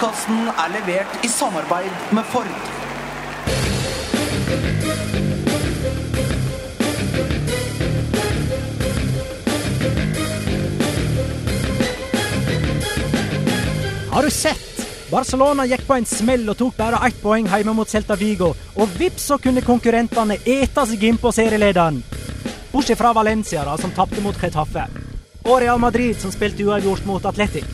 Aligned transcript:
Podkasten 0.00 0.46
er 0.48 0.70
levert 0.72 1.24
i 1.26 1.28
samarbeid 1.28 2.12
med 2.16 2.24
Ford. 2.32 2.46
Har 14.08 14.22
du 14.22 14.30
sett? 14.30 14.56
Barcelona 15.10 15.66
gikk 15.68 15.84
på 15.84 15.98
en 15.98 16.08
smell 16.08 16.48
og 16.48 16.56
tok 16.56 16.78
bare 16.78 17.02
ett 17.04 17.20
poeng 17.20 17.50
hjemme 17.52 17.74
mot 17.76 17.92
Celta 17.92 18.16
Vigo. 18.16 18.54
Og 18.80 18.96
vips 18.96 19.28
så 19.28 19.36
kunne 19.36 19.60
konkurrentene 19.60 20.38
ete 20.46 20.86
seg 20.88 21.04
inn 21.10 21.20
på 21.20 21.28
serielederen. 21.28 22.00
Bortsett 22.72 22.96
fra 22.96 23.12
Valencia, 23.12 23.68
da, 23.68 23.76
som 23.76 23.92
tapte 23.92 24.24
mot 24.24 24.40
Chetaffe. 24.40 24.88
Og 25.44 25.60
Real 25.60 25.84
Madrid, 25.84 26.16
som 26.16 26.32
spilte 26.32 26.64
uavgjort 26.64 27.04
mot 27.04 27.28
Atletic. 27.28 27.68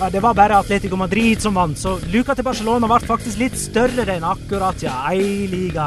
Ja, 0.00 0.10
det 0.10 0.20
var 0.20 0.34
bare 0.34 0.56
Atletico 0.56 0.96
Madrid 0.96 1.42
som 1.42 1.54
vant, 1.54 1.78
så 1.78 1.98
luka 2.10 2.34
til 2.34 2.42
Barcelona 2.42 2.88
ble 2.90 2.96
faktisk 3.06 3.38
litt 3.38 3.54
større 3.54 4.02
enn 4.16 4.24
akkurat 4.26 4.80
ja, 4.82 4.94
ei 5.12 5.46
liga. 5.46 5.86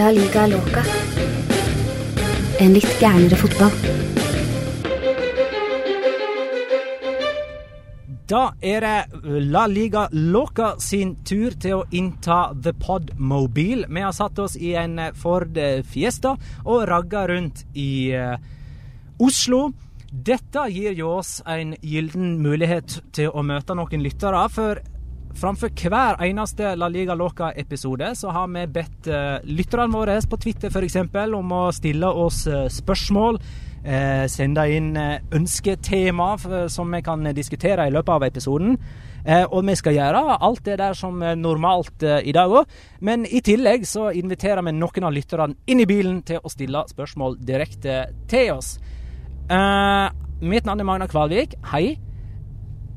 La 0.00 0.06
liga 0.16 0.46
loca. 0.48 0.84
En 2.60 2.72
litt 2.72 2.94
gærnere 3.02 3.36
fotball. 3.36 3.74
Da 8.30 8.44
er 8.62 8.84
det 8.86 9.24
La 9.50 9.64
Liga 9.66 10.04
Loca 10.12 10.76
sin 10.78 11.16
tur 11.26 11.56
til 11.58 11.80
å 11.80 11.86
innta 11.90 12.52
The 12.54 12.72
Podmobil. 12.78 13.84
Vi 13.90 14.04
har 14.06 14.14
satt 14.16 14.38
oss 14.38 14.54
i 14.56 14.70
en 14.78 14.96
Ford 15.18 15.58
Fiesta 15.90 16.36
og 16.62 16.86
ragga 16.88 17.26
rundt 17.28 17.64
i 17.74 17.90
eh, 18.14 18.38
Oslo. 19.20 19.68
Dette 20.10 20.64
gir 20.72 20.96
jo 20.98 21.12
oss 21.20 21.38
en 21.46 21.74
gyllen 21.86 22.38
mulighet 22.42 22.96
til 23.14 23.30
å 23.30 23.44
møte 23.46 23.76
noen 23.78 24.02
lyttere. 24.02 24.40
For 24.50 24.80
framfor 25.38 25.70
hver 25.76 26.18
eneste 26.24 26.72
La 26.74 26.88
Liga 26.90 27.14
Loca-episode 27.14 28.14
så 28.18 28.32
har 28.34 28.48
vi 28.50 28.64
bedt 28.74 29.10
eh, 29.12 29.36
lytterne 29.46 29.92
våre 29.92 30.16
på 30.26 30.40
Twitter 30.40 30.72
f.eks. 30.72 30.96
om 31.36 31.52
å 31.52 31.66
stille 31.76 32.08
oss 32.08 32.46
eh, 32.48 32.66
spørsmål. 32.72 33.38
Eh, 33.80 34.24
sende 34.28 34.66
inn 34.72 34.90
eh, 34.98 35.22
ønsketema 35.36 36.32
som 36.68 36.90
vi 36.92 37.00
kan 37.04 37.30
diskutere 37.36 37.86
i 37.86 37.94
løpet 37.94 38.16
av 38.16 38.26
episoden. 38.26 38.78
Eh, 39.24 39.44
og 39.44 39.62
vi 39.68 39.76
skal 39.78 39.98
gjøre 40.00 40.38
alt 40.40 40.64
det 40.66 40.78
der 40.80 40.96
som 40.96 41.20
normalt 41.20 42.02
eh, 42.02 42.22
i 42.24 42.34
dag 42.34 42.50
òg. 42.50 42.78
Men 43.04 43.28
i 43.28 43.44
tillegg 43.44 43.84
så 43.86 44.10
inviterer 44.16 44.64
vi 44.66 44.74
noen 44.74 45.06
av 45.06 45.14
lytterne 45.14 45.60
inn 45.68 45.84
i 45.84 45.88
bilen 45.88 46.22
til 46.26 46.40
å 46.42 46.52
stille 46.52 46.88
spørsmål 46.90 47.38
direkte 47.44 48.08
til 48.32 48.56
oss. 48.56 48.78
Eh, 49.50 50.08
mitt 50.46 50.66
navn 50.66 50.80
er 50.80 50.86
Magna 50.86 51.06
Kvalvik. 51.10 51.56
Hei. 51.72 51.96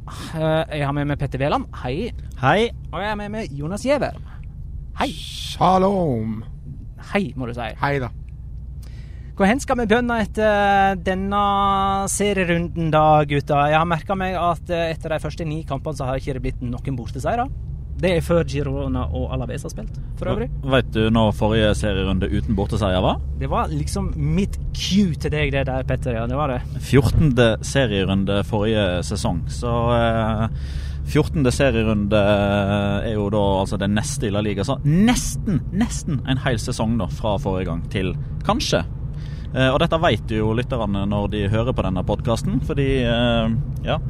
Uh, 0.06 0.62
jeg 0.70 0.84
har 0.86 0.94
med 0.94 1.08
meg 1.09 1.18
Petter 1.18 1.42
Veland. 1.42 1.66
Hei. 1.82 2.12
Hei. 2.42 2.68
Og 2.92 3.00
jeg 3.02 3.09
har 3.09 3.18
med 3.18 3.32
meg 3.34 3.56
Jonas 3.58 3.86
Giæver. 3.88 4.20
Hei. 5.00 5.09
Shalom. 5.18 6.44
Hei, 7.14 7.31
må 7.36 7.50
du 7.50 7.56
si. 7.58 7.72
Hei 7.81 7.96
da. 8.04 8.12
Hvor 9.34 9.50
hen 9.50 9.64
skal 9.64 9.80
vi 9.80 9.88
begynne 9.90 10.20
etter 10.22 11.00
denne 11.02 11.42
serierunden, 12.14 12.92
da, 12.94 13.24
gutta? 13.26 13.64
Jeg 13.72 13.80
har 13.80 13.90
merka 13.90 14.14
meg 14.14 14.38
at 14.38 14.70
etter 14.70 15.16
de 15.16 15.22
første 15.24 15.48
ni 15.50 15.64
kampene 15.66 15.98
så 15.98 16.06
har 16.06 16.22
ikke 16.22 16.38
det 16.38 16.44
blitt 16.44 16.62
noen 16.62 17.00
borteseiere. 17.00 17.48
Det 18.04 18.09
er 18.18 18.23
før 18.26 18.44
Girona 18.44 19.06
og 19.16 19.30
Alaves 19.32 19.64
har 19.64 19.72
spilt, 19.72 19.96
for 20.20 20.34
øvrig. 20.34 20.50
Vet 20.73 20.90
du 20.92 21.06
når 21.14 21.30
forrige 21.40 21.70
serierunde 21.80 22.28
uten 22.28 22.58
borteseier 22.58 23.00
var? 23.04 23.22
Det 23.40 23.48
var 23.48 23.72
liksom 23.72 24.09
mitt 24.20 24.58
cue 24.76 25.16
til 25.16 25.32
deg, 25.32 25.54
det 25.56 25.62
der, 25.70 25.86
Petter. 25.88 26.18
Ja, 26.18 26.26
det 26.28 26.36
var 26.36 26.52
det. 26.52 26.59
14. 26.81 27.31
serierunde 27.64 28.42
forrige 28.50 28.84
sesong. 29.08 29.46
Så 29.47 29.72
eh, 29.96 30.50
14. 31.14 31.47
serierunde 31.56 32.19
er 32.19 33.14
jo 33.16 33.30
da 33.31 33.46
altså 33.62 33.80
den 33.80 33.96
neste 33.96 34.28
i 34.28 34.34
La 34.35 34.44
Liga. 34.44 34.68
Så 34.68 34.81
nesten, 34.84 35.64
nesten 35.72 36.20
en 36.28 36.44
hel 36.44 36.59
sesong 36.59 37.00
da 37.00 37.08
fra 37.08 37.38
forrige 37.40 37.72
gang 37.72 37.88
til 37.94 38.12
kanskje. 38.44 38.84
Eh, 39.53 39.70
og 39.70 39.80
dette 39.80 40.00
vet 40.02 40.31
jo 40.41 40.52
lytterne 40.58 41.06
når 41.08 41.31
de 41.31 41.47
hører 41.56 41.72
på 41.72 41.88
denne 41.88 42.03
podkasten, 42.03 42.59
fordi 42.68 42.90
eh, 43.08 43.53
ja. 43.88 44.02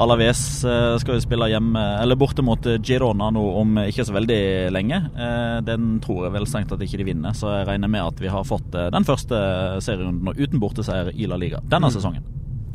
Alaves 0.00 0.64
eh, 0.64 0.96
skal 1.02 1.18
jo 1.18 1.20
spille 1.20 1.50
hjemme, 1.52 1.80
eller 2.00 2.16
borte 2.16 2.40
mot 2.44 2.64
Girona 2.80 3.26
nå 3.34 3.42
om 3.60 3.80
ikke 3.82 4.06
så 4.08 4.14
veldig 4.16 4.40
lenge. 4.72 4.96
Eh, 5.12 5.58
Den 5.66 5.98
tror 6.00 6.24
jeg 6.24 6.34
vel 6.38 6.46
strengt 6.48 6.72
at 6.72 6.80
ikke 6.84 7.02
de 7.02 7.08
vinner, 7.10 7.34
så 7.36 7.50
jeg 7.58 7.66
regner 7.68 7.90
med 7.92 8.06
at 8.06 8.22
vi 8.22 8.30
har 8.32 8.46
fått 8.48 8.72
eh, 8.72 8.88
den 8.94 9.04
første 9.04 9.40
serierunden 9.84 10.32
uten 10.40 10.62
borteseier 10.62 11.12
i 11.12 11.28
La 11.28 11.36
Liga 11.40 11.60
denne 11.68 11.90
sesongen. 11.92 12.24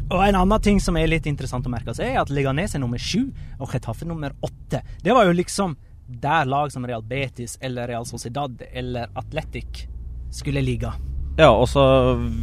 Og 0.06 0.22
en 0.22 0.38
annen 0.38 0.62
ting 0.62 0.78
som 0.78 0.98
er 1.02 1.10
litt 1.10 1.26
interessant 1.26 1.66
å 1.66 1.72
merke 1.74 1.96
seg, 1.98 2.12
er 2.14 2.22
at 2.22 2.30
Leganes 2.30 2.76
er 2.78 2.84
nummer 2.84 3.02
sju 3.02 3.32
og 3.58 3.72
Chetaffe 3.72 4.06
nummer 4.06 4.36
åtte. 4.46 4.84
Det 5.02 5.16
var 5.18 5.26
jo 5.26 5.34
liksom 5.34 5.74
der 6.06 6.46
lag 6.46 6.70
som 6.70 6.86
Real 6.86 7.02
Betis 7.02 7.58
eller 7.66 7.90
Real 7.90 8.06
Sociedad 8.06 8.62
eller 8.70 9.10
Atletic 9.18 9.88
skulle 10.30 10.62
ligge. 10.62 10.92
Ja, 11.40 11.50
og 11.50 11.66
så 11.74 11.82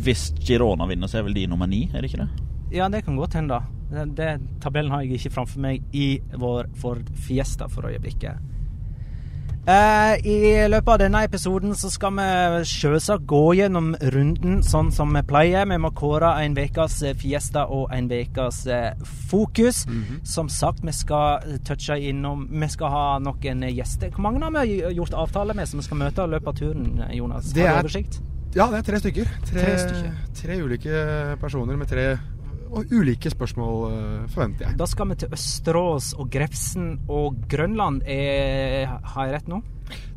hvis 0.02 0.32
Girona 0.42 0.90
vinner, 0.90 1.06
så 1.06 1.20
er 1.20 1.28
vel 1.28 1.38
de 1.38 1.46
nummer 1.46 1.70
ni, 1.70 1.84
er 1.94 2.02
det 2.02 2.10
ikke 2.10 2.24
det? 2.24 2.28
Ja, 2.74 2.90
det 2.90 3.04
kan 3.06 3.14
godt 3.20 3.38
hende. 3.38 3.60
Det, 3.92 4.30
tabellen 4.64 4.90
har 4.94 5.02
jeg 5.04 5.18
ikke 5.20 5.34
framfor 5.34 5.60
meg 5.60 5.82
i 5.92 6.14
vår 6.40 6.70
Ford 6.80 7.04
Fiesta 7.26 7.68
for 7.68 7.90
øyeblikket. 7.90 8.48
Eh, 9.62 10.26
I 10.26 10.38
løpet 10.66 10.88
av 10.90 10.96
denne 11.04 11.20
episoden 11.22 11.70
så 11.78 11.86
skal 11.92 12.16
vi 12.16 12.24
selvsagt 12.66 13.28
gå 13.30 13.42
gjennom 13.60 13.92
runden 14.10 14.56
sånn 14.66 14.88
som 14.90 15.12
vi 15.14 15.22
pleier. 15.28 15.68
Vi 15.70 15.76
må 15.78 15.92
kåre 15.94 16.32
en 16.42 16.56
ukas 16.58 16.96
Fiesta 17.20 17.68
og 17.70 17.92
en 17.94 18.08
ukas 18.10 18.64
Mm 18.66 19.04
Fokus. 19.32 19.84
Som 20.28 20.48
sagt, 20.52 20.82
vi 20.84 20.92
skal 20.92 21.40
touche 21.64 21.94
innom 22.10 22.42
Vi 22.50 22.68
skal 22.68 22.90
ha 22.92 23.04
noen 23.22 23.62
gjester. 23.70 24.10
Hvor 24.10 24.20
mange 24.26 24.42
har 24.42 24.50
vi 24.66 24.80
gjort 24.96 25.14
avtale 25.14 25.54
med 25.54 25.68
som 25.68 25.78
vi 25.80 25.86
skal 25.86 25.96
møte 26.02 26.26
i 26.26 26.32
løpet 26.34 26.48
av 26.48 26.58
turen, 26.58 27.02
Jonas? 27.14 27.52
Har 27.56 27.78
du 27.78 27.86
oversikt? 27.86 28.18
Ja, 28.54 28.66
det 28.68 28.82
er 28.82 28.88
tre 28.90 28.98
stykker. 29.00 29.30
Tre, 29.48 29.62
Tre 29.62 29.78
stykker. 29.78 30.12
tre 30.42 30.58
ulike 30.60 31.36
personer 31.40 31.76
med 31.80 31.88
tre 31.88 32.18
og 32.72 32.92
ulike 32.94 33.30
spørsmål, 33.32 33.78
eh, 33.92 34.24
forventer 34.32 34.66
jeg. 34.66 34.78
Da 34.80 34.88
skal 34.88 35.10
vi 35.10 35.18
til 35.20 35.36
Østerås 35.36 36.12
og 36.16 36.30
Grefsen 36.32 36.90
og 37.08 37.36
Grønland. 37.48 38.02
Er, 38.08 38.98
har 39.14 39.28
jeg 39.28 39.36
rett 39.36 39.48
nå? 39.52 39.62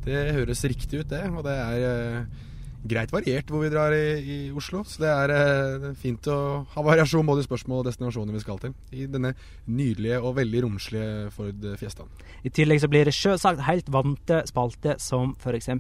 Det 0.06 0.34
høres 0.36 0.64
riktig 0.64 1.04
ut, 1.04 1.10
det. 1.10 1.24
Og 1.32 1.44
det 1.46 1.56
er 1.56 1.86
eh, 1.90 2.44
greit 2.86 3.12
variert 3.14 3.50
hvor 3.50 3.66
vi 3.66 3.72
drar 3.74 3.96
i, 3.98 4.06
i 4.22 4.38
Oslo. 4.56 4.84
Så 4.88 5.04
det 5.04 5.12
er, 5.12 5.34
eh, 5.36 5.88
fint 6.00 6.30
å 6.32 6.38
ha 6.72 6.86
variasjon 6.86 7.28
både 7.28 7.44
i 7.44 7.48
spørsmål 7.50 7.84
og 7.84 7.90
destinasjoner 7.90 8.38
vi 8.38 8.44
skal 8.44 8.62
til. 8.62 8.76
I 8.96 9.10
denne 9.12 9.34
nydelige 9.68 10.22
og 10.22 10.38
veldig 10.40 10.64
romslige 10.68 11.32
Ford 11.36 11.68
Fiestaen. 11.82 12.12
I 12.46 12.54
tillegg 12.54 12.84
så 12.84 12.92
blir 12.92 13.10
det 13.10 13.16
sjølsagt 13.18 13.66
helt 13.68 13.92
vante 13.92 14.44
spalter 14.48 15.02
som 15.02 15.36
f.eks. 15.42 15.74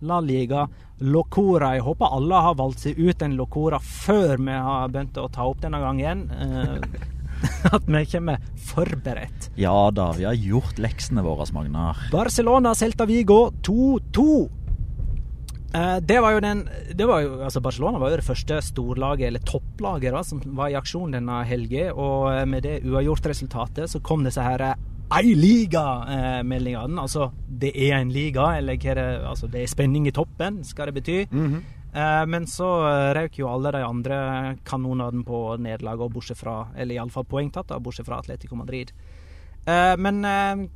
La 0.00 0.20
Liga 0.20 0.66
Locora. 0.98 1.74
Jeg 1.76 1.86
håper 1.86 2.16
alle 2.18 2.42
har 2.48 2.58
valgt 2.58 2.84
seg 2.86 2.98
ut 2.98 3.22
en 3.22 3.36
Locora 3.38 3.80
før 3.82 4.36
vi 4.38 4.58
har 4.68 4.90
begynt 4.92 5.18
å 5.18 5.28
ta 5.32 5.46
opp 5.48 5.62
denne 5.62 5.80
gangen. 5.82 6.26
Eh, 6.30 7.08
at 7.74 7.86
vi 7.86 8.04
kommer 8.10 8.42
forberedt. 8.70 9.50
Ja 9.58 9.90
da, 9.94 10.10
vi 10.16 10.26
har 10.26 10.38
gjort 10.38 10.78
leksene 10.82 11.24
våre, 11.26 11.46
Magnar. 11.54 12.08
Barcelona 12.12 12.74
Celta 12.78 13.06
Vigo 13.08 13.48
2-2. 13.66 14.28
Eh, 15.74 15.96
det 16.00 16.20
var 16.24 16.32
jo 16.32 16.40
den 16.40 16.62
det 16.96 17.04
var 17.06 17.20
jo, 17.20 17.34
altså 17.44 17.60
Barcelona 17.60 18.00
var 18.00 18.10
jo 18.10 18.18
det 18.22 18.26
første 18.26 18.60
storlaget, 18.64 19.26
eller 19.28 19.44
topplaget, 19.46 20.14
da, 20.14 20.22
som 20.24 20.40
var 20.56 20.72
i 20.72 20.78
aksjon 20.78 21.12
denne 21.14 21.42
helga. 21.48 21.90
Og 21.94 22.30
eh, 22.32 22.44
med 22.48 22.64
det 22.66 22.80
uavgjort-resultatet 22.88 23.90
så 23.92 24.02
kom 24.02 24.24
disse 24.26 24.44
her 24.44 24.72
ei 25.14 25.34
liga-meldingene. 25.34 27.00
Altså 27.00 27.30
det 27.48 27.72
er 27.74 27.98
en 27.98 28.12
liga, 28.12 28.50
eller 28.58 28.76
hva 28.76 28.94
det 28.94 29.08
Altså 29.28 29.48
det 29.48 29.62
er 29.62 29.72
spenning 29.72 30.06
i 30.08 30.14
toppen, 30.14 30.62
skal 30.64 30.90
det 30.90 30.98
bety. 31.00 31.18
Eh, 31.94 32.24
men 32.28 32.46
så 32.46 32.68
eh, 32.84 33.14
røk 33.16 33.38
jo 33.40 33.48
alle 33.48 33.72
de 33.72 33.84
andre 33.84 34.18
kanonene 34.64 35.24
på 35.24 35.56
nederlag, 35.56 36.02
bortsett 36.12 36.36
fra 36.36 36.66
Eller 36.76 36.98
iallfall 36.98 37.24
poengtatt, 37.24 37.72
bortsett 37.80 38.06
fra 38.06 38.18
Atletico 38.18 38.56
Madrid. 38.56 38.92
Eh, 39.64 39.96
men 39.96 40.24
eh, 40.24 40.68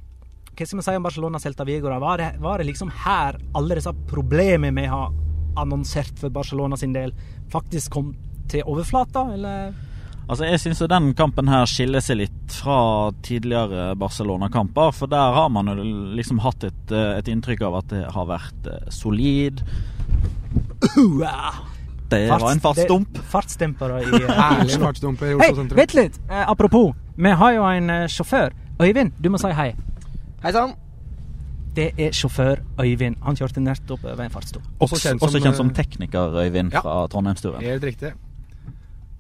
hva 0.52 0.67
skal 0.67 0.79
vi 0.79 0.84
si 0.84 0.96
om 0.96 1.05
Barcelona 1.05 1.38
Celta 1.40 1.64
Vigo? 1.64 1.88
Var 1.88 2.19
det, 2.19 2.31
var 2.40 2.58
det 2.58 2.67
liksom 2.69 2.90
her 3.05 3.38
alle 3.55 3.76
disse 3.76 3.93
problemene 4.08 4.81
vi 4.81 4.88
har 4.88 5.12
annonsert 5.56 6.19
for 6.19 6.32
Barcelona 6.32 6.76
sin 6.76 6.93
del, 6.93 7.12
faktisk 7.52 7.93
kom 7.93 8.14
til 8.49 8.64
overflata, 8.69 9.26
eller? 9.34 9.73
Altså, 10.28 10.44
Jeg 10.46 10.60
syns 10.62 10.82
den 10.88 11.14
kampen 11.19 11.48
her 11.50 11.66
skiller 11.66 12.00
seg 12.04 12.20
litt 12.22 12.54
fra 12.54 13.10
tidligere 13.26 13.92
Barcelona-kamper. 13.98 14.92
For 14.94 15.10
der 15.10 15.34
har 15.36 15.48
man 15.52 15.69
jo 15.72 15.86
liksom 16.16 16.40
hatt 16.44 16.64
et, 16.64 16.92
eh, 16.92 17.19
et 17.19 17.28
inntrykk 17.28 17.64
av 17.69 17.80
at 17.82 17.88
det 17.92 18.04
har 18.14 18.28
vært 18.30 18.69
eh, 18.70 18.90
solid. 18.90 19.64
Det 22.12 22.28
var 22.28 22.50
en 22.52 22.60
fartsdump. 22.60 23.19
Fartsdempere 23.32 24.02
i 24.04 24.22
eh, 24.22 24.78
fartsdumper 24.84 25.38
Hei, 25.42 25.50
vent 25.56 25.94
litt! 25.98 26.20
Eh, 26.30 26.44
apropos, 26.44 26.92
vi 27.16 27.34
har 27.42 27.56
jo 27.58 27.66
en 27.66 27.92
sjåfør. 28.08 28.54
Øyvind, 28.82 29.12
du 29.20 29.30
må 29.32 29.40
si 29.42 29.52
hei. 29.56 29.72
Hei 30.42 30.52
sann. 30.54 30.74
Det 31.76 31.92
er 31.96 32.12
sjåfør 32.12 32.60
Øyvind. 32.80 33.16
Han 33.24 33.36
kjørte 33.36 33.62
nettopp 33.64 34.04
over 34.04 34.24
en 34.26 34.32
fartsdump. 34.32 34.66
Også 34.78 34.98
kjent 35.00 35.20
som, 35.20 35.28
Også 35.28 35.40
kjent 35.40 35.56
som 35.56 35.70
tekniker, 35.72 36.36
Øyvind, 36.44 36.72
ja. 36.74 36.82
fra 36.84 37.06
Trondheimsturen. 37.08 37.64
Helt 37.64 37.84
riktig. 37.84 38.12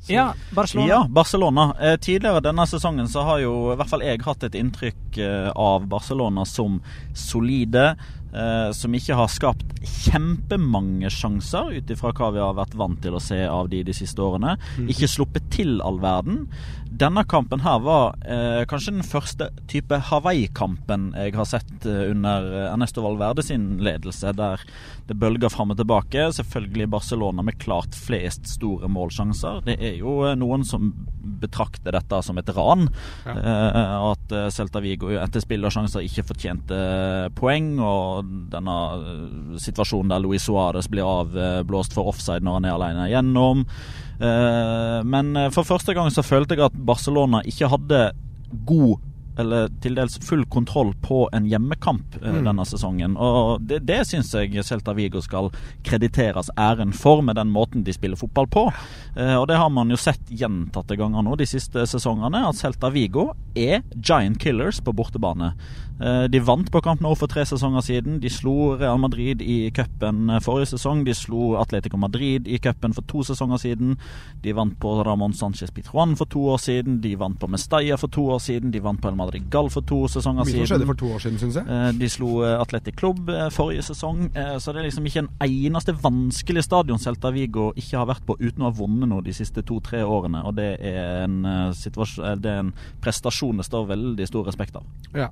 Så- 0.02 0.12
Ja, 0.12 0.34
Barcelona. 0.54 0.88
Ja, 0.88 1.06
Barcelona. 1.08 1.74
Eh, 1.80 1.96
tidligere 1.96 2.40
denne 2.42 2.66
sesongen 2.66 3.06
så 3.08 3.22
har 3.22 3.38
jo 3.38 3.72
i 3.72 3.76
hvert 3.76 3.88
fall 3.88 4.00
jeg 4.02 4.22
hatt 4.26 4.42
et 4.48 4.54
inntrykk 4.58 5.18
eh, 5.18 5.50
av 5.54 5.86
Barcelona 5.86 6.44
som 6.44 6.80
solide. 7.14 7.96
Eh, 8.32 8.70
som 8.72 8.94
ikke 8.96 9.16
har 9.18 9.28
skapt 9.28 9.74
kjempemange 9.82 11.10
sjanser 11.12 11.74
ut 11.76 11.90
ifra 11.92 12.14
hva 12.16 12.30
vi 12.32 12.40
har 12.40 12.54
vært 12.56 12.76
vant 12.80 13.00
til 13.04 13.16
å 13.18 13.20
se 13.20 13.42
av 13.44 13.68
de 13.68 13.82
de 13.84 13.94
siste 13.96 14.22
årene. 14.24 14.54
Ikke 14.88 15.10
sluppet 15.10 15.50
til 15.52 15.82
all 15.84 16.00
verden. 16.00 16.46
Denne 16.88 17.24
kampen 17.28 17.60
her 17.64 17.82
var 17.84 18.16
eh, 18.24 18.62
kanskje 18.68 18.96
den 18.96 19.06
første 19.06 19.50
type 19.68 19.96
Hawaii-kampen 20.08 21.10
jeg 21.16 21.36
har 21.36 21.48
sett 21.48 21.86
eh, 21.88 22.08
under 22.12 22.48
Ernesto 22.70 23.04
Valverde 23.04 23.44
sin 23.44 23.78
ledelse, 23.84 24.32
der 24.36 24.64
det 25.08 25.16
bølger 25.20 25.52
fram 25.52 25.72
og 25.74 25.80
tilbake. 25.80 26.30
Selvfølgelig 26.36 26.90
Barcelona 26.92 27.44
med 27.44 27.60
klart 27.60 27.96
flest 27.96 28.48
store 28.54 28.88
målsjanser. 28.92 29.64
Det 29.68 29.76
er 29.80 29.98
jo 30.00 30.22
eh, 30.28 30.36
noen 30.40 30.64
som 30.68 30.92
betrakter 31.42 31.96
dette 31.96 32.20
som 32.24 32.38
et 32.38 32.52
ran. 32.56 32.88
Eh, 33.26 33.96
at 34.12 34.34
eh, 34.36 34.48
Celta 34.54 34.82
Vigo 34.84 35.10
etter 35.16 35.42
spillersjanser 35.42 36.04
ikke 36.06 36.26
fortjente 36.28 36.76
eh, 36.76 37.28
poeng, 37.36 37.74
og 37.82 38.21
denne 38.52 38.76
eh, 38.96 39.60
situasjonen 39.62 40.12
der 40.14 40.24
Luis 40.24 40.46
Suárez 40.48 40.88
blir 40.90 41.08
avblåst 41.08 41.94
for 41.96 42.12
offside 42.12 42.44
når 42.44 42.58
han 42.58 42.68
er 42.68 42.76
alene 42.76 43.06
igjennom. 43.10 43.64
Eh, 44.22 44.98
men 45.04 45.36
eh, 45.36 45.52
for 45.54 45.68
første 45.68 45.94
gang 45.96 46.12
så 46.14 46.24
følte 46.26 46.58
jeg 46.58 46.66
at 46.68 46.84
Barcelona 46.90 47.42
ikke 47.48 47.70
hadde 47.72 48.04
god 48.68 49.00
eller 49.38 49.70
til 49.80 49.94
dels 49.96 50.18
full 50.24 50.44
kontroll 50.52 50.92
på 51.00 51.24
en 51.32 51.46
hjemmekamp 51.48 52.16
eh, 52.20 52.38
denne 52.44 52.64
sesongen. 52.68 53.16
Og 53.16 53.62
det, 53.64 53.82
det 53.88 54.02
syns 54.08 54.32
jeg 54.36 54.64
Celta 54.66 54.94
Vigo 54.96 55.22
skal 55.24 55.50
krediteres 55.86 56.50
æren 56.60 56.92
for, 56.96 57.22
med 57.24 57.38
den 57.40 57.52
måten 57.52 57.84
de 57.86 57.94
spiller 57.96 58.20
fotball 58.20 58.48
på. 58.52 58.66
Eh, 59.16 59.34
og 59.38 59.46
det 59.48 59.58
har 59.60 59.72
man 59.72 59.92
jo 59.92 60.00
sett 60.00 60.28
gjentatte 60.28 60.98
ganger 61.00 61.24
nå 61.24 61.36
de 61.40 61.48
siste 61.48 61.86
sesongene, 61.88 62.44
at 62.48 62.60
Celta 62.60 62.92
Vigo 62.92 63.30
er 63.56 63.80
giant 63.96 64.38
killers 64.40 64.82
på 64.84 64.94
bortebane. 64.96 65.54
Eh, 66.00 66.24
de 66.32 66.40
vant 66.42 66.66
på 66.72 66.80
Camp 66.82 67.00
Nou 67.04 67.12
for 67.14 67.30
tre 67.30 67.44
sesonger 67.46 67.82
siden. 67.84 68.16
De 68.22 68.30
slo 68.32 68.74
Real 68.80 68.98
Madrid 68.98 69.42
i 69.44 69.70
cupen 69.76 70.30
eh, 70.32 70.40
forrige 70.42 70.72
sesong. 70.72 71.04
De 71.06 71.14
slo 71.14 71.52
Atletico 71.60 71.96
Madrid 72.00 72.48
i 72.50 72.58
cupen 72.58 72.94
for 72.96 73.04
to 73.06 73.22
sesonger 73.28 73.60
siden. 73.60 73.96
De 74.42 74.54
vant 74.56 74.74
på 74.82 74.94
Ramón 75.06 75.34
Sánchez 75.36 75.70
Pitruan 75.74 76.16
for 76.18 76.26
to 76.32 76.40
år 76.54 76.58
siden. 76.58 77.00
De 77.04 77.12
vant 77.20 77.38
på 77.38 77.46
Mestalla 77.52 77.98
for 78.00 78.10
to 78.10 78.24
år 78.34 78.40
siden. 78.42 78.72
De 78.74 78.80
vant 78.82 78.98
på 79.00 79.08
El 79.12 79.16
Madrigal 79.20 79.70
for 79.70 79.82
to 79.86 80.00
sesonger 80.08 80.42
Mye 80.42 80.50
som 80.50 80.58
siden. 80.58 80.70
skjedde 80.72 80.90
for 80.90 81.00
to 81.04 81.12
år 81.14 81.22
siden, 81.26 81.38
syns 81.38 81.60
jeg. 81.60 81.68
Eh, 81.68 81.92
De 82.02 82.08
slo 82.10 82.32
Atletic 82.42 82.96
Club 82.98 83.30
forrige 83.52 83.82
sesong, 83.86 84.30
så 84.58 84.72
det 84.72 84.80
er 84.82 84.86
liksom 84.88 85.06
ikke 85.06 85.22
en 85.22 85.30
eneste 85.46 85.92
vanskelig 86.02 86.64
stadion 86.64 86.98
Celta 86.98 87.30
Vigo 87.34 87.72
ikke 87.76 87.98
har 88.00 88.06
vært 88.08 88.24
på 88.26 88.36
uten 88.40 88.62
å 88.64 88.70
ha 88.70 88.74
vunnet 88.74 89.08
noe 89.08 89.22
de 89.22 89.32
siste 89.36 89.62
to-tre 89.62 90.02
årene. 90.02 90.42
Og 90.48 90.56
det 90.56 90.78
er 90.80 91.24
en, 91.26 91.42
det 91.42 92.50
er 92.50 92.58
en 92.62 92.72
prestasjon 93.02 93.56
det 93.60 93.66
står 93.68 93.86
veldig 93.92 94.26
stor 94.26 94.46
respekt 94.48 94.76
av. 94.76 94.86
Ja. 95.14 95.28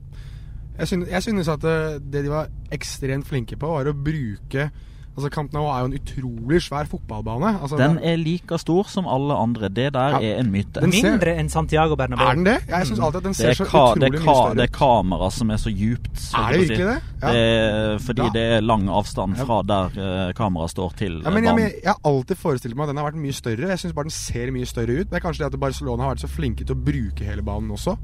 Jeg 0.80 0.88
synes, 0.88 1.08
jeg 1.12 1.22
synes 1.28 1.48
at 1.52 1.64
eh, 1.68 1.98
det 2.00 2.24
de 2.24 2.30
var 2.32 2.48
ekstremt 2.72 3.26
flinke 3.28 3.56
på, 3.60 3.68
var 3.78 3.90
å 3.92 3.96
bruke 3.96 4.70
Altså 5.18 5.26
Camp 5.34 5.50
Nou 5.52 5.64
er 5.66 5.80
jo 5.82 5.88
en 5.88 5.94
utrolig 5.98 6.60
svær 6.62 6.86
fotballbane. 6.88 7.48
Altså, 7.60 7.76
Den 7.76 7.96
er 7.98 8.14
like 8.16 8.56
stor 8.62 8.86
som 8.88 9.08
alle 9.10 9.34
andre. 9.36 9.68
Det 9.68 9.88
der 9.92 10.14
Ja, 10.14 10.20
er 10.22 10.38
en 10.40 10.52
myte. 10.52 10.78
ser- 10.80 10.86
Mindre 11.10 11.34
enn 11.36 11.48
Santiago 11.50 11.96
Bernabeu. 11.98 12.24
Er 12.24 12.34
den 12.38 12.44
det? 12.46 12.54
Jeg 12.68 12.86
syns 12.86 13.00
alltid 13.02 13.16
at 13.18 13.24
den 13.24 13.34
ser 13.34 13.48
er, 13.50 13.54
så 13.58 13.64
ka 13.66 13.82
utrolig 13.90 14.12
mye 14.12 14.20
større 14.22 14.50
ut. 14.52 14.56
det 14.56 14.62
er 14.68 14.72
kamera 14.78 15.30
som 15.34 15.50
er 15.50 15.56
så 15.56 15.70
djupt. 15.74 16.14
så 16.14 16.38
Er 16.38 16.52
det 16.52 16.60
det 16.60 16.68
si. 16.68 16.72
virkelig 16.72 16.86
det? 16.86 17.02
Ja. 17.22 17.32
det 17.32 17.42
er, 17.42 17.98
fordi 17.98 18.22
ja. 18.22 18.30
det 18.38 18.46
er 18.52 18.60
lang 18.60 18.88
avstand 18.88 19.36
fra 19.36 19.62
der 19.66 19.86
uh, 20.28 20.32
kameraet 20.32 20.70
står 20.70 20.90
til 20.96 21.20
Ja, 21.24 21.30
men 21.30 21.44
jeg, 21.44 21.52
banen. 21.52 21.56
men 21.56 21.72
jeg 21.82 21.90
har 21.92 22.00
alltid 22.04 22.36
forestilt 22.36 22.76
meg 22.76 22.82
at 22.84 22.88
den 22.94 22.96
har 23.02 23.10
vært 23.10 23.20
mye 23.20 23.32
større. 23.42 23.68
Jeg 23.68 23.78
syns 23.78 23.92
bare 23.92 24.04
den 24.04 24.10
ser 24.14 24.50
mye 24.52 24.64
større 24.66 25.00
ut. 25.00 25.10
Det 25.10 25.16
er 25.18 25.26
kanskje 25.26 25.42
det 25.44 25.52
at 25.54 25.60
Barcelona 25.60 26.02
har 26.06 26.14
vært 26.14 26.22
så 26.24 26.30
flinke 26.30 26.64
til 26.64 26.76
å 26.76 26.84
bruke 26.84 27.24
hele 27.26 27.42
banen 27.42 27.68
også. 27.70 27.98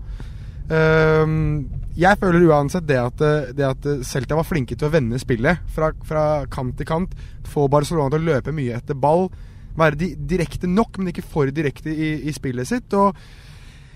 Ehm, 0.72 1.66
jeg 1.96 2.18
føler 2.18 2.48
uansett 2.50 2.86
det 2.88 2.98
at, 2.98 3.20
eh, 3.22 3.52
det 3.54 3.66
at 3.66 3.88
Celta 4.06 4.38
var 4.38 4.46
flinke 4.48 4.76
til 4.76 4.88
å 4.88 4.92
vende 4.92 5.20
spillet 5.22 5.62
fra, 5.72 5.92
fra 6.04 6.24
kant 6.50 6.76
til 6.78 6.88
kant. 6.88 7.14
Få 7.46 7.68
Barcelona 7.70 8.10
til 8.12 8.24
å 8.24 8.32
løpe 8.34 8.54
mye 8.54 8.78
etter 8.78 8.98
ball. 8.98 9.28
Være 9.76 9.98
di 10.00 10.14
direkte 10.16 10.68
nok, 10.70 10.98
men 10.98 11.12
ikke 11.12 11.26
for 11.26 11.52
direkte 11.52 11.92
i, 11.92 12.12
i 12.26 12.34
spillet 12.34 12.68
sitt. 12.68 12.96
Og 12.96 13.14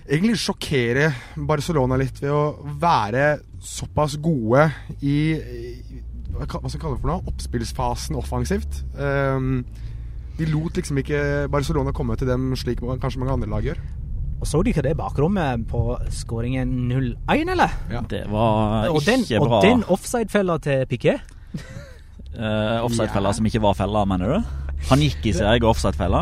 egentlig 0.07 0.39
sjokkere 0.41 1.11
Barcelona 1.35 1.99
litt 1.99 2.21
ved 2.21 2.31
å 2.33 2.75
være 2.81 3.41
såpass 3.61 4.17
gode 4.21 4.69
i, 5.01 5.17
i 5.35 6.01
hva 6.31 6.47
skal 6.47 6.79
vi 6.79 6.81
kalle 6.81 6.95
det 6.95 7.01
for 7.03 7.11
noe? 7.11 7.31
Oppspillsfasen 7.31 8.17
offensivt. 8.17 8.81
Um, 8.95 9.65
de 10.39 10.47
lot 10.49 10.77
liksom 10.79 11.01
ikke 11.01 11.47
Barcelona 11.51 11.91
komme 11.93 12.15
til 12.17 12.29
dem 12.31 12.53
slik 12.57 12.79
kanskje 12.81 13.21
mange 13.21 13.35
andre 13.35 13.51
lag 13.51 13.67
gjør. 13.67 13.81
Og 14.41 14.47
Så 14.49 14.63
dere 14.65 14.81
det 14.81 14.95
bakrommet 14.97 15.67
på 15.69 15.81
skåringen 16.09 16.71
0-1, 16.89 17.51
eller? 17.53 17.69
Ja. 17.91 18.01
Det 18.09 18.23
var 18.31 18.89
Og 18.89 19.03
den, 19.05 19.21
ikke 19.21 19.39
bra. 19.43 19.59
og 19.59 19.63
den 19.67 19.83
offside-fella 19.87 20.57
til 20.61 20.85
Piquet 20.89 21.21
Uh, 22.31 22.79
Offside-fella 22.85 23.27
Ja. 23.27 23.33
som 23.35 23.45
ikke 23.45 23.59
var 23.61 23.73
fella, 23.75 24.05
mener 24.07 24.29
du? 24.31 24.43
Han 24.87 25.01
gikk 25.03 25.25
i 25.27 25.33
seg 25.35 25.65
offside-fella? 25.67 26.21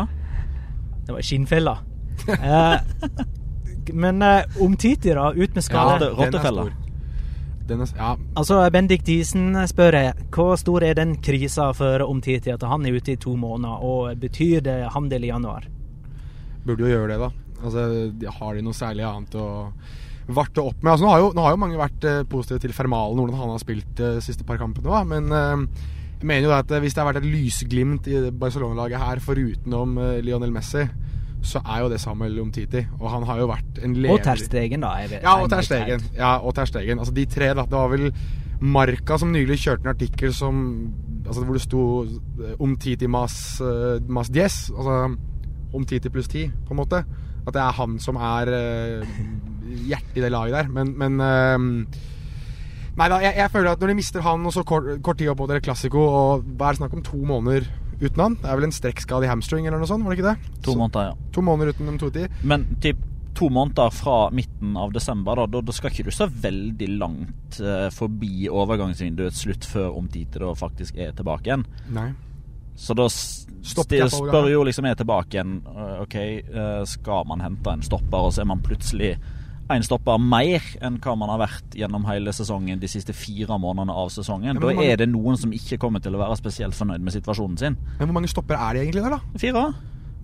Det 1.06 1.14
var 1.14 1.22
skinnfella. 1.22 1.74
uh, 2.26 2.80
men 3.94 4.18
uh, 4.22 4.42
om 4.60 4.74
da, 5.14 5.28
ut 5.30 5.54
med 5.54 5.62
skade. 5.62 5.92
Ja, 5.92 5.98
den 6.10 6.16
rottefella. 6.18 6.64
er, 7.70 7.86
ja, 7.96 8.16
Altså, 8.36 8.58
Bendik 8.74 9.04
Diesen 9.06 9.54
spør 9.70 9.94
jeg, 10.00 10.14
hvor 10.34 10.56
stor 10.58 10.82
er 10.82 10.94
den 10.98 11.14
krisa 11.22 11.70
for 11.78 12.02
Omtiti 12.02 12.50
at 12.50 12.62
han 12.66 12.84
er 12.86 12.98
ute 12.98 13.12
i 13.14 13.16
to 13.16 13.36
måneder, 13.38 13.78
og 13.78 14.18
betyr 14.18 14.60
det 14.66 14.80
handel 14.92 15.24
i 15.24 15.30
januar? 15.30 15.68
burde 16.66 16.82
jo 16.82 16.90
gjøre 16.90 17.08
det, 17.14 17.20
da. 17.22 17.30
Altså, 17.60 17.86
de, 18.16 18.30
har 18.38 18.56
de 18.56 18.64
noe 18.64 18.76
særlig 18.76 19.06
annet 19.06 19.36
å 19.38 19.46
varte 20.30 20.62
opp 20.62 20.82
med? 20.82 20.92
Altså, 20.94 21.06
nå, 21.06 21.12
har 21.12 21.22
jo, 21.24 21.30
nå 21.36 21.46
har 21.46 21.54
jo 21.56 21.62
mange 21.62 21.80
vært 21.80 22.08
eh, 22.08 22.22
positive 22.30 22.62
til 22.64 22.74
Fermalen, 22.76 23.20
hvordan 23.20 23.40
han 23.40 23.54
har 23.54 23.62
spilt 23.62 24.02
eh, 24.02 24.18
de 24.18 24.24
siste 24.24 24.46
par 24.48 24.60
kampene. 24.60 24.88
Da. 24.88 25.02
Men 25.08 25.30
eh, 25.34 25.86
jeg 26.20 26.30
mener 26.30 26.48
jo 26.48 26.56
at 26.56 26.72
eh, 26.72 26.82
hvis 26.84 26.96
det 26.96 27.02
har 27.02 27.10
vært 27.10 27.22
et 27.22 27.30
lysglimt 27.30 28.10
i 28.10 28.24
Barcelona-laget 28.30 29.02
her, 29.02 29.24
forutenom 29.24 29.96
om 29.98 30.20
Lionel 30.24 30.54
Messi, 30.54 30.86
så 31.42 31.62
er 31.64 31.84
jo 31.84 31.88
det 31.88 32.00
Samuel 32.02 32.38
Omtiti. 32.42 32.82
Og 33.00 33.08
han 33.12 33.24
har 33.28 33.40
jo 33.40 33.48
vært 33.50 33.80
en 33.84 33.96
leder 33.96 34.14
Og 34.14 34.24
Ter 34.24 34.42
Stegen, 34.42 34.84
da. 34.84 34.92
Vet, 35.08 35.22
Ja, 35.24 35.38
og 35.40 35.48
Ter 35.52 35.64
Stegen. 35.64 36.04
Ja, 36.16 36.36
og 36.38 36.58
Altså 36.58 37.14
de 37.16 37.26
tre, 37.26 37.54
da. 37.54 37.64
Det 37.64 37.78
var 37.78 37.88
vel 37.88 38.10
Marka 38.60 39.16
som 39.18 39.32
nylig 39.32 39.56
kjørte 39.62 39.86
en 39.86 39.94
artikkel 39.94 40.34
som 40.36 40.58
Altså 41.24 41.44
hvor 41.44 41.56
det 41.56 41.62
sto 41.62 41.82
Omtiti 42.00 42.56
om 42.60 42.76
Titi 42.76 43.06
mas, 43.06 43.60
eh, 43.60 44.00
mas 44.08 44.28
diez. 44.28 44.70
Altså 44.76 45.16
om 45.72 45.84
Titi 45.86 46.10
pluss 46.10 46.28
ti, 46.28 46.48
på 46.50 46.74
en 46.74 46.80
måte. 46.80 47.04
At 47.46 47.54
det 47.56 47.62
er 47.62 47.76
han 47.80 47.98
som 48.02 48.18
er 48.20 48.50
uh, 48.52 49.18
hjertet 49.88 50.16
i 50.18 50.24
det 50.24 50.32
laget 50.32 50.56
der. 50.58 50.70
Men, 50.72 50.94
men 50.98 51.20
eh, 51.24 51.98
Nei 53.00 53.06
da, 53.08 53.20
jeg, 53.22 53.36
jeg 53.38 53.52
føler 53.52 53.70
at 53.70 53.80
når 53.80 53.92
de 53.92 53.98
mister 54.00 54.24
han 54.24 54.42
og 54.44 54.52
så 54.52 54.64
kort, 54.66 54.88
kort 55.06 55.20
tid 55.20 55.30
opp 55.32 55.40
mot 55.44 55.52
Classico, 55.64 56.02
og 56.04 56.48
hva 56.58 56.68
er 56.68 56.74
det 56.76 56.80
snakk 56.82 56.96
om 56.98 57.04
to 57.06 57.20
måneder 57.24 57.68
uten 58.00 58.20
han? 58.24 58.34
Det 58.42 58.50
er 58.50 58.58
vel 58.58 58.66
en 58.66 58.74
strekkskade 58.74 59.24
i 59.28 59.30
hamstring 59.30 59.68
eller 59.68 59.80
noe 59.80 59.88
sånt, 59.88 60.04
var 60.04 60.12
det 60.12 60.20
ikke 60.20 60.32
det? 60.34 60.58
To 60.66 60.74
Så- 60.74 60.80
måneder, 60.80 61.12
ja. 61.12 61.30
To 61.36 61.44
måneder 61.46 61.72
uten 61.72 61.88
de 61.92 61.94
to 62.02 62.10
ti. 62.12 62.26
Men 62.42 62.66
typ 62.82 62.98
to 63.38 63.48
måneder 63.48 63.92
fra 63.94 64.16
midten 64.34 64.74
av 64.76 64.92
desember, 64.92 65.38
da, 65.38 65.46
da, 65.46 65.60
da 65.64 65.72
skal 65.72 65.94
ikke 65.94 66.08
du 66.10 66.12
så 66.12 66.26
veldig 66.28 66.88
langt 66.98 67.60
eh, 67.62 67.86
forbi 67.94 68.50
overgangsvinduets 68.50 69.44
slutt 69.46 69.64
før 69.70 69.94
Omtite 70.02 70.42
da 70.42 70.50
faktisk 70.58 70.98
er 71.00 71.14
tilbake 71.16 71.46
igjen. 71.48 71.64
Nei. 71.94 72.10
Så 72.76 72.94
da 72.96 73.06
spør 73.10 74.48
jo 74.50 74.62
liksom 74.64 74.86
jeg 74.88 74.96
tilbake 75.02 75.36
igjen 75.36 75.58
eh, 75.68 76.00
OK, 76.04 76.14
eh, 76.16 76.80
skal 76.88 77.26
man 77.28 77.42
hente 77.44 77.72
en 77.74 77.82
stopper, 77.84 78.26
og 78.28 78.32
så 78.34 78.42
er 78.44 78.48
man 78.50 78.62
plutselig 78.64 79.14
en 79.70 79.84
stopper 79.86 80.18
mer 80.18 80.64
enn 80.82 80.96
hva 80.98 81.12
man 81.18 81.30
har 81.30 81.38
vært 81.44 81.76
gjennom 81.78 82.02
hele 82.08 82.32
sesongen 82.34 82.80
de 82.82 82.88
siste 82.90 83.14
fire 83.14 83.54
månedene 83.62 83.94
av 83.94 84.08
sesongen. 84.10 84.54
Ja, 84.56 84.60
Da 84.60 84.66
mange- 84.66 84.88
er 84.90 84.96
det 84.96 85.08
noen 85.12 85.36
som 85.38 85.52
ikke 85.52 85.78
kommer 85.78 86.02
til 86.02 86.12
å 86.16 86.18
være 86.18 86.36
spesielt 86.40 86.74
fornøyd 86.74 87.00
med 87.00 87.12
situasjonen 87.14 87.58
sin. 87.58 87.76
Men 88.00 88.08
hvor 88.08 88.14
mange 88.18 88.28
stoppere 88.32 88.58
er 88.58 88.74
det 88.74 88.82
egentlig 88.88 89.04
der, 89.04 89.10
da? 89.10 89.20
Fire? 89.38 89.74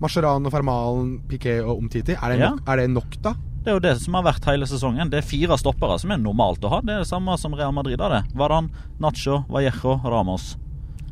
Mascherano, 0.01 0.49
Fermalen, 0.51 1.21
Piquet 1.29 1.63
og 1.63 1.77
Omtiti. 1.81 2.11
Er 2.21 2.29
det, 2.33 2.39
Ja. 2.39 2.49
nok, 2.49 2.61
er 2.67 2.75
det 2.75 2.89
nok, 2.89 3.21
da? 3.21 3.33
Det 3.63 3.67
er 3.71 3.73
jo 3.73 3.79
det 3.79 4.01
som 4.01 4.13
har 4.15 4.23
vært 4.23 4.45
hele 4.45 4.65
sesongen. 4.65 5.09
Det 5.09 5.17
er 5.23 5.27
fire 5.27 5.57
stoppere 5.57 5.97
som 5.99 6.11
er 6.11 6.17
normalt 6.17 6.59
å 6.61 6.69
ha. 6.69 6.81
Det 6.81 6.89
er 6.89 6.99
det 6.99 7.07
samme 7.07 7.37
som 7.39 7.53
Real 7.53 7.71
Madrid 7.71 7.99
har 7.99 8.09
det. 8.09 8.33
Varan, 8.35 8.69
Nacho, 8.99 9.45
Vallejo, 9.49 10.01
Ramos. 10.03 10.57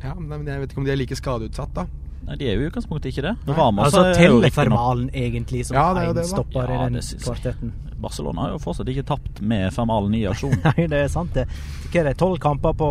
Ja, 0.06 0.14
men 0.14 0.46
jeg 0.46 0.62
vet 0.62 0.72
ikke 0.74 0.82
om 0.84 0.86
de 0.86 0.92
er 0.94 1.00
like 1.00 1.18
skadeutsatt, 1.18 1.72
da. 1.76 1.86
Nei, 2.26 2.34
de 2.40 2.46
er 2.50 2.56
jo 2.58 2.64
i 2.64 2.70
utgangspunktet 2.70 3.12
ikke 3.12 3.22
det. 3.22 3.34
Ramos 3.54 3.84
Altså 3.86 4.00
er 4.02 4.08
jo 4.08 4.14
teller 4.18 4.40
riktig 4.42 4.48
nok- 4.48 4.56
Fermalen 4.56 5.10
egentlig 5.14 5.60
som 5.68 5.76
Ja, 5.76 5.84
det 5.94 6.06
det, 6.16 6.24
stopper 6.26 6.72
Ja, 6.72 6.78
i 6.80 6.88
den 6.88 6.96
det 6.98 7.20
kvartetten? 7.22 7.72
Barcelona 8.02 8.42
har 8.42 8.50
jo 8.56 8.58
fortsatt 8.64 8.88
ikke 8.90 9.04
tapt 9.06 9.38
med 9.42 9.70
Fermalen 9.72 10.14
i 10.18 10.24
aksjon. 10.26 10.56
Nei, 10.66 10.86
det 10.90 11.04
er 11.04 11.08
sant, 11.12 11.32
det. 11.36 11.44
Hva 11.92 12.00
er 12.02 12.08
det, 12.10 12.16
tolv 12.18 12.40
kamper 12.42 12.74
på 12.74 12.90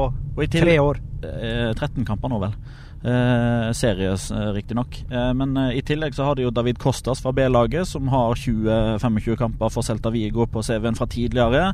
tre 0.54 0.78
år? 0.80 1.02
Eh, 1.26 1.74
13 1.76 2.06
kamper 2.08 2.32
nå, 2.32 2.40
vel. 2.46 2.56
Eh, 3.06 3.68
series, 3.78 4.32
eh, 4.32 4.48
riktignok. 4.56 4.96
Eh, 5.12 5.34
men 5.38 5.52
eh, 5.62 5.76
i 5.78 5.84
tillegg 5.86 6.16
så 6.18 6.26
har 6.26 6.40
de 6.40 6.48
jo 6.48 6.54
David 6.56 6.80
Costas 6.82 7.20
fra 7.22 7.34
B-laget, 7.38 7.86
som 7.92 8.08
har 8.10 8.34
20-25 8.40 9.36
kamper 9.38 9.70
for 9.70 9.84
Celta 9.86 10.10
Vigo 10.16 10.48
på 10.48 10.64
CV-en 10.66 10.96
fra 10.98 11.06
tidligere. 11.12 11.68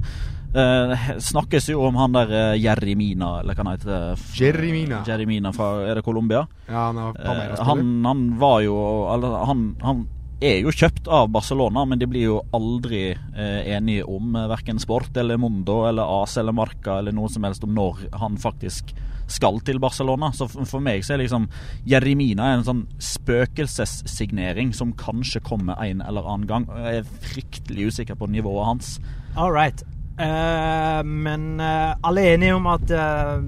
Eh, 0.52 1.04
snakkes 1.18 1.70
jo 1.72 1.86
om 1.88 1.96
han 1.96 2.12
der 2.12 2.32
eh, 2.36 2.58
Jerry 2.60 2.92
eller 2.92 3.56
hva 3.56 3.64
han 3.64 3.72
heter. 3.72 4.24
Jeremina. 4.36 5.04
Jeremina 5.08 5.32
Mina. 5.32 5.54
Fra 5.56 5.88
Er 5.88 5.96
det 5.96 6.04
Colombia? 6.04 6.48
Ja, 6.68 6.90
han 6.92 6.98
er 6.98 7.14
Eh, 7.22 7.64
han, 7.64 8.06
han 8.06 8.26
var 8.40 8.62
jo 8.62 8.76
eller, 9.14 9.46
han, 9.46 9.76
han 9.82 10.08
er 10.42 10.60
jo 10.66 10.74
kjøpt 10.74 11.08
av 11.08 11.30
Barcelona, 11.30 11.86
men 11.86 12.00
de 12.02 12.08
blir 12.10 12.26
jo 12.26 12.42
aldri 12.52 13.12
eh, 13.14 13.62
enige 13.76 14.04
om 14.10 14.36
eh, 14.36 14.50
verken 14.50 14.80
Sport 14.82 15.16
eller 15.18 15.38
Mondo 15.38 15.86
eller 15.88 16.24
AS 16.24 16.36
eller 16.42 16.52
Marca 16.52 16.98
eller 17.00 17.14
noe 17.16 17.30
som 17.30 17.46
helst 17.46 17.64
om 17.64 17.74
når 17.78 18.08
han 18.20 18.38
faktisk 18.42 18.92
skal 19.32 19.62
til 19.64 19.80
Barcelona. 19.80 20.34
Så 20.36 20.50
for, 20.52 20.82
meg 20.84 21.06
så 21.06 21.16
er 21.16 21.24
liksom 21.24 21.48
Jeremina 21.88 22.52
en 22.56 22.66
sånn 22.68 22.84
spøkelsessignering 23.00 24.74
som 24.76 24.92
kanskje 25.00 25.44
kommer 25.46 25.80
en 25.80 26.04
eller 26.04 26.28
annen 26.28 26.50
gang. 26.50 26.68
Jeg 26.90 27.04
er 27.04 27.16
fryktelig 27.30 27.92
usikker 27.94 28.20
på 28.20 28.28
nivået 28.34 28.68
hans. 28.68 28.98
All 29.38 29.54
right. 29.56 29.86
Eh, 30.22 31.02
men 31.08 31.46
uh, 31.60 31.96
alle 32.06 32.22
er 32.28 32.36
enige 32.38 32.56
om 32.58 32.68
at 32.70 32.92
uh, 32.94 33.42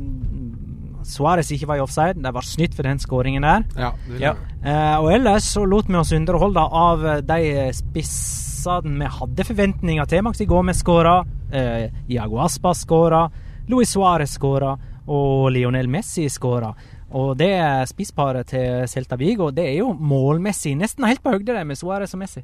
Suárez 1.03 1.51
ikke 1.53 1.68
var 1.70 1.77
i 1.80 1.84
offside. 1.84 2.22
Det 2.24 2.32
var 2.34 2.46
snytt 2.48 2.75
for 2.77 2.88
den 2.88 3.01
skåringen 3.03 3.44
der. 3.46 3.65
Ja, 3.77 3.92
Ja. 4.22 4.34
Eh, 4.63 4.96
og 5.03 5.10
ellers 5.12 5.50
så 5.51 5.65
lot 5.68 5.89
vi 5.92 5.98
oss 6.00 6.13
underholde 6.15 6.63
av 6.63 7.03
de 7.27 7.39
spissene 7.75 8.96
vi 9.01 9.10
hadde 9.20 9.46
forventninger 9.50 10.08
til. 10.08 10.24
Maxi 10.24 10.48
Gomez 10.48 10.80
skåra, 10.80 11.18
uh, 11.27 11.86
Iago 12.08 12.39
Aspa 12.46 12.72
skåra, 12.74 13.25
Luis 13.68 13.92
Suárez 13.96 14.38
skåra 14.39 14.77
og 15.08 15.51
Lionel 15.51 15.89
Messi 15.92 16.30
skåra. 16.32 16.72
Og 17.13 17.36
det 17.38 17.51
spissparet 17.92 18.48
til 18.50 18.88
Celta 18.89 19.20
Vigo 19.20 19.51
det 19.53 19.68
er 19.68 19.75
jo 19.84 19.92
målmessig 19.94 20.74
nesten 20.80 21.06
helt 21.06 21.22
på 21.22 21.36
høyde 21.36 21.53
det 21.53 21.65
med 21.68 21.77
Suárez 21.77 22.15
og 22.15 22.24
Messi. 22.24 22.42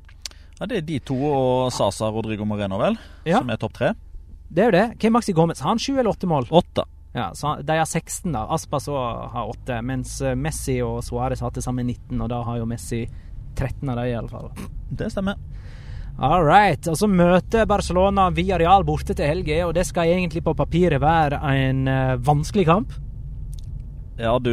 Ja, 0.59 0.65
Det 0.67 0.77
er 0.77 0.81
de 0.85 0.99
to 0.99 1.15
og 1.15 1.71
Sasa 1.71 2.11
Rodrigo 2.11 2.43
Moreno, 2.45 2.77
vel, 2.77 2.97
Ja. 3.25 3.39
som 3.39 3.49
er 3.49 3.55
topp 3.57 3.73
tre. 3.79 3.93
Det 4.49 4.63
er 4.63 4.71
jo 4.71 4.77
det. 4.77 4.85
Hvem 5.01 5.13
Maxi 5.13 5.33
Gomez? 5.37 5.61
Har 5.61 5.75
han 5.75 5.81
sju 5.81 5.93
eller 5.93 6.09
åtte 6.11 6.27
mål? 6.29 6.47
Åtte. 6.49 6.85
Ja, 7.13 7.31
så 7.33 7.55
De 7.65 7.77
har 7.77 7.85
16, 7.85 8.31
da. 8.33 8.45
Aspas 8.53 8.87
har 8.87 9.45
åtte. 9.49 9.81
Mens 9.85 10.21
eh, 10.21 10.35
Messi 10.35 10.79
og 10.85 11.01
Suárez 11.05 11.41
har 11.41 11.53
til 11.53 11.65
sammen 11.65 11.87
19, 11.87 12.21
og 12.21 12.29
da 12.31 12.41
har 12.45 12.59
jo 12.61 12.69
Messi 12.69 13.03
13 13.55 13.89
av 13.89 13.97
de, 13.99 14.09
i 14.09 14.17
alle 14.17 14.29
fall. 14.31 14.51
Det 14.89 15.09
stemmer. 15.13 15.37
All 16.19 16.43
right. 16.43 16.87
Og 16.91 16.97
så 16.99 17.07
møter 17.07 17.67
Barcelona 17.69 18.27
Villarreal 18.35 18.83
borte 18.87 19.15
til 19.15 19.29
helga, 19.29 19.61
og 19.67 19.75
det 19.77 19.85
skal 19.87 20.11
egentlig 20.11 20.43
på 20.45 20.55
papiret 20.57 21.01
være 21.01 21.39
en 21.53 21.85
eh, 21.87 22.17
vanskelig 22.25 22.67
kamp. 22.69 22.97
Ja, 24.19 24.33
du, 24.43 24.51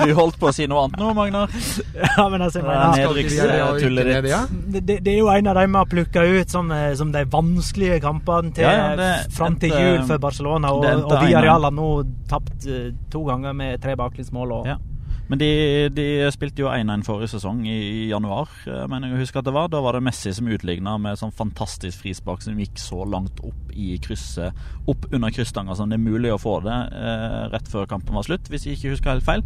du 0.00 0.12
holdt 0.16 0.38
på 0.40 0.48
å 0.48 0.52
si 0.56 0.64
noe 0.70 0.86
annet 0.86 1.00
nå, 1.02 1.10
Magnar. 1.16 1.50
ja, 1.92 2.24
men 2.32 2.40
altså, 2.46 2.62
jeg 2.62 2.64
Ja, 2.64 2.86
mener, 2.90 2.96
nedrykks- 2.96 3.34
Skal 3.36 3.50
ikke 3.50 3.52
vi 3.52 3.60
ha 3.60 3.68
tullet 3.82 4.06
rykke 4.08 4.22
ned, 4.22 4.24
ditt. 4.24 4.72
det, 4.72 4.82
det, 4.88 4.96
det 5.04 5.12
er 5.12 5.18
jo 5.20 5.28
en 5.34 5.50
av 5.52 5.58
dem 5.60 5.76
vi 5.76 5.80
har 5.82 5.90
plukka 5.92 6.24
ut 6.40 6.54
som, 6.56 6.70
eh, 6.72 6.94
som 6.96 7.12
de 7.12 7.24
vanskelige 7.36 8.00
kampene 8.00 8.54
til 8.56 8.64
Ja, 8.64 8.72
ja, 8.96 9.12
fram 9.36 9.58
til 9.60 9.76
jul 9.76 10.02
for 10.08 10.18
Barcelona. 10.24 10.72
Og, 10.72 10.84
og 11.04 11.16
Villarreal 11.26 11.68
har 11.68 11.76
nå 11.76 11.90
tapt 12.32 12.64
eh, 12.72 12.88
to 13.12 13.24
ganger 13.28 13.52
med 13.56 13.82
tre 13.84 13.96
baklengsmål. 14.00 14.52
Og, 14.62 14.66
Ja. 14.72 14.78
Men 15.26 15.40
de, 15.40 15.48
de 15.90 16.06
spilte 16.34 16.62
jo 16.62 16.70
1-1 16.70 17.02
forrige 17.06 17.32
sesong, 17.34 17.64
i, 17.66 18.06
januar, 18.12 18.50
eh, 18.70 18.84
mener 18.90 19.10
jeg 19.10 19.16
å 19.16 19.22
huske 19.24 19.40
at 19.40 19.48
det 19.48 19.54
var. 19.56 19.70
Da 19.72 19.82
var 19.82 19.96
det 19.96 20.04
Messi 20.06 20.30
som 20.34 20.50
utligna 20.50 20.94
med 21.02 21.18
sånn 21.18 21.34
fantastisk 21.34 22.04
frispark 22.04 22.44
som 22.44 22.58
gikk 22.62 22.78
så 22.78 23.02
langt 23.08 23.42
opp 23.46 23.72
i 23.74 23.96
krysset, 24.02 24.54
opp 24.86 25.08
under 25.10 25.34
krysstanga 25.34 25.74
som 25.76 25.90
det 25.90 25.98
er 25.98 26.04
mulig 26.06 26.30
å 26.32 26.38
få 26.40 26.60
det 26.64 26.76
eh, 26.76 27.40
rett 27.54 27.66
før 27.72 27.90
kampen 27.90 28.14
var 28.14 28.28
slutt, 28.28 28.46
hvis 28.52 28.68
jeg 28.68 28.78
ikke 28.78 28.94
husker 28.94 29.16
helt 29.16 29.26
feil. 29.26 29.44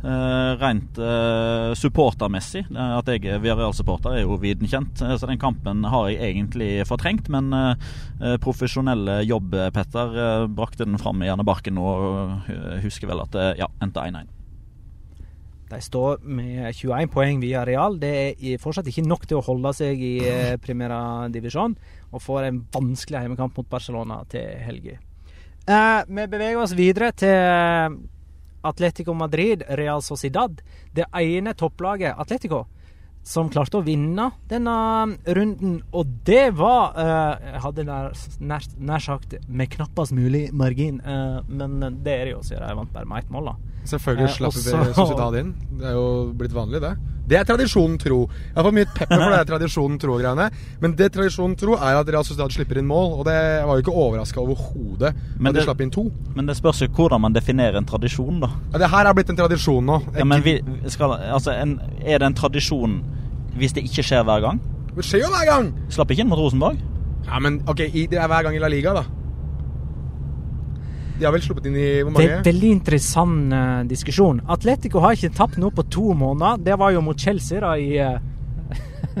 Uh, 0.00 0.56
rent 0.56 0.96
uh, 0.96 1.74
supportermessig, 1.76 2.62
at 2.72 3.10
jeg 3.12 3.26
er 3.28 3.42
Viareal-supporter, 3.44 4.14
er 4.16 4.24
jo 4.24 4.38
viden 4.40 4.64
kjent. 4.64 4.96
Så 4.96 5.28
den 5.28 5.38
kampen 5.38 5.84
har 5.92 6.08
jeg 6.08 6.24
egentlig 6.24 6.70
fortrengt, 6.88 7.28
men 7.28 7.52
profesjonelle 8.40 9.20
jobb, 9.28 9.52
Petter, 9.76 10.48
brakte 10.48 10.88
den 10.88 10.96
fram 11.00 11.20
i 11.20 11.28
Hjernebarken 11.28 11.76
nå, 11.76 11.84
og 11.84 12.52
husker 12.80 13.12
vel 13.12 13.26
at 13.28 13.36
det 13.36 13.48
ja, 13.60 13.68
endte 13.84 14.08
1-1. 14.08 14.39
De 15.70 15.78
står 15.82 16.24
med 16.26 16.72
21 16.74 17.10
poeng 17.14 17.38
via 17.42 17.62
Real. 17.66 17.98
Det 18.02 18.14
er 18.34 18.62
fortsatt 18.62 18.88
ikke 18.90 19.06
nok 19.06 19.26
til 19.28 19.38
å 19.38 19.44
holde 19.46 19.70
seg 19.78 20.00
i 20.02 20.16
eh, 20.26 20.56
Primera 20.62 21.28
Divisjon, 21.30 21.76
og 22.10 22.24
får 22.24 22.48
en 22.48 22.64
vanskelig 22.74 23.22
hjemmekamp 23.22 23.60
mot 23.60 23.70
Barcelona 23.70 24.24
til 24.30 24.48
helga. 24.66 24.98
Eh, 25.70 26.00
vi 26.08 26.26
beveger 26.32 26.58
oss 26.58 26.74
videre 26.74 27.12
til 27.14 27.36
eh, 27.36 27.94
Atletico 28.66 29.14
Madrid, 29.14 29.62
Real 29.78 30.02
Sociedad. 30.02 30.58
Det 30.92 31.06
ene 31.14 31.54
topplaget, 31.54 32.18
Atletico, 32.18 32.64
som 33.22 33.50
klarte 33.52 33.78
å 33.78 33.84
vinne 33.86 34.30
denne 34.50 34.74
runden. 35.38 35.80
Og 35.94 36.18
det 36.26 36.50
var 36.58 36.98
eh, 36.98 37.48
Jeg 37.52 37.64
hadde 37.66 37.88
nær, 37.88 38.14
nær, 38.42 38.70
nær 38.90 39.06
sagt 39.06 39.38
med 39.46 39.70
knappest 39.76 40.16
mulig 40.16 40.48
margin, 40.50 40.98
eh, 41.00 41.40
men 41.46 41.78
det 42.02 42.16
er 42.16 42.24
det 42.26 42.34
jo, 42.34 42.42
siden 42.50 42.66
de 42.66 42.78
vant 42.82 42.96
bare 42.96 43.06
med 43.06 43.22
ett 43.22 43.30
mål. 43.30 43.52
da. 43.52 43.79
Selvfølgelig 43.84 44.28
Eh, 44.28 44.34
slapp 44.36 44.52
også- 44.52 44.94
Sociedad 45.00 45.34
inn. 45.40 45.54
Det 45.78 45.86
er 45.86 45.92
jo 45.96 46.32
blitt 46.36 46.52
vanlig, 46.52 46.80
det. 46.80 46.96
Det 47.30 47.38
er 47.38 47.44
tradisjonen 47.46 47.96
tro. 47.98 48.24
Jeg 48.26 48.56
har 48.56 48.64
fått 48.66 48.74
mye 48.74 48.86
pepper 48.90 49.20
for 49.22 49.30
det 49.30 49.46
tradisjonen 49.46 49.98
tro-greiene. 50.02 50.50
Men 50.82 50.94
det 50.98 51.12
tradisjonen 51.14 51.54
tro 51.56 51.76
er 51.78 51.94
at 52.00 52.08
Real 52.10 52.24
Sociedad 52.26 52.50
slipper 52.50 52.78
inn 52.80 52.88
mål, 52.90 53.20
og 53.20 53.24
det 53.28 53.36
var 53.68 53.78
jo 53.78 53.84
ikke 53.84 53.94
overraska 53.94 54.40
overhodet 54.42 55.14
Men 55.38 55.46
at 55.46 55.54
de 55.54 55.58
det- 55.60 55.64
slapp 55.68 55.80
inn 55.80 55.90
to. 55.94 56.10
Men 56.34 56.46
det 56.46 56.56
spørs 56.58 56.80
jo 56.82 56.88
hvordan 56.88 57.20
man 57.20 57.32
definerer 57.32 57.76
en 57.78 57.86
tradisjon, 57.86 58.40
da. 58.40 58.48
Ja, 58.72 58.78
det 58.78 58.90
her 58.90 59.06
er 59.06 59.14
blitt 59.14 59.30
en 59.30 59.36
tradisjon 59.36 59.84
nå. 59.86 60.00
Ja, 60.18 60.24
men 60.24 60.42
vi, 60.42 60.60
skal, 60.88 61.10
altså, 61.30 61.52
en, 61.54 61.78
Er 62.04 62.18
det 62.18 62.26
en 62.26 62.34
tradisjon 62.34 63.02
hvis 63.56 63.72
det 63.74 63.84
ikke 63.84 64.02
skjer 64.02 64.24
hver 64.24 64.40
gang? 64.42 64.60
Det 64.96 65.04
skjer 65.04 65.20
jo 65.22 65.30
hver 65.30 65.46
gang! 65.46 65.72
Slapp 65.88 66.10
ikke 66.10 66.20
inn 66.26 66.28
mot 66.28 66.38
Rosenborg? 66.38 66.76
Ja, 67.26 67.38
men 67.38 67.62
ok, 67.68 67.80
i, 67.94 68.06
det 68.10 68.18
er 68.18 68.26
hver 68.26 68.42
gang 68.42 68.56
i 68.56 68.58
La 68.58 68.66
Liga, 68.68 68.92
da. 68.92 69.04
De 71.20 71.26
har 71.28 71.34
vel 71.34 71.42
sluppet 71.44 71.66
inn 71.68 71.76
i 71.76 71.88
hvor 72.00 72.14
Det 72.16 72.24
er 72.26 72.38
en 72.38 72.46
veldig 72.46 72.70
interessant 72.72 73.52
uh, 73.52 73.82
diskusjon. 73.88 74.40
Atletico 74.50 75.02
har 75.04 75.18
ikke 75.18 75.32
tapt 75.36 75.58
noe 75.60 75.72
på 75.76 75.84
to 75.92 76.14
måneder. 76.16 76.62
Det 76.70 76.78
var 76.80 76.94
jo 76.96 77.02
mot 77.04 77.18
Chelsea 77.20 77.60
da 77.60 77.74
i 77.76 77.90
uh, 78.00 78.16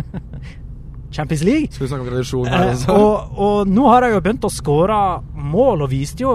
Champions 1.12 1.42
League. 1.44 1.68
Skal 1.74 1.84
vi 1.86 1.90
snakke 1.90 2.06
om 2.06 2.10
tradisjon 2.12 2.48
her 2.48 2.70
Eh, 2.70 2.86
Uh, 2.88 2.96
og, 2.96 3.38
og 3.46 3.68
nå 3.68 3.86
har 3.90 4.06
de 4.06 4.12
jo 4.14 4.24
begynt 4.24 4.46
å 4.48 4.52
skåre 4.52 4.98
mål, 5.34 5.84
og 5.84 5.92
viste 5.92 6.24
jo 6.24 6.34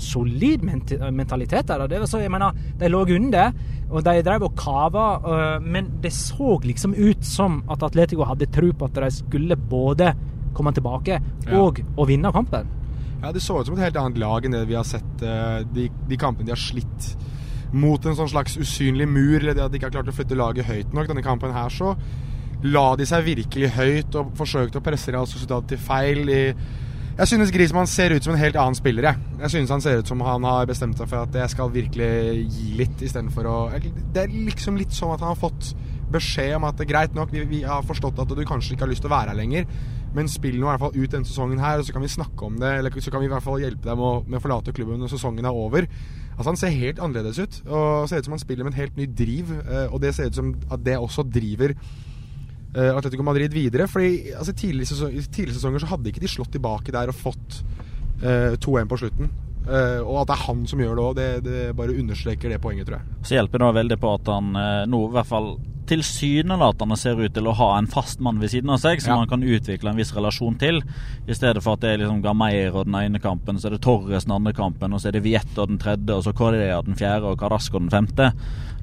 solid 0.00 0.62
ment 0.64 0.92
mentalitet 1.12 1.66
der. 1.68 1.86
Det 1.90 1.98
var 2.00 2.08
så, 2.08 2.22
jeg 2.22 2.32
mener, 2.32 2.56
de 2.80 2.88
lå 2.88 3.02
under, 3.16 3.52
og 3.90 4.04
de 4.06 4.22
drev 4.24 4.46
og 4.46 4.54
kava, 4.56 5.58
men 5.60 5.90
det 6.00 6.12
så 6.14 6.54
liksom 6.64 6.94
ut 6.96 7.24
som 7.26 7.58
at 7.68 7.82
Atletico 7.84 8.24
hadde 8.24 8.48
tro 8.54 8.70
på 8.72 8.88
at 8.88 9.00
de 9.02 9.10
skulle 9.12 9.56
både 9.58 10.14
komme 10.56 10.72
tilbake 10.72 11.18
Ja. 11.48 11.58
og 11.60 11.82
å 12.00 12.06
vinne 12.08 12.32
kampen. 12.32 12.68
Ja, 13.20 13.32
Det 13.32 13.42
så 13.44 13.60
ut 13.60 13.68
som 13.68 13.76
et 13.76 13.84
helt 13.84 13.98
annet 14.00 14.18
lag 14.20 14.44
enn 14.46 14.56
det 14.56 14.64
vi 14.70 14.78
har 14.78 14.86
sett 14.88 15.22
eh, 15.22 15.60
de, 15.68 15.90
de 16.08 16.18
kampene 16.20 16.48
de 16.48 16.54
har 16.54 16.60
slitt 16.60 17.14
mot 17.70 18.02
en 18.06 18.16
sånn 18.18 18.30
slags 18.32 18.56
usynlig 18.58 19.06
mur, 19.06 19.38
eller 19.38 19.54
det 19.54 19.62
at 19.62 19.72
de 19.72 19.78
ikke 19.78 19.90
har 19.90 19.96
klart 20.00 20.10
å 20.10 20.16
flytte 20.16 20.38
laget 20.38 20.66
høyt 20.66 20.94
nok. 20.96 21.10
Denne 21.10 21.22
kampen 21.22 21.54
her 21.54 21.70
så 21.70 21.94
la 22.66 22.86
de 22.98 23.06
seg 23.08 23.26
virkelig 23.28 23.72
høyt 23.76 24.16
og 24.18 24.32
forsøkte 24.38 24.80
å 24.80 24.84
presse 24.84 25.12
Real 25.12 25.28
Sociedad 25.28 25.68
til 25.70 25.80
feil. 25.80 26.24
Jeg 26.30 27.28
synes 27.28 27.52
Griezmann 27.54 27.88
ser 27.90 28.14
ut 28.16 28.24
som 28.24 28.34
en 28.34 28.40
helt 28.40 28.58
annen 28.58 28.76
spiller. 28.78 29.06
Jeg, 29.10 29.38
jeg 29.44 29.54
synes 29.54 29.72
han 29.76 29.84
ser 29.84 30.00
ut 30.00 30.10
som 30.10 30.24
han 30.24 30.48
har 30.48 30.68
bestemt 30.68 30.98
seg 30.98 31.08
for 31.10 31.22
at 31.22 31.38
jeg 31.42 31.52
skal 31.54 31.72
virkelig 31.72 32.10
gi 32.56 32.74
litt 32.80 33.06
istedenfor 33.06 33.48
å 33.48 33.56
Det 33.78 34.24
er 34.24 34.36
liksom 34.50 34.80
litt 34.80 34.96
sånn 34.96 35.14
at 35.14 35.24
han 35.24 35.34
har 35.34 35.40
fått 35.40 35.72
beskjed 36.10 36.56
om 36.56 36.66
at 36.66 36.78
det 36.78 36.88
er 36.88 36.92
greit 36.92 37.14
nok, 37.14 37.30
vi, 37.30 37.44
vi 37.46 37.62
har 37.62 37.86
forstått 37.86 38.18
at 38.18 38.32
du 38.34 38.44
kanskje 38.48 38.74
ikke 38.74 38.88
har 38.88 38.90
lyst 38.90 39.04
til 39.04 39.12
å 39.12 39.14
være 39.14 39.30
her 39.30 39.38
lenger, 39.38 39.68
men 40.16 40.30
spill 40.30 40.58
nå 40.58 40.66
i 40.66 40.70
hvert 40.72 40.82
fall 40.82 40.96
ut 40.96 41.12
denne 41.12 41.28
sesongen 41.28 41.60
her, 41.62 41.78
og 41.78 41.86
så 41.86 41.94
kan 41.94 42.02
vi 42.02 42.10
snakke 42.10 42.46
om 42.46 42.58
det, 42.58 42.70
eller 42.80 42.94
så 42.98 43.12
kan 43.12 43.22
vi 43.22 43.28
i 43.28 43.32
hvert 43.32 43.44
fall 43.44 43.60
hjelpe 43.62 43.86
deg 43.86 44.00
med 44.00 44.38
å, 44.38 44.42
forlate 44.42 44.74
klubben 44.74 44.98
når 45.02 45.12
sesongen 45.12 45.46
er 45.46 45.56
over. 45.56 45.86
Altså 46.34 46.48
Han 46.50 46.58
ser 46.58 46.74
helt 46.74 47.02
annerledes 47.02 47.38
ut, 47.38 47.58
og 47.68 48.08
ser 48.10 48.22
ut 48.22 48.30
som 48.30 48.34
han 48.34 48.42
spiller 48.42 48.66
med 48.66 48.74
en 48.74 48.80
helt 48.80 48.96
ny 48.98 49.06
driv, 49.06 49.52
eh, 49.60 49.86
og 49.90 50.00
det 50.02 50.14
ser 50.16 50.30
ut 50.30 50.40
som 50.40 50.54
at 50.72 50.82
det 50.86 50.96
også 50.98 51.26
driver 51.28 51.76
eh, 51.76 52.90
Atletico 52.90 53.26
Madrid 53.26 53.54
videre. 53.54 53.86
Fordi 53.90 54.32
altså, 54.34 54.56
tidligere, 54.56 54.90
sesong, 54.90 55.14
I 55.14 55.22
tidligere 55.28 55.58
sesonger 55.60 55.84
så 55.84 55.92
hadde 55.92 56.10
ikke 56.10 56.24
de 56.24 56.32
slått 56.32 56.52
tilbake 56.56 56.94
der 56.96 57.12
og 57.12 57.18
fått 57.18 57.62
uh, 58.24 58.56
2-1 58.58 58.90
på 58.90 59.00
slutten. 59.04 59.30
Uh, 59.60 60.00
og 60.00 60.22
at 60.22 60.30
det 60.30 60.36
er 60.38 60.46
han 60.48 60.62
som 60.66 60.80
gjør 60.82 60.96
det 60.96 61.04
òg, 61.04 61.18
det, 61.18 61.28
det 61.44 61.64
bare 61.78 61.94
understreker 62.00 62.50
det 62.50 62.62
poenget, 62.64 62.88
tror 62.88 62.98
jeg. 62.98 63.18
Så 63.28 63.36
hjelper 63.36 63.62
det 63.62 63.74
veldig 63.76 64.00
på 64.00 64.14
at 64.16 64.30
han 64.32 64.54
uh, 64.56 64.86
nå 64.90 65.04
i 65.06 65.14
hvert 65.18 65.28
fall 65.28 65.52
tilsynelatende 65.90 66.96
ser 66.98 67.18
ut 67.20 67.34
til 67.34 67.48
å 67.50 67.54
ha 67.58 67.70
en 67.78 67.88
fast 67.90 68.20
mann 68.22 68.38
ved 68.40 68.52
siden 68.52 68.70
av 68.70 68.78
seg 68.82 69.02
som 69.02 69.12
Ja. 69.12 69.18
han 69.18 69.28
kan 69.28 69.42
utvikle 69.42 69.90
en 69.90 69.96
viss 69.98 70.14
relasjon 70.14 70.56
til, 70.58 70.80
i 71.28 71.34
stedet 71.34 71.62
for 71.62 71.74
at 71.74 71.80
det 71.80 71.90
er 71.94 71.98
liksom 72.04 72.22
Gameiro 72.22 72.84
den 72.84 72.94
ene 72.94 73.20
kampen, 73.20 73.58
så 73.58 73.66
er 73.68 73.76
det 73.76 73.82
Torres 73.82 74.24
den 74.24 74.34
andre 74.36 74.52
kampen, 74.52 74.92
og 74.94 75.00
så 75.00 75.08
er 75.08 75.12
det 75.18 75.24
Vietto 75.24 75.66
den 75.66 75.78
tredje, 75.78 76.14
og 76.14 76.24
så 76.24 76.32
Correa 76.36 76.80
den 76.82 76.94
fjerde, 76.94 77.24
og 77.32 77.38
Carasco 77.38 77.78
den 77.78 77.90
femte. 77.90 78.32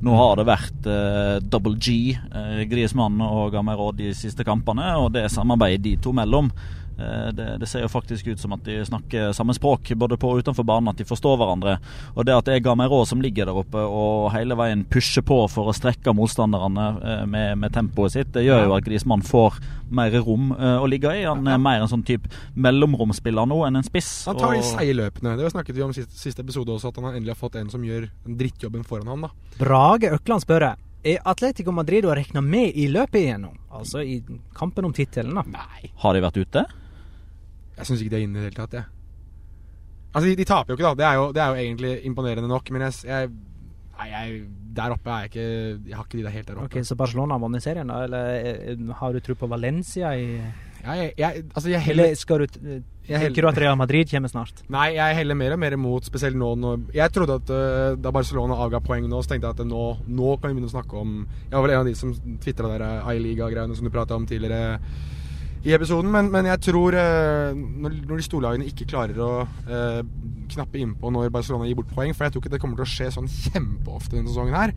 Nå 0.04 0.14
har 0.16 0.36
det 0.38 0.46
vært 0.46 0.86
eh, 0.86 1.40
double 1.42 1.76
G, 1.80 2.14
eh, 2.14 2.66
Griezmann 2.70 3.20
og 3.22 3.52
Gameiro 3.54 3.92
de 3.96 4.12
siste 4.14 4.44
kampene, 4.46 4.96
og 4.98 5.14
det 5.14 5.30
samarbeidet 5.32 5.84
de 5.84 5.96
to 5.98 6.12
mellom 6.14 6.52
Det, 6.98 7.46
det 7.62 7.68
ser 7.70 7.84
jo 7.84 7.90
faktisk 7.92 8.28
ut 8.32 8.42
som 8.42 8.56
at 8.56 8.64
de 8.66 8.80
snakker 8.86 9.34
samme 9.38 9.54
språk, 9.54 9.92
både 9.96 10.18
på 10.18 10.32
og 10.34 10.42
utenfor 10.42 10.66
banen, 10.68 10.90
at 10.92 10.98
de 10.98 11.06
forstår 11.08 11.38
hverandre. 11.40 11.78
Og 12.16 12.26
det 12.26 12.36
at 12.36 12.50
jeg 12.52 12.64
ga 12.66 12.74
meg 12.78 12.90
råd 12.92 13.10
som 13.12 13.22
ligger 13.22 13.50
der 13.50 13.60
oppe 13.60 13.84
og 13.86 14.32
hele 14.34 14.58
veien 14.58 14.84
pusher 14.90 15.26
på 15.26 15.40
for 15.52 15.70
å 15.70 15.76
strekke 15.76 16.14
motstanderne 16.18 16.88
eh, 16.98 17.26
med, 17.30 17.58
med 17.62 17.76
tempoet 17.76 18.16
sitt, 18.16 18.32
det 18.36 18.48
gjør 18.48 18.66
jo 18.66 18.76
at 18.78 18.88
Grismann 18.88 19.26
får 19.26 19.60
mer 19.94 20.18
rom 20.26 20.52
eh, 20.58 20.78
å 20.82 20.88
ligge 20.90 21.14
i. 21.16 21.24
Han 21.28 21.48
er 21.48 21.62
mer 21.62 21.84
en 21.84 21.92
sånn 21.92 22.06
type 22.08 22.32
mellomromspiller 22.58 23.48
nå 23.50 23.62
enn 23.68 23.80
en 23.80 23.88
spiss. 23.88 24.12
Han 24.28 24.40
tar 24.40 24.58
de 24.58 24.64
seige 24.66 24.98
løpene. 24.98 25.38
Det 25.40 25.54
snakket 25.54 25.78
vi 25.78 25.86
om 25.86 25.94
siste, 25.96 26.18
siste 26.18 26.46
episode 26.46 26.74
også, 26.76 26.92
at 26.92 27.00
han 27.02 27.14
endelig 27.14 27.36
har 27.36 27.40
fått 27.40 27.60
en 27.62 27.72
som 27.74 27.86
gjør 27.86 28.10
drittjobben 28.28 28.86
foran 28.88 29.14
han. 29.14 29.28
da 29.28 29.62
Brage 29.62 30.12
Økland 30.18 30.44
spør 30.44 30.72
Er 31.08 31.22
Atletico 31.30 31.72
Madrid 31.72 32.06
å 32.06 32.16
regne 32.18 32.42
med 32.44 32.76
i 32.76 32.90
løpet 32.92 33.22
igjennom? 33.22 33.56
Altså 33.72 34.02
i 34.04 34.20
kampen 34.58 34.88
om 34.90 34.94
tittelen, 34.96 35.38
da? 35.38 35.46
Nei. 35.54 35.92
Har 36.02 36.18
de 36.18 36.24
vært 36.26 36.42
ute? 36.42 36.66
Jeg 37.78 37.90
syns 37.90 38.02
ikke 38.02 38.16
de 38.16 38.20
er 38.20 38.26
inne 38.26 38.40
i 38.40 38.42
det 38.42 38.50
hele 38.50 38.60
tatt, 38.62 38.78
jeg. 38.80 38.94
Altså, 40.14 40.30
de, 40.30 40.38
de 40.40 40.48
taper 40.50 40.74
jo 40.74 40.78
ikke, 40.78 40.88
da. 40.88 40.96
Det 40.98 41.06
er 41.06 41.20
jo, 41.20 41.28
det 41.36 41.44
er 41.44 41.52
jo 41.52 41.62
egentlig 41.62 41.94
imponerende 42.10 42.50
nok. 42.50 42.72
Men 42.74 42.88
jeg, 42.88 42.94
jeg 43.06 43.36
Nei, 43.98 44.08
jeg, 44.12 44.42
der 44.78 44.94
oppe 44.94 45.10
er 45.10 45.26
jeg 45.26 45.32
ikke 45.32 45.46
Jeg 45.90 45.98
har 45.98 46.06
ikke 46.06 46.20
de 46.20 46.24
der 46.28 46.36
helt 46.36 46.48
der 46.48 46.60
oppe. 46.62 46.70
Ok, 46.70 46.86
Så 46.86 46.96
Barcelona 46.96 47.34
har 47.34 47.42
vunnet 47.42 47.64
serien, 47.66 47.90
da? 47.90 48.04
Eller 48.06 48.28
eh, 48.70 48.94
har 49.00 49.14
du 49.14 49.20
tro 49.26 49.34
på 49.40 49.50
Valencia 49.50 50.12
i 50.14 50.28
Jeg, 50.84 51.12
jeg, 51.18 51.44
altså, 51.56 51.70
jeg 51.72 51.82
heller 51.82 52.12
Eller 52.14 52.38
du 52.38 52.44
eh, 52.44 52.84
heller, 53.08 53.26
Tenker 53.26 53.42
du 53.42 53.50
at 53.50 53.62
Real 53.64 53.78
Madrid 53.80 54.12
kommer 54.12 54.30
snart? 54.30 54.62
Nei, 54.70 54.92
jeg 55.00 55.18
heller 55.18 55.40
mer 55.40 55.56
og 55.56 55.62
mer 55.66 55.78
imot, 55.80 56.06
spesielt 56.06 56.38
nå 56.38 56.54
når 56.62 56.86
Jeg 56.94 57.16
trodde 57.16 57.40
at 57.42 57.50
uh, 57.50 57.98
da 57.98 58.14
Barcelona 58.14 58.60
avga 58.62 58.84
poeng 58.86 59.10
nå, 59.10 59.22
så 59.24 59.34
tenkte 59.34 59.50
jeg 59.50 59.58
at 59.58 59.66
nå, 59.74 59.84
nå 60.06 60.38
kan 60.38 60.52
vi 60.52 60.60
begynne 60.60 60.70
å 60.70 60.76
snakke 60.78 61.02
om 61.02 61.20
Jeg 61.26 61.56
var 61.58 61.66
vel 61.66 61.76
en 61.76 61.84
av 61.84 61.90
de 61.90 61.98
som 61.98 62.14
tvitra 62.14 62.74
der 62.76 62.88
I-liga-greiene 63.18 63.78
som 63.78 63.90
du 63.90 63.94
prata 63.94 64.20
om 64.20 64.30
tidligere 64.30 64.78
i 65.68 65.74
episoden, 65.76 66.10
men, 66.14 66.30
men 66.32 66.48
jeg 66.48 66.62
tror 66.70 66.96
øh, 66.96 67.58
når, 67.58 67.98
når 68.08 68.22
de 68.22 68.26
storlagene 68.26 68.68
ikke 68.70 68.88
klarer 68.88 69.20
å 69.20 69.30
eh, 69.68 70.00
knappe 70.54 70.80
innpå 70.80 71.12
når 71.12 71.30
Barcelona 71.36 71.68
gir 71.68 71.76
bort 71.82 71.92
poeng, 71.92 72.14
for 72.16 72.24
jeg 72.28 72.36
tror 72.36 72.44
ikke 72.46 72.54
det 72.56 72.62
kommer 72.64 72.80
til 72.80 72.88
å 72.88 72.92
skje 72.94 73.10
sånn 73.18 73.28
kjempeofte 73.32 74.16
denne 74.16 74.32
sesongen 74.32 74.56
her, 74.56 74.74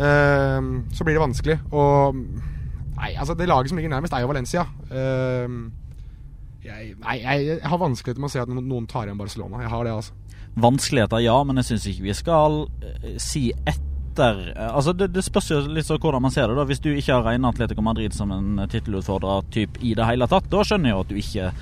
eh, 0.00 0.72
så 0.96 1.04
blir 1.06 1.18
det 1.18 1.24
vanskelig. 1.26 1.58
Og 1.76 2.20
Nei, 2.94 3.08
altså 3.18 3.34
det 3.34 3.48
laget 3.50 3.72
som 3.72 3.78
ligger 3.80 3.90
nærmest, 3.90 4.14
er 4.14 4.22
jo 4.22 4.28
Valencia. 4.30 4.62
Eh, 4.86 5.54
jeg, 6.64 6.92
nei, 7.02 7.16
jeg, 7.20 7.46
jeg 7.50 7.68
har 7.68 7.80
vanskeligheter 7.82 8.22
med 8.22 8.30
å 8.30 8.32
se 8.32 8.40
at 8.44 8.52
noen- 8.54 8.86
tar 8.88 9.08
igjen 9.08 9.18
Barcelona. 9.18 9.64
Jeg 9.64 9.72
har 9.72 9.84
det, 9.84 9.94
altså. 9.98 10.14
Vanskeligheter, 10.62 11.18
ja, 11.24 11.34
men 11.44 11.58
jeg 11.58 11.66
syns 11.72 11.88
ikke 11.90 12.06
vi 12.06 12.14
skal 12.14 12.60
eh, 12.86 13.16
si 13.18 13.48
etter 14.14 14.52
eh, 14.56 14.70
Altså, 14.70 14.94
det, 14.96 15.10
det 15.12 15.26
spørs 15.26 15.50
jo 15.50 15.60
litt 15.68 15.86
så 15.88 15.98
hvordan 15.98 16.22
man 16.24 16.32
ser 16.34 16.48
det. 16.48 16.56
da 16.56 16.64
Hvis 16.68 16.82
du 16.82 16.90
ikke 16.94 17.18
har 17.18 17.26
regnet 17.26 17.50
Atletico 17.54 17.82
Madrid 17.84 18.14
som 18.16 18.32
en 18.34 18.58
eh, 18.62 18.70
tittelutfordrer 18.70 19.48
typ, 19.54 19.80
i 19.82 19.94
det 19.98 20.06
hele 20.08 20.30
tatt, 20.30 20.48
da 20.50 20.64
skjønner 20.64 20.90
jeg 20.92 20.96
jo 20.96 21.04
at 21.04 21.12
du 21.12 21.20
ikke 21.20 21.54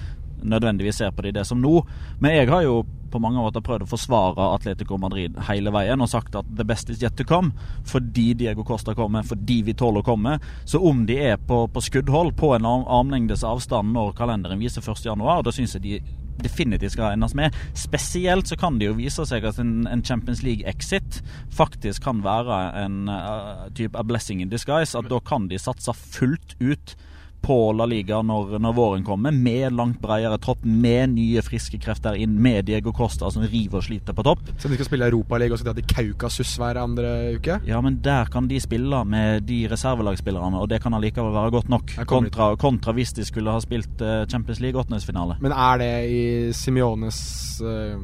nødvendigvis 0.43 0.97
ser 0.99 1.13
på 1.15 1.23
de 1.23 1.31
det 1.37 1.45
som 1.47 1.61
nå. 1.63 1.85
Men 2.19 2.35
jeg 2.35 2.49
har 2.51 2.65
jo 2.67 2.81
på 3.13 3.21
mange 3.21 3.43
måter 3.45 3.61
prøvd 3.63 3.85
å 3.85 3.91
forsvare 3.91 4.47
Atletico 4.57 4.97
Madrid 4.99 5.37
hele 5.47 5.71
veien 5.75 6.01
og 6.01 6.09
sagt 6.11 6.35
at 6.39 6.49
the 6.57 6.65
best 6.67 6.89
is 6.91 7.03
yet 7.05 7.15
to 7.19 7.27
come. 7.29 7.53
Fordi 7.87 8.33
Diego 8.41 8.65
Costa 8.67 8.95
kommer, 8.97 9.23
fordi 9.29 9.61
vi 9.69 9.75
tåler 9.79 10.01
å 10.03 10.07
komme. 10.07 10.39
Så 10.65 10.81
om 10.83 11.05
de 11.07 11.19
er 11.21 11.37
på, 11.39 11.67
på 11.71 11.85
skuddhold, 11.85 12.33
på 12.41 12.55
en 12.57 12.67
arm- 12.67 12.89
armlengdes 12.89 13.45
avstand 13.47 13.93
når 13.95 14.15
kalenderen 14.19 14.63
viser 14.65 14.83
1.1, 14.83 15.23
da 15.47 15.55
syns 15.55 15.77
jeg 15.77 15.85
de 15.85 16.01
definitivt 16.43 16.95
skal 16.95 17.13
regnes 17.13 17.35
med. 17.39 17.57
Spesielt 17.79 18.49
så 18.49 18.57
kan 18.59 18.79
det 18.81 18.91
jo 18.91 18.99
vise 18.99 19.27
seg 19.29 19.45
at 19.49 19.61
en, 19.63 19.87
en 19.91 20.05
Champions 20.05 20.43
League-exit 20.47 21.21
faktisk 21.53 22.07
kan 22.07 22.23
være 22.25 22.61
en 22.85 23.09
uh, 23.11 23.69
type 23.77 23.99
a 23.99 24.05
blessing 24.07 24.43
in 24.43 24.53
disguise. 24.53 24.97
At 24.99 25.11
da 25.13 25.21
kan 25.21 25.49
de 25.51 25.61
satse 25.61 25.95
fullt 25.97 26.57
ut 26.61 26.97
på 27.43 27.57
La 27.77 27.87
Liga 27.89 28.21
når, 28.25 28.57
når 28.63 28.77
våren 28.77 29.05
kommer, 29.07 29.35
med 29.35 29.75
langt 29.77 30.01
bredere 30.03 30.39
tropp, 30.43 30.65
med 30.65 31.17
nye 31.17 31.43
friske 31.45 31.81
krefter 31.83 32.17
inn, 32.19 32.39
med 32.43 32.67
Diego 32.71 32.95
Costa 32.97 33.31
som 33.33 33.45
river 33.45 33.81
og 33.81 33.87
sliter 33.87 34.17
på 34.17 34.25
topp. 34.27 34.45
Så 34.57 34.71
de 34.71 34.79
skal 34.79 34.89
spille 34.89 35.09
Europaliga 35.11 35.57
og 35.57 35.61
så 35.61 35.69
drar 35.69 35.79
til 35.79 35.89
Kaukasus 35.91 36.55
hver 36.61 36.81
andre 36.83 37.13
uke? 37.37 37.59
Ja, 37.69 37.81
men 37.85 38.01
der 38.05 38.31
kan 38.33 38.49
de 38.51 38.61
spille 38.63 39.03
med 39.09 39.47
de 39.49 39.65
reservelagsspillerne, 39.71 40.61
og 40.61 40.71
det 40.71 40.83
kan 40.85 40.95
allikevel 40.95 41.35
være 41.35 41.55
godt 41.55 41.73
nok. 41.73 41.97
Kontra, 42.09 42.53
kontra 42.61 42.95
hvis 42.97 43.15
de 43.17 43.27
skulle 43.27 43.53
ha 43.53 43.63
spilt 43.63 44.03
eh, 44.03 44.25
Champions 44.31 44.61
League 44.63 44.79
åttendedelsfinale. 44.81 45.39
Men 45.43 45.55
er 45.57 45.83
det 45.83 45.95
i 46.13 46.25
Simiones 46.57 47.23
eh, 47.65 47.97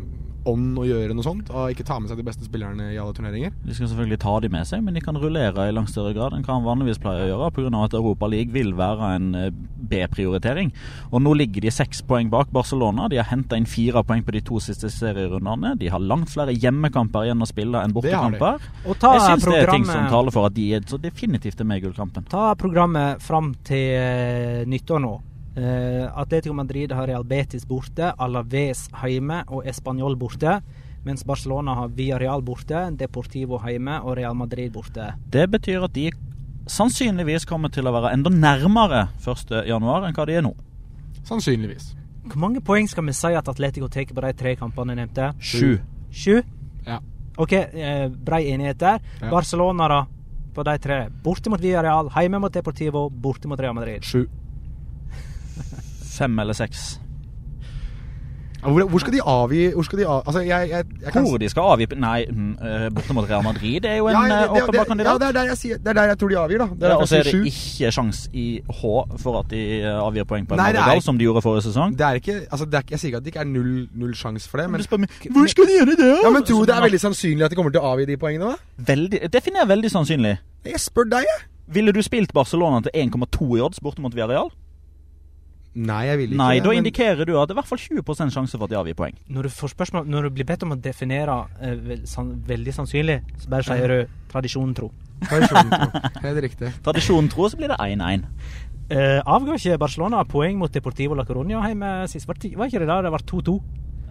ånd 0.51 0.79
å 0.81 0.87
gjøre 0.89 1.15
noe 1.17 1.27
sånt? 1.27 1.51
Og 1.53 1.75
ikke 1.75 1.87
ta 1.87 1.99
med 2.01 2.11
seg 2.11 2.21
de 2.21 2.27
beste 2.27 2.47
spillerne 2.47 2.91
i 2.95 2.99
alle 3.01 3.15
turneringer? 3.17 3.55
De 3.65 3.77
skal 3.77 3.91
selvfølgelig 3.91 4.21
ta 4.25 4.35
de 4.45 4.51
med 4.53 4.69
seg, 4.69 4.83
men 4.85 4.97
de 4.97 5.03
kan 5.05 5.19
rullere 5.19 5.69
i 5.69 5.75
langt 5.75 5.93
større 5.93 6.15
grad 6.17 6.37
enn 6.37 6.47
hva 6.47 6.57
han 6.59 6.67
vanligvis 6.67 7.01
pleier 7.03 7.27
å 7.27 7.31
gjøre, 7.33 7.51
pga. 7.59 7.85
at 7.85 7.97
Europa 7.99 8.31
League 8.31 8.55
vil 8.55 8.75
være 8.79 9.13
en 9.19 9.29
eh, 9.39 9.51
B-prioritering. 9.89 10.73
Og 11.13 11.23
nå 11.25 11.35
ligger 11.39 11.65
de 11.65 11.73
seks 11.75 12.03
poeng 12.09 12.31
bak 12.33 12.53
Barcelona. 12.55 13.09
De 13.13 13.21
har 13.21 13.29
henta 13.31 13.59
inn 13.59 13.69
fire 13.69 14.03
poeng 14.07 14.25
på 14.27 14.35
de 14.35 14.43
to 14.45 14.61
siste 14.63 14.91
serierundene. 14.93 15.75
De 15.81 15.93
har 15.93 16.03
langt 16.03 16.33
flere 16.33 16.57
hjemmekamper 16.57 17.29
igjen 17.29 17.45
å 17.45 17.49
spille 17.49 17.85
enn 17.85 17.95
bortekamper. 17.97 18.61
Og 18.87 18.99
ta 19.01 19.15
Jeg 19.17 19.27
syns 19.27 19.49
det 19.49 19.63
er 19.63 19.73
ting 19.73 19.89
som 19.89 20.11
taler 20.11 20.35
for 20.35 20.49
at 20.49 20.57
de 20.57 20.69
er 20.79 20.85
så 20.89 21.01
definitivt 21.01 21.61
er 21.61 21.69
med 21.69 21.83
i 21.83 21.87
gullkampen. 21.87 22.29
ta 22.29 22.53
programmet 22.59 23.23
fram 23.23 23.55
til 23.67 23.97
eh, 23.97 24.67
nyttår 24.69 25.03
nå. 25.05 25.17
Eh, 25.59 26.19
Atletico 26.21 26.55
Madrid 26.55 26.93
har 26.93 27.07
Real 27.07 27.25
Betis 27.25 27.65
borte, 27.67 28.13
Alaves 28.19 28.85
hjemme 29.03 29.43
og 29.49 29.67
Español 29.67 30.15
borte. 30.17 30.61
Mens 31.07 31.25
Barcelona 31.27 31.75
har 31.75 31.91
Villarreal 31.97 32.43
borte, 32.47 32.85
Deportivo 32.99 33.59
hjemme 33.67 33.97
og 34.05 34.17
Real 34.21 34.37
Madrid 34.39 34.73
borte. 34.73 35.13
Det 35.27 35.49
betyr 35.51 35.89
at 35.89 35.95
de 35.97 36.11
sannsynligvis 36.69 37.47
kommer 37.49 37.73
til 37.75 37.89
å 37.89 37.95
være 37.97 38.13
enda 38.15 38.31
nærmere 38.31 39.07
1.1 39.25 39.67
enn 39.67 40.15
hva 40.15 40.27
de 40.29 40.39
er 40.39 40.45
nå. 40.47 40.55
Sannsynligvis. 41.27 41.95
Hvor 42.29 42.43
mange 42.45 42.63
poeng 42.63 42.87
skal 42.91 43.09
vi 43.09 43.17
si 43.17 43.35
at 43.35 43.49
Atletico 43.51 43.89
tar 43.89 44.07
på 44.13 44.23
de 44.23 44.35
tre 44.39 44.55
kampene 44.61 44.95
jeg 44.95 45.01
nevnte? 45.01 45.31
Sju. 45.41 45.79
Sju? 46.13 46.43
Ja. 46.87 47.01
OK, 47.39 47.53
eh, 47.55 48.07
brei 48.09 48.45
enighet 48.53 48.79
der. 48.79 49.01
Ja. 49.23 49.31
Barcelona, 49.31 49.89
da? 49.89 50.03
På 50.55 50.63
de 50.67 50.79
tre. 50.83 51.07
Borte 51.25 51.51
mot 51.51 51.63
Villarreal, 51.63 52.13
hjemme 52.15 52.43
mot 52.43 52.53
Deportivo, 52.53 53.09
borte 53.11 53.49
mot 53.49 53.59
Real 53.59 53.75
Madrid. 53.75 54.05
Sju. 54.05 54.27
Fem 56.19 56.39
eller 56.43 56.57
seks. 56.57 56.99
Hvor, 58.59 58.89
hvor 58.91 58.99
skal 58.99 59.13
de 59.13 59.21
avgi 59.23 59.71
Hvor 59.75 59.83
skal 59.87 59.99
de 59.99 60.07
av... 60.07 60.23
Altså, 60.27 60.41
jeg, 60.41 60.71
jeg, 60.71 60.85
jeg 61.03 61.13
kan 61.13 61.27
Hvor 61.29 61.39
de 61.39 61.49
skal 61.49 61.63
avgi 61.63 61.87
Nei, 61.95 62.25
mm, 62.31 62.53
eh, 62.69 62.87
borte 62.95 63.15
mot 63.15 63.29
Real 63.31 63.45
Madrid 63.47 63.81
det 63.85 63.91
er 63.91 64.01
jo 64.01 64.09
en 64.11 64.17
ja, 64.17 64.23
eh, 64.25 64.31
det, 64.31 64.39
det, 64.41 64.63
åpenbar 64.63 64.85
det, 64.99 65.07
ja, 65.07 65.13
det 65.15 65.27
er 65.29 65.37
der 65.37 65.51
jeg 65.53 65.59
sier 65.61 65.79
Det 65.79 65.93
er 65.93 65.99
der 66.01 66.09
jeg 66.11 66.19
tror 66.19 66.33
de 66.33 66.39
avgir, 66.39 66.59
da. 66.59 66.67
Det 66.75 66.89
er 66.89 66.95
Ja, 66.95 66.97
og 66.97 67.09
så 67.09 67.17
er 67.21 67.29
det 67.29 67.35
7. 67.37 67.45
ikke 67.47 67.93
sjans 67.95 68.25
i 68.33 68.47
H 68.81 68.83
for 69.23 69.39
at 69.39 69.51
de 69.53 69.63
eh, 69.79 70.01
avgir 70.07 70.27
poeng 70.27 70.49
på 70.49 70.57
en 70.57 70.59
det 70.59 70.67
Madrigal, 70.67 71.03
som 71.07 71.19
de 71.19 71.29
gjorde 71.29 71.43
forrige 71.47 71.69
sesong. 71.69 71.95
Det 71.99 72.07
er 72.07 72.19
ikke 72.19 72.37
Altså, 72.51 72.65
det 72.65 72.75
er 72.75 72.87
ikke, 72.87 72.93
jeg 72.97 73.01
sier 73.01 73.09
ikke 73.13 73.23
at 73.23 73.25
det 73.25 73.35
ikke 73.35 73.45
er 73.47 73.51
null, 73.53 73.73
null 73.95 74.15
sjans 74.19 74.49
for 74.49 74.59
det, 74.59 74.71
men 74.71 74.83
Men 74.91 75.09
hvor 75.33 75.47
skal 75.47 75.71
de 75.71 75.79
gjøre 75.79 75.97
det? 76.03 76.13
Ja, 76.25 76.31
men 76.31 76.43
tror 76.43 76.61
du 76.61 76.73
det 76.73 76.77
er 76.77 76.83
veldig 76.83 77.01
sannsynlig 77.01 77.45
at 77.45 77.51
de 77.51 77.57
kommer 77.57 77.71
til 77.71 77.81
å 77.81 77.93
avgi 77.95 78.11
de 78.11 78.17
poengene, 78.17 78.45
da? 78.45 78.83
veldig, 78.93 79.23
Definer 79.33 79.67
veldig 79.67 79.91
sannsynlig. 79.91 80.39
Jeg 80.67 80.81
spør 80.83 81.07
deg, 81.15 81.31
jeg. 81.31 81.47
Ville 81.79 81.93
du 81.93 82.03
spilt 82.03 82.33
Barcelona 82.35 82.81
til 82.81 82.91
1,2 83.07 83.57
i 83.59 83.61
odds 83.61 83.81
borte 83.85 84.03
mot 84.03 84.15
Villarreal? 84.15 84.51
Nei, 85.75 86.07
jeg 86.09 86.19
vil 86.19 86.31
ikke 86.33 86.39
Nei, 86.41 86.55
det, 86.57 86.63
da 86.65 86.71
men- 86.71 86.79
indikerer 86.83 87.25
du 87.29 87.35
at 87.39 87.49
det 87.49 87.53
er 87.53 87.59
i 87.59 87.61
hvert 87.61 87.69
fall 87.69 87.79
20 87.79 88.31
sjanse 88.35 88.57
for 88.59 88.65
at 88.65 88.71
de 88.71 88.77
avgir 88.81 88.97
poeng. 88.99 89.15
Når 89.29 89.43
du 89.43 89.49
får 89.49 89.75
spørsmål 89.75 90.07
Når 90.09 90.23
du 90.23 90.31
blir 90.31 90.45
bedt 90.49 90.63
om 90.65 90.73
å 90.73 90.81
definere 90.81 91.37
eh, 91.61 92.01
san, 92.05 92.33
veldig 92.47 92.75
sannsynlig, 92.75 93.21
så 93.39 93.49
bare 93.53 93.63
sier 93.69 93.89
du 93.89 93.99
tradisjonen 94.33 94.75
tro. 94.75 94.91
Tradisjonen, 95.29 95.71
tro. 95.71 96.23
Helt 96.25 96.43
riktig. 96.43 96.73
Tradisjonen 96.87 97.29
tro, 97.29 97.49
så 97.49 97.57
blir 97.61 97.69
det 97.69 97.79
1-1. 97.79 98.25
Eh, 98.91 99.21
avga 99.27 99.55
ikke 99.59 99.77
Barcelona 99.79 100.25
poeng 100.25 100.57
mot 100.59 100.73
Deportivo 100.73 101.15
La 101.15 101.25
Coruña 101.29 101.61
hjemme 101.67 102.09
sist? 102.09 102.27
Var, 102.27 102.39
var 102.57 102.67
ikke 102.71 102.81
det 102.81 102.89
der 102.89 103.03
det 103.05 103.13
var 103.13 103.21
2-2? 103.29 103.59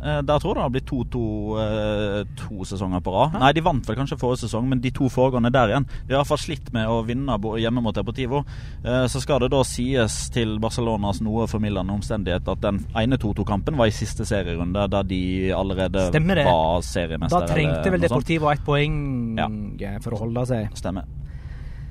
Eh, 0.04 0.22
Der 0.22 0.38
tror 0.40 0.54
jeg 0.54 0.56
det 0.56 0.62
har 0.62 0.70
blitt 0.70 0.90
2-2 0.92 1.22
eh, 1.58 2.24
to 2.38 2.64
sesonger 2.70 3.02
på 3.02 3.12
rad. 3.16 3.34
Nei, 3.42 3.52
de 3.58 3.62
vant 3.66 3.88
vel 3.88 3.96
kanskje 3.98 4.18
forrige 4.22 4.44
sesong, 4.46 4.68
men 4.70 4.80
de 4.84 4.92
to 4.94 5.10
foregående 5.10 5.50
der 5.52 5.72
igjen. 5.74 5.88
De 6.06 6.14
har 6.14 6.20
i 6.20 6.22
hvert 6.22 6.28
fall 6.30 6.38
slitt 6.44 6.72
med 6.74 6.86
å 6.88 7.00
vinne 7.08 7.38
hjemme 7.58 7.82
mot 7.82 7.96
Deportivo. 7.98 8.44
Eh, 8.84 9.08
Så 9.08 9.22
skal 9.22 9.40
det 9.40 9.50
da 9.52 9.64
sies 9.64 10.30
til 10.30 10.60
Barcelonas 10.60 11.22
noe 11.22 11.48
formildende 11.48 11.94
omstendighet 11.98 12.48
at 12.48 12.62
den 12.62 12.84
ene 12.96 13.18
2-2-kampen 13.18 13.76
var 13.78 13.88
i 13.88 13.96
siste 13.96 14.24
serierunde, 14.26 14.88
der 14.90 15.04
de 15.04 15.52
allerede 15.52 16.12
var 16.46 16.82
seriemester. 16.82 17.40
Da 17.40 17.48
trengte 17.48 17.92
vel. 17.92 18.02
Deportivo 18.02 18.52
ett 18.52 18.64
poeng 18.66 19.38
Ja. 19.38 20.00
for 20.00 20.12
å 20.12 20.20
holde 20.20 20.46
seg. 20.46 20.70
Stemmer. 20.78 21.04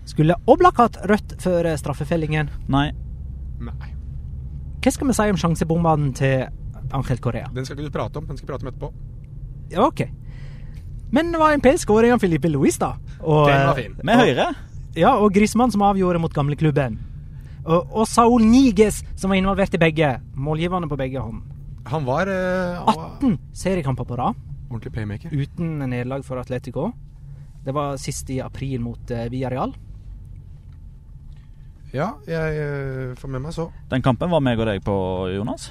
Skulle 0.07 0.37
Oblak 0.47 0.77
hatt 0.79 0.97
rødt 1.09 1.41
før 1.43 1.67
straffefellingen? 1.77 2.49
Nei. 2.69 2.93
Nei. 3.59 3.73
Hva 4.81 4.93
skal 4.93 5.09
vi 5.09 5.13
si 5.15 5.23
om 5.33 5.37
sjansebombene 5.37 6.15
til 6.15 6.47
Angel 6.95 7.19
Correa? 7.23 7.51
Den 7.55 7.67
skal 7.67 7.79
ikke 7.79 7.91
du 7.91 7.97
prate 7.99 8.21
om. 8.21 8.29
Den 8.29 8.39
skal 8.39 8.47
vi 8.47 8.53
prate 8.53 8.67
om 8.67 8.71
etterpå. 8.73 8.93
Ja, 9.73 9.87
OK. 9.87 10.07
Men 11.11 11.33
det 11.33 11.41
var 11.41 11.55
en 11.55 11.63
pen 11.63 11.79
skåring 11.79 12.15
av 12.15 12.23
Filipe 12.23 12.51
Luis, 12.51 12.79
da. 12.83 12.95
Og, 13.21 13.47
Den 13.49 13.67
var 13.67 13.75
eh, 13.75 13.83
fin. 13.83 13.99
Med 14.07 14.23
høyre. 14.23 14.47
Ja, 14.97 15.17
og 15.21 15.35
Grismann 15.35 15.73
som 15.75 15.85
avgjorde 15.87 16.23
mot 16.23 16.35
gamleklubben. 16.35 16.99
Og, 17.67 17.91
og 17.91 18.07
Saul 18.09 18.47
Niges 18.47 19.03
som 19.19 19.33
var 19.33 19.41
involvert 19.41 19.75
i 19.75 19.83
begge. 19.83 20.17
Målgiverne 20.35 20.89
på 20.91 20.99
begge 20.99 21.23
hånd. 21.23 21.43
Han 21.87 22.07
var, 22.07 22.27
uh, 22.27 22.89
18 22.91 23.39
seriekamper 23.55 24.07
på 24.09 24.19
rad 24.19 24.39
ordentlig 24.67 24.93
playmaker. 24.93 25.31
uten 25.31 25.79
nederlag 25.79 26.25
for 26.25 26.39
Atletico. 26.39 26.93
Det 27.65 27.75
var 27.75 27.97
sist 27.97 28.31
i 28.31 28.41
april 28.41 28.81
mot 28.81 29.11
uh, 29.11 29.27
Villarreal. 29.31 29.75
Ja, 31.95 32.11
jeg 32.27 32.59
uh, 32.59 33.17
får 33.17 33.29
med 33.29 33.47
meg 33.47 33.55
så. 33.55 33.71
Den 33.91 34.03
kampen 34.03 34.31
var 34.31 34.43
meg 34.43 34.59
og 34.59 34.67
deg 34.67 34.83
på, 34.85 34.97
Jonas. 35.37 35.71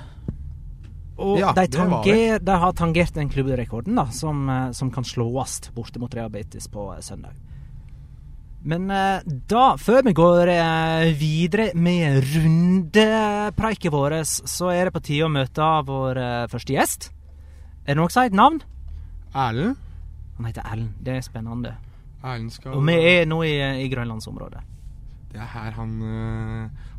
Og 1.16 1.40
Ja, 1.40 1.54
de, 1.56 1.68
tanger, 1.72 2.40
de 2.44 2.56
har 2.60 2.74
tangert 2.76 3.16
den 3.16 3.30
klubbrekorden 3.32 3.96
da, 3.96 4.10
som, 4.12 4.50
eh, 4.50 4.72
som 4.76 4.92
kan 4.92 5.06
slås 5.08 5.62
borte 5.76 6.00
mot 6.00 6.14
Real 6.14 6.30
Betis 6.30 6.68
på 6.68 6.90
eh, 6.94 7.00
søndag. 7.00 7.38
Men 8.66 8.90
eh, 8.92 9.24
da, 9.48 9.78
før 9.80 10.04
vi 10.04 10.16
går 10.18 10.52
videre 11.16 11.70
med 11.78 12.20
rundepreiket 12.34 13.94
vårt, 13.94 14.28
så 14.28 14.74
er 14.74 14.90
det 14.90 14.96
på 14.96 15.06
tide 15.06 15.30
å 15.30 15.32
møte 15.32 15.72
vår 15.88 16.22
første 16.52 16.76
gjest. 16.76 17.10
Er 17.86 17.94
det 17.94 18.00
noen 18.02 18.12
som 18.12 18.24
har 18.24 18.32
et 18.34 18.40
navn? 18.42 18.62
Erlend? 19.32 19.82
Han 20.36 20.48
heter 20.50 20.66
Erlend. 20.68 20.96
Det 21.00 21.16
er 21.16 21.24
spennende. 21.24 21.76
Erlend 22.26 22.52
skal 22.52 22.76
Og 22.76 22.88
vi 22.90 22.96
er 23.14 23.28
nå 23.30 23.44
i, 23.46 23.56
i 23.86 23.92
grønlandsområdet. 23.92 24.72
Det 25.32 25.40
er 25.44 25.52
her 25.52 25.74
han 25.76 25.92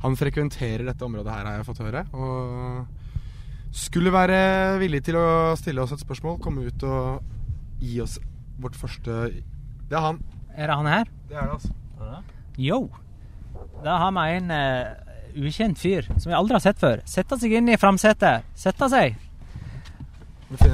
Han 0.02 0.16
frekventerer 0.16 0.84
dette 0.84 1.04
området 1.04 1.32
her, 1.32 1.48
har 1.48 1.58
jeg 1.58 1.66
fått 1.66 1.82
høre. 1.84 2.04
Og 2.14 2.86
skulle 3.76 4.12
være 4.14 4.38
villig 4.80 5.02
til 5.06 5.18
å 5.20 5.54
stille 5.58 5.82
oss 5.84 5.92
et 5.94 6.02
spørsmål, 6.02 6.38
komme 6.42 6.66
ut 6.66 6.86
og 6.88 7.82
gi 7.82 8.00
oss 8.00 8.16
vårt 8.62 8.76
første 8.78 9.16
Det 9.86 9.96
er 9.96 10.02
han. 10.02 10.22
Er 10.56 10.70
det 10.70 10.78
han 10.80 10.88
her? 10.88 11.10
Det 11.28 11.36
er 11.36 11.50
det, 11.50 11.58
altså. 11.58 11.74
Yo. 12.56 12.78
Da 13.84 13.98
har 14.00 14.14
vi 14.16 14.24
en 14.38 14.50
uh, 14.50 14.96
ukjent 15.36 15.78
fyr 15.78 16.08
som 16.16 16.30
vi 16.30 16.36
aldri 16.38 16.56
har 16.56 16.64
sett 16.64 16.80
før. 16.80 17.02
Sette 17.08 17.36
seg 17.40 17.52
inn 17.58 17.68
i 17.68 17.76
framsetet. 17.80 18.48
Sette 18.56 18.88
seg. 18.92 19.18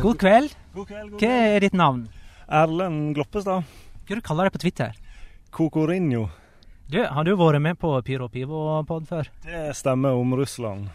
God 0.02 0.20
kveld. 0.20 0.54
God 0.76 0.88
kveld, 0.88 1.14
god 1.14 1.24
Hva 1.24 1.32
er 1.56 1.64
ditt 1.64 1.76
navn? 1.76 2.06
Erlend 2.52 3.16
Gloppestad. 3.16 3.66
Hva 4.06 4.18
du 4.18 4.22
kaller 4.24 4.46
du 4.46 4.50
deg 4.50 4.56
på 4.56 4.62
Twitter? 4.62 4.96
Kokorinho. 5.52 6.28
Du, 6.92 7.00
Har 7.02 7.24
du 7.24 7.34
vært 7.36 7.62
med 7.64 7.78
på 7.80 7.90
Pyro 8.04 8.28
Pivo-pod 8.28 9.06
før? 9.08 9.30
Det 9.44 9.70
stemmer 9.76 10.18
om 10.18 10.34
Russland. 10.36 10.90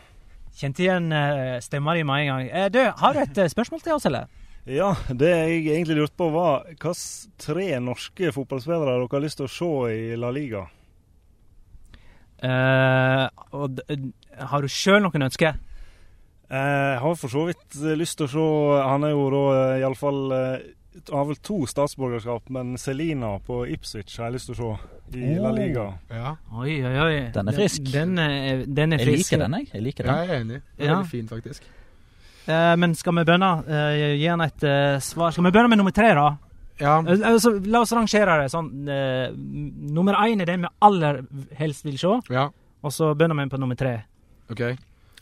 Kjente 0.58 0.82
igjen 0.82 1.12
uh, 1.14 1.60
stemma 1.62 1.94
di 1.94 2.04
med 2.08 2.24
en 2.24 2.30
gang. 2.32 2.48
Eh, 2.50 2.70
du, 2.74 2.80
Har 2.98 3.14
du 3.14 3.22
et 3.22 3.38
eh, 3.38 3.50
spørsmål 3.50 3.82
til 3.86 3.94
oss, 3.94 4.08
eller? 4.10 4.26
Ja, 4.66 4.96
det 5.08 5.30
jeg 5.30 5.60
egentlig 5.70 6.00
lurte 6.00 6.18
på 6.18 6.32
var 6.34 6.66
hvilke 6.66 6.94
tre 7.40 7.68
norske 7.80 8.32
fotballspillere 8.36 8.98
dere 8.98 9.08
har 9.12 9.24
lyst 9.24 9.40
til 9.40 9.48
å 9.48 9.54
se 9.54 9.70
i 9.94 10.18
La 10.20 10.32
Liga? 10.34 10.66
Uh, 12.42 13.30
og, 13.54 13.80
har 14.50 14.62
du 14.62 14.70
sjøl 14.70 15.02
noen 15.06 15.30
ønsker? 15.30 15.62
Jeg 16.50 16.58
Jeg 16.58 17.00
har 17.04 17.16
for 17.22 17.34
så 17.34 17.46
vidt 17.48 17.78
eh, 17.78 17.96
lyst 17.98 18.18
til 18.18 18.28
å 18.28 18.32
se 18.32 18.44
Han 18.86 19.04
er 19.04 19.12
jo 19.12 19.24
da 19.34 19.46
iallfall 19.82 20.20
iallfall 20.32 20.62
Har 21.12 21.26
vel 21.26 21.36
to 21.42 21.66
statsborgerskap, 21.66 22.50
men 22.50 22.78
Celina 22.78 23.40
på 23.46 23.62
Ipswich 23.72 24.18
har 24.18 24.26
jeg 24.30 24.34
lyst 24.38 24.50
til 24.52 24.56
å 24.56 24.78
se 25.12 25.18
i 25.20 25.36
La 25.40 25.52
Liga. 25.52 25.86
Ja, 26.12 26.36
Oi, 26.58 26.78
oi, 26.84 26.96
oi. 27.06 27.32
Den 27.34 27.48
er 27.48 27.54
frisk. 27.54 27.84
Den, 27.92 28.18
er- 28.20 28.66
den 28.66 28.94
er 28.94 28.98
Jeg 29.00 29.18
liker 29.18 29.38
den, 29.44 29.52
jeg. 29.60 29.70
jeg 29.74 29.84
liker 29.84 30.04
den. 30.04 30.16
jeg 30.16 30.30
er 30.30 30.42
enig. 30.42 30.62
Det 30.78 30.86
er 30.86 30.92
Ja. 30.92 31.04
fint, 31.04 31.30
faktisk. 31.30 31.62
Eh, 32.48 32.76
men 32.78 32.96
skal 32.96 33.14
vi 33.14 33.24
bønne? 33.24 33.52
Eh, 33.68 34.16
gi 34.18 34.28
han 34.28 34.42
et 34.42 34.64
eh, 34.64 35.00
svar. 35.00 35.32
Skal 35.32 35.44
vi 35.44 35.52
bønne 35.52 35.70
med 35.70 35.78
nummer 35.78 35.92
tre, 35.92 36.14
da? 36.16 36.38
Ja, 36.80 37.00
Eh, 37.02 37.18
altså, 37.34 37.60
la 37.66 37.82
oss 37.82 37.92
rangere 37.92 38.42
det 38.44 38.52
sånn. 38.52 38.88
eh, 38.88 39.32
nummer 39.36 40.14
én 40.14 40.42
er 40.42 40.46
den 40.46 40.62
vi 40.62 40.68
aller 40.82 41.22
helst 41.58 41.84
vil 41.86 41.98
se, 41.98 42.20
ja, 42.30 42.50
og 42.84 42.92
så 42.92 43.14
bønner 43.18 43.36
vi 43.36 43.50
på 43.50 43.60
nummer 43.60 43.76
tre. 43.76 44.04
ok. 44.50 44.78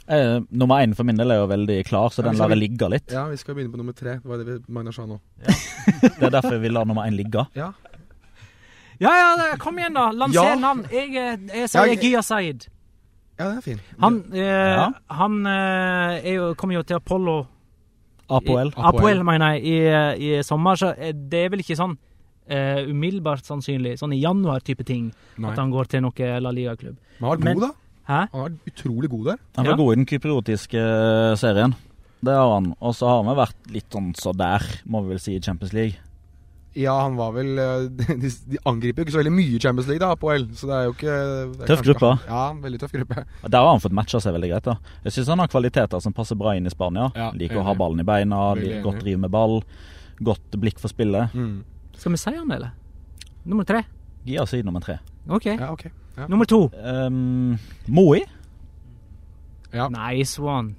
Eh, 0.07 0.39
nummer 0.51 0.75
én 0.85 0.93
for 0.95 1.03
min 1.03 1.17
del 1.17 1.31
er 1.31 1.39
jo 1.41 1.47
veldig 1.49 1.79
klar, 1.87 2.09
så 2.13 2.21
Ja, 2.21 2.29
den 2.29 2.37
lar 2.37 2.49
jeg 2.49 2.59
ligge 2.59 2.89
litt. 2.89 3.11
Ja, 3.11 3.23
vi 3.27 3.37
skal 3.37 3.55
begynne 3.55 3.71
på 3.73 3.77
nummer 3.77 3.93
tre. 3.97 4.19
Det 4.21 4.25
var 4.25 4.37
det 4.37 4.45
vi- 4.45 4.73
Magnar 4.73 4.93
sa 4.93 5.05
nå. 5.05 5.19
Det 5.45 6.21
er 6.21 6.29
derfor 6.29 6.59
vi 6.61 6.69
lar 6.69 6.85
nummer 6.85 7.03
én 7.07 7.15
ligge. 7.17 7.47
Ja, 7.55 7.71
Ja, 8.99 9.11
ja, 9.35 9.55
kom 9.59 9.75
igjen, 9.77 9.93
da! 9.93 10.11
Lanser 10.11 10.41
Ja. 10.43 10.55
navn. 10.55 10.85
Jeg, 10.91 11.09
jeg, 11.13 11.39
jeg 11.49 11.69
sier 11.69 11.81
Ja, 11.81 11.91
jeg- 11.91 11.99
Gia 12.01 12.21
Said. 12.21 12.67
ja 13.39 13.47
den 13.49 13.57
er 13.57 13.61
fin. 13.61 13.79
Han, 13.99 14.23
eh, 14.31 14.39
Ja. 14.39 14.91
han 15.09 15.45
eh, 15.45 16.21
er 16.23 16.33
jo, 16.35 16.53
kommer 16.55 16.75
jo 16.75 16.83
til 16.83 16.95
Apollo 16.95 17.47
Apoel. 18.29 18.67
I, 18.69 18.73
Apoel, 18.77 19.23
mener 19.23 19.53
jeg, 19.59 19.63
i, 19.65 20.37
i 20.37 20.43
sommer. 20.43 20.75
Så 20.75 20.93
eh, 20.97 21.11
det 21.11 21.45
er 21.45 21.49
vel 21.49 21.59
ikke 21.59 21.75
sånn 21.75 21.97
eh, 22.47 22.85
umiddelbart 22.87 23.43
sannsynlig, 23.43 23.97
sånn 23.99 24.13
i 24.13 24.21
januar-type 24.21 24.85
ting, 24.85 25.11
Nei. 25.37 25.49
at 25.51 25.57
han 25.57 25.71
går 25.71 25.85
til 25.87 26.01
noe 26.01 26.39
La 26.39 26.51
Liga-klubb. 26.51 26.95
Men 27.19 27.21
han 27.21 27.29
har 27.29 27.37
vært 27.37 27.43
Men- 27.43 27.59
god, 27.59 27.67
da. 27.69 27.73
Hæ? 28.05 28.19
Han 28.31 28.39
har 28.39 28.49
vært 28.49 28.71
utrolig 28.73 29.09
god 29.09 29.25
der. 29.31 29.37
Han 29.57 29.65
var 29.65 29.71
Ja. 29.73 29.77
god 29.81 29.91
i 29.93 29.95
den 30.01 30.05
kypriotiske 30.05 30.77
eh, 30.81 31.35
serien. 31.41 31.75
Det 32.25 32.33
har 32.33 32.53
han. 32.53 32.73
Og 32.81 32.93
så 32.97 33.07
har 33.09 33.23
vi 33.25 33.33
vært 33.37 33.71
litt 33.73 33.89
sånn 33.93 34.13
så 34.17 34.33
der, 34.35 34.61
må 34.85 35.01
vi 35.03 35.09
vel 35.15 35.19
si, 35.21 35.35
i 35.37 35.41
Champions 35.41 35.73
League. 35.73 35.97
Ja, 36.75 36.91
han 37.05 37.15
var 37.15 37.31
vel 37.31 37.57
eh, 37.57 37.85
De, 38.19 38.29
de 38.51 38.57
angriper 38.67 38.99
jo 39.01 39.05
ikke 39.05 39.13
så 39.15 39.19
veldig 39.21 39.31
mye 39.31 39.55
i 39.55 39.59
Champions 39.63 39.87
League, 39.87 40.01
da, 40.03 40.09
Apoel. 40.11 40.47
Så 40.53 40.67
det 40.67 40.75
er 40.75 40.83
jo 40.89 40.93
ikke 40.95 41.13
er 41.15 41.67
Tøff 41.69 41.83
gruppe. 41.87 42.09
Ja, 42.27 42.41
veldig 42.65 42.79
tøff 42.81 42.91
gruppe. 42.97 43.23
Der 43.47 43.57
har 43.59 43.69
han 43.71 43.79
fått 43.83 43.95
matcha 43.95 44.19
seg 44.19 44.35
veldig 44.35 44.49
greit. 44.51 44.63
da 44.67 44.75
Jeg 45.05 45.15
syns 45.17 45.31
han 45.31 45.39
har 45.39 45.47
kvaliteter 45.53 46.01
som 46.03 46.13
passer 46.13 46.35
bra 46.35 46.53
inn 46.59 46.67
i 46.67 46.73
Spania. 46.73 47.11
Ja, 47.15 47.31
Liker 47.33 47.61
å 47.61 47.67
ha 47.69 47.73
ballen 47.79 48.03
i 48.03 48.07
beina, 48.07 48.41
liker 48.59 48.83
godt 48.83 48.99
drive 49.05 49.21
med 49.23 49.31
ball. 49.31 49.61
Godt 50.21 50.57
blikk 50.61 50.79
for 50.83 50.91
spillet. 50.91 51.31
Mm. 51.33 51.63
Skal 51.95 52.11
vi 52.11 52.17
si 52.17 52.35
han, 52.35 52.51
eller? 52.51 52.73
Nummer 53.45 53.63
tre. 53.63 53.83
Gi 54.25 54.37
oss 54.41 54.53
i 54.57 54.61
nummer 54.65 54.81
tre. 54.83 54.99
OK. 55.29 55.45
Ja, 55.55 55.71
ok. 55.71 55.87
Ja. 56.15 56.27
Nummer 56.31 56.45
to. 56.45 56.69
Um, 56.79 57.57
Moi. 57.87 58.23
Ja. 59.73 59.89
Nice 59.89 60.41
one. 60.41 60.75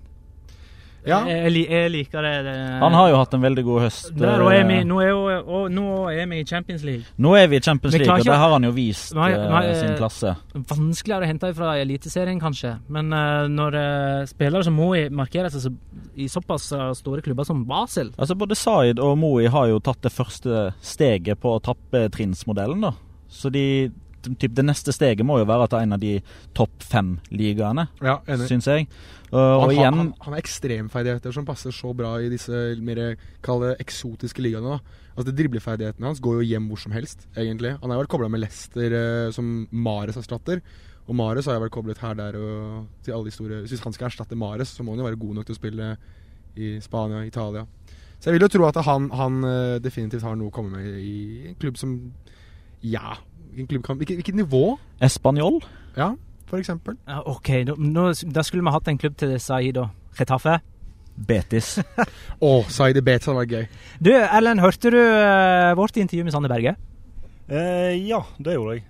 Ja. 1.06 1.20
Jeg, 1.28 1.52
jeg, 1.70 1.90
liker 1.94 2.24
det. 2.24 2.32
det. 2.48 2.54
Han 2.82 2.94
har 2.96 3.12
jo 3.12 3.18
hatt 3.20 3.34
en 3.36 3.42
veldig 3.44 3.62
god 3.66 3.84
høst. 3.84 4.08
Der, 4.18 4.40
og 4.42 4.50
er 4.50 4.64
vi, 4.66 4.80
eh, 4.80 4.86
nå, 4.88 4.96
er 5.04 5.10
jo, 5.12 5.20
og, 5.38 5.66
nå 5.70 5.84
er 6.10 6.26
vi 6.32 6.40
i 6.42 6.46
Champions 6.46 6.82
League. 6.86 7.06
Nå 7.22 7.34
er 7.38 7.46
vi 7.52 7.60
i 7.60 7.62
Champions 7.62 7.94
League, 7.94 8.10
og 8.10 8.26
det 8.26 8.38
har 8.40 8.54
han 8.56 8.66
jo 8.66 8.72
vist 8.74 9.14
Nei, 9.14 9.28
eh, 9.36 9.44
nei, 9.52 9.62
sin 9.78 9.92
eh, 9.92 9.98
klasse. 10.00 10.34
Vanskeligere 10.56 11.28
å 11.28 11.30
hente 11.30 11.52
fra 11.54 11.76
Eliteserien, 11.78 12.40
kanskje. 12.42 12.74
Men 12.92 13.14
uh, 13.14 13.46
når 13.50 13.78
uh, 13.78 14.24
spillere 14.26 14.66
som 14.66 14.74
Moi 14.76 15.06
markerer 15.14 15.52
seg 15.54 15.68
så, 15.68 15.72
i 16.18 16.26
såpass 16.32 16.72
store 16.98 17.22
klubber 17.22 17.46
som 17.46 17.62
Basel 17.68 18.08
Altså 18.16 18.34
Både 18.38 18.56
Zaid 18.58 19.00
og 19.02 19.18
Moi 19.20 19.46
har 19.52 19.68
jo 19.68 19.78
tatt 19.84 20.00
det 20.04 20.12
første 20.14 20.70
steget 20.80 21.38
på 21.42 21.54
å 21.54 21.62
tappe 21.62 22.06
trinnsmodellen, 22.12 22.82
da 22.82 22.92
Så 23.30 23.52
de, 23.52 23.92
typ, 24.34 24.54
det 24.56 24.64
neste 24.66 24.94
steget 24.94 25.26
må 25.26 25.38
jo 25.40 25.48
være 25.48 25.66
at 25.66 25.74
det 25.74 25.78
er 25.78 25.86
en 25.86 25.96
av 25.96 26.02
de 26.02 26.14
topp 26.56 26.84
fem 26.84 27.14
ligaene, 27.30 27.86
ja, 28.04 28.18
syns 28.46 28.68
jeg. 28.70 28.88
Uh, 29.32 29.38
og 29.38 29.62
Han, 29.64 29.72
igjen 29.74 29.98
han, 29.98 30.10
han 30.22 30.34
har 30.36 30.42
ekstremferdigheter 30.42 31.34
som 31.34 31.46
passer 31.48 31.74
så 31.74 31.90
bra 31.96 32.12
i 32.22 32.30
disse 32.30 32.60
mer 32.86 33.16
kalde 33.44 33.72
eksotiske 33.82 34.42
ligaene. 34.44 34.76
da. 34.76 35.06
Altså 35.16 35.32
Dribleferdighetene 35.34 36.10
hans 36.10 36.22
går 36.22 36.40
jo 36.40 36.50
hjem 36.50 36.68
hvor 36.70 36.82
som 36.82 36.94
helst, 36.94 37.26
egentlig. 37.34 37.74
Han 37.82 37.90
har 37.92 38.02
vært 38.02 38.12
kobla 38.12 38.30
med 38.32 38.44
Lester 38.44 38.94
uh, 38.94 39.32
som 39.34 39.64
Mares 39.70 40.18
erstatter. 40.20 40.62
Og 41.06 41.14
Mares 41.14 41.46
har 41.46 41.56
jeg 41.56 41.62
vært 41.66 41.74
koblet 41.74 42.02
her, 42.02 42.16
der 42.18 42.38
og 42.38 42.86
til 43.06 43.14
alle 43.14 43.30
de 43.30 43.34
store 43.34 43.60
Hvis 43.62 43.82
han 43.84 43.94
skal 43.94 44.08
erstatte 44.08 44.38
Mares, 44.38 44.72
så 44.74 44.82
må 44.82 44.94
han 44.94 45.02
jo 45.02 45.06
være 45.06 45.20
god 45.20 45.38
nok 45.38 45.46
til 45.46 45.54
å 45.54 45.60
spille 45.60 45.90
i 46.56 46.72
Spania, 46.82 47.22
Italia. 47.26 47.66
Så 48.18 48.30
jeg 48.30 48.36
vil 48.36 48.46
jo 48.46 48.50
tro 48.50 48.66
at 48.66 48.78
han, 48.86 49.10
han 49.14 49.44
eh, 49.44 49.78
definitivt 49.84 50.24
har 50.24 50.36
noe 50.38 50.50
å 50.50 50.54
komme 50.54 50.80
med 50.80 50.98
i 50.98 51.16
en 51.52 51.58
klubb 51.60 51.78
som 51.80 51.98
Ja. 52.82 53.16
En 53.56 53.68
klubb 53.68 53.84
kan, 53.86 53.96
hvilket, 53.96 54.18
hvilket 54.20 54.36
nivå? 54.36 54.76
Espanol. 55.02 55.62
Ja, 55.96 56.12
for 56.46 56.60
eksempel. 56.60 56.98
Ja, 57.08 57.22
OK, 57.28 57.52
da, 57.68 57.76
nå, 57.80 58.10
da 58.34 58.44
skulle 58.44 58.64
vi 58.66 58.74
hatt 58.74 58.88
en 58.92 59.00
klubb 59.00 59.16
til 59.20 59.36
Said, 59.40 59.78
da. 59.78 59.88
Retafe. 60.20 60.58
Betis. 61.16 61.78
Å, 62.44 62.50
Saidi 62.68 63.00
Betis 63.04 63.30
hadde 63.30 63.40
vært 63.40 63.54
gøy. 63.54 63.64
Du, 64.04 64.12
Erlend, 64.12 64.60
hørte 64.60 64.92
du 64.92 64.98
uh, 65.00 65.72
vårt 65.78 65.96
intervju 65.96 66.26
med 66.26 66.36
Sanne 66.36 66.50
Berge? 66.52 66.76
Eh, 67.46 67.96
ja, 68.04 68.20
det 68.42 68.56
gjorde 68.56 68.76
jeg. 68.76 68.86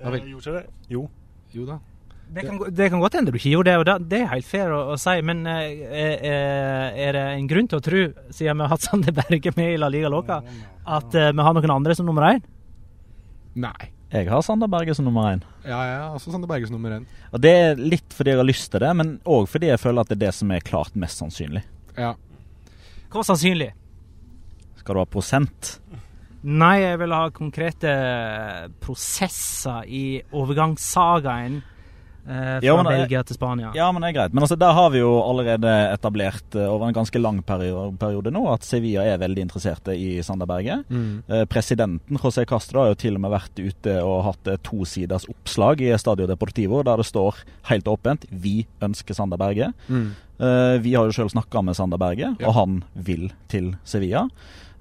Ja 0.00 0.12
vel. 0.14 0.20
Eh, 0.22 0.32
gjorde 0.32 0.44
ikke 0.46 0.58
det? 0.60 0.92
Jo. 0.94 1.06
Jo 1.52 1.66
da. 1.68 1.80
Det 2.30 2.44
kan, 2.46 2.60
det 2.70 2.86
kan 2.92 3.00
godt 3.02 3.16
hende 3.18 3.32
du 3.34 3.38
ikke 3.40 3.50
gjorde 3.50 3.72
det, 3.72 3.78
og 3.80 3.86
da, 3.88 3.96
det 4.12 4.20
er 4.22 4.28
helt 4.30 4.46
fair 4.46 4.70
å, 4.70 4.80
å 4.92 4.98
si, 5.02 5.16
men 5.26 5.42
eh, 5.50 5.80
eh, 5.90 7.00
er 7.08 7.16
det 7.16 7.24
en 7.32 7.48
grunn 7.50 7.66
til 7.66 7.80
å 7.80 7.82
tro, 7.82 8.04
siden 8.30 8.60
vi 8.60 8.62
har 8.62 8.70
hatt 8.70 8.86
Sander 8.86 9.16
Berge 9.16 9.50
med 9.56 9.72
i 9.72 9.80
La 9.82 9.88
Liga 9.90 10.12
Loca, 10.12 10.38
at 10.86 11.16
eh, 11.18 11.32
vi 11.34 11.46
har 11.46 11.56
noen 11.56 11.74
andre 11.74 11.96
som 11.98 12.06
nummer 12.06 12.28
én? 12.28 12.44
Nei. 13.54 13.90
Jeg 14.10 14.26
har 14.26 14.42
Sander 14.42 14.66
Berge 14.70 14.94
som 14.94 15.06
nummer 15.06 15.28
én. 15.30 15.42
Ja, 15.62 15.78
ja, 15.86 15.98
også 16.16 16.32
Sander 16.32 16.50
Berge 16.50 16.66
som 16.66 16.74
nummer 16.74 16.96
én. 16.96 17.04
Og 17.30 17.40
Det 17.42 17.50
er 17.50 17.78
litt 17.78 18.14
fordi 18.14 18.32
jeg 18.32 18.40
har 18.40 18.48
lyst 18.48 18.70
til 18.72 18.82
det, 18.82 18.90
men 18.98 19.12
òg 19.24 19.46
fordi 19.50 19.70
jeg 19.70 19.78
føler 19.78 20.02
at 20.02 20.10
det 20.10 20.16
er 20.18 20.24
det 20.26 20.34
som 20.34 20.50
er 20.50 20.64
klart 20.66 20.96
mest 20.98 21.22
sannsynlig. 21.22 21.62
Ja. 21.98 22.14
Hvor 23.10 23.26
sannsynlig? 23.26 23.70
Skal 24.80 24.96
du 24.96 25.02
ha 25.02 25.06
prosent? 25.06 25.76
Nei, 26.42 26.80
jeg 26.80 26.98
vil 27.02 27.12
ha 27.12 27.28
konkrete 27.36 27.90
prosesser 28.80 29.86
i 29.86 30.04
overgangssagaen 30.32 31.60
fra 32.30 32.60
Ja, 32.62 32.76
men, 32.76 32.86
eh, 32.92 32.98
Belgia 33.00 33.22
til 33.26 33.36
Spania. 33.36 33.72
Ja, 33.74 33.90
men 33.92 34.02
det 34.02 34.10
er 34.10 34.16
greit. 34.20 34.32
Men 34.34 34.42
altså, 34.44 34.56
der 34.58 34.72
har 34.72 34.90
vi 34.90 34.98
jo 35.02 35.10
allerede 35.22 35.72
etablert 35.92 36.54
uh, 36.54 36.68
over 36.70 36.88
en 36.88 36.94
ganske 36.94 37.18
lang 37.20 37.42
periode, 37.42 37.96
periode 37.98 38.30
nå 38.32 38.44
at 38.52 38.62
Sevilla 38.62 39.02
er 39.04 39.18
veldig 39.18 39.42
interesserte 39.48 39.94
i 39.98 40.20
Sanderberget. 40.22 40.84
Mm. 40.90 41.22
Eh, 41.28 41.44
Presidenten 41.50 42.16
José 42.18 42.46
Castro 42.46 42.80
har 42.84 42.88
jo 42.94 42.94
til 42.94 43.14
og 43.18 43.20
med 43.20 43.30
vært 43.34 43.58
ute 43.58 43.96
og 44.02 44.24
hatt 44.24 44.46
et 44.54 44.62
tosiders 44.62 45.26
oppslag 45.28 45.80
i 45.82 45.90
Stadio 45.98 46.26
Deportivo 46.30 46.82
der 46.86 46.96
det 46.96 47.06
står 47.06 47.34
helt 47.70 47.84
åpent 47.86 48.24
'Vi 48.30 48.66
ønsker 48.80 49.14
Sanderberget'. 49.14 49.72
Mm. 49.88 50.10
Eh, 50.40 50.78
Vi 50.80 50.94
har 50.94 51.04
jo 51.04 51.12
sjøl 51.12 51.30
snakka 51.30 51.62
med 51.64 51.74
Sanderberget, 51.76 52.40
Ja. 52.40 52.46
og 52.48 52.54
han 52.54 52.84
vil 52.94 53.32
til 53.48 53.76
Sevilla. 53.84 54.28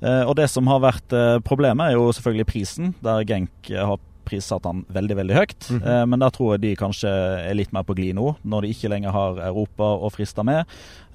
Eh, 0.01 0.23
Og 0.23 0.35
det 0.37 0.49
som 0.49 0.65
har 0.67 0.79
vært 0.79 1.11
eh, 1.11 1.39
problemet, 1.39 1.89
er 1.89 1.93
jo 1.93 2.11
selvfølgelig 2.11 2.45
prisen, 2.47 2.95
der 3.03 3.23
Genk 3.25 3.49
eh, 3.69 3.85
har 3.85 3.97
prissatt 4.29 4.67
han 4.69 4.85
veldig 4.93 5.19
veldig 5.23 5.37
høyt. 5.39 5.59
Mm 5.69 5.77
Eh, 5.89 6.05
men 6.05 6.19
der 6.19 6.29
tror 6.29 6.53
jeg 6.53 6.61
de 6.61 6.75
kanskje 6.75 7.09
er 7.09 7.55
litt 7.57 7.71
mer 7.73 7.83
på 7.87 7.95
glid 7.97 8.15
nå, 8.15 8.35
når 8.43 8.61
de 8.61 8.71
ikke 8.73 8.89
lenger 8.91 9.11
har 9.15 9.39
Europa 9.49 9.83
å 9.83 10.09
friste 10.13 10.43
med. 10.45 10.65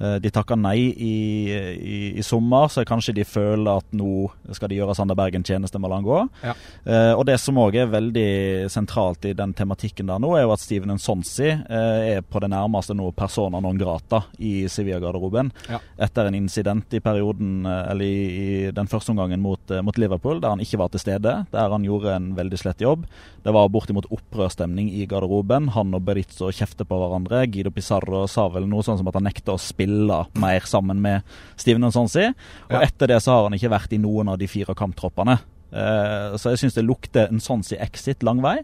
Eh, 0.00 0.16
de 0.22 0.30
takka 0.35 0.57
nei 0.59 0.78
i, 0.90 1.14
i, 1.50 1.98
i 2.18 2.22
sommer, 2.26 2.68
så 2.72 2.85
kanskje 2.88 3.14
de 3.18 3.24
føler 3.28 3.70
at 3.78 3.94
nå 3.94 4.26
skal 4.57 4.70
de 4.70 4.78
gjøre 4.80 4.96
Sander 4.96 5.18
Bergen 5.18 5.44
tjeneste 5.46 5.78
med 5.78 5.88
å 5.88 5.92
la 5.92 6.00
han 6.00 6.09
gå. 6.09 6.20
Ja. 6.42 6.54
Eh, 6.85 7.12
og 7.14 7.24
det 7.28 7.38
som 7.42 7.59
òg 7.62 7.78
er 7.78 7.92
veldig 7.92 8.70
sentralt 8.72 9.28
i 9.28 9.35
den 9.37 9.54
tematikken 9.57 10.11
der 10.11 10.22
nå, 10.22 10.35
er 10.37 10.46
jo 10.46 10.54
at 10.54 10.62
Steven 10.64 10.96
Nsonsi 10.96 11.50
eh, 11.52 12.16
er 12.16 12.24
på 12.26 12.42
det 12.42 12.50
nærmeste 12.52 12.96
nå 12.96 13.11
persona 13.16 13.61
non 13.62 13.78
grata 13.78 14.24
i 14.38 14.66
Sevilla-garderoben. 14.70 15.52
Ja. 15.70 15.80
Etter 16.09 16.28
en 16.28 16.38
incident 16.38 16.94
i 16.94 17.02
perioden, 17.04 17.62
eh, 17.66 17.85
eller 17.92 18.04
i, 18.04 18.24
i 18.24 18.72
den 18.74 18.90
første 18.90 19.14
omgangen 19.14 19.42
mot, 19.44 19.62
eh, 19.70 19.85
mot 19.85 19.98
Liverpool, 20.00 20.42
der 20.42 20.57
han 20.57 20.64
ikke 20.64 20.83
var 20.83 20.90
til 20.92 21.04
stede. 21.04 21.37
Der 21.54 21.70
han 21.70 21.87
gjorde 21.87 22.16
en 22.16 22.33
veldig 22.38 22.61
slett 22.61 22.83
jobb. 22.83 23.07
Det 23.44 23.52
var 23.52 23.68
bortimot 23.68 24.09
opprørsstemning 24.14 24.88
i 24.96 25.07
garderoben. 25.07 25.70
Han 25.76 25.94
og 25.94 26.04
Berizzo 26.07 26.50
kjefter 26.54 26.88
på 26.88 26.98
hverandre. 26.98 27.44
Guido 27.52 27.70
Pizarro 27.74 28.24
sa 28.30 28.48
vel 28.52 28.66
noe 28.70 28.85
sånn 28.87 28.98
som 29.00 29.09
at 29.11 29.18
han 29.18 29.26
nekta 29.28 29.54
å 29.54 29.61
spille 29.61 29.93
mer 30.35 30.66
sammen 30.68 31.00
med 31.04 31.22
Steven 31.57 31.83
Nsonsi. 31.88 32.28
Og 32.70 32.76
Ja. 32.78 32.85
etter 32.87 33.07
det 33.07 33.22
så 33.22 33.33
har 33.33 33.42
han 33.48 33.52
ikke 33.59 33.70
vært 33.70 33.92
i 33.92 33.98
noen 33.98 34.28
av 34.28 34.38
de 34.38 34.46
fire 34.46 34.74
kamptroppene. 34.74 35.38
Eh, 35.74 36.37
så 36.38 36.52
jeg 36.52 36.61
syns 36.61 36.76
det 36.76 36.85
lukter 36.87 37.26
en 37.33 37.40
sånn 37.42 37.64
si 37.66 37.74
exit 37.83 38.22
lang 38.22 38.40
vei. 38.44 38.61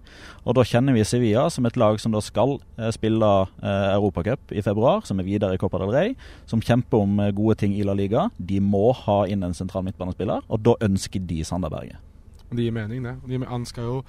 Og 0.46 0.54
da 0.54 0.62
kjenner 0.62 0.94
vi 0.94 1.02
Sevilla 1.02 1.48
som 1.50 1.66
et 1.66 1.76
lag 1.76 1.98
som 1.98 2.12
da 2.12 2.20
skal 2.22 2.60
eh, 2.78 2.90
spille 2.94 3.48
eh, 3.62 3.94
Europacup 3.96 4.52
i 4.54 4.62
februar, 4.62 5.02
som 5.04 5.18
er 5.18 5.24
videre 5.26 5.54
i 5.54 5.58
Copa 5.58 5.78
del 5.82 5.90
Rey, 5.90 6.14
som 6.46 6.60
kjemper 6.62 7.02
om 7.02 7.16
gode 7.34 7.56
ting 7.58 7.74
i 7.74 7.82
La 7.82 7.96
Liga. 7.98 8.28
De 8.38 8.60
må 8.60 8.92
ha 8.94 9.24
inn 9.26 9.42
en 9.42 9.54
sentral 9.54 9.82
midtbanespiller, 9.88 10.46
og 10.48 10.62
da 10.62 10.76
ønsker 10.86 11.24
de 11.26 11.42
Sanderberget. 11.42 11.98
Det 12.50 12.64
gir 12.66 12.72
mening, 12.74 13.02
det. 13.02 13.16
Gir, 13.30 13.44
han 13.46 13.66
skal 13.66 13.84
jo 13.84 14.04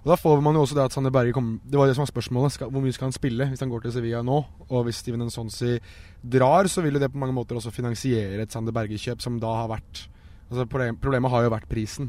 og 0.00 0.06
Da 0.08 0.16
får 0.16 0.40
man 0.40 0.56
jo 0.56 0.62
også 0.64 0.76
det 0.78 0.84
at 0.86 0.94
Sander 0.94 1.12
Berge 1.12 1.34
kommer 1.36 1.58
Det 1.60 1.76
var 1.76 1.86
det 1.86 1.96
som 1.96 2.06
var 2.06 2.12
spørsmålet. 2.12 2.54
Skal, 2.54 2.70
hvor 2.72 2.80
mye 2.80 2.92
skal 2.96 3.10
han 3.10 3.16
spille 3.16 3.48
hvis 3.50 3.60
han 3.60 3.68
går 3.68 3.84
til 3.84 3.92
Sevilla 3.92 4.22
nå? 4.24 4.38
Og 4.70 4.86
hvis 4.86 5.02
Steven 5.02 5.26
Nsonsi 5.26 5.76
drar, 6.24 6.68
så 6.72 6.80
vil 6.80 6.96
jo 6.96 7.02
det 7.02 7.12
på 7.12 7.20
mange 7.20 7.36
måter 7.36 7.58
også 7.58 7.72
finansiere 7.74 8.40
et 8.40 8.52
Sander 8.52 8.72
Berge-kjøp, 8.72 9.20
som 9.20 9.36
da 9.40 9.52
har 9.60 9.68
vært 9.68 10.06
Altså 10.50 10.64
problem, 10.66 10.96
Problemet 10.98 11.30
har 11.30 11.44
jo 11.44 11.52
vært 11.52 11.68
prisen. 11.70 12.08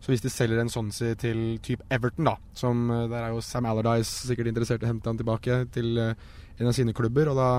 Så 0.00 0.10
hvis 0.10 0.22
de 0.24 0.30
selger 0.32 0.58
en 0.58 0.70
Sonsi 0.72 1.12
til 1.20 1.58
type 1.62 1.84
Everton, 1.92 2.26
da 2.26 2.36
som 2.58 2.88
eh, 2.90 3.08
Der 3.10 3.18
er 3.26 3.34
jo 3.34 3.42
Sam 3.44 3.66
Allardyce 3.66 4.28
sikkert 4.28 4.48
interessert 4.50 4.82
i 4.82 4.86
å 4.88 4.90
hente 4.90 5.10
han 5.10 5.18
tilbake 5.18 5.66
til 5.74 5.98
eh, 5.98 6.14
en 6.58 6.70
av 6.70 6.74
sine 6.74 6.94
klubber. 6.94 7.30
Og 7.30 7.38
da 7.38 7.50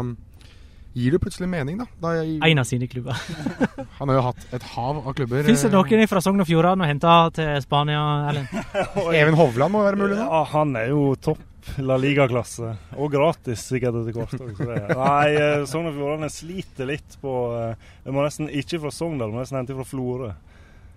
gir 0.93 1.15
det 1.15 1.19
plutselig 1.23 1.49
mening, 1.49 1.79
da. 1.81 1.87
da 2.01 2.11
jeg, 2.19 2.37
En 2.45 2.61
av 2.61 2.67
sine 2.69 2.87
klubber. 2.89 3.17
han 3.99 4.11
har 4.11 4.19
jo 4.19 4.25
hatt 4.27 4.53
et 4.57 4.67
hav 4.73 4.99
av 5.01 5.15
klubber. 5.17 5.45
Fins 5.47 5.65
det 5.65 5.71
eh, 5.71 5.75
noen 5.75 6.11
fra 6.11 6.21
Sogn 6.23 6.43
og 6.43 6.49
Fjordane 6.49 6.85
å 6.85 6.89
hente 6.89 7.15
til 7.37 7.63
Spania, 7.65 8.03
Erlend? 8.29 8.53
Even 9.21 9.37
Hovland 9.39 9.73
må 9.73 9.83
være 9.85 9.99
mulig, 9.99 10.15
da. 10.19 10.27
Ja, 10.29 10.43
han 10.53 10.77
er 10.79 10.93
jo 10.93 11.09
topp 11.17 11.41
La 11.83 11.95
Liga-klasse. 11.97 12.73
Og 12.99 13.13
gratis 13.13 13.61
sikkert 13.69 14.01
etter 14.01 14.17
hvert. 14.17 14.63
Nei, 14.99 15.27
eh, 15.33 15.67
Sogn 15.69 15.89
og 15.89 15.97
Fjordane 15.97 16.31
sliter 16.33 16.89
litt 16.89 17.19
på 17.23 17.37
eh, 17.57 17.85
Jeg 18.03 18.15
må 18.15 18.25
nesten 18.25 18.51
ikke 18.51 18.81
fra 18.83 18.91
Sogndal, 18.93 19.31
må 19.33 19.41
nesten 19.41 19.61
hente 19.61 19.77
fra 19.77 19.87
Florø. 19.87 20.33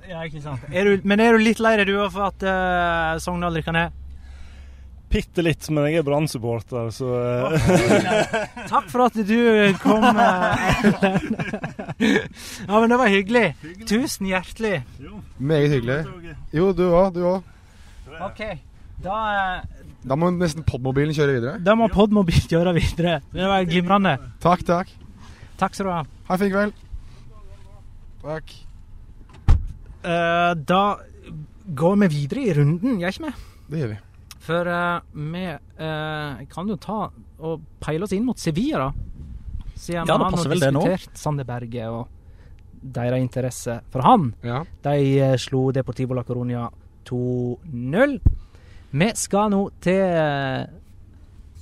Ja, 0.06 0.22
ikke 0.22 0.42
sant. 0.42 0.66
Er 0.70 0.86
du, 0.86 1.06
men 1.08 1.22
er 1.22 1.34
du 1.34 1.42
litt 1.42 1.62
lei 1.62 1.76
deg, 1.80 1.88
du, 1.90 1.98
for 2.14 2.28
at 2.28 2.44
uh, 2.46 3.16
Sogndal 3.22 3.56
rykker 3.58 3.74
ned? 3.74 3.94
Bitte 5.06 5.42
litt, 5.46 5.62
men 5.70 5.86
jeg 5.86 6.00
er 6.00 6.04
Brann-supporter, 6.06 6.88
så 6.90 7.08
eh, 7.14 7.66
Takk 8.72 8.88
for 8.90 9.04
at 9.06 9.14
du 9.28 9.36
kom, 9.78 10.02
eh, 10.02 10.88
ja, 12.66 12.74
men 12.74 12.90
det 12.90 12.98
var 12.98 13.12
hyggelig. 13.12 13.44
Tusen 13.86 14.26
hjertelig. 14.28 14.80
Meget 15.38 15.76
hyggelig. 15.76 16.00
Jo, 16.56 16.72
du 16.74 16.88
òg. 16.90 17.12
Du 17.14 17.22
òg. 17.36 17.46
OK. 18.26 18.42
Da, 19.04 19.16
eh, 19.30 19.84
Da 20.06 20.18
må 20.18 20.32
nesten 20.34 20.66
podmobilen 20.66 21.14
kjøre 21.14 21.38
videre. 21.38 21.58
da 21.62 21.74
må 21.78 21.86
podmobilen 21.92 22.50
kjøre 22.50 22.74
videre. 22.76 23.20
Det 23.34 23.46
var 23.50 23.66
glimrende. 23.70 24.16
Takk, 24.42 24.66
takk. 24.66 24.90
Takk 25.60 25.74
skal 25.78 25.86
du 25.88 25.92
ha. 25.94 26.02
Ha 26.28 26.34
en 26.36 26.42
fin 26.42 26.52
kveld. 26.52 26.82
Takk. 28.26 28.56
Uh, 30.06 30.52
da 30.66 30.82
går 31.78 31.96
vi 32.02 32.08
videre 32.12 32.42
i 32.46 32.52
runden, 32.58 32.98
gjør 33.00 33.14
ikke 33.14 33.26
vi? 33.30 33.32
Det 33.70 33.80
gjør 33.80 33.90
vi. 33.94 33.98
For 34.46 34.68
eh, 34.70 35.00
vi 35.12 35.44
eh, 35.50 36.44
kan 36.52 36.70
jo 36.70 36.76
ta 36.80 37.00
og 37.46 37.64
peile 37.82 38.06
oss 38.06 38.14
inn 38.14 38.26
mot 38.26 38.38
Sevilla, 38.38 38.86
da. 38.86 38.92
Siden 39.76 40.08
Ja, 40.08 40.16
vi 40.16 40.24
har 40.24 40.52
diskutert 40.54 41.18
Sander 41.18 41.44
Berge 41.44 41.88
og 41.92 42.06
deres 42.80 43.20
interesse 43.20 43.80
for 43.92 44.06
han. 44.06 44.32
Ja. 44.46 44.62
De 44.86 44.96
eh, 45.18 45.36
slo 45.40 45.70
Deportivo 45.74 46.14
La 46.14 46.24
Coruña 46.24 46.68
2-0. 47.08 48.18
Vi 48.96 49.08
skal 49.18 49.50
nå 49.52 49.62
til 49.82 50.00
eh, 50.00 50.66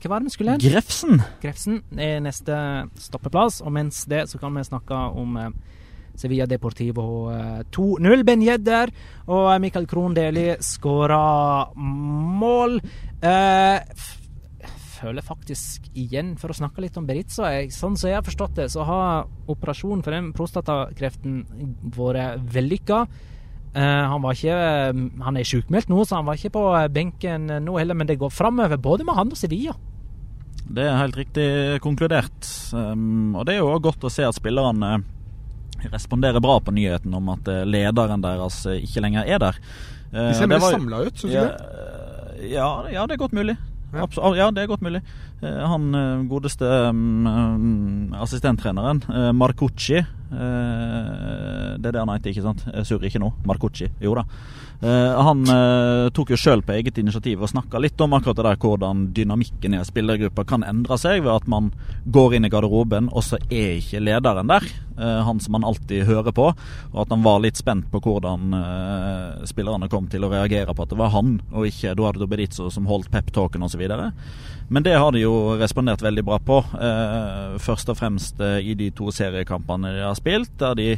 Hva 0.05 0.11
var 0.13 0.21
det 0.21 0.29
vi 0.29 0.35
skulle 0.35 0.55
hen? 0.55 0.61
Grefsen! 0.61 1.23
Grefsen 1.41 1.81
er 1.97 2.21
neste 2.21 2.57
stoppeplass, 3.01 3.63
og 3.65 3.73
mens 3.73 4.05
det 4.11 4.27
så 4.29 4.39
kan 4.39 4.53
vi 4.55 4.67
snakke 4.69 4.99
om 5.17 5.39
eh, 5.41 5.55
Sevilla 6.19 6.47
Deportivo 6.51 7.07
eh, 7.33 7.63
2-0. 7.75 8.25
Ben 8.27 8.43
Jedder 8.45 8.93
og 9.27 9.49
Mikael 9.61 9.63
Michael 9.65 9.89
Krohn 9.91 10.15
Deli 10.15 10.55
skåra 10.63 11.73
mål. 11.75 12.79
Eh, 13.25 13.81
føler 14.95 15.25
faktisk 15.25 15.89
igjen, 15.99 16.37
for 16.39 16.53
å 16.53 16.57
snakke 16.57 16.81
litt 16.81 16.97
om 16.97 17.07
Beritza 17.07 17.51
jeg, 17.53 17.73
Sånn 17.75 17.97
som 17.99 18.09
jeg 18.09 18.17
har 18.17 18.25
forstått 18.25 18.55
det, 18.57 18.69
så 18.73 18.85
har 18.87 19.27
operasjonen 19.51 20.05
for 20.05 20.15
den 20.15 20.33
prostatakreften 20.33 21.43
vært 21.97 22.45
vellykka. 22.55 23.05
Uh, 23.75 24.05
han 24.07 24.23
var 24.23 24.37
ikke 24.39 24.55
Han 25.27 25.37
er 25.37 25.49
sjukmeldt 25.49 25.89
nå, 25.91 26.05
så 26.07 26.21
han 26.21 26.29
var 26.29 26.39
ikke 26.39 26.55
på 26.55 26.63
benken 26.95 27.51
nå 27.65 27.75
heller, 27.75 27.99
men 27.99 28.07
det 28.07 28.21
går 28.21 28.31
framover 28.31 28.79
både 28.79 29.05
med 29.05 29.19
han 29.19 29.35
og 29.35 29.41
Sevilla. 29.41 29.75
Det 30.65 30.87
er 30.87 31.01
helt 31.03 31.19
riktig 31.19 31.49
konkludert. 31.85 32.47
Um, 32.73 33.35
og 33.35 33.45
det 33.45 33.57
er 33.57 33.65
jo 33.65 33.75
òg 33.75 33.83
godt 33.91 34.07
å 34.07 34.13
se 34.13 34.25
at 34.25 34.39
spillerne 34.39 35.03
responderer 35.93 36.41
bra 36.45 36.59
på 36.61 36.73
nyheten 36.75 37.15
om 37.15 37.29
at 37.35 37.49
eh, 37.51 37.65
lederen 37.69 38.23
deres 38.25 38.63
eh, 38.71 38.81
ikke 38.85 39.03
lenger 39.05 39.29
er 39.29 39.43
der. 39.43 39.61
Eh, 40.13 40.31
De 40.31 40.35
ser 40.39 40.51
mer 40.51 40.63
samla 40.65 41.03
ut, 41.07 41.15
syns 41.19 41.31
du 41.33 41.37
ja, 41.37 41.45
det? 41.45 41.55
eh, 42.41 42.49
ja, 42.55 42.69
ja, 42.93 43.07
det 43.07 43.17
er 43.17 43.23
godt 43.25 43.37
mulig. 43.37 43.57
Ja. 43.95 44.09
Ja, 44.35 44.49
det 44.51 44.65
er 44.65 44.67
godt 44.73 44.83
mulig. 44.83 45.05
Han 45.45 45.93
godeste 46.27 46.67
um, 46.89 47.27
um, 47.29 48.15
assistenttreneren, 48.19 49.03
Marcucci 49.37 50.01
Det 50.01 51.85
er 51.87 51.93
det 51.93 52.01
han 52.01 52.11
heter, 52.11 52.33
ikke 52.33 52.43
sant? 52.43 52.65
Jeg 52.73 52.89
surrer 52.89 53.07
ikke 53.11 53.21
nå. 53.23 53.29
Marcucci. 53.47 53.87
Jo 54.03 54.17
da. 54.19 54.25
Eh, 54.85 55.23
han 55.23 55.47
eh, 55.49 56.11
tok 56.13 56.35
jo 56.35 56.37
sjøl 56.37 56.61
på 56.65 56.75
eget 56.75 56.99
initiativ 57.01 57.41
og 57.41 57.49
snakka 57.49 57.81
litt 57.81 58.01
om 58.05 58.13
akkurat 58.13 58.37
det 58.37 58.45
der 58.45 58.59
hvordan 58.61 59.07
dynamikken 59.17 59.73
i 59.73 59.79
en 59.81 59.87
spillergruppe 59.89 60.45
kan 60.51 60.67
endre 60.67 60.99
seg 61.01 61.23
ved 61.25 61.33
at 61.33 61.47
man 61.49 61.71
går 62.05 62.37
inn 62.37 62.45
i 62.45 62.51
garderoben, 62.53 63.09
og 63.09 63.25
så 63.25 63.41
er 63.49 63.79
ikke 63.79 64.03
lederen 64.05 64.53
der. 64.53 64.69
eh, 64.99 65.23
han 65.25 65.41
som 65.41 65.57
man 65.57 65.65
alltid 65.65 66.05
hører 66.05 66.37
på. 66.37 66.51
Og 66.93 67.01
at 67.01 67.15
han 67.15 67.25
var 67.25 67.41
litt 67.41 67.57
spent 67.57 67.89
på 67.91 68.03
hvordan 68.05 68.53
spillerne 69.49 69.89
kom 69.89 70.07
til 70.13 70.25
å 70.27 70.31
reagere 70.31 70.75
på 70.75 70.85
at 70.85 70.93
det 70.93 71.01
var 71.01 71.15
han, 71.17 71.39
og 71.53 71.67
ikke 71.67 71.95
Eduardo 71.95 72.29
Berizzo 72.29 72.69
som 72.71 72.87
holdt 72.87 73.11
peptalken 73.11 73.65
osv. 73.65 73.83
Men 74.69 74.85
det 74.85 74.99
har 74.99 75.13
de 75.13 75.25
jo 75.25 75.57
respondert 75.59 76.05
veldig 76.05 76.25
bra 76.25 76.39
på. 76.39 76.61
Først 77.61 77.91
og 77.91 77.99
fremst 77.99 78.41
i 78.41 78.77
de 78.79 78.91
to 78.95 79.11
seriekampene 79.15 79.97
de 79.97 80.05
har 80.05 80.17
spilt, 80.19 80.55
der 80.61 80.79
de 80.79 80.89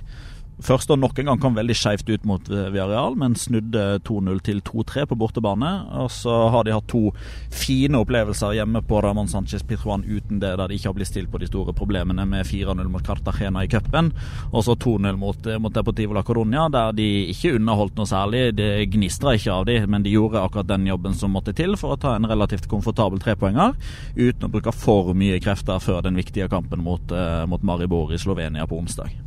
Først 0.65 0.89
og 0.89 0.97
nok 1.03 1.19
en 1.21 1.29
gang 1.29 1.41
kom 1.41 1.57
veldig 1.57 1.75
skjevt 1.77 2.09
ut 2.09 2.23
mot 2.25 2.47
eh, 2.49 2.71
Villarreal, 2.73 3.17
men 3.21 3.35
snudde 3.37 3.99
2-0 4.09 4.39
til 4.47 4.63
2-3 4.65 5.05
på 5.11 5.19
bortebane. 5.21 5.73
Og 6.01 6.09
så 6.13 6.33
har 6.53 6.65
de 6.65 6.73
hatt 6.73 6.89
to 6.89 7.11
fine 7.53 8.01
opplevelser 8.01 8.55
hjemme 8.57 8.81
på 8.89 9.03
Ramón 9.05 9.29
Sánchez 9.29 9.67
Pitruan 9.69 10.07
uten 10.09 10.41
det, 10.41 10.55
der 10.57 10.65
de 10.65 10.79
ikke 10.79 10.89
har 10.89 10.97
blitt 10.97 11.11
stilt 11.11 11.31
på 11.33 11.43
de 11.43 11.51
store 11.51 11.75
problemene 11.77 12.25
med 12.29 12.49
4-0 12.49 12.89
mot 12.89 13.05
Cartagena 13.05 13.67
i 13.67 13.71
cupen. 13.71 14.11
Og 14.53 14.65
så 14.65 14.79
2-0 14.81 15.21
mot, 15.21 15.47
eh, 15.47 15.61
mot 15.61 15.77
Deportivo 15.77 16.17
la 16.17 16.25
Coruña, 16.25 16.71
der 16.73 16.97
de 16.97 17.11
ikke 17.35 17.53
underholdt 17.61 18.01
noe 18.01 18.09
særlig. 18.09 18.47
Det 18.57 18.89
gnistra 18.97 19.37
ikke 19.37 19.59
av 19.59 19.69
de, 19.69 19.79
men 19.85 20.09
de 20.09 20.17
gjorde 20.17 20.41
akkurat 20.41 20.73
den 20.73 20.89
jobben 20.89 21.21
som 21.21 21.37
måtte 21.37 21.53
til 21.57 21.77
for 21.77 21.95
å 21.95 22.01
ta 22.01 22.17
en 22.17 22.31
relativt 22.33 22.71
komfortabel 22.73 23.21
trepoenger, 23.21 23.77
uten 24.17 24.49
å 24.49 24.53
bruke 24.57 24.73
for 24.73 25.13
mye 25.13 25.37
krefter 25.45 25.85
før 25.85 26.01
den 26.09 26.17
viktige 26.17 26.49
kampen 26.49 26.81
mot, 26.81 27.13
eh, 27.13 27.45
mot 27.45 27.63
Maribor 27.63 28.17
i 28.17 28.19
Slovenia 28.25 28.65
på 28.65 28.81
onsdag. 28.81 29.26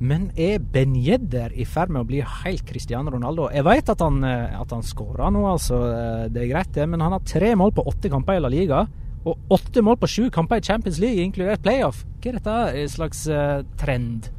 Men 0.00 0.28
er 0.38 0.60
Ben 0.62 0.92
Yedder 0.94 1.50
i 1.58 1.64
ferd 1.66 1.90
med 1.90 2.04
å 2.04 2.06
bli 2.06 2.20
helt 2.22 2.62
Cristiano 2.68 3.10
Ronaldo? 3.10 3.48
Jeg 3.50 3.64
vet 3.66 3.88
at 3.90 4.00
han, 4.04 4.20
eh, 4.24 4.54
at 4.60 4.70
han 4.70 4.82
skårer 4.86 5.32
nå, 5.34 5.42
altså. 5.50 5.80
eh, 5.90 6.28
Det 6.30 6.44
er 6.44 6.52
greit, 6.52 6.72
det. 6.76 6.86
Men 6.88 7.00
han 7.02 7.12
har 7.16 7.20
tre 7.26 7.54
mål 7.58 7.72
på 7.74 7.82
åtte 7.90 8.08
kamper 8.12 8.38
i 8.38 8.40
La 8.44 8.48
Liga. 8.52 8.84
Og 9.26 9.36
åtte 9.50 9.82
mål 9.82 9.96
på 9.98 10.06
sju 10.06 10.30
kamper 10.30 10.60
i 10.60 10.64
Champions 10.64 11.00
League, 11.02 11.18
inkludert 11.18 11.60
playoff. 11.62 12.04
Hva 12.22 12.30
er 12.30 12.38
dette 12.38 12.54
en 12.78 12.88
slags 12.88 13.24
uh, 13.28 13.62
trend? 13.76 14.30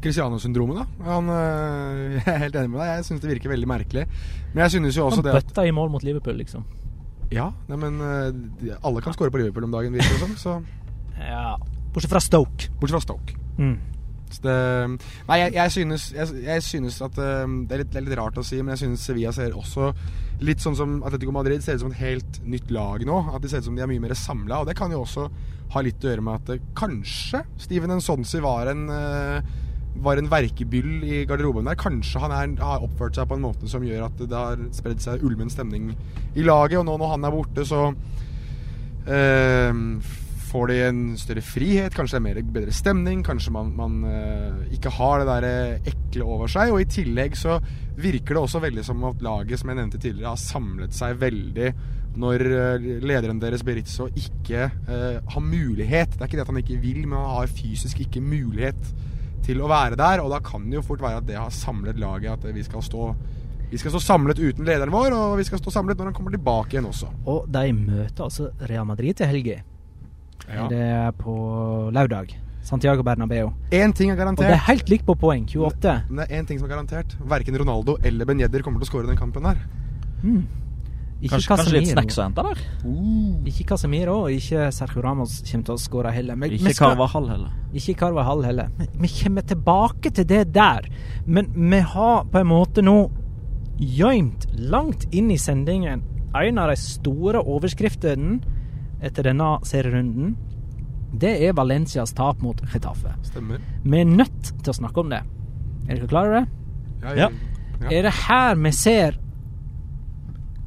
Cristiano-syndromet, 0.00 0.78
da. 0.78 0.86
Han, 1.10 1.28
øh, 1.28 2.16
jeg 2.16 2.32
er 2.32 2.42
helt 2.46 2.56
enig 2.56 2.70
med 2.72 2.80
deg. 2.80 2.90
Jeg 2.96 3.04
syns 3.10 3.20
det 3.20 3.30
virker 3.34 3.52
veldig 3.52 3.68
merkelig. 3.68 4.06
Men 4.54 4.62
jeg 4.64 4.76
synes 4.78 4.96
jo 4.96 5.04
også 5.08 5.20
Han 5.20 5.28
det 5.28 5.34
at 5.36 5.48
bøtta 5.50 5.66
i 5.68 5.74
mål 5.74 5.90
mot 5.92 6.02
Liverpool, 6.06 6.38
liksom. 6.40 6.64
Ja, 7.34 7.50
nei, 7.68 7.76
men 7.76 8.00
øh, 8.00 8.78
alle 8.80 9.02
kan 9.04 9.12
skåre 9.12 9.28
på 9.34 9.36
Liverpool 9.42 9.66
om 9.68 9.74
dagen, 9.74 9.92
virker 9.92 10.16
det 10.16 10.22
som. 10.24 10.36
Så 10.40 10.56
Ja. 11.20 11.56
Bortsett 11.92 12.12
fra 12.12 12.20
Stoke. 12.22 12.70
bortsett 12.80 12.96
fra 12.96 13.04
Stoke. 13.04 13.34
Mm. 13.58 13.76
Det, 14.44 14.54
nei, 15.28 15.38
jeg, 15.40 15.54
jeg, 15.56 15.74
synes, 15.74 16.08
jeg, 16.14 16.40
jeg 16.44 16.64
synes 16.66 17.00
at 17.04 17.20
eh, 17.22 17.44
det, 17.68 17.74
er 17.74 17.82
litt, 17.82 17.92
det 17.92 18.00
er 18.00 18.06
litt 18.06 18.18
rart 18.20 18.40
å 18.40 18.44
si, 18.46 18.60
men 18.62 18.74
jeg 18.74 18.84
synes 18.84 19.06
Sevilla 19.08 19.32
ser 19.34 19.56
også 19.56 19.92
litt 20.44 20.62
sånn 20.62 20.76
som 20.78 20.98
Atletico 21.06 21.34
Madrid 21.34 21.64
ser 21.64 21.78
ut 21.78 21.86
som 21.86 21.94
et 21.94 22.02
helt 22.02 22.40
nytt 22.46 22.68
lag 22.74 23.02
nå. 23.06 23.22
At 23.34 23.42
de 23.42 23.50
ser 23.50 23.62
ut 23.62 23.70
som 23.70 23.78
de 23.78 23.82
er 23.84 23.90
mye 23.90 24.04
mer 24.04 24.14
samla. 24.18 24.62
Og 24.62 24.68
det 24.68 24.76
kan 24.78 24.92
jo 24.94 25.02
også 25.02 25.26
ha 25.74 25.82
litt 25.84 26.04
å 26.04 26.12
gjøre 26.12 26.24
med 26.24 26.42
at 26.42 26.52
eh, 26.54 26.68
kanskje 26.78 27.42
Steven 27.60 27.96
Nsonsi 27.98 28.42
var 28.44 28.70
en 28.72 28.86
eh, 28.92 29.56
var 29.98 30.20
en 30.20 30.28
verkebyll 30.30 31.02
i 31.02 31.24
garderoben 31.26 31.66
der. 31.66 31.78
Kanskje 31.78 32.22
han 32.22 32.34
er, 32.34 32.52
har 32.62 32.84
oppført 32.86 33.18
seg 33.18 33.28
på 33.28 33.38
en 33.38 33.42
måte 33.42 33.70
som 33.70 33.84
gjør 33.84 34.06
at 34.06 34.20
det 34.20 34.36
har 34.36 34.62
spredd 34.76 35.02
seg 35.02 35.24
ulmen 35.26 35.50
stemning 35.50 35.90
i 36.36 36.46
laget. 36.46 36.78
Og 36.80 36.86
nå 36.86 36.94
når 37.00 37.14
han 37.16 37.26
er 37.26 37.34
borte, 37.34 37.66
så 37.66 37.88
eh, 39.10 39.72
får 40.48 40.70
de 40.70 40.78
en 40.86 41.02
større 41.20 41.42
frihet. 41.44 41.94
Kanskje 41.94 42.16
det 42.16 42.20
er 42.20 42.26
mer, 42.26 42.40
bedre 42.56 42.74
stemning. 42.74 43.22
Kanskje 43.26 43.52
man, 43.54 43.74
man 43.76 44.00
uh, 44.06 44.64
ikke 44.74 44.92
har 44.96 45.22
det 45.22 45.28
der 45.28 45.46
eh, 45.48 45.92
ekle 45.92 46.26
over 46.26 46.50
seg. 46.50 46.72
Og 46.74 46.82
i 46.82 46.88
tillegg 46.88 47.36
så 47.38 47.58
virker 47.98 48.36
det 48.36 48.42
også 48.42 48.62
veldig 48.64 48.84
som 48.86 49.06
at 49.08 49.22
laget, 49.24 49.60
som 49.60 49.72
jeg 49.72 49.80
nevnte 49.80 50.00
tidligere, 50.00 50.34
har 50.34 50.42
samlet 50.42 50.96
seg 50.96 51.18
veldig 51.20 51.72
når 52.18 52.44
eh, 52.48 52.88
lederen 53.04 53.40
deres, 53.42 53.62
Beritzo 53.66 54.08
ikke 54.08 54.68
uh, 54.88 55.18
har 55.22 55.44
mulighet. 55.44 56.16
Det 56.16 56.22
er 56.22 56.30
ikke 56.30 56.40
det 56.40 56.46
at 56.46 56.52
han 56.52 56.62
ikke 56.62 56.80
vil, 56.82 57.02
men 57.06 57.20
han 57.20 57.36
har 57.36 57.52
fysisk 57.52 58.02
ikke 58.06 58.24
mulighet 58.24 58.92
til 59.46 59.62
å 59.62 59.70
være 59.70 59.98
der. 60.00 60.24
Og 60.24 60.32
da 60.32 60.42
kan 60.44 60.66
det 60.68 60.80
jo 60.80 60.86
fort 60.86 61.04
være 61.04 61.22
at 61.22 61.28
det 61.28 61.38
har 61.38 61.52
samlet 61.54 62.00
laget, 62.00 62.34
at 62.34 62.56
vi 62.56 62.66
skal 62.66 62.84
stå 62.84 63.12
vi 63.68 63.76
skal 63.76 63.92
stå 63.92 64.00
samlet 64.00 64.38
uten 64.40 64.64
lederen 64.64 64.92
vår, 64.94 65.12
og 65.12 65.34
vi 65.36 65.44
skal 65.44 65.60
stå 65.60 65.74
samlet 65.74 65.98
når 65.98 66.08
han 66.08 66.14
kommer 66.16 66.32
tilbake 66.32 66.72
igjen 66.72 66.88
også. 66.88 67.10
Og 67.28 67.50
de 67.52 67.66
møter 67.76 68.24
altså 68.24 68.48
Real 68.64 68.86
Madrid 68.88 69.18
til 69.20 69.28
helga. 69.28 69.58
Ja. 70.48 70.68
Det 70.68 70.78
er 70.80 71.10
på 71.12 71.34
lørdag. 71.92 72.34
Santiago 72.68 73.02
Bernabeu. 73.02 73.50
Én 73.72 73.92
ting 73.96 74.10
er 74.10 74.16
garantert. 74.18 74.44
Og 74.44 74.50
det 74.52 74.58
er 74.58 74.66
helt 74.68 74.88
likt 74.92 75.06
på 75.06 75.14
poeng. 75.16 75.46
28. 75.48 76.02
Men 76.10 76.20
det 76.20 76.26
er 76.28 76.42
én 76.42 76.46
ting 76.48 76.58
som 76.60 76.68
er 76.68 76.74
garantert. 76.74 77.14
Verken 77.30 77.56
Ronaldo 77.62 77.96
eller 78.04 78.28
Ben 78.28 78.40
Yedder 78.40 78.64
kommer 78.66 78.80
til 78.82 78.88
å 78.88 78.90
skåre 78.90 79.06
den 79.08 79.16
kampen 79.16 79.46
her. 79.48 79.60
Mm. 80.22 80.42
Ikke 81.18 81.32
Kanskje, 81.34 81.48
kanskje 81.50 81.72
litt 81.74 81.88
snacks 81.90 82.18
å 82.20 82.26
hente 82.28 82.42
der? 82.46 82.60
Ikke 83.50 83.64
Casemiro 83.72 84.12
og 84.26 84.30
ikke 84.30 84.68
Sergio 84.74 85.02
Ramos 85.02 85.40
kommer 85.42 85.66
til 85.66 85.74
å 85.74 85.80
skåre 85.82 86.12
heller. 86.14 86.36
Men 86.36 86.52
Ikke 86.54 86.74
skal- 86.74 86.92
Carvahall 86.92 87.28
heller. 87.28 87.50
Ikke 87.74 87.96
Carvahall 87.98 88.44
heller. 88.44 88.68
Men 88.78 88.86
vi 89.00 89.08
kommer 89.08 89.42
tilbake 89.42 90.12
til 90.14 90.24
det 90.24 90.52
der. 90.52 90.86
Men 91.26 91.50
vi 91.70 91.80
har 91.80 92.24
på 92.24 92.38
en 92.38 92.46
måte 92.46 92.82
nå 92.82 93.10
gjemt 93.78 94.46
langt 94.58 95.06
inn 95.12 95.30
i 95.30 95.36
sendingen 95.36 96.02
en 96.34 96.58
av 96.58 96.68
de 96.68 96.76
store 96.76 97.42
overskriftene 97.42 98.40
etter 99.02 99.28
denne 99.28 99.58
serierunden. 99.66 100.36
Det 101.18 101.30
er 101.48 101.54
Valencias 101.56 102.12
tap 102.12 102.42
mot 102.44 102.60
Getafe. 102.72 103.14
Stemmer. 103.24 103.62
Vi 103.84 104.00
er 104.00 104.04
nødt 104.10 104.50
til 104.62 104.72
å 104.72 104.76
snakke 104.76 105.00
om 105.00 105.12
det. 105.14 105.22
Er 105.88 105.94
dere 105.96 106.10
klare 106.10 106.28
over 106.28 106.40
det? 106.40 106.48
Ja, 107.02 107.14
Ja. 107.14 107.28
ja. 107.80 107.90
Er 107.94 108.02
det 108.02 108.12
her 108.26 108.54
vi 108.56 108.72
ser 108.72 109.18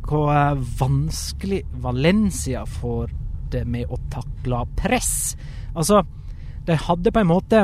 hvor 0.08 0.32
vanskelig 0.80 1.62
Valencia 1.84 2.66
får 2.66 3.12
det 3.52 3.66
med 3.68 3.88
å 3.92 4.00
takle 4.12 4.66
press? 4.80 5.36
Altså, 5.76 6.02
de 6.68 6.76
hadde 6.76 7.12
på 7.14 7.20
en 7.22 7.30
måte 7.30 7.62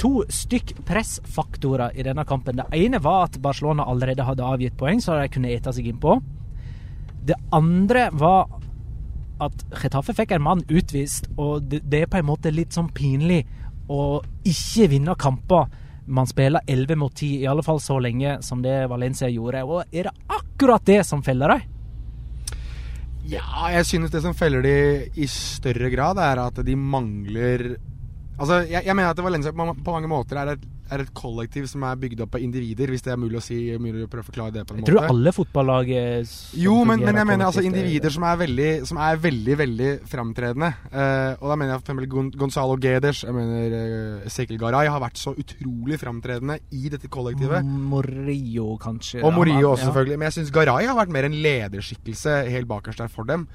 to 0.00 0.24
stykk 0.28 0.72
pressfaktorer 0.88 1.94
i 1.94 2.02
denne 2.02 2.24
kampen. 2.26 2.56
Det 2.58 2.66
ene 2.74 2.98
var 3.02 3.28
at 3.28 3.38
Barcelona 3.42 3.84
allerede 3.86 4.24
hadde 4.26 4.42
avgitt 4.42 4.76
poeng, 4.76 4.98
så 5.00 5.20
de 5.20 5.28
kunne 5.30 5.52
ete 5.54 5.70
seg 5.72 5.86
innpå. 5.92 6.16
Det 7.24 7.36
andre 7.54 8.08
var 8.12 8.48
at 9.42 9.64
Getafe 9.74 10.14
fikk 10.14 10.34
en 10.36 10.44
mann 10.44 10.62
utvist, 10.68 11.28
og 11.40 11.66
det, 11.70 11.82
er 12.00 12.10
på 12.10 12.20
en 12.20 12.28
måte 12.28 12.52
litt 12.54 12.76
sånn 12.76 12.90
pinlig 12.94 13.42
å 13.90 14.20
ikke 14.46 14.88
vinne 14.94 15.16
kamper 15.20 15.66
man 16.06 16.28
spiller 16.28 16.60
11 16.68 16.98
mot 17.00 17.14
10, 17.14 17.40
i 17.40 17.46
alle 17.48 17.64
fall 17.64 17.80
så 17.80 17.96
lenge 18.02 18.36
som 18.44 18.60
det 18.64 18.74
Valencia 18.90 19.28
gjorde. 19.32 19.62
Og 19.64 19.88
er 19.88 20.10
det 20.10 20.12
akkurat 20.36 20.84
det 20.84 21.00
som 21.08 21.22
feller 21.24 21.54
dem? 21.54 21.70
Ja, 23.24 23.70
jeg 23.72 23.86
synes 23.88 24.12
det 24.12 24.20
som 24.20 24.36
feller 24.36 24.60
de 24.64 24.76
i 25.16 25.28
større 25.30 25.88
grad, 25.92 26.20
er 26.20 26.42
at 26.44 26.60
de 26.64 26.76
mangler 26.76 27.74
Altså, 28.34 28.64
jeg, 28.66 28.82
jeg 28.82 28.96
mener 28.98 29.12
at 29.12 29.20
Valencia 29.22 29.52
på 29.54 29.92
mange 29.94 30.08
måter 30.10 30.40
er 30.40 30.48
et, 30.56 30.62
er 30.92 31.02
et 31.04 31.12
kollektiv 31.16 31.66
som 31.70 31.84
er 31.88 31.96
bygd 32.00 32.20
opp 32.26 32.36
av 32.36 32.42
individer, 32.44 32.90
hvis 32.92 33.04
det 33.06 33.12
er 33.14 33.20
mulig 33.20 33.38
å 33.38 33.42
si, 33.44 33.56
mulig 33.80 34.04
å 34.04 34.10
prøve 34.10 34.24
å 34.24 34.28
forklare 34.28 34.52
det 34.52 34.64
på 34.68 34.74
en 34.74 34.80
Jeg 34.80 34.84
måte. 34.84 34.92
tror 34.92 35.08
alle 35.14 35.32
fotballag 35.32 35.90
er 35.96 36.26
Jo, 36.60 36.76
men, 36.84 37.00
men 37.00 37.20
jeg 37.20 37.28
mener 37.30 37.46
altså 37.48 37.62
er- 37.62 37.68
individer 37.70 38.12
som 38.14 38.26
er 38.28 38.36
veldig, 38.42 38.70
som 38.90 39.00
er 39.00 39.20
veldig, 39.22 39.56
veldig 39.62 39.90
framtredende. 40.10 40.70
Uh, 40.92 41.32
og 41.40 41.46
da 41.52 41.56
mener 41.56 41.72
jeg 41.74 41.84
eksempel 41.84 42.08
Gon 42.12 42.30
Gonzalo 42.44 42.76
Geders, 42.80 43.24
jeg 43.24 43.36
mener 43.36 43.76
uh, 43.78 44.28
Sekil 44.28 44.60
Garay, 44.60 44.90
har 44.92 45.00
vært 45.02 45.20
så 45.20 45.32
utrolig 45.32 46.00
framtredende 46.00 46.58
i 46.76 46.92
dette 46.92 47.08
kollektivet. 47.08 47.64
Morillo, 47.64 48.76
kanskje. 48.82 49.22
Og 49.24 49.32
Morillo 49.36 49.72
også, 49.72 49.86
ja. 49.86 49.90
selvfølgelig. 49.90 50.18
Men 50.20 50.30
jeg 50.30 50.38
syns 50.38 50.54
Garay 50.54 50.90
har 50.90 50.98
vært 50.98 51.14
mer 51.16 51.28
en 51.30 51.38
lederskikkelse 51.48 52.42
helt 52.52 52.68
bakerst 52.68 53.00
der 53.00 53.12
for 53.12 53.24
dem. 53.28 53.48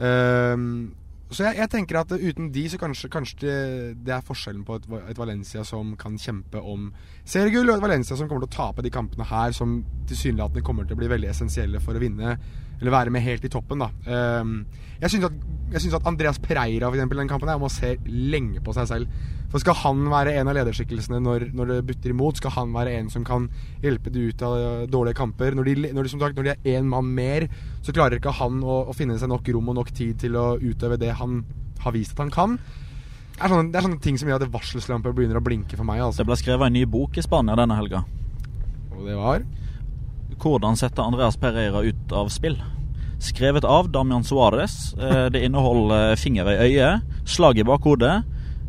Ehm, 0.00 0.92
så 1.30 1.44
jeg, 1.46 1.60
jeg 1.60 1.70
tenker 1.70 2.00
at 2.00 2.12
uten 2.12 2.48
de, 2.50 2.64
så 2.70 2.78
kanskje, 2.80 3.10
kanskje 3.12 3.52
det, 3.94 4.14
er 4.16 4.24
forskjellen 4.26 4.64
på 4.66 4.80
et, 4.80 4.88
et 5.12 5.18
Valencia 5.18 5.62
som 5.66 5.92
kan 6.00 6.16
kjempe 6.18 6.58
om 6.58 6.88
seriegull, 7.22 7.70
og 7.70 7.78
et 7.78 7.84
Valencia 7.84 8.18
som 8.18 8.26
kommer 8.28 8.46
til 8.46 8.50
å 8.50 8.56
tape 8.56 8.82
de 8.82 8.90
kampene 8.94 9.26
her, 9.30 9.54
som 9.54 9.78
tilsynelatende 10.10 10.64
kommer 10.66 10.88
til 10.88 10.98
å 10.98 11.00
bli 11.02 11.10
veldig 11.12 11.30
essensielle 11.30 11.82
for 11.84 11.94
å 11.94 12.02
vinne, 12.02 12.34
eller 12.80 12.96
være 12.96 13.14
med 13.14 13.22
helt 13.22 13.46
i 13.46 13.52
toppen, 13.52 13.84
da. 13.84 13.90
Ehm, 14.10 14.56
jeg 15.00 15.14
syns 15.14 15.28
at, 15.28 16.00
at 16.00 16.08
Andreas 16.10 16.40
Pereira, 16.42 16.88
for 16.88 16.98
eksempel, 16.98 17.22
den 17.22 17.30
kampen 17.30 17.52
her, 17.52 17.60
må 17.60 17.70
se 17.72 17.94
lenge 18.08 18.64
på 18.64 18.74
seg 18.76 18.88
selv. 18.90 19.22
For 19.50 19.58
skal 19.62 19.74
han 19.82 20.04
være 20.12 20.36
en 20.38 20.50
av 20.50 20.54
lederskikkelsene 20.60 21.18
når, 21.24 21.48
når 21.58 21.72
det 21.72 21.78
butter 21.88 22.12
imot, 22.14 22.38
skal 22.38 22.52
han 22.54 22.74
være 22.74 22.92
en 23.00 23.08
som 23.10 23.24
kan 23.26 23.48
hjelpe 23.82 24.12
de 24.14 24.28
ut 24.30 24.44
av 24.46 24.54
eh, 24.58 24.84
dårlige 24.90 25.18
kamper. 25.18 25.56
Når 25.58 25.66
de, 25.66 25.74
når 25.90 26.06
de, 26.06 26.12
som 26.12 26.22
sagt, 26.22 26.38
når 26.38 26.46
de 26.46 26.52
er 26.54 26.78
én 26.78 26.86
mann 26.86 27.08
mer, 27.16 27.48
så 27.82 27.94
klarer 27.96 28.20
ikke 28.20 28.36
han 28.38 28.62
å, 28.62 28.84
å 28.86 28.94
finne 28.94 29.18
seg 29.18 29.32
nok 29.32 29.50
rom 29.50 29.72
og 29.72 29.80
nok 29.80 29.90
tid 29.96 30.20
til 30.22 30.38
å 30.38 30.52
utøve 30.62 31.00
det 31.02 31.16
han 31.18 31.42
har 31.82 31.96
vist 31.96 32.14
at 32.14 32.22
han 32.22 32.30
kan. 32.34 32.56
Det 33.40 33.46
er 33.46 33.54
sånne, 33.54 33.72
det 33.72 33.78
er 33.80 33.86
sånne 33.88 34.02
ting 34.04 34.18
som 34.20 34.28
gjør 34.30 34.42
at 34.44 34.52
varselslamper 34.52 35.14
begynner 35.16 35.40
å 35.40 35.44
blinke 35.44 35.78
for 35.78 35.88
meg. 35.88 36.02
Altså. 36.04 36.20
Det 36.22 36.28
ble 36.28 36.38
skrevet 36.38 36.68
en 36.68 36.76
ny 36.76 36.84
bok 36.92 37.18
i 37.18 37.24
Spania 37.24 37.56
denne 37.58 37.78
helga. 37.78 38.04
Og 38.94 39.06
det 39.08 39.16
var 39.18 39.46
Hvordan 40.40 40.76
sette 40.78 41.02
Andreas 41.04 41.36
Pereira 41.40 41.82
ut 41.84 42.12
av 42.16 42.30
spill. 42.32 42.54
Skrevet 43.20 43.66
av 43.68 43.90
Damian 43.92 44.22
Suárez. 44.24 44.94
Eh, 44.96 45.26
Det 45.32 45.42
inneholder 45.44 46.14
finger 46.16 46.48
i 46.48 46.68
øyet, 46.68 47.02
slag 47.28 47.58
i 47.60 47.66
bakhodet, 47.66 48.22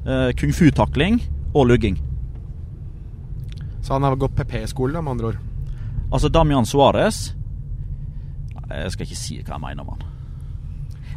kung 0.04 0.54
fu-takling 0.54 1.20
og 1.54 1.68
lugging. 1.68 1.98
Så 3.82 3.94
han 3.94 4.04
har 4.04 4.16
gått 4.16 4.36
PP-skole, 4.38 5.02
med 5.02 5.12
andre 5.12 5.28
ord. 5.28 5.38
Altså, 6.12 6.30
Damian 6.30 6.66
Suárez 6.66 7.34
Jeg 8.72 8.92
skal 8.92 9.06
ikke 9.06 9.16
si 9.20 9.38
hva 9.44 9.58
jeg 9.58 9.62
mener 9.62 9.84
om 9.84 9.90
han. 9.90 10.04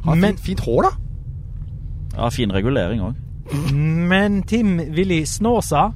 Har 0.04 0.14
Men- 0.16 0.36
fint, 0.36 0.40
fint 0.40 0.60
hår, 0.60 0.82
da. 0.82 0.90
Ja, 2.16 2.28
fin 2.30 2.50
regulering 2.52 3.00
òg. 3.00 3.14
Men 4.08 4.42
Tim 4.42 4.76
Willy 4.94 5.24
Snåsa, 5.24 5.92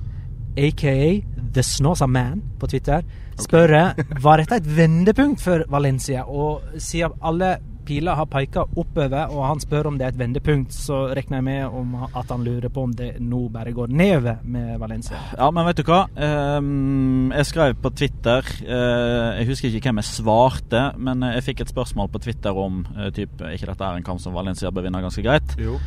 aka 0.56 1.20
The 1.54 1.62
Snåsa 1.62 2.06
Man 2.06 2.42
på 2.60 2.66
Twitter, 2.68 3.02
spør 3.38 3.94
var 4.20 4.36
dette 4.36 4.56
et 4.56 4.66
vendepunkt 4.76 5.40
for 5.40 5.64
Valencia. 5.68 6.22
Og 6.28 6.60
siden 6.78 7.12
alle 7.22 7.56
piler 7.88 8.18
har 8.18 8.28
peka 8.30 8.64
oppover, 8.68 9.32
og 9.32 9.44
han 9.46 9.62
spør 9.62 9.90
om 9.90 9.98
det 9.98 10.06
er 10.06 10.12
et 10.12 10.20
vendepunkt, 10.20 10.74
så 10.74 11.06
regner 11.16 11.40
jeg 11.40 11.46
med 11.48 11.78
om 11.80 11.94
at 12.08 12.32
han 12.32 12.44
lurer 12.46 12.72
på 12.72 12.84
om 12.88 12.92
det 12.96 13.14
nå 13.24 13.46
bare 13.54 13.72
går 13.76 13.92
nedover 13.92 14.42
med 14.44 14.74
Valencia. 14.82 15.20
Ja, 15.38 15.48
men 15.54 15.66
vet 15.68 15.80
du 15.80 15.88
hva? 15.88 16.02
Ehm, 16.14 17.32
jeg 17.32 17.48
skrev 17.48 17.78
på 17.82 17.92
Twitter 17.96 18.44
eh, 18.64 19.40
Jeg 19.40 19.48
husker 19.48 19.72
ikke 19.72 19.88
hvem 19.88 20.02
jeg 20.02 20.10
svarte, 20.10 20.84
men 20.98 21.24
jeg 21.32 21.46
fikk 21.48 21.64
et 21.64 21.72
spørsmål 21.72 22.12
på 22.12 22.22
Twitter 22.28 22.56
om 22.56 22.84
uh, 22.96 23.08
typ, 23.14 23.40
ikke 23.40 23.70
dette 23.72 23.88
er 23.88 23.98
en 23.98 24.06
kamp 24.06 24.22
som 24.22 24.36
Valencia 24.36 24.70
bør 24.74 24.86
vinne 24.88 25.02
ganske 25.02 25.24
greit. 25.24 25.56
Jo. 25.60 25.78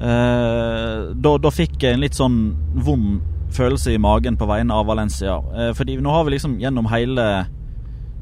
Eh, 0.00 1.10
da, 1.12 1.32
da 1.36 1.52
fikk 1.52 1.82
jeg 1.84 1.96
en 1.96 2.04
litt 2.04 2.16
sånn 2.16 2.40
vond 2.86 3.20
følelse 3.52 3.92
i 3.92 4.00
magen 4.00 4.38
på 4.40 4.48
vegne 4.48 4.76
av 4.76 4.88
Valencia. 4.88 5.40
Eh, 5.52 5.72
fordi 5.76 5.98
nå 6.00 6.12
har 6.14 6.24
vi 6.26 6.36
liksom 6.36 6.56
gjennom 6.62 6.88
hele 6.92 7.26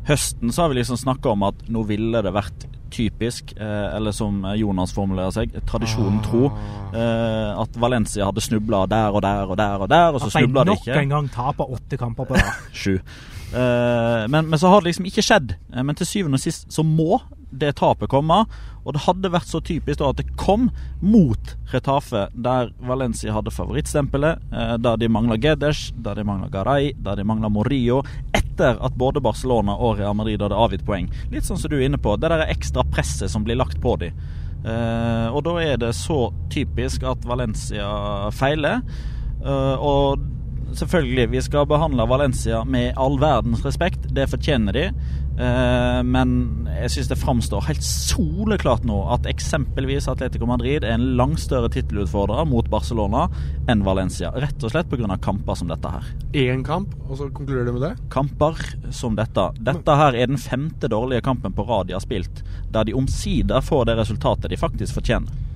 høsten 0.08 0.52
så 0.52 0.64
har 0.64 0.72
vi 0.72 0.80
liksom 0.80 0.96
snakka 0.96 1.34
om 1.34 1.44
at 1.50 1.66
nå 1.68 1.84
ville 1.88 2.22
det 2.24 2.32
vært 2.32 2.66
typisk, 2.90 3.54
eh, 3.56 3.96
eller 3.96 4.12
som 4.12 4.42
Jonas 4.56 4.92
formulerer 4.96 5.32
seg, 5.34 5.56
tradisjonen 5.68 6.20
tro, 6.24 6.48
eh, 6.92 7.62
at 7.62 7.80
Valencia 7.80 8.28
hadde 8.28 8.44
snubla 8.44 8.84
der 8.90 9.14
og 9.14 9.22
der 9.24 9.48
og 9.48 9.56
der 9.60 9.84
og 9.84 9.90
der, 9.90 10.12
og 10.14 10.22
så 10.22 10.30
snubla 10.34 10.64
de 10.64 10.76
At 10.76 10.84
de 10.84 10.92
nok 10.92 11.02
en 11.02 11.16
gang 11.16 11.32
taper 11.34 11.74
åtte 11.78 11.98
kamper 12.00 12.28
på 12.28 12.38
rad. 12.38 12.62
Sju. 12.72 12.98
Eh, 13.48 14.24
men, 14.28 14.48
men 14.48 14.58
så 14.58 14.68
har 14.68 14.80
det 14.80 14.92
liksom 14.92 15.08
ikke 15.08 15.24
skjedd. 15.24 15.54
Men 15.74 15.96
til 15.96 16.08
syvende 16.08 16.40
og 16.40 16.44
sist 16.44 16.68
så 16.72 16.84
må 16.84 17.22
det 17.48 17.76
tapet 17.80 18.10
komme. 18.12 18.42
Og 18.84 18.94
det 18.96 19.04
hadde 19.04 19.30
vært 19.32 19.48
så 19.48 19.60
typisk 19.64 20.00
da 20.00 20.10
at 20.12 20.20
det 20.20 20.36
kom 20.40 20.68
mot 21.00 21.54
Retafe, 21.72 22.28
der 22.32 22.70
Valencia 22.80 23.34
hadde 23.34 23.52
favorittstempelet, 23.52 24.44
der 24.80 25.00
de 25.00 25.08
mangla 25.12 25.36
Gedes, 25.36 25.90
der 25.92 26.16
de 26.16 26.24
mangla 26.24 26.48
Garay, 26.52 26.94
der 26.96 27.18
de 27.20 27.26
mangla 27.28 27.50
Morillo, 27.52 28.00
etter 28.58 28.78
at 28.84 28.96
både 28.98 29.22
Barcelona 29.22 29.76
og 29.78 29.98
Real 29.98 30.16
Madrid 30.18 30.42
hadde 30.42 30.58
avgitt 30.58 30.84
poeng. 30.86 31.08
Litt 31.32 31.46
sånn 31.46 31.58
som 31.60 31.70
du 31.70 31.78
er 31.78 31.86
inne 31.86 32.00
på, 32.00 32.16
det 32.18 32.30
der 32.32 32.48
ekstra 32.48 32.84
presset 32.90 33.30
som 33.30 33.44
blir 33.46 33.58
lagt 33.58 33.80
på 33.82 33.96
dem. 34.00 34.16
Uh, 34.58 35.30
og 35.30 35.44
da 35.46 35.54
er 35.62 35.78
det 35.78 35.92
så 35.94 36.32
typisk 36.50 37.06
at 37.06 37.22
Valencia 37.28 37.86
feiler. 38.34 38.82
Uh, 39.44 39.76
og 39.78 40.74
selvfølgelig, 40.76 41.28
vi 41.36 41.42
skal 41.46 41.68
behandle 41.70 42.08
Valencia 42.10 42.64
med 42.66 42.98
all 42.98 43.20
verdens 43.22 43.62
respekt. 43.64 44.10
Det 44.14 44.26
fortjener 44.30 44.74
de. 44.74 44.88
Eh, 45.38 46.00
men 46.02 46.30
jeg 46.80 46.90
syns 46.96 47.10
det 47.12 47.18
framstår 47.20 47.68
helt 47.68 47.84
soleklart 47.86 48.86
nå 48.88 48.96
at 49.14 49.28
eksempelvis 49.30 50.08
Atletico 50.10 50.48
Madrid 50.50 50.82
er 50.82 50.96
en 50.96 51.12
langt 51.20 51.38
større 51.42 51.70
tittelutfordrer 51.70 52.48
mot 52.50 52.66
Barcelona 52.70 53.28
enn 53.70 53.84
Valencia. 53.86 54.32
Rett 54.34 54.66
og 54.66 54.74
slett 54.74 54.90
pga. 54.90 55.16
kamper 55.22 55.54
som 55.54 55.70
dette 55.70 55.92
her. 55.94 56.08
Én 56.34 56.64
kamp, 56.66 56.94
og 57.08 57.20
så 57.20 57.28
konkluderer 57.30 57.70
du 57.70 57.76
med 57.78 57.86
det? 57.86 57.94
Kamper 58.10 58.58
som 58.90 59.14
dette. 59.18 59.50
Dette 59.62 59.98
her 60.02 60.14
er 60.14 60.26
den 60.26 60.42
femte 60.42 60.90
dårlige 60.90 61.22
kampen 61.22 61.54
på 61.54 61.66
rad 61.68 61.86
de 61.86 61.94
har 61.94 62.02
spilt, 62.02 62.42
der 62.72 62.84
de 62.84 62.96
omsider 62.98 63.62
får 63.62 63.86
det 63.86 63.98
resultatet 64.00 64.50
de 64.50 64.58
faktisk 64.58 64.98
fortjener. 64.98 65.47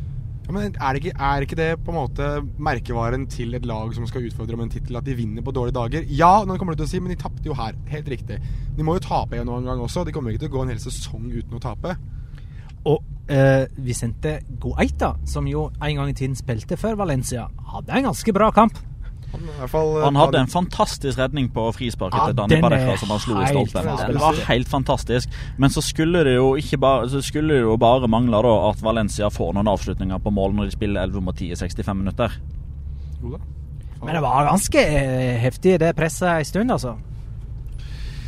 Men 0.52 0.74
er, 0.76 0.98
ikke, 0.98 1.14
er 1.16 1.44
ikke 1.44 1.58
det 1.58 1.68
på 1.84 1.92
en 1.92 1.98
måte 1.98 2.28
merkevaren 2.60 3.24
til 3.30 3.56
et 3.56 3.66
lag 3.68 3.94
som 3.96 4.04
skal 4.08 4.26
utfordre 4.28 4.58
om 4.58 4.64
en 4.66 4.72
tittel, 4.72 4.98
at 4.98 5.06
de 5.06 5.16
vinner 5.16 5.44
på 5.44 5.54
dårlige 5.54 5.78
dager? 5.78 6.04
Ja, 6.12 6.42
nå 6.44 6.58
kommer 6.60 6.76
du 6.76 6.82
til 6.82 6.88
å 6.88 6.92
si, 6.92 7.00
men 7.00 7.14
de 7.14 7.20
tapte 7.22 7.48
jo 7.48 7.56
her. 7.56 7.78
Helt 7.92 8.10
riktig. 8.12 8.38
De 8.76 8.86
må 8.86 8.98
jo 8.98 9.06
tape 9.06 9.38
igjen 9.38 9.48
noen 9.48 9.68
gang 9.68 9.80
også. 9.80 10.04
De 10.04 10.14
kommer 10.14 10.34
ikke 10.34 10.44
til 10.44 10.52
å 10.52 10.56
gå 10.58 10.66
en 10.66 10.74
hel 10.74 10.82
sesong 10.82 11.30
uten 11.32 11.56
å 11.56 11.62
tape. 11.62 11.96
Og 12.90 13.30
eh, 13.32 13.64
Vicente 13.80 14.38
Guaita, 14.60 15.14
som 15.28 15.48
jo 15.48 15.68
en 15.78 16.00
gang 16.00 16.12
i 16.12 16.16
tiden 16.18 16.36
spilte 16.38 16.78
for 16.80 16.98
Valencia, 17.00 17.48
hadde 17.72 17.96
en 17.96 18.10
ganske 18.10 18.34
bra 18.36 18.50
kamp. 18.54 18.80
Han, 19.32 19.68
fall, 19.68 20.02
Han 20.02 20.16
hadde 20.16 20.42
en 20.44 20.50
fantastisk 20.52 21.18
redning 21.18 21.48
på 21.54 21.64
frisparket 21.72 22.18
Ja, 22.18 22.26
til 22.28 22.36
Danny 22.36 22.76
er 22.76 22.98
som 23.00 23.12
han 23.14 23.22
slo 23.22 23.38
i 23.40 23.46
stolpen. 23.48 23.88
Den 24.02 24.20
var 24.20 24.40
helt 24.48 24.68
fantastisk. 24.68 25.38
Men 25.56 25.72
så 25.72 25.80
skulle 25.84 26.24
det 26.26 26.34
jo 26.36 26.52
ikke 26.60 26.78
bare 26.82 27.08
Så 27.08 27.22
skulle 27.24 27.56
det 27.56 27.62
jo 27.62 27.76
bare 27.80 28.10
mangle 28.10 28.42
da 28.44 28.52
at 28.68 28.82
Valencia 28.84 29.30
får 29.32 29.54
noen 29.56 29.70
avslutninger 29.72 30.20
på 30.20 30.34
mål 30.34 30.56
når 30.58 30.68
de 30.68 30.76
spiller 30.76 31.08
11 31.08 31.24
mot 31.24 31.36
10 31.36 31.52
i 31.52 31.56
65 31.56 31.96
minutter. 32.02 32.36
Men 34.02 34.14
det 34.16 34.22
var 34.22 34.50
ganske 34.50 34.82
eh, 34.82 35.38
heftig, 35.38 35.78
det 35.80 35.94
presset 35.96 36.28
en 36.28 36.44
stund, 36.44 36.74
altså. 36.74 36.96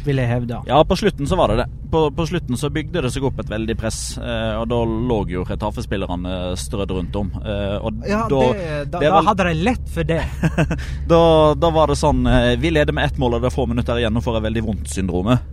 Vil 0.05 0.21
jeg 0.21 0.29
hevde. 0.29 0.59
Ja, 0.69 0.83
på 0.85 0.97
slutten 1.01 1.29
så 1.29 1.37
var 1.41 1.49
det 1.53 1.63
det. 1.63 1.67
På, 1.95 2.03
på 2.13 2.27
slutten 2.29 2.59
så 2.61 2.69
bygde 2.75 3.01
det 3.05 3.11
seg 3.15 3.25
opp 3.25 3.39
et 3.41 3.49
veldig 3.49 3.77
press, 3.81 4.19
eh, 4.19 4.55
og 4.59 4.67
da 4.69 4.81
lå 4.85 5.19
jo 5.31 5.45
Retafe-spillerne 5.49 6.35
strødd 6.61 6.93
rundt 6.93 7.17
om. 7.21 7.31
Eh, 7.41 7.77
og 7.79 8.05
Ja, 8.09 8.25
da, 8.29 8.41
det, 8.53 8.69
da, 8.93 9.01
det 9.01 9.13
da 9.15 9.23
hadde 9.31 9.49
de 9.49 9.55
lett 9.71 9.89
for 9.95 10.09
det. 10.09 10.21
da, 11.13 11.21
da 11.57 11.73
var 11.75 11.93
det 11.93 11.99
sånn 12.01 12.27
eh, 12.29 12.53
Vi 12.61 12.75
leder 12.75 12.93
med 12.97 13.09
ett 13.09 13.21
mål, 13.21 13.39
og 13.39 13.45
det 13.45 13.53
er 13.53 13.57
få 13.57 13.69
minutter 13.71 14.03
igjen, 14.03 14.17
og 14.21 14.27
får 14.27 14.41
et 14.41 14.49
veldig 14.51 14.65
vondt-syndromet. 14.69 15.53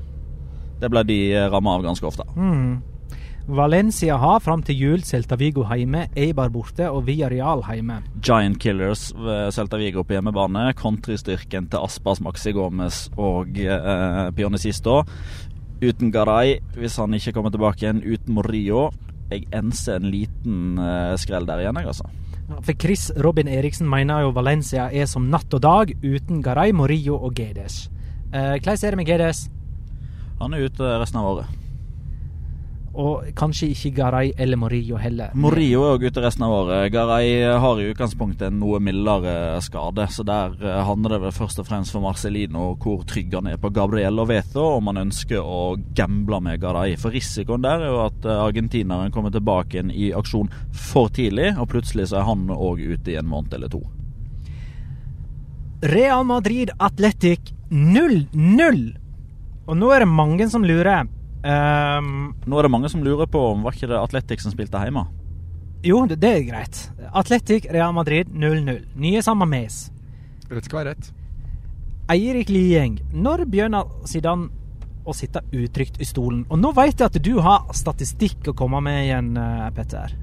Det 0.81 0.89
ble 0.89 1.03
de 1.07 1.19
eh, 1.35 1.49
ramma 1.53 1.77
av 1.77 1.85
ganske 1.85 2.07
ofte. 2.09 2.25
Mm. 2.35 2.79
Valencia 3.51 4.15
har 4.15 4.39
fram 4.39 4.61
til 4.63 4.77
jul 4.79 5.01
Celta 5.03 5.35
Vigo 5.35 5.65
hjemme, 5.67 6.05
Eibar 6.15 6.47
borte 6.53 6.85
og 6.87 7.03
Villarreal 7.09 7.59
hjemme. 7.67 7.97
Giant 8.23 8.55
Killers 8.63 9.09
ved 9.11 9.51
Celta 9.51 9.75
Vigo 9.81 10.05
på 10.07 10.15
hjemmebane. 10.15 10.69
Kontristyrken 10.79 11.67
til 11.67 11.83
Aspas, 11.83 12.21
Maxi 12.23 12.53
Gomez 12.55 13.09
og 13.19 13.59
eh, 13.59 14.31
Pionicisto. 14.37 15.01
Uten 15.83 16.13
Garay, 16.15 16.61
hvis 16.79 16.95
han 17.01 17.11
ikke 17.17 17.35
kommer 17.35 17.51
tilbake 17.51 17.83
igjen. 17.83 17.99
Uten 18.07 18.37
Morillo. 18.39 18.87
Jeg 19.33 19.49
enser 19.51 19.99
en 19.99 20.07
liten 20.13 20.79
eh, 20.79 21.17
skrell 21.19 21.47
der 21.49 21.65
igjen, 21.65 21.83
jeg, 21.83 21.91
altså. 21.91 22.07
For 22.61 22.75
Chris 22.79 23.09
Robin 23.19 23.51
Eriksen 23.51 23.87
mener 23.91 24.23
jo 24.23 24.35
Valencia 24.35 24.87
er 24.91 25.11
som 25.11 25.27
natt 25.31 25.51
og 25.55 25.63
dag 25.63 25.91
uten 26.03 26.39
Garay, 26.43 26.71
Morillo 26.71 27.19
og 27.19 27.35
Gedes. 27.35 27.89
Eh, 28.31 28.55
Hvordan 28.61 28.79
er 28.79 28.95
det 28.95 29.01
med 29.03 29.11
Gedes? 29.11 29.49
Han 30.39 30.55
er 30.55 30.69
ute 30.71 30.99
resten 31.03 31.19
av 31.19 31.33
året. 31.35 31.57
Og 32.91 33.29
kanskje 33.39 33.69
ikke 33.71 33.93
Garay 33.95 34.33
eller 34.35 34.59
Morillo 34.59 34.97
heller. 34.99 35.31
Morillo 35.39 35.85
er 35.85 35.93
òg 35.95 36.05
ute 36.09 36.23
resten 36.25 36.43
av 36.43 36.55
året. 36.57 36.89
Garay 36.91 37.37
har 37.63 37.79
i 37.79 37.87
utgangspunktet 37.93 38.49
en 38.49 38.57
noe 38.59 38.81
mildere 38.83 39.61
skade, 39.63 40.09
så 40.11 40.25
der 40.27 40.57
eh, 40.59 40.81
handler 40.87 41.15
det 41.15 41.21
vel 41.23 41.35
først 41.35 41.61
og 41.63 41.69
fremst 41.69 41.95
for 41.95 42.03
Marcelino 42.03 42.73
hvor 42.81 43.05
trygg 43.07 43.31
han 43.37 43.47
er 43.53 43.61
på 43.61 43.71
Gabriel 43.71 44.19
og 44.19 44.27
Veto 44.33 44.65
om 44.75 44.91
han 44.91 45.05
ønsker 45.05 45.39
å 45.39 45.77
gamble 45.95 46.41
med 46.43 46.59
Garay. 46.63 46.97
For 46.99 47.15
risikoen 47.15 47.63
der 47.63 47.87
er 47.87 47.93
jo 47.93 48.03
at 48.09 48.27
eh, 48.27 48.43
argentineren 48.49 49.15
kommer 49.15 49.31
tilbake 49.31 49.77
igjen 49.77 49.95
i 49.95 50.11
aksjon 50.17 50.51
for 50.75 51.13
tidlig, 51.15 51.53
og 51.55 51.71
plutselig 51.71 52.09
så 52.11 52.19
er 52.19 52.27
han 52.27 52.51
òg 52.51 52.83
ute 52.83 53.15
i 53.15 53.19
en 53.21 53.31
måned 53.31 53.55
eller 53.55 53.71
to. 53.71 53.85
Real 55.81 56.27
Madrid 56.27 56.75
Athletic 56.77 57.55
0-0. 57.71 58.83
Og 59.65 59.77
nå 59.79 59.89
er 59.95 60.03
det 60.03 60.11
mange 60.11 60.45
som 60.51 60.67
lurer. 60.67 61.07
Ehm, 61.43 62.33
Nå 62.45 62.59
er 62.59 62.67
det 62.67 62.71
mange 62.71 62.89
som 62.91 63.03
lurer 63.03 63.29
på 63.29 63.39
om 63.51 63.63
var 63.65 63.73
ikke 63.73 63.89
det 63.89 63.97
Atletic 63.97 64.43
som 64.43 64.53
spilte 64.53 64.81
hjemme? 64.81 65.07
jo, 65.83 66.03
det, 66.05 66.19
det 66.21 66.29
er 66.29 66.43
greit. 66.45 66.79
Atletic 67.17 67.65
Real 67.73 67.93
Madrid 67.93 68.29
0-0. 68.29 68.83
Nye 69.01 69.21
samme 69.25 69.47
mes. 69.49 69.87
Rett 70.51 70.67
skal 70.67 70.81
være 70.81 70.93
rett. 70.93 71.11
Eirik 72.11 72.51
Lieng, 72.51 72.99
når 73.13 73.45
begynner 73.49 73.87
Zidane 74.05 74.49
å 75.07 75.15
sitte 75.17 75.41
utrygt 75.55 75.97
i 76.01 76.05
stolen? 76.05 76.43
Og 76.51 76.59
nå 76.61 76.73
vet 76.77 76.99
jeg 76.99 77.07
at 77.07 77.17
du 77.23 77.31
har 77.41 77.71
statistikk 77.73 78.51
å 78.51 78.55
komme 78.57 78.81
med 78.83 79.07
igjen, 79.07 79.31
eh, 79.37 79.69
Petter. 79.73 80.13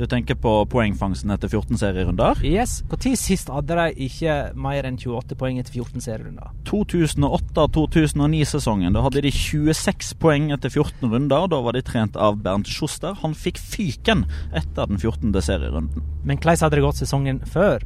Du 0.00 0.06
tenker 0.08 0.32
på 0.40 0.48
poengfangsten 0.72 1.28
etter 1.34 1.50
14 1.52 1.76
serierunder? 1.76 2.38
Yes. 2.40 2.78
Når 2.88 3.18
sist 3.20 3.50
hadde 3.52 3.76
de 3.76 3.92
ikke 4.06 4.32
mer 4.56 4.86
enn 4.88 4.96
28 4.96 5.36
poeng 5.36 5.60
etter 5.60 5.76
14 5.76 6.00
serierunder? 6.00 6.48
2008-2009-sesongen. 6.70 8.96
Da 8.96 9.02
hadde 9.04 9.20
de 9.26 9.32
26 9.36 10.16
poeng 10.22 10.48
etter 10.56 10.72
14 10.72 11.04
runder. 11.04 11.44
Da 11.52 11.58
var 11.66 11.76
de 11.76 11.82
trent 11.84 12.16
av 12.16 12.40
Bernt 12.40 12.64
Schuster. 12.72 13.12
Han 13.20 13.36
fikk 13.36 13.60
fyken 13.60 14.24
etter 14.56 14.88
den 14.88 14.96
14. 14.96 15.36
serierunden. 15.36 16.00
Men 16.24 16.40
hvordan 16.40 16.64
hadde 16.64 16.76
det 16.78 16.84
gått 16.86 16.96
sesongen 17.02 17.44
før? 17.44 17.84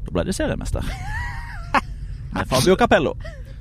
Da 0.00 0.10
ble 0.16 0.24
de 0.26 0.34
seriemester. 0.34 0.82
Med 2.34 2.42
Fabio 2.50 2.74
Capello. 2.74 3.14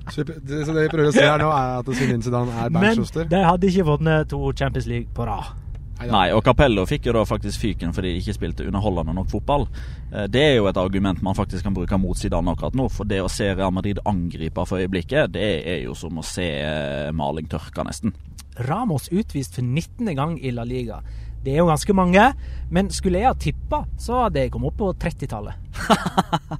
Så, 0.09 0.25
det, 0.25 0.41
vi 0.41 0.89
prøver 0.89 1.05
å 1.11 1.13
si 1.13 1.21
her 1.21 1.37
nå, 1.37 1.53
er 1.53 1.77
at 1.83 1.93
Zinedine 1.93 2.25
Zidane 2.25 2.49
er 2.49 2.73
Bernt 2.73 3.13
Men 3.13 3.29
de 3.29 3.45
hadde 3.45 3.69
ikke 3.69 3.85
vunnet 3.93 4.25
to 4.33 4.41
Champions 4.57 4.89
League 4.89 5.13
på 5.13 5.21
rad. 5.29 5.53
Nei, 5.95 6.25
og 6.35 6.41
Capello 6.43 6.83
fikk 6.85 7.05
jo 7.07 7.13
da 7.15 7.21
faktisk 7.23 7.61
fyken 7.61 7.93
fordi 7.95 8.09
de 8.11 8.19
ikke 8.19 8.33
spilte 8.35 8.65
underholdende 8.67 9.13
nok 9.15 9.29
fotball. 9.31 9.63
Eh, 10.11 10.25
Det 10.27 10.41
er 10.43 10.55
jo 10.57 10.67
et 10.67 10.77
argument 10.77 11.21
man 11.23 11.35
faktisk 11.37 11.63
kan 11.63 11.73
bruke 11.73 11.97
mot 11.97 12.17
Zidane 12.19 12.51
akkurat 12.51 12.75
nå. 12.75 12.89
For 12.91 13.07
det 13.07 13.21
å 13.23 13.29
se 13.31 13.47
Real 13.55 13.71
Madrid 13.71 13.99
angripe 14.05 14.65
for 14.67 14.77
øyeblikket, 14.83 15.31
det 15.31 15.45
er 15.65 15.83
jo 15.85 15.93
som 15.95 16.17
å 16.19 16.23
se 16.23 16.43
eh, 16.59 17.11
maling 17.15 17.47
tørke, 17.47 17.83
nesten. 17.87 18.13
Ramos 18.67 19.07
utvist 19.11 19.55
for 19.55 19.63
19. 19.63 20.11
gang 20.15 20.35
i 20.43 20.51
La 20.51 20.63
Liga. 20.67 20.99
Det 21.45 21.53
er 21.53 21.57
jo 21.61 21.67
ganske 21.69 21.93
mange, 21.93 22.33
men 22.71 22.89
skulle 22.89 23.19
jeg 23.21 23.27
ha 23.29 23.33
tippa, 23.37 23.83
så 24.01 24.23
hadde 24.25 24.39
jeg 24.41 24.51
kommet 24.51 24.73
opp 24.73 24.77
på 24.81 24.93
30-tallet. 24.99 25.53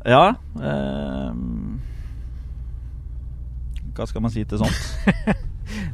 Ja 0.00 0.30
eh, 0.56 1.34
Hva 3.92 4.06
skal 4.08 4.22
man 4.24 4.32
si 4.32 4.46
til 4.48 4.62
sånt? 4.62 4.78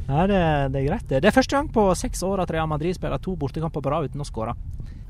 Nei, 0.07 0.25
det, 0.31 0.41
det 0.73 0.81
er 0.81 0.87
greit. 0.87 1.07
det. 1.09 1.21
Det 1.23 1.29
er 1.29 1.35
første 1.35 1.57
gang 1.57 1.69
på 1.73 1.87
seks 1.99 2.23
år 2.23 2.43
at 2.43 2.51
Real 2.53 2.69
Madrid 2.69 2.95
spiller 2.95 3.21
to 3.21 3.35
bortekamper 3.39 3.83
på 3.83 3.93
rad 3.93 4.09
uten 4.09 4.23
å 4.23 4.27
skåre. 4.27 4.55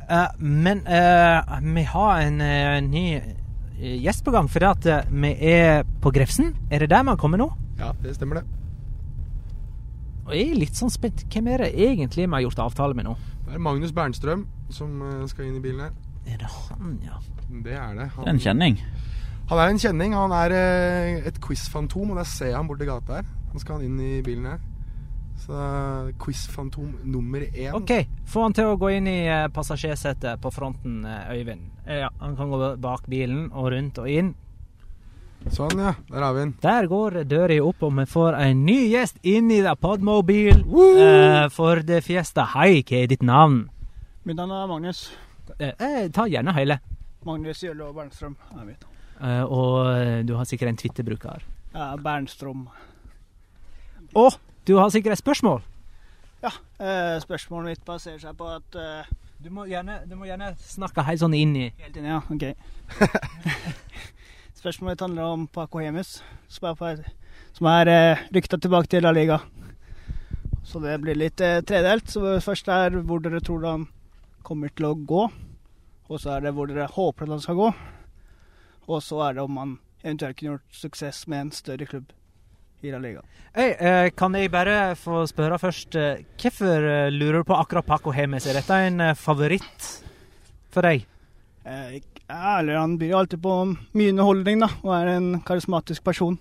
Uh, 0.07 0.29
men 0.39 0.85
uh, 0.87 1.57
vi 1.61 1.83
har 1.83 2.21
en 2.23 2.39
uh, 2.41 2.77
ny 2.83 3.05
gjest 3.77 4.23
på 4.25 4.33
gang, 4.33 4.47
fordi 4.49 4.69
at 4.69 4.87
vi 5.11 5.33
er 5.51 5.83
på 6.01 6.11
Grefsen. 6.15 6.53
Er 6.71 6.81
det 6.81 6.89
der 6.93 7.03
vi 7.03 7.13
har 7.13 7.19
kommet 7.21 7.43
nå? 7.43 7.51
Ja, 7.77 7.91
det 8.01 8.15
stemmer 8.15 8.39
det. 8.39 8.47
Og 10.27 10.33
jeg 10.33 10.47
er 10.51 10.61
litt 10.63 10.79
sånn 10.79 10.91
spent. 10.91 11.27
Hvem 11.31 11.51
er 11.53 11.61
det 11.63 11.73
egentlig 11.75 12.25
vi 12.25 12.33
har 12.33 12.43
gjort 12.47 12.63
avtale 12.65 12.97
med 12.97 13.05
nå? 13.07 13.13
Det 13.45 13.53
er 13.55 13.61
Magnus 13.63 13.93
Bernstrøm 13.95 14.47
som 14.73 14.97
skal 15.29 15.45
inn 15.47 15.59
i 15.59 15.63
bilen 15.63 15.85
her. 15.85 15.93
Er 16.27 16.41
det 16.41 16.49
han, 16.49 16.97
ja? 17.05 17.21
Det 17.47 17.77
er 17.77 17.93
det. 17.95 18.09
Det 18.17 18.25
er 18.25 18.33
en 18.33 18.41
kjenning. 18.43 18.81
Han 19.47 19.61
er 19.61 19.71
en 19.71 19.79
kjenning. 19.79 20.17
Han 20.17 20.33
er 20.35 20.57
et 21.29 21.37
quiz-fantom, 21.43 22.11
og 22.11 22.19
der 22.19 22.27
ser 22.27 22.49
jeg 22.49 22.57
han 22.57 22.67
borti 22.67 22.89
gata 22.89 23.21
her. 23.21 23.29
Nå 23.57 23.61
skal 23.63 23.79
han 23.79 23.85
inn 23.87 24.01
i 24.05 24.19
bilen 24.21 24.43
her. 24.45 24.59
Så 25.41 25.59
quiz-fantom 26.21 26.91
nummer 27.09 27.41
én. 27.41 27.71
OK, 27.73 27.89
få 28.29 28.43
han 28.43 28.53
til 28.53 28.67
å 28.69 28.75
gå 28.77 28.91
inn 28.93 29.07
i 29.09 29.23
eh, 29.25 29.47
passasjersetet 29.49 30.37
på 30.43 30.51
fronten, 30.53 30.99
eh, 31.09 31.31
Øyvind. 31.33 31.63
Ja, 31.89 32.11
Han 32.19 32.35
kan 32.37 32.51
gå 32.53 32.59
bak 32.77 33.07
bilen 33.09 33.47
og 33.49 33.71
rundt 33.73 33.97
og 33.97 34.11
inn. 34.13 34.35
Sånn, 35.49 35.81
ja. 35.81 35.95
Der 36.11 36.21
har 36.21 36.35
vi 36.35 36.43
den. 36.43 36.51
Der 36.61 36.85
går 36.91 37.17
døra 37.25 37.57
opp, 37.65 37.81
og 37.81 37.95
vi 37.97 38.05
får 38.05 38.37
en 38.43 38.61
ny 38.67 38.75
gjest 38.91 39.17
inn 39.25 39.49
i 39.49 39.63
Podmobil 39.81 40.61
Uh, 40.61 41.49
for 41.49 41.81
det 41.81 42.03
fiesta. 42.05 42.45
Hei, 42.53 42.83
hva 42.83 42.99
er 43.01 43.09
ditt 43.09 43.25
navn? 43.25 43.63
Mitt 44.23 44.37
navn 44.37 44.53
er 44.53 44.67
Magnus. 44.69 45.07
Eh, 45.57 45.73
eh, 45.79 46.11
ta 46.13 46.27
gjerne 46.29 46.53
hele. 46.53 46.77
Magnus 47.25 47.63
Jølle 47.65 47.89
Bernstrøm 47.89 48.37
er 48.53 48.69
mitt. 48.69 48.85
Uh, 49.17 49.41
og 49.49 50.27
du 50.29 50.35
har 50.37 50.45
sikkert 50.45 50.75
en 50.75 50.77
Twitter-bruker. 50.77 51.41
Ja, 51.73 51.95
Bernstrøm. 51.97 52.67
Og 54.15 54.37
du 54.67 54.77
har 54.77 54.89
sikkert 54.93 55.17
et 55.17 55.23
spørsmål. 55.23 55.61
Ja, 56.43 56.51
eh, 56.79 57.17
spørsmålet 57.21 57.73
mitt 57.73 57.85
baserer 57.85 58.19
seg 58.21 58.35
på 58.37 58.47
at 58.51 58.75
eh, 58.77 59.07
Du 59.41 59.49
må 59.53 59.65
gjerne, 59.69 59.99
du 60.09 60.15
må 60.17 60.25
gjerne 60.25 60.51
snakke 60.57 61.03
helt 61.05 61.21
sånn 61.21 61.33
inn 61.37 61.55
i 61.57 61.67
Helt 61.77 61.97
inn, 61.97 62.07
ja. 62.09 62.21
OK. 62.25 62.45
spørsmålet 64.59 64.95
mitt 64.95 65.03
handler 65.05 65.33
om 65.35 65.45
Paco 65.47 65.81
Hemus, 65.81 66.21
som 66.49 66.71
er, 66.71 67.03
som 67.53 67.69
er 67.69 67.91
eh, 67.91 68.23
rykta 68.33 68.57
tilbake 68.57 68.89
til 68.91 69.05
La 69.05 69.13
Liga. 69.13 69.39
Så 70.67 70.81
det 70.83 70.97
blir 70.99 71.15
litt 71.15 71.41
eh, 71.41 71.61
tredelt. 71.61 72.09
Så 72.11 72.39
først 72.43 72.67
er 72.67 72.97
hvor 73.07 73.21
dere 73.23 73.41
tror 73.41 73.65
han 73.65 73.87
kommer 74.43 74.73
til 74.73 74.89
å 74.89 74.95
gå. 74.97 75.27
Og 76.07 76.21
så 76.21 76.35
er 76.35 76.45
det 76.45 76.55
hvor 76.57 76.67
dere 76.67 76.89
håper 76.91 77.27
at 77.27 77.37
han 77.37 77.43
skal 77.45 77.59
gå. 77.61 77.71
Og 78.87 79.03
så 79.03 79.21
er 79.27 79.37
det 79.37 79.45
om 79.45 79.61
han 79.61 79.77
eventuelt 80.03 80.37
kunne 80.39 80.55
gjort 80.55 80.81
suksess 80.81 81.25
med 81.27 81.45
en 81.45 81.55
større 81.55 81.87
klubb. 81.87 82.11
Hey, 82.81 83.71
eh, 83.73 84.09
kan 84.13 84.35
jeg 84.37 84.51
bare 84.53 84.93
få 84.95 85.23
spørre 85.25 85.57
først, 85.57 85.95
eh, 85.97 86.19
hvorfor 86.37 86.83
eh, 86.85 87.09
lurer 87.09 87.41
du 87.41 87.47
på 87.49 87.57
akkurat 87.57 87.85
Paco 87.87 88.11
Hemes? 88.13 88.45
Er 88.45 88.59
dette 88.59 88.77
en 88.85 89.01
eh, 89.01 89.15
favoritt 89.17 89.87
for 90.69 90.85
deg? 90.85 91.07
Eh, 91.65 91.97
eller 92.29 92.77
han 92.77 92.97
byr 93.01 93.15
alltid 93.17 93.41
på 93.41 93.55
mye 93.97 94.11
underholdning, 94.13 94.61
da, 94.61 94.69
og 94.83 94.93
er 94.93 95.09
en 95.15 95.31
karismatisk 95.47 96.05
person. 96.05 96.37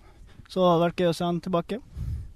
Så 0.47 0.61
det 0.61 0.69
hadde 0.69 0.85
vært 0.85 1.01
gøy 1.01 1.09
å 1.09 1.17
se 1.17 1.25
han 1.25 1.41
tilbake. 1.41 1.81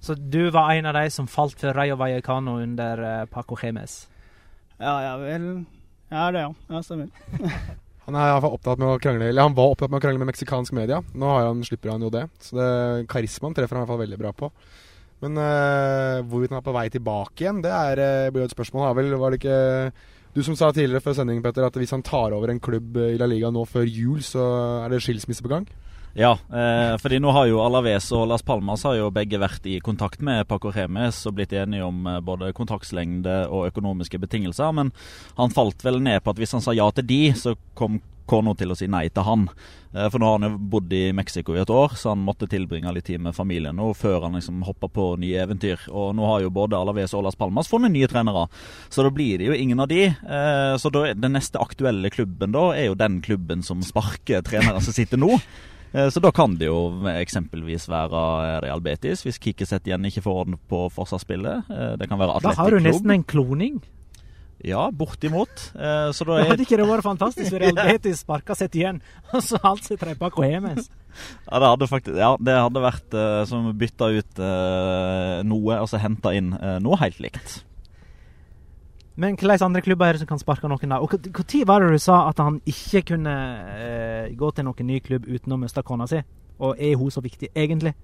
Så 0.01 0.17
du 0.17 0.41
var 0.55 0.73
en 0.73 0.89
av 0.89 0.97
de 0.97 1.05
som 1.13 1.29
falt 1.29 1.61
for 1.61 1.77
Rayo 1.77 1.99
Vallecano 2.01 2.57
under 2.63 3.05
eh, 3.05 3.27
Paco 3.29 3.59
Hemes? 3.61 4.07
Ja, 4.81 4.97
ja 5.05 5.15
vel. 5.21 5.51
Ja, 6.09 6.31
det, 6.33 6.47
ja. 6.47 6.55
Ja, 6.73 6.83
stemmer. 6.83 7.13
Han 8.11 8.19
er 8.19 8.43
opptatt 8.43 8.81
med 8.81 8.91
å 8.91 8.99
krangle 8.99 9.29
Eller 9.31 9.47
han 9.47 9.55
var 9.55 9.71
opptatt 9.71 9.91
med 9.93 10.01
å 10.01 10.03
krangle 10.03 10.19
med 10.19 10.33
meksikansk 10.33 10.75
media. 10.75 10.99
Nå 11.15 11.35
han, 11.39 11.63
slipper 11.67 11.93
han 11.95 12.03
jo 12.03 12.11
det. 12.11 12.27
Så 12.43 12.59
det, 12.59 12.71
karismaen 13.11 13.55
treffer 13.55 13.79
han 13.79 13.85
i 13.85 13.87
hvert 13.87 13.93
fall 13.95 14.03
veldig 14.03 14.19
bra 14.19 14.33
på. 14.35 14.51
Men 15.21 15.37
uh, 15.37 16.23
hvorvidt 16.27 16.51
han 16.51 16.59
er 16.63 16.65
på 16.65 16.75
vei 16.75 16.87
tilbake 16.91 17.45
igjen, 17.45 17.61
det 17.63 17.71
er, 17.71 18.01
uh, 18.01 18.31
blir 18.33 18.43
jo 18.43 18.49
et 18.49 18.57
spørsmål. 18.57 18.89
Vel, 18.97 19.13
var 19.21 19.31
det 19.31 19.41
ikke 19.43 19.59
du 20.35 20.41
som 20.47 20.57
sa 20.59 20.71
tidligere 20.73 21.05
før 21.05 21.19
sendingen, 21.19 21.45
Petter, 21.45 21.67
at 21.67 21.77
hvis 21.77 21.93
han 21.95 22.05
tar 22.07 22.35
over 22.35 22.51
en 22.51 22.63
klubb 22.63 22.97
i 23.03 23.19
La 23.21 23.29
Liga 23.29 23.51
nå 23.53 23.67
før 23.69 23.87
jul, 23.87 24.25
så 24.25 24.43
er 24.81 24.91
det 24.91 25.03
skilsmisse 25.05 25.45
på 25.45 25.53
gang? 25.53 25.69
Ja, 26.19 26.33
eh, 26.51 26.97
fordi 26.99 27.21
nå 27.23 27.31
har 27.31 27.47
jo 27.47 27.61
Alaves 27.63 28.09
og 28.17 28.27
Las 28.29 28.43
Palmas 28.43 28.83
har 28.83 28.97
jo 28.99 29.13
begge 29.15 29.39
vært 29.39 29.67
i 29.71 29.77
kontakt 29.79 30.23
med 30.27 30.49
Paco 30.51 30.73
Remes 30.75 31.21
og 31.31 31.37
blitt 31.39 31.55
enige 31.55 31.87
om 31.87 32.07
eh, 32.11 32.23
både 32.25 32.51
kontraktslengde 32.57 33.45
og 33.47 33.69
økonomiske 33.71 34.19
betingelser. 34.19 34.73
Men 34.75 34.91
han 35.39 35.55
falt 35.55 35.85
vel 35.87 36.01
ned 36.03 36.25
på 36.25 36.35
at 36.35 36.43
hvis 36.43 36.57
han 36.57 36.65
sa 36.65 36.75
ja 36.75 36.89
til 36.95 37.07
de, 37.07 37.21
så 37.39 37.55
kom 37.79 38.01
Kono 38.31 38.53
til 38.55 38.71
å 38.71 38.77
si 38.79 38.87
nei 38.87 39.09
til 39.11 39.25
han. 39.27 39.49
Eh, 39.91 40.07
for 40.07 40.23
nå 40.23 40.29
har 40.29 40.37
han 40.39 40.47
jo 40.47 40.59
bodd 40.73 40.93
i 40.95 41.09
Mexico 41.17 41.57
i 41.57 41.63
et 41.63 41.73
år, 41.75 41.97
så 41.99 42.13
han 42.13 42.23
måtte 42.23 42.47
tilbringe 42.51 42.93
litt 42.95 43.09
tid 43.09 43.23
med 43.23 43.35
familien 43.35 43.75
nå 43.79 43.89
før 43.99 44.29
han 44.29 44.39
liksom 44.39 44.63
hoppa 44.69 44.91
på 44.93 45.09
nye 45.23 45.41
eventyr. 45.43 45.89
Og 45.91 46.13
nå 46.19 46.29
har 46.29 46.45
jo 46.45 46.53
både 46.55 46.79
Alaves 46.79 47.15
og 47.17 47.25
Las 47.27 47.39
Palmas 47.39 47.71
funnet 47.71 47.95
nye 47.95 48.11
trenere, 48.11 48.47
så 48.89 49.07
da 49.07 49.11
blir 49.15 49.41
det 49.41 49.51
jo 49.51 49.59
ingen 49.59 49.83
av 49.83 49.91
de. 49.91 50.05
Eh, 50.11 50.77
så 50.79 50.95
da, 50.95 51.09
den 51.15 51.35
neste 51.39 51.63
aktuelle 51.63 52.13
klubben 52.15 52.55
da 52.55 52.71
er 52.77 52.91
jo 52.91 52.99
den 52.99 53.19
klubben 53.25 53.67
som 53.67 53.83
sparker 53.87 54.47
treneren 54.47 54.83
som 54.85 54.95
sitter 54.95 55.21
nå. 55.21 55.39
Eh, 55.93 56.09
Så 56.11 56.21
da 56.23 56.31
kan 56.31 56.55
det 56.57 56.69
jo 56.69 57.03
eksempelvis 57.11 57.89
være 57.91 58.61
Real 58.63 58.81
Betis, 58.85 59.25
hvis 59.27 59.41
Kikkeset 59.43 59.87
igjen 59.89 60.05
ikke 60.07 60.23
får 60.23 60.43
orden 60.45 60.59
på 60.71 60.85
forsvarsspillet. 60.95 61.71
Eh, 61.71 61.97
Det 61.99 62.09
kan 62.09 62.19
være 62.19 62.41
Da 62.43 62.53
har 62.55 62.71
du 62.71 62.79
nesten 62.79 63.11
en 63.11 63.25
kloning. 63.25 63.81
Ja, 64.63 64.91
bortimot. 64.93 65.73
Eh, 65.75 66.11
Så 66.13 66.25
da 66.29 66.37
er 66.39 66.51
hadde 66.51 66.67
ikke 66.67 66.77
det 66.77 66.87
vært 66.87 67.03
fantastisk 67.07 67.53
Real 67.61 67.75
Betis 67.75 68.21
sparka 68.21 68.55
sett 68.55 68.75
igjen, 68.77 69.01
og 69.33 69.43
så 69.43 69.59
alt 69.65 69.85
sitt 69.85 70.01
de 70.01 70.15
Paco 70.15 70.43
Hemes? 70.43 70.91
Ja, 71.51 71.59
det 71.59 71.69
hadde 71.73 71.89
faktisk 71.91 72.17
Ja, 72.21 72.37
det 72.39 72.55
hadde 72.55 72.83
vært 72.85 73.15
eh, 73.19 73.45
som 73.51 73.71
å 73.71 73.75
bytte 73.75 74.11
ut 74.21 74.39
eh, 74.39 75.43
noe, 75.43 75.81
og 75.81 75.89
så 75.91 75.99
hente 75.99 76.35
inn 76.37 76.53
eh, 76.55 76.79
noe 76.79 76.97
helt 77.01 77.19
likt. 77.25 77.65
Men 79.21 79.37
hvilke 79.37 79.65
andre 79.67 79.83
klubber 79.85 80.09
er 80.09 80.17
det 80.17 80.23
som 80.23 80.31
kan 80.31 80.41
sparke 80.41 80.69
noen 80.71 80.95
da? 80.95 81.01
Og 81.05 81.13
Når 81.13 81.67
var 81.69 81.85
det 81.85 81.93
du 81.93 82.01
sa 82.01 82.29
at 82.31 82.39
han 82.41 82.61
ikke 82.65 83.03
kunne 83.13 83.37
eh, 83.77 84.33
gå 84.37 84.51
til 84.51 84.65
noen 84.65 84.87
ny 84.89 85.01
klubb 85.05 85.29
uten 85.29 85.53
å 85.53 85.61
miste 85.61 85.85
kona 85.85 86.09
si? 86.09 86.23
Og 86.61 86.77
er 86.81 86.97
hun 86.97 87.13
så 87.13 87.21
viktig, 87.25 87.51
egentlig? 87.57 87.95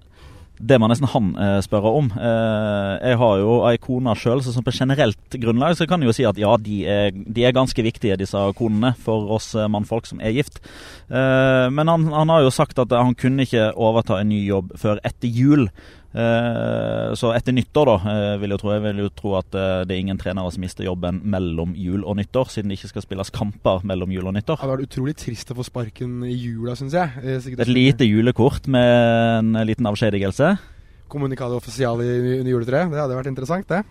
Det 0.57 0.79
må 0.81 0.87
nesten 0.89 1.09
han 1.11 1.33
eh, 1.37 1.59
spørre 1.61 1.89
om. 1.99 2.07
Eh, 2.17 2.93
jeg 3.11 3.17
har 3.21 3.41
jo 3.41 3.57
ei 3.69 3.77
kone 3.81 4.13
sjøl, 4.17 4.41
så 4.41 4.63
på 4.65 4.73
generelt 4.73 5.37
grunnlag 5.37 5.77
så 5.77 5.85
kan 5.89 6.01
jeg 6.01 6.09
jo 6.09 6.15
si 6.17 6.25
at 6.25 6.39
ja, 6.41 6.55
de 6.57 6.77
er, 6.89 7.11
de 7.13 7.45
er 7.45 7.53
ganske 7.53 7.85
viktige, 7.85 8.17
disse 8.17 8.41
konene, 8.57 8.95
for 9.05 9.29
oss 9.37 9.51
eh, 9.53 9.69
mannfolk 9.69 10.09
som 10.09 10.21
er 10.21 10.33
gift. 10.33 10.57
Eh, 11.09 11.67
men 11.69 11.93
han, 11.93 12.09
han 12.13 12.33
har 12.33 12.45
jo 12.45 12.53
sagt 12.53 12.81
at 12.81 12.93
han 12.93 13.13
kunne 13.17 13.45
ikke 13.45 13.69
overta 13.73 14.17
en 14.21 14.31
ny 14.33 14.41
jobb 14.47 14.73
før 14.81 15.01
etter 15.05 15.29
jul. 15.29 15.67
Eh, 16.17 17.11
så 17.19 17.29
etter 17.35 17.53
nyttår, 17.53 17.89
da, 17.91 17.95
eh, 18.13 18.37
vil 18.41 18.53
jeg 18.55 18.61
tro. 18.63 18.71
Jeg 18.73 18.81
vil 18.87 19.01
jo 19.03 19.09
tro 19.13 19.33
at 19.37 19.53
eh, 19.53 19.83
det 19.85 19.93
er 19.93 20.01
ingen 20.01 20.17
trenere 20.17 20.49
som 20.53 20.63
mister 20.63 20.87
jobben 20.87 21.19
mellom 21.29 21.75
jul 21.77 22.01
og 22.07 22.17
nyttår, 22.17 22.49
siden 22.53 22.71
det 22.71 22.79
ikke 22.79 22.89
skal 22.93 23.05
spilles 23.05 23.29
kamper 23.35 23.85
mellom 23.85 24.09
jul 24.15 24.25
og 24.25 24.33
nyttår. 24.33 24.57
Ja, 24.63 24.69
Det 24.71 24.79
er 24.79 24.87
utrolig 24.87 25.15
trist 25.19 25.51
å 25.53 25.57
få 25.59 25.65
sparken 25.67 26.23
i 26.25 26.33
jula, 26.33 26.73
syns 26.79 26.95
jeg. 26.97 27.41
Sikkert 27.45 27.67
Et 27.67 27.73
lite 27.73 28.07
julekort 28.07 28.67
med 28.67 29.43
en 29.43 29.53
liten 29.67 29.85
avskjedigelse. 29.85 30.55
Kommunikado 31.07 31.59
offisiale 31.61 32.03
i, 32.03 32.39
under 32.39 32.51
juletreet. 32.51 32.89
Det 32.91 32.99
hadde 32.99 33.19
vært 33.19 33.29
interessant, 33.31 33.67
det. 33.69 33.83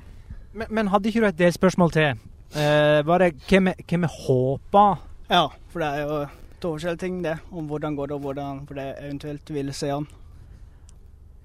Men, 0.56 0.66
men 0.70 0.90
hadde 0.92 1.08
ikke 1.12 1.22
du 1.22 1.28
et 1.30 1.38
delspørsmål 1.38 1.94
til? 1.94 2.18
Eh, 2.56 3.02
var 3.06 3.22
det 3.22 3.34
hvem 3.46 3.70
vi- 3.70 4.06
håper 4.26 4.98
Ja, 5.30 5.46
for 5.70 5.80
det 5.80 5.88
er 5.88 6.02
jo 6.02 6.26
to 6.60 6.74
forskjellige 6.76 6.98
ting, 6.98 7.22
det. 7.22 7.38
Om 7.52 7.68
hvordan 7.68 7.96
går 7.96 8.06
det, 8.08 8.14
og 8.16 8.22
hvordan 8.22 8.66
for 8.66 8.74
det 8.74 8.94
eventuelt 9.02 9.50
vil 9.52 9.72
se 9.72 9.88
han. 9.90 10.06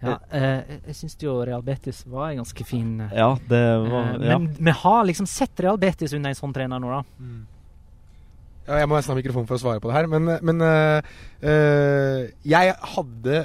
Ja, 0.02 0.18
eh, 0.34 0.78
Jeg 0.88 0.98
syns 0.98 1.18
jo 1.22 1.36
Real 1.46 1.62
Betis 1.66 2.02
var 2.10 2.32
en 2.32 2.42
ganske 2.42 2.66
fin 2.66 3.04
eh, 3.06 3.16
Ja, 3.20 3.30
det 3.50 3.62
var 3.86 4.16
ja. 4.18 4.38
Men 4.40 4.50
vi 4.58 4.74
har 4.82 5.06
liksom 5.06 5.30
sett 5.30 5.62
Real 5.62 5.80
Betis 5.82 6.16
under 6.18 6.34
en 6.34 6.40
sånn 6.40 6.54
trener 6.56 6.82
nå, 6.82 6.92
da. 6.92 7.26
Ja, 8.68 8.82
jeg 8.82 8.90
må 8.90 8.98
nesten 8.98 9.14
ha 9.14 9.18
mikrofon 9.18 9.48
for 9.50 9.58
å 9.58 9.62
svare 9.62 9.82
på 9.82 9.90
det 9.90 9.98
her, 9.98 10.08
men, 10.10 10.30
men 10.46 10.62
uh, 10.64 11.02
uh, 11.42 12.20
jeg 12.46 12.76
hadde 12.94 13.40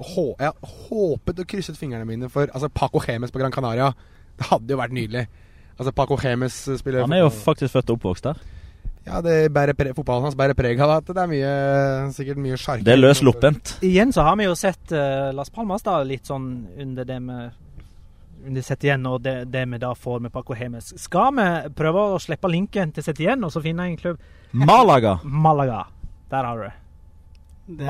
hå, 0.00 0.24
jeg 0.40 0.70
håpet 0.86 1.42
og 1.42 1.50
krysset 1.50 1.78
fingrene 1.78 2.06
mine 2.08 2.30
for 2.32 2.48
altså, 2.48 2.70
Paco 2.72 3.02
Gemes 3.04 3.34
på 3.34 3.42
Gran 3.42 3.52
Canaria. 3.52 3.90
Det 4.38 4.46
hadde 4.48 4.72
jo 4.72 4.78
vært 4.80 4.94
nydelig. 4.96 5.26
Altså, 5.74 5.92
Paco 5.96 6.16
Gemes 6.22 6.56
spiller 6.80 7.04
Han 7.04 7.16
er 7.16 7.24
jo 7.24 7.32
faktisk 7.34 7.74
født 7.74 7.92
og 7.92 7.98
oppvokst 7.98 8.30
der. 8.30 8.40
Ja, 9.06 9.20
det 9.24 9.36
bærer 9.54 9.72
pre 9.74 9.94
fotballen 9.96 10.26
hans 10.28 10.36
bærer 10.38 10.54
preg 10.54 10.80
av 10.84 10.90
at 10.98 11.08
det 11.08 11.22
er 11.22 11.30
mye, 11.30 11.52
sikkert 12.14 12.40
mye 12.42 12.58
sjark. 12.60 12.82
Det 12.84 12.92
er 12.92 13.00
løs 13.00 13.22
loppent. 13.24 13.78
Igjen 13.86 14.12
så 14.12 14.26
har 14.26 14.36
vi 14.36 14.44
jo 14.44 14.54
sett 14.58 14.92
uh, 14.92 15.30
Las 15.34 15.50
Palmas 15.50 15.82
da 15.86 16.02
litt 16.04 16.28
sånn 16.28 16.50
under 16.78 17.08
det 17.08 17.20
med 17.24 17.56
under 18.46 18.64
Sett 18.64 18.84
igjen 18.86 19.04
og 19.04 19.18
det, 19.20 19.34
det 19.52 19.66
vi 19.68 19.78
da 19.82 19.90
får 19.94 20.20
med 20.24 20.32
Paco 20.32 20.54
Hemes. 20.56 20.94
Skal 21.00 21.34
vi 21.36 21.48
prøve 21.76 22.04
å 22.14 22.20
slippe 22.22 22.48
linken 22.48 22.92
til 22.96 23.04
Sett 23.04 23.18
igjen 23.20 23.42
og 23.44 23.52
så 23.52 23.60
finne 23.64 23.84
en 23.88 23.98
klubb? 24.00 24.20
Malaga. 24.52 25.18
Malaga. 25.24 25.82
Der 26.30 26.46
har 26.48 26.56
du 26.56 26.68
det. 26.68 26.76
Det. 27.70 27.86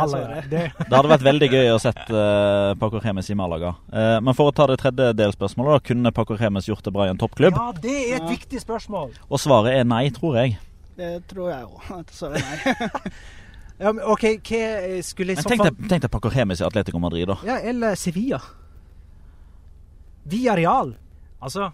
Det, 0.50 0.62
Det 0.76 0.92
hadde 0.92 1.08
vært 1.08 1.22
veldig 1.24 1.48
gøy 1.54 1.70
å 1.72 1.78
sett 1.80 2.00
uh, 2.12 2.74
Paco 2.80 3.00
Remes 3.00 3.30
i 3.32 3.36
Malaga. 3.38 3.70
Uh, 3.88 4.18
men 4.20 4.36
for 4.36 4.50
å 4.50 4.52
ta 4.52 4.66
det 4.68 4.76
tredje 4.82 5.06
delspørsmålet, 5.16 5.78
da, 5.78 5.84
kunne 5.88 6.12
Paco 6.12 6.36
Remes 6.36 6.68
gjort 6.68 6.84
det 6.84 6.92
bra 6.92 7.06
i 7.06 7.12
en 7.14 7.20
toppklubb? 7.20 7.56
ja, 7.56 7.70
det 7.80 7.94
er 7.94 8.16
et 8.18 8.26
Ja. 8.26 8.32
viktig 8.34 8.60
spørsmål. 8.60 9.14
Og 9.30 9.40
svaret 9.40 9.78
er 9.78 9.86
nei, 9.88 10.10
tror 10.12 10.36
jeg. 10.42 10.58
Det 11.00 11.12
tror 11.30 11.50
jeg 11.50 11.64
òg. 11.64 11.90
At 11.96 12.10
søren 12.12 12.40
ja, 13.80 13.92
men 13.94 14.02
OK, 14.04 14.26
hva 14.44 14.64
skulle 15.06 15.32
jeg 15.32 15.40
så 15.40 15.54
fall 15.54 15.70
Tenk 15.88 16.04
deg 16.04 16.10
Paco 16.12 16.28
Remis 16.32 16.60
i 16.60 16.66
Atletico 16.66 17.00
Madrid, 17.00 17.30
da. 17.30 17.38
Ja, 17.48 17.56
eller 17.64 17.96
Sevilla. 17.96 18.42
Via 20.28 20.56
Real. 20.58 20.92
Altså, 21.40 21.70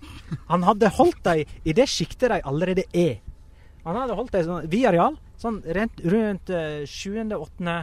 han 0.46 0.62
hadde 0.62 0.92
holdt 0.94 1.24
dem 1.26 1.56
i 1.66 1.74
det 1.74 1.88
sjiktet 1.90 2.30
de 2.30 2.38
allerede 2.46 2.84
er. 2.94 3.18
Han 3.86 3.98
hadde 3.98 4.14
holdt 4.18 4.34
dem 4.34 4.46
sånn, 4.46 4.68
via 4.70 4.92
real, 4.94 5.16
sånn 5.42 5.58
rent, 5.74 6.00
rundt 6.06 6.50
eh, 6.54 6.84
7.-8. 6.86 7.74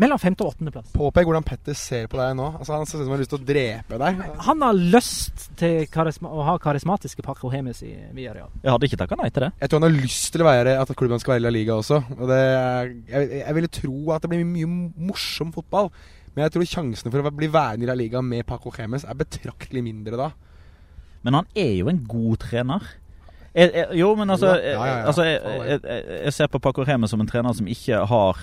Mellom 0.00 0.20
femte 0.20 0.44
og 0.44 0.54
åttende 0.54 0.72
plass. 0.74 0.88
Påpek 0.94 1.28
hvordan 1.28 1.44
Petter 1.46 1.76
ser 1.78 2.08
på 2.10 2.18
deg 2.20 2.34
nå. 2.38 2.48
Altså, 2.58 2.76
han 2.76 2.88
ser 2.88 3.00
ut 3.00 3.04
som 3.04 3.12
han 3.12 3.16
har 3.16 3.22
lyst 3.22 3.32
til 3.34 3.40
å 3.40 3.48
drepe 3.50 4.00
deg. 4.02 4.20
Han 4.48 4.64
har 4.66 4.80
lyst 4.96 5.46
til 5.60 5.86
karisma 5.92 6.32
å 6.32 6.44
ha 6.46 6.56
karismatiske 6.62 7.24
Paco 7.26 7.50
Hemes 7.52 7.82
i 7.86 7.92
Villarreal. 8.16 8.50
Jeg 8.62 8.72
hadde 8.72 8.90
ikke 8.90 9.00
takka 9.02 9.20
nei 9.20 9.30
til 9.30 9.46
det. 9.46 9.52
Jeg 9.62 9.72
tror 9.72 9.82
han 9.82 9.88
har 9.88 10.04
lyst 10.06 10.28
til 10.34 10.44
å 10.44 10.48
være 10.48 10.76
at 10.82 10.94
klubben 10.98 11.22
skal 11.22 11.36
være 11.36 11.44
i 11.44 11.46
La 11.46 11.54
Liga 11.54 11.78
også. 11.78 12.02
Og 12.18 12.26
det 12.30 12.42
jeg, 12.42 13.30
jeg 13.42 13.58
ville 13.58 13.72
tro 13.80 13.96
at 14.16 14.24
det 14.24 14.32
blir 14.32 14.46
mye 14.48 14.70
morsom 15.10 15.52
fotball. 15.54 15.90
Men 16.34 16.46
jeg 16.46 16.56
tror 16.56 16.68
sjansene 16.68 17.12
for 17.12 17.24
å 17.24 17.32
bli 17.32 17.48
værende 17.52 17.86
i 17.86 17.90
La 17.90 17.96
Liga 17.96 18.20
med 18.24 18.46
Paco 18.48 18.72
Gemes 18.74 19.06
er 19.08 19.18
betraktelig 19.18 19.84
mindre 19.84 20.20
da. 20.20 20.30
Men 21.26 21.40
han 21.40 21.48
er 21.58 21.72
jo 21.78 21.88
en 21.90 22.02
god 22.06 22.42
trener. 22.44 22.84
Jeg, 23.56 23.70
jeg, 23.72 23.86
jo, 23.96 24.10
men 24.18 24.30
altså, 24.30 24.50
altså 24.52 25.24
jeg, 25.24 25.40
jeg, 25.64 26.02
jeg, 26.26 26.32
ser 26.36 26.50
på 26.52 26.60
Paco 26.60 26.84
Remes 26.84 27.10
som 27.10 27.22
en 27.24 27.30
trener 27.30 27.56
som 27.56 27.70
ikke 27.72 28.02
har 28.04 28.42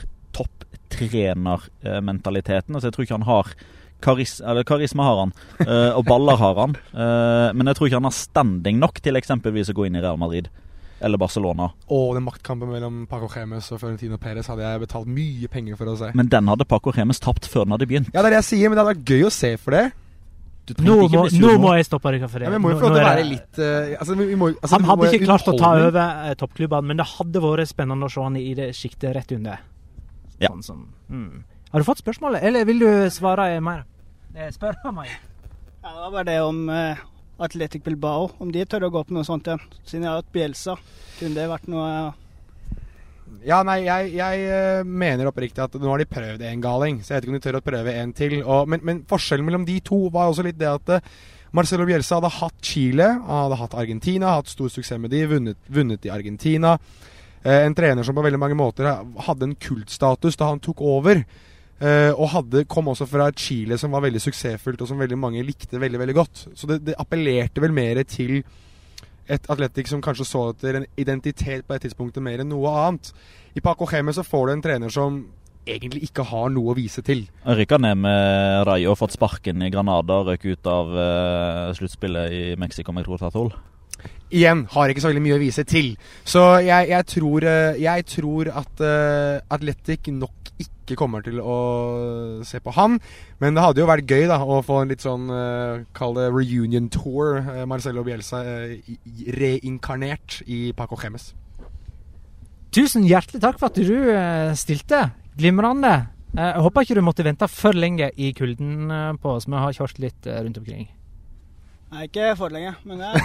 topptrenermentaliteten. 0.93 2.75
Altså, 2.75 2.87
jeg 2.89 2.93
tror 2.95 3.07
ikke 3.07 3.17
han 3.17 3.27
har 3.29 3.53
karis, 4.03 4.41
eller 4.41 4.63
Karisma 4.67 5.03
har 5.07 5.19
han, 5.21 5.31
eh, 5.63 5.91
og 5.95 6.03
baller 6.05 6.35
har 6.35 6.55
han. 6.59 6.75
Eh, 6.91 7.53
men 7.55 7.67
jeg 7.67 7.75
tror 7.77 7.87
ikke 7.87 8.01
han 8.01 8.09
har 8.09 8.17
standing 8.17 8.79
nok 8.81 8.99
til 9.01 9.15
eksempelvis 9.15 9.71
å 9.71 9.77
gå 9.77 9.87
inn 9.87 9.95
i 9.95 10.03
Real 10.03 10.19
Madrid 10.19 10.49
eller 11.03 11.19
Barcelona. 11.19 11.69
Og 11.91 12.13
den 12.15 12.23
maktkampen 12.23 12.69
mellom 12.71 13.01
Paco 13.11 13.27
Remes 13.27 13.67
og 13.75 13.81
Florentino 13.81 14.17
Perez 14.17 14.47
hadde 14.47 14.63
jeg 14.63 14.83
betalt 14.85 15.09
mye 15.11 15.49
penger 15.51 15.75
for 15.79 15.91
å 15.91 15.97
se. 15.99 16.11
Men 16.15 16.29
den 16.31 16.47
hadde 16.47 16.67
Paco 16.67 16.93
Remes 16.95 17.19
tapt 17.19 17.49
før 17.51 17.65
den 17.67 17.75
hadde 17.75 17.89
begynt. 17.89 18.13
Ja, 18.13 18.21
det 18.21 18.31
er 18.31 18.37
det 18.37 18.39
jeg 18.43 18.49
sier, 18.53 18.69
men 18.69 18.77
det 18.77 18.85
hadde 18.85 18.95
vært 18.95 19.11
gøy 19.11 19.27
å 19.27 19.33
se 19.33 19.51
for 19.59 19.75
det. 19.75 19.83
Nå 20.79 20.95
må, 21.11 21.25
nå 21.27 21.57
må 21.59 21.73
jeg 21.75 21.89
stoppe 21.89 22.13
dere 22.15 22.29
for 22.31 22.39
det. 22.39 22.47
Ja, 22.47 22.53
men 22.53 22.63
må 22.63 22.71
jo 22.71 22.77
Nå- 22.77 22.85
få 22.85 22.87
lov 22.87 22.93
nå 22.93 22.99
til 23.01 23.03
å 23.03 23.09
være 23.09 23.19
det- 23.19 23.31
litt 23.33 23.59
uh, 23.59 23.99
altså, 23.99 24.15
må, 24.15 24.47
altså, 24.53 24.77
Han 24.77 24.85
hadde 24.87 25.09
ikke 25.11 25.27
klart 25.27 25.49
å 25.51 25.57
ta 25.59 25.71
over 25.75 25.99
uh, 25.99 26.33
toppklubbene, 26.39 26.87
men 26.87 27.01
det 27.01 27.07
hadde 27.17 27.41
vært 27.43 27.67
spennende 27.67 28.07
å 28.07 28.13
se 28.13 28.23
han 28.23 28.37
i 28.39 28.53
det 28.55 28.69
sjiktet 28.71 29.11
rett 29.17 29.35
under. 29.35 29.59
Ja. 30.43 30.51
Sånn 30.53 30.65
som, 30.65 30.85
mm. 31.09 31.43
Har 31.73 31.81
du 31.81 31.87
fått 31.87 32.03
spørsmålet, 32.03 32.43
eller 32.45 32.67
vil 32.69 32.83
du 32.83 32.89
svare 33.09 33.47
mer? 33.63 33.85
Det 34.33 34.51
Spør 34.53 34.77
meg. 34.93 35.09
Ja, 35.83 35.91
det 35.91 35.99
var 35.99 36.11
bare 36.13 36.27
det 36.27 36.39
om 36.41 36.59
uh, 36.69 36.99
Atletic 37.43 37.83
Bilbao. 37.83 38.31
Om 38.41 38.51
de 38.53 38.65
tør 38.69 38.87
å 38.87 38.91
gå 38.93 39.03
på 39.07 39.15
noe 39.15 39.25
sånt 39.27 39.47
igjen. 39.49 39.61
Siden 39.83 40.05
jeg 40.05 40.11
har 40.11 40.21
hatt 40.21 40.33
Bielsa. 40.33 40.77
Kunne 41.19 41.37
det 41.37 41.49
vært 41.51 41.67
noe 41.71 41.89
Ja, 43.43 43.59
nei, 43.65 43.79
jeg, 43.87 44.13
jeg 44.15 44.45
eh, 44.53 44.85
mener 44.85 45.27
oppriktig 45.29 45.63
at 45.63 45.75
nå 45.81 45.89
har 45.89 46.01
de 46.01 46.07
prøvd 46.07 46.43
en 46.47 46.63
galing, 46.63 46.99
så 47.01 47.13
jeg 47.13 47.17
vet 47.17 47.25
ikke 47.25 47.33
om 47.33 47.37
de 47.39 47.43
tør 47.43 47.57
å 47.59 47.63
prøve 47.65 47.95
en 47.99 48.13
til. 48.15 48.35
Og, 48.43 48.69
men, 48.69 48.83
men 48.85 49.01
forskjellen 49.09 49.45
mellom 49.47 49.65
de 49.67 49.79
to 49.85 50.05
var 50.13 50.29
også 50.29 50.45
litt 50.45 50.59
det 50.61 50.69
at 50.69 50.93
uh, 50.93 51.13
Marcelo 51.53 51.85
Bielsa 51.89 52.17
hadde 52.17 52.31
hatt 52.37 52.61
Chile, 52.65 53.09
han 53.25 53.41
hadde 53.43 53.59
hatt 53.59 53.75
Argentina, 53.77 54.37
hatt 54.37 54.53
stor 54.53 54.71
suksess 54.73 55.01
med 55.01 55.11
de, 55.13 55.25
vunnet, 55.29 55.59
vunnet 55.69 56.05
i 56.07 56.13
Argentina. 56.13 56.77
Eh, 57.43 57.65
en 57.65 57.75
trener 57.75 58.03
som 58.03 58.15
på 58.15 58.23
veldig 58.23 58.39
mange 58.39 58.57
måter 58.57 58.87
hadde 59.27 59.49
en 59.49 59.57
kultstatus 59.59 60.39
da 60.39 60.51
han 60.53 60.63
tok 60.63 60.81
over. 60.87 61.23
Eh, 61.83 62.11
og 62.13 62.29
hadde, 62.31 62.65
kom 62.69 62.87
også 62.91 63.07
fra 63.09 63.27
Chile 63.35 63.77
som 63.81 63.91
var 63.91 64.05
veldig 64.05 64.21
suksessfullt, 64.23 64.81
og 64.81 64.87
som 64.87 65.01
veldig 65.01 65.19
mange 65.19 65.43
likte 65.43 65.81
veldig 65.81 65.99
veldig 65.99 66.15
godt. 66.15 66.47
Så 66.55 66.69
det, 66.69 66.83
det 66.87 66.99
appellerte 67.01 67.63
vel 67.63 67.75
mer 67.75 67.99
til 68.07 68.41
et 69.31 69.47
Atletic 69.51 69.87
som 69.91 70.01
kanskje 70.03 70.27
så 70.27 70.49
etter 70.51 70.79
en 70.79 70.89
identitet 70.99 71.63
på 71.67 71.75
et 71.75 71.85
tidspunkt 71.85 72.19
mer 72.23 72.43
enn 72.43 72.51
noe 72.51 72.71
annet. 72.71 73.13
I 73.55 73.63
Paco 73.63 73.87
Geme 73.89 74.15
så 74.15 74.25
får 74.25 74.47
du 74.47 74.53
en 74.53 74.63
trener 74.63 74.93
som 74.93 75.23
egentlig 75.63 76.09
ikke 76.09 76.25
har 76.27 76.49
noe 76.51 76.73
å 76.73 76.77
vise 76.77 77.03
til. 77.05 77.23
Rykka 77.47 77.79
ned 77.79 78.01
med 78.03 78.63
Rayo, 78.67 78.95
fått 78.99 79.15
sparken 79.15 79.63
i 79.63 79.71
Granada, 79.71 80.19
røk 80.27 80.43
ut 80.43 80.67
av 80.67 80.91
uh, 80.91 81.69
sluttspillet 81.77 82.35
i 82.35 82.43
Mexico 82.59 82.95
med 82.95 83.07
Crotazol. 83.07 83.53
Igjen 84.33 84.63
har 84.73 84.89
ikke 84.89 85.03
så 85.03 85.11
veldig 85.11 85.21
mye 85.27 85.35
å 85.35 85.41
vise 85.43 85.63
til. 85.69 85.91
Så 86.25 86.41
jeg, 86.65 86.89
jeg, 86.89 87.05
tror, 87.11 87.45
eh, 87.45 87.81
jeg 87.83 88.05
tror, 88.09 88.49
at 88.63 88.81
uh, 88.81 89.43
Atletic 89.53 90.09
nok 90.09 90.49
ikke 90.63 90.97
kommer 90.97 91.21
til 91.25 91.37
å 91.39 91.57
se 92.45 92.57
på 92.63 92.73
han. 92.73 92.97
Men 93.43 93.53
det 93.53 93.65
hadde 93.65 93.83
jo 93.83 93.89
vært 93.89 94.09
gøy 94.09 94.25
da 94.31 94.39
å 94.41 94.57
få 94.65 94.79
en 94.81 94.93
litt 94.93 95.05
sånn 95.05 95.29
uh, 95.29 95.83
Kall 95.93 96.17
det 96.17 96.31
reunion 96.33 96.89
tour. 96.93 97.43
Uh, 97.45 97.61
Marcelo 97.69 98.01
Bielsa 98.07 98.41
reinkarnert 99.37 100.41
i 100.49 100.65
Paco 100.77 100.97
Chemes. 100.97 101.29
Tusen 102.73 103.05
hjertelig 103.05 103.43
takk 103.43 103.61
for 103.61 103.69
at 103.69 103.77
du 103.77 104.57
stilte. 104.57 105.03
Glimrende. 105.37 105.93
Jeg 106.33 106.65
håper 106.65 106.87
ikke 106.87 106.97
du 106.97 107.05
måtte 107.05 107.25
vente 107.27 107.45
for 107.53 107.77
lenge 107.77 108.09
i 108.17 108.33
kulden 108.33 108.89
på 109.21 109.37
oss. 109.37 109.45
Vi 109.45 109.61
har 109.61 109.77
kjørt 109.77 110.01
litt 110.01 110.25
rundt 110.25 110.57
omkring. 110.57 110.87
Nei, 111.93 112.07
ikke 112.09 112.31
for 112.39 112.49
lenge, 112.53 112.71
men 112.89 113.03
jeg... 113.05 113.21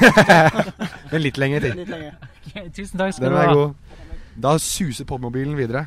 Men 1.13 1.23
litt 1.25 1.39
lenger 1.41 1.65
til. 1.65 1.79
Litt 1.79 1.89
lenger. 1.89 2.19
Okay, 2.51 2.67
tusen 2.77 3.01
takk 3.01 3.15
skal 3.17 3.25
Den 3.31 3.33
du 3.33 3.39
er 3.41 3.49
ha. 3.49 3.55
god. 3.57 4.03
Da 4.45 4.53
suser 4.61 5.09
podmobilen 5.09 5.57
videre. 5.57 5.87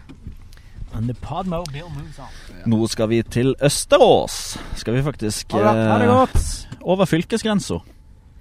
And 0.92 1.06
the 1.08 1.14
Podmobile 1.24 1.88
moves 1.94 2.18
on. 2.20 2.32
Nå 2.68 2.80
skal 2.92 3.08
vi 3.14 3.22
til 3.24 3.54
Østerås. 3.64 4.58
Skal 4.82 4.98
vi 4.98 5.04
faktisk 5.06 5.54
Ha 5.56 5.62
det, 5.62 5.86
ha 5.88 6.00
det 6.02 6.10
eh, 6.10 6.16
godt. 6.18 6.50
over 6.82 7.08
fylkesgrensa. 7.08 7.78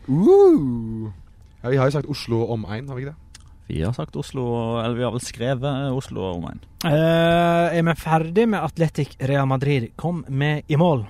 Uh. 0.08 1.12
Ja, 1.60 1.68
vi 1.68 1.76
har 1.76 1.90
jo 1.90 1.98
sagt 1.98 2.08
Oslo 2.10 2.40
og 2.46 2.56
omegn, 2.56 2.88
har 2.88 2.96
vi 2.96 3.04
ikke 3.04 3.12
det? 3.12 3.44
Vi 3.70 3.84
har 3.84 3.92
sagt 3.94 4.16
Oslo, 4.18 4.48
eller 4.80 4.96
vi 4.98 5.04
har 5.06 5.12
vel 5.14 5.22
skrevet 5.22 5.92
Oslo 5.94 6.24
og 6.26 6.40
omegn. 6.40 6.64
Eh, 6.88 7.76
er 7.76 7.84
vi 7.86 7.94
ferdig 8.00 8.48
med 8.50 8.64
Atletic 8.64 9.14
Real 9.20 9.46
Madrid? 9.46 9.92
Kom 10.00 10.24
med 10.28 10.64
i 10.66 10.80
mål. 10.80 11.04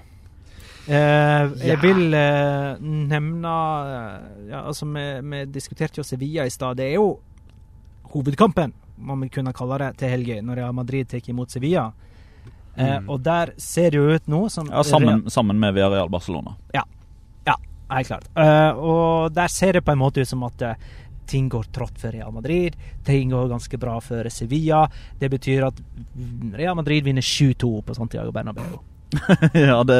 Eh, 0.91 1.51
jeg 1.63 1.77
Ja. 1.77 1.81
vil 1.85 2.15
eh, 2.19 2.79
nevne 2.83 3.53
eh, 3.87 4.49
ja, 4.51 4.63
altså 4.67 4.89
vi, 4.91 5.05
vi 5.31 5.45
diskuterte 5.55 6.01
jo 6.01 6.05
Sevilla 6.07 6.45
i 6.49 6.51
stad. 6.51 6.77
Det 6.81 6.89
er 6.91 6.97
jo 6.99 7.13
hovedkampen, 8.13 8.73
må 8.99 9.17
vi 9.23 9.29
kunne 9.33 9.53
kalle 9.55 9.79
det, 9.79 9.91
til 10.01 10.11
helga, 10.11 10.41
når 10.43 10.57
Real 10.65 10.75
Madrid 10.75 11.09
tar 11.09 11.21
imot 11.31 11.51
Sevilla. 11.55 11.91
Eh, 12.77 12.99
Mm. 13.01 13.09
Og 13.11 13.19
der 13.23 13.51
ser 13.61 13.91
det 13.91 13.99
jo 13.99 14.15
ut 14.15 14.27
nå 14.31 14.49
som 14.51 14.69
Ja, 14.71 14.83
sammen, 14.87 15.25
sammen 15.31 15.59
med 15.61 15.75
Villarreal 15.75 16.09
Barcelona. 16.09 16.55
Ja, 16.73 16.85
helt 17.91 18.07
klart. 18.07 18.29
Eh, 18.39 18.71
og 18.79 19.33
der 19.35 19.49
ser 19.49 19.73
det 19.73 19.83
på 19.85 19.93
en 19.93 19.99
måte 19.99 20.21
ut 20.23 20.29
som 20.29 20.43
at 20.47 20.63
eh, 20.63 20.75
ting 21.27 21.49
går 21.51 21.65
trått 21.75 21.99
for 21.99 22.11
Real 22.15 22.31
Madrid. 22.33 22.77
Ting 23.05 23.31
går 23.31 23.49
ganske 23.51 23.77
bra 23.79 23.99
for 24.01 24.29
Sevilla. 24.31 24.89
Det 25.19 25.29
betyr 25.31 25.67
at 25.67 25.75
Real 26.55 26.77
Madrid 26.79 27.05
vinner 27.05 27.21
7-2 27.23 27.83
på 27.83 27.95
Santiago 27.99 28.31
Bernabeu. 28.33 28.79
ja, 29.55 29.79
det 29.85 29.99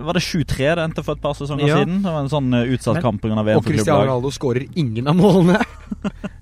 Var 0.00 0.16
det 0.16 0.22
7-3 0.24 0.56
det 0.78 0.84
endte 0.84 1.02
for 1.04 1.16
et 1.18 1.22
par 1.22 1.34
sesonger 1.38 1.68
Ja. 1.68 1.78
siden? 1.82 2.02
Det 2.04 2.12
var 2.14 2.22
en 2.24 2.30
sånn 2.32 2.54
eh, 2.56 2.70
utsatt 2.74 2.98
Men- 2.98 3.04
kamp 3.06 3.22
pga. 3.22 3.42
VM 3.44 3.58
Og 3.60 3.66
Cristiano. 3.66 4.04
Ronaldo 4.06 4.30
skårer 4.34 4.66
ingen 4.80 5.08
av 5.12 5.18
målene. 5.18 5.60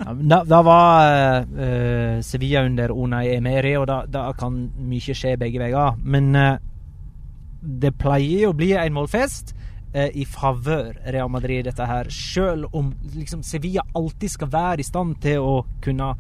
Da, 0.02 0.40
da 0.44 0.58
var 0.66 1.44
uh, 1.46 2.20
Sevilla 2.26 2.64
under 2.66 2.90
Unai 2.90 3.28
Emeri, 3.36 3.76
og 3.78 3.86
da, 3.86 4.00
da 4.10 4.24
kan 4.36 4.56
mye 4.90 5.14
skje 5.14 5.36
begge 5.38 5.60
veier. 5.62 5.94
Men 6.02 6.34
uh, 6.34 6.56
det 7.62 7.92
pleier 8.00 8.48
jo 8.48 8.50
å 8.52 8.56
bli 8.58 8.72
en 8.74 8.96
målfest 8.96 9.52
uh, 9.94 10.08
i 10.18 10.24
favør 10.28 10.96
Real 11.14 11.30
Madrid, 11.30 11.64
dette 11.68 11.86
her. 11.86 12.10
Selv 12.10 12.74
om 12.74 12.90
liksom, 13.14 13.44
Sevilla 13.46 13.84
alltid 13.94 14.34
skal 14.34 14.50
være 14.52 14.82
i 14.82 14.88
stand 14.88 15.20
til 15.22 15.38
å 15.46 15.54
kunne 15.84 16.10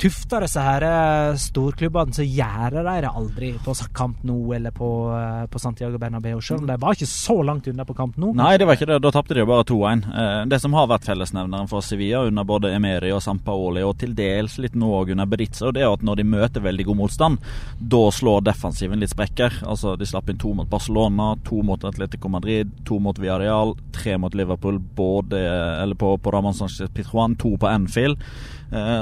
tufte 0.00 0.38
disse 0.40 0.62
her 0.64 0.84
eh, 0.86 1.34
storklubbene, 1.40 2.14
så 2.16 2.24
gjør 2.24 2.78
de 2.78 2.94
det 3.04 3.10
aldri 3.10 3.50
på 3.64 3.74
Camp 3.96 4.22
Nou 4.26 4.54
eller 4.56 4.72
på, 4.74 4.88
eh, 5.12 5.44
på 5.52 5.60
Santiago 5.60 5.98
Bernabeu. 6.00 6.40
Selv 6.40 6.62
om 6.62 6.68
de 6.70 6.76
var 6.80 6.96
ikke 6.96 7.08
så 7.10 7.36
langt 7.44 7.68
unna 7.68 7.84
på 7.84 7.96
Camp 7.98 8.16
Nou. 8.20 8.32
Nei, 8.36 8.54
det 8.60 8.68
var 8.68 8.78
ikke 8.78 8.88
det. 8.88 9.00
Da 9.04 9.12
tapte 9.12 9.36
de 9.36 9.42
jo 9.44 9.48
bare 9.50 9.66
2-1. 9.68 10.04
Eh, 10.08 10.44
Det 10.50 10.60
som 10.62 10.72
har 10.76 10.88
vært 10.90 11.04
fellesnevneren 11.08 11.68
for 11.68 11.84
Sevilla 11.84 12.22
under 12.26 12.44
både 12.48 12.72
Emeri 12.74 13.12
og 13.12 13.22
Sampaoli, 13.24 13.82
og 13.86 13.98
til 14.00 14.14
dels 14.16 14.56
litt 14.62 14.78
nå 14.78 14.88
òg 15.02 15.12
under 15.12 15.28
Berizza, 15.30 15.72
det 15.72 15.84
er 15.84 15.92
at 15.92 16.04
når 16.06 16.16
de 16.22 16.28
møter 16.32 16.64
veldig 16.64 16.86
god 16.88 17.00
motstand, 17.02 17.38
da 17.80 18.02
slår 18.10 18.44
defensiven 18.48 19.00
litt 19.00 19.12
sprekker. 19.12 19.60
Altså, 19.68 19.96
De 20.00 20.08
slapp 20.08 20.30
inn 20.30 20.38
to 20.40 20.54
mot 20.54 20.68
Barcelona, 20.70 21.34
to 21.44 21.60
mot 21.62 21.84
Atletico 21.84 22.28
Madrid, 22.32 22.70
to 22.88 22.98
mot 22.98 23.18
Villarreal, 23.18 23.76
tre 23.92 24.16
mot 24.16 24.34
Liverpool, 24.34 24.78
både 24.78 25.36
eller 25.82 25.94
på, 25.94 26.16
på 26.16 26.32
Ramón 26.32 26.56
Sánchez 26.56 26.88
Pitruan, 26.94 27.36
to 27.36 27.56
på 27.60 27.68
Anfield. 27.68 28.16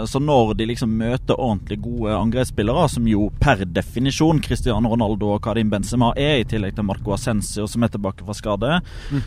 Så 0.09 0.17
når 0.19 0.55
de 0.57 0.65
liksom 0.65 0.88
møter 0.89 1.39
ordentlig 1.39 1.79
gode 1.85 2.17
angrepsspillere, 2.17 2.87
som 2.91 3.07
jo 3.09 3.29
per 3.41 3.65
definisjon 3.69 4.41
Cristiano 4.45 4.93
Ronaldo 4.93 5.35
og 5.35 5.43
Karim 5.45 5.71
Benzema 5.73 6.11
er, 6.17 6.41
i 6.41 6.47
tillegg 6.49 6.77
til 6.77 6.87
Marco 6.89 7.15
Ascencio 7.15 7.67
som 7.69 7.85
er 7.85 7.93
tilbake 7.93 8.27
fra 8.27 8.37
skade, 8.37 8.81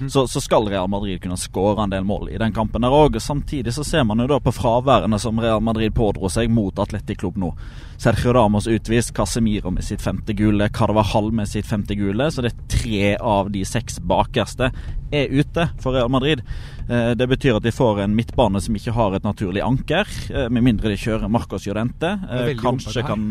så, 0.08 0.26
så 0.28 0.42
skal 0.44 0.68
Real 0.72 0.90
Madrid 0.92 1.22
kunne 1.24 1.40
skåre 1.40 1.86
en 1.86 1.94
del 1.94 2.08
mål 2.08 2.32
i 2.34 2.40
den 2.42 2.54
kampen 2.56 2.84
der 2.86 2.94
òg. 2.96 3.20
Samtidig 3.22 3.74
så 3.76 3.86
ser 3.88 4.04
man 4.08 4.20
jo 4.24 4.30
da 4.32 4.42
på 4.44 4.54
fraværene 4.56 5.20
som 5.22 5.40
Real 5.42 5.62
Madrid 5.64 5.94
pådro 5.96 6.30
seg 6.32 6.52
mot 6.52 6.80
Atletic 6.82 7.22
Club 7.22 7.40
nå. 7.42 7.54
Sergio 8.02 8.34
Ramos 8.34 8.66
utvist, 8.68 9.14
Casemiro 9.14 9.70
med 9.70 9.84
sitt 9.86 10.02
femte 10.02 10.34
gule, 10.34 10.70
Carvajal 10.74 11.32
med 11.32 11.48
sitt 11.48 11.68
femte 11.70 11.94
gule. 11.94 12.32
Så 12.34 12.42
det 12.42 12.50
er 12.50 12.64
tre 12.74 13.04
av 13.22 13.52
de 13.54 13.62
seks 13.68 14.00
bakerste 14.02 14.72
er 15.12 15.28
ute 15.30 15.68
for 15.84 15.94
Real 15.94 16.10
Madrid. 16.10 16.42
Eh, 16.90 17.12
Det 17.16 17.28
betyr 17.28 17.56
at 17.60 17.64
de 17.64 17.72
får 17.72 18.02
en 18.04 18.16
midtbane 18.16 18.62
som 18.62 18.76
ikke 18.76 18.94
har 18.96 19.16
et 19.16 19.24
naturlig 19.24 19.62
anker, 19.64 20.08
eh, 20.34 20.48
med 20.50 20.64
mindre 20.64 20.90
de 20.90 20.98
kjører 20.98 21.30
Marcos 21.30 21.68
Llorente. 21.68 22.12
Eh, 22.32 22.54
Kanskje 22.56 23.04
kan 23.06 23.22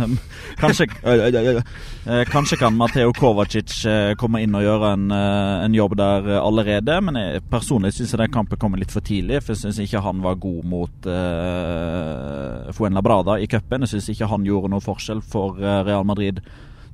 Kanskje 0.62 0.86
Kanskje 2.30 2.58
kan 2.58 2.76
Mateo 2.76 3.12
Kovacic 3.12 3.72
komme 4.18 4.42
inn 4.42 4.54
og 4.54 4.62
gjøre 4.62 4.92
en, 4.94 5.10
en 5.12 5.74
jobb 5.74 5.96
der 5.96 6.28
allerede, 6.40 7.00
men 7.00 7.18
jeg, 7.18 7.42
personlig 7.50 7.92
syns 7.94 8.12
jeg 8.12 8.20
den 8.20 8.34
kampen 8.34 8.58
kommer 8.58 8.78
litt 8.78 8.92
for 8.92 9.00
tidlig. 9.00 9.42
For 9.42 9.54
jeg 9.54 9.62
syns 9.64 9.80
ikke 9.82 10.02
han 10.04 10.22
var 10.22 10.38
god 10.40 10.64
mot 10.64 11.06
uh, 11.06 12.70
Fuenlabrada 12.76 13.38
i 13.40 13.48
cupen. 13.50 13.86
Jeg 13.86 13.94
syns 13.94 14.09
ikke 14.12 14.30
han 14.30 14.46
gjorde 14.48 14.72
noe 14.72 14.84
forskjell 14.84 15.22
for 15.24 15.60
eh, 15.60 15.80
Real 15.86 16.06
Madrid 16.08 16.42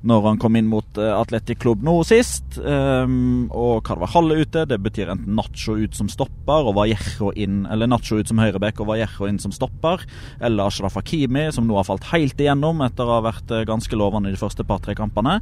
når 0.05 0.25
han 0.27 0.39
kom 0.41 0.55
inn 0.57 0.67
mot 0.69 0.99
uh, 0.99 1.15
Atletic 1.17 1.59
Klubb 1.63 1.81
nå 1.85 1.95
sist. 2.07 2.59
Um, 2.61 3.47
og 3.49 3.81
Carvajal 3.87 4.31
er 4.33 4.43
ute. 4.45 4.65
Det 4.69 4.77
betyr 4.83 5.11
enten 5.13 5.35
Nacho 5.37 5.77
ut 5.77 5.97
som 5.97 6.09
stopper 6.11 6.69
og 6.69 6.77
Vallejo 6.77 7.31
inn 7.35 7.65
Eller 7.71 7.89
Nacho 7.89 8.19
ut 8.19 8.29
som 8.29 8.41
høyreback 8.41 8.81
og 8.83 8.91
Vallejo 8.91 9.29
inn 9.29 9.41
som 9.41 9.53
stopper. 9.55 10.05
Eller 10.39 10.69
Ashraf 10.69 10.99
Hakimi, 10.99 11.47
som 11.55 11.67
nå 11.67 11.79
har 11.79 11.87
falt 11.89 12.07
helt 12.13 12.39
igjennom 12.39 12.83
etter 12.85 13.07
å 13.07 13.17
ha 13.17 13.25
vært 13.25 13.51
eh, 13.51 13.65
ganske 13.67 13.99
lovende 13.99 14.31
i 14.31 14.37
de 14.37 14.41
første 14.41 14.65
par-tre 14.67 14.95
kampene. 14.97 15.39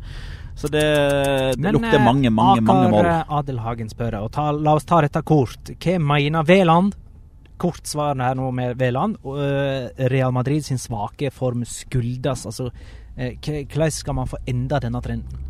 Så 0.55 0.71
det, 0.71 0.85
det 0.85 1.59
Men, 1.59 1.75
lukter 1.75 1.99
eh, 1.99 2.05
mange, 2.05 2.31
mange, 2.31 2.63
mange 2.63 2.91
mål. 2.93 3.03
Akar 3.03 3.41
Adelhagen 3.41 3.91
spør, 3.91 4.21
og 4.23 4.31
ta, 4.35 4.49
la 4.55 4.77
oss 4.79 4.87
ta 4.87 5.03
dette 5.03 5.21
kort. 5.27 5.75
Hva 5.75 5.99
mener 5.99 6.47
Veland? 6.47 6.95
Kort 7.61 7.87
svar 7.87 8.19
her 8.19 8.35
nå 8.35 8.49
med 8.55 8.75
Veland. 8.79 9.17
Eh, 9.23 10.07
Real 10.11 10.33
Madrid 10.35 10.65
sin 10.65 10.79
svake 10.81 11.31
form 11.31 11.63
skyldes 11.67 12.45
altså 12.49 12.69
eh, 13.15 13.37
Hvordan 13.39 13.91
skal 13.95 14.17
man 14.17 14.27
få 14.27 14.41
enda 14.47 14.81
denne 14.83 15.01
trenden? 15.01 15.43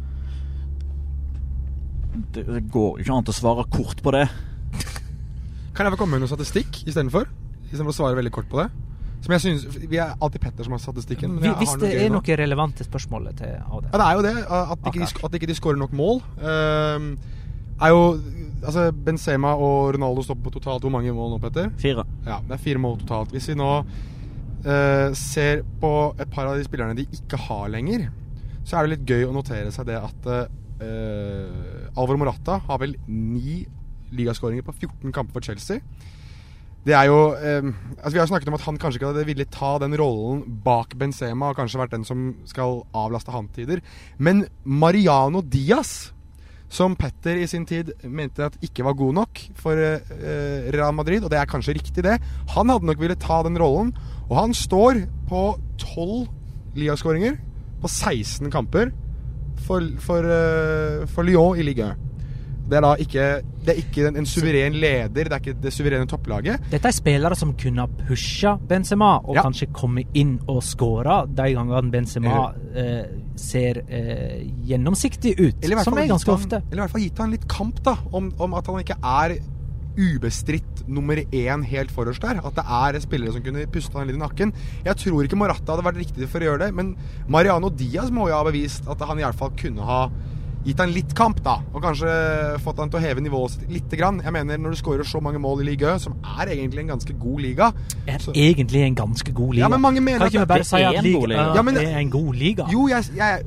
Det, 2.31 2.45
det 2.45 2.61
går 2.71 3.01
ikke 3.01 3.17
an 3.17 3.27
å 3.27 3.35
svare 3.35 3.65
kort 3.73 4.03
på 4.03 4.13
det. 4.15 4.27
Kan 5.75 5.87
jeg 5.87 5.95
få 5.95 5.99
komme 5.99 6.15
med 6.15 6.23
noe 6.23 6.31
statistikk 6.31 6.85
istedenfor? 6.85 7.27
Istedenfor 7.67 7.91
å 7.91 7.97
svare 7.97 8.19
veldig 8.21 8.31
kort 8.37 8.47
på 8.51 8.61
det. 8.61 8.69
Som 9.25 9.33
jeg 9.33 9.41
synes, 9.41 9.65
Vi 9.89 9.97
er 9.97 10.13
alltid 10.21 10.41
Petter 10.41 10.63
som 10.63 10.75
har 10.75 10.79
statistikken. 10.79 11.33
Men 11.35 11.49
jeg 11.49 11.55
Hvis 11.59 11.73
har 11.73 11.81
det 11.81 11.91
er 12.05 12.11
noe 12.13 12.37
relevant 12.37 12.77
til 12.77 12.85
spørsmålet 12.85 13.37
til 13.41 13.55
Ade. 13.57 13.89
Ja, 13.91 13.97
det 13.97 14.05
er 14.05 14.13
jo 14.13 14.21
det. 14.21 14.35
At 14.45 14.85
ikke 14.85 14.99
de, 15.01 15.25
at 15.25 15.37
ikke 15.39 15.49
de 15.49 15.55
skårer 15.57 15.81
nok 15.81 15.95
mål. 15.97 16.21
Uh, 16.37 17.17
er 17.81 17.89
jo 17.91 18.03
Altså, 18.63 18.89
Benzema 19.05 19.53
og 19.59 19.95
Ronaldo 19.95 20.23
står 20.25 20.37
på 20.41 20.53
totalt 20.55 20.85
hvor 20.85 20.93
mange 20.93 21.13
mål 21.13 21.35
nå, 21.35 21.39
Petter? 21.43 21.71
Fire. 21.81 22.05
Ja, 22.25 22.39
det 22.45 22.55
er 22.57 22.61
fire 22.63 22.81
mål 22.81 22.99
totalt. 23.03 23.33
Hvis 23.35 23.49
vi 23.51 23.57
nå 23.59 23.71
eh, 24.65 25.09
ser 25.17 25.63
på 25.81 25.91
et 26.19 26.31
par 26.31 26.49
av 26.49 26.57
de 26.57 26.65
spillerne 26.67 26.97
de 26.97 27.07
ikke 27.13 27.39
har 27.47 27.69
lenger, 27.73 28.07
så 28.65 28.79
er 28.79 28.85
det 28.85 28.95
litt 28.95 29.09
gøy 29.09 29.27
å 29.27 29.35
notere 29.35 29.73
seg 29.73 29.89
det 29.89 29.99
at 30.01 30.29
eh, 30.33 31.95
Alvaro 31.95 32.19
Morata 32.21 32.59
har 32.65 32.81
vel 32.81 32.97
ni 33.07 33.63
ligaskåringer 34.15 34.65
på 34.65 34.75
14 34.75 35.13
kamper 35.13 35.37
for 35.37 35.45
Chelsea. 35.45 35.81
det 36.85 36.93
er 36.93 37.07
jo 37.09 37.33
eh, 37.33 37.65
altså 37.97 38.13
Vi 38.13 38.19
har 38.21 38.27
snakket 38.29 38.49
om 38.51 38.57
at 38.57 38.65
han 38.65 38.77
kanskje 38.81 38.99
ikke 38.99 39.11
hadde 39.11 39.27
villet 39.27 39.53
ta 39.53 39.75
den 39.81 39.95
rollen 39.97 40.43
bak 40.65 40.97
Benzema, 40.97 41.49
og 41.49 41.57
kanskje 41.57 41.81
vært 41.81 41.95
den 41.95 42.05
som 42.05 42.27
skal 42.45 42.83
avlaste 42.93 43.33
han 43.33 43.49
tider. 43.53 43.81
Men 44.17 44.45
Mariano 44.63 45.41
Diaz, 45.41 46.13
som 46.71 46.95
Petter 46.97 47.37
i 47.39 47.47
sin 47.49 47.65
tid 47.67 47.91
mente 48.03 48.45
at 48.47 48.57
ikke 48.65 48.85
var 48.87 48.97
god 48.97 49.15
nok 49.19 49.41
for 49.59 49.77
eh, 49.77 50.69
Real 50.73 50.95
Madrid, 50.97 51.23
og 51.23 51.31
det 51.31 51.39
er 51.39 51.49
kanskje 51.49 51.77
riktig, 51.77 52.03
det, 52.03 52.17
han 52.55 52.71
hadde 52.73 52.89
nok 52.89 53.01
villet 53.01 53.21
ta 53.21 53.41
den 53.45 53.59
rollen. 53.61 53.93
Og 54.25 54.37
han 54.39 54.55
står 54.57 55.03
på 55.29 55.43
12 55.77 56.25
ligaskåringer 56.79 57.37
på 57.81 57.91
16 57.91 58.49
kamper 58.53 58.91
for, 59.67 59.85
for, 60.01 60.25
eh, 60.25 61.05
for 61.11 61.27
Lyon 61.27 61.61
i 61.61 61.67
Ligue 61.67 61.93
1. 61.93 62.01
Det 62.67 62.77
er 62.79 62.81
da 62.81 62.91
ikke, 62.97 63.25
det 63.65 63.73
er 63.75 63.79
ikke 63.81 64.07
en, 64.09 64.15
en 64.17 64.25
suveren 64.25 64.73
leder, 64.81 65.07
det 65.13 65.25
er 65.31 65.39
ikke 65.39 65.53
det 65.61 65.71
suverene 65.75 66.07
topplaget. 66.09 66.63
Dette 66.71 66.89
er 66.89 66.95
spillere 66.97 67.35
som 67.37 67.51
kunne 67.53 67.85
ha 67.85 68.05
pusha 68.07 68.55
Benzema, 68.57 69.19
og 69.23 69.35
Ja. 69.35 69.43
kanskje 69.45 69.67
komme 69.71 70.03
inn 70.17 70.39
og 70.49 70.63
skåre 70.65 71.27
de 71.29 71.49
gangene 71.53 71.91
Benzema 71.93 72.53
eh, 72.75 73.05
ser 73.37 73.83
eh, 73.87 74.47
gjennomsiktig 74.65 75.35
ut, 75.39 75.61
som 75.83 75.97
er 75.97 76.07
ganske 76.09 76.31
han- 76.31 76.39
ofte. 76.41 76.61
Eller 76.71 76.81
i 76.81 76.85
hvert 76.87 76.95
fall 76.97 77.01
gitt 77.05 77.17
han 77.21 77.31
litt 77.31 77.47
kamp, 77.47 77.83
da. 77.83 77.97
Om, 78.11 78.31
om 78.39 78.53
at 78.57 78.65
han 78.65 78.81
ikke 78.81 78.97
er 79.03 79.37
ubestridt 79.95 80.83
nummer 80.91 81.15
én 81.31 81.63
helt 81.63 81.91
forrest 81.93 82.21
der. 82.25 82.41
At 82.43 82.57
det 82.57 82.65
er 82.67 82.99
spillere 83.03 83.31
som 83.31 83.43
kunne 83.45 83.65
puste 83.71 83.95
han 83.97 84.09
litt 84.09 84.17
i 84.17 84.21
nakken. 84.21 84.51
Jeg 84.85 84.97
tror 85.05 85.23
ikke 85.23 85.37
Morata 85.39 85.71
hadde 85.75 85.85
vært 85.87 86.01
riktig 86.01 86.27
for 86.31 86.43
å 86.43 86.49
gjøre 86.49 86.65
det, 86.65 86.73
men 86.75 86.95
Mariano 87.31 87.69
Diaz 87.71 88.11
må 88.11 88.27
jo 88.29 88.35
ha 88.35 88.43
bevist 88.47 88.87
at 88.91 88.99
han 89.07 89.21
i 89.21 89.23
hvert 89.23 89.39
fall 89.39 89.53
kunne 89.55 89.85
ha 89.87 90.01
gitt 90.65 90.79
han 90.81 90.89
litt 90.93 91.13
kamp, 91.15 91.41
da. 91.45 91.57
Og 91.73 91.81
kanskje 91.83 92.09
fått 92.63 92.79
han 92.81 92.89
til 92.89 92.99
å 92.99 93.03
heve 93.03 93.21
nivået 93.21 93.51
sitt 93.55 93.69
lite 93.71 93.97
grann. 93.99 94.21
Jeg 94.23 94.33
mener, 94.33 94.57
når 94.57 94.75
du 94.75 94.79
skårer 94.81 95.05
så 95.07 95.21
mange 95.21 95.39
mål 95.39 95.61
i 95.61 95.69
Ligue 95.71 95.95
som 96.01 96.15
er 96.39 96.51
egentlig 96.55 96.79
en 96.85 96.87
ganske 96.95 97.13
god 97.19 97.39
liga 97.41 97.71
Er 98.07 98.17
så- 98.19 98.33
egentlig 98.33 98.81
en 98.85 98.95
ganske 98.95 99.31
god 99.33 99.53
liga. 99.53 99.63
Ja, 99.65 99.67
men 99.69 99.81
mange 99.81 100.01
mener 100.01 100.19
kan 100.19 100.27
ikke 100.27 100.39
vi 100.39 100.45
bare 100.45 100.57
det 100.59 100.67
si 100.67 100.75
at 100.81 100.95
en 100.95 101.03
liga 101.03 101.19
god 101.19 101.27
liga. 101.29 101.53
Ja, 101.55 101.61
men- 101.61 101.77
er 101.77 101.97
en 101.99 102.09
god 102.09 102.33
liga? 102.35 102.65
Jo, 102.71 102.87
jeg, 102.87 103.03
jeg 103.15 103.39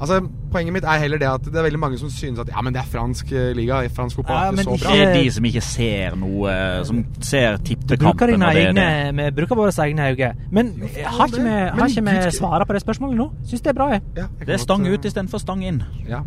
Altså, 0.00 0.20
Poenget 0.52 0.72
mitt 0.72 0.84
er 0.84 0.98
heller 0.98 1.18
det 1.18 1.26
at 1.28 1.44
det 1.44 1.56
er 1.56 1.62
veldig 1.62 1.78
mange 1.78 1.98
som 1.98 2.08
synes 2.10 2.38
at 2.38 2.48
ja, 2.48 2.60
men 2.62 2.72
det 2.72 2.80
er 2.80 2.86
fransk 2.86 3.32
eh, 3.32 3.52
liga. 3.56 3.80
Fransk 3.92 4.16
fotball 4.16 4.36
Ja, 4.36 4.46
er 4.46 4.52
ikke 4.52 4.62
så 4.78 4.84
bra. 4.84 4.92
Det 4.92 5.02
er 5.08 5.22
de 5.22 5.30
som 5.30 5.44
ikke 5.44 5.62
ser 5.62 6.16
noe 6.16 6.84
Som 6.84 7.04
ser 7.20 7.56
tippekampen, 7.56 8.42
og 8.42 8.54
det 8.54 8.66
egne, 8.68 8.84
det. 9.16 9.16
vi 9.16 9.30
bruker 9.40 9.56
våre 9.56 9.72
egne 9.84 10.06
øyne. 10.12 10.34
Men 10.50 10.70
har 11.04 11.26
ikke 11.26 11.42
vi, 11.42 11.48
har 11.50 11.88
ikke 11.88 12.04
vi 12.04 12.16
Gud- 12.30 12.66
på 12.66 12.72
det 12.72 12.82
spørsmålet 12.82 13.16
nå? 13.16 13.30
Syns 13.44 13.60
det 13.62 13.66
er 13.66 13.72
bra, 13.74 13.88
jeg. 13.90 14.02
Ja, 14.16 14.22
jeg 14.38 14.46
Det 14.46 14.54
er 14.54 14.58
stang 14.58 14.84
godt, 14.84 14.92
ut 14.98 15.04
eh, 15.04 15.08
istedenfor 15.10 15.38
stang 15.38 15.64
inn. 15.64 15.82
Ja. 16.08 16.20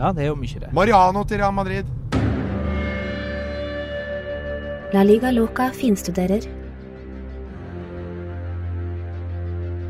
Ja, 0.00 0.14
det 0.16 0.24
er 0.24 0.30
jo 0.30 0.36
mye, 0.40 0.60
det. 0.62 0.70
Mariano 0.72 1.26
til 1.28 1.42
Real 1.42 1.52
Madrid. 1.52 1.88
La 4.94 5.02
Liga 5.04 5.28
Loca 5.30 5.68
finstuderer. 5.76 6.46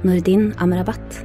Nordin 0.03 0.51
Amrabat. 0.59 1.21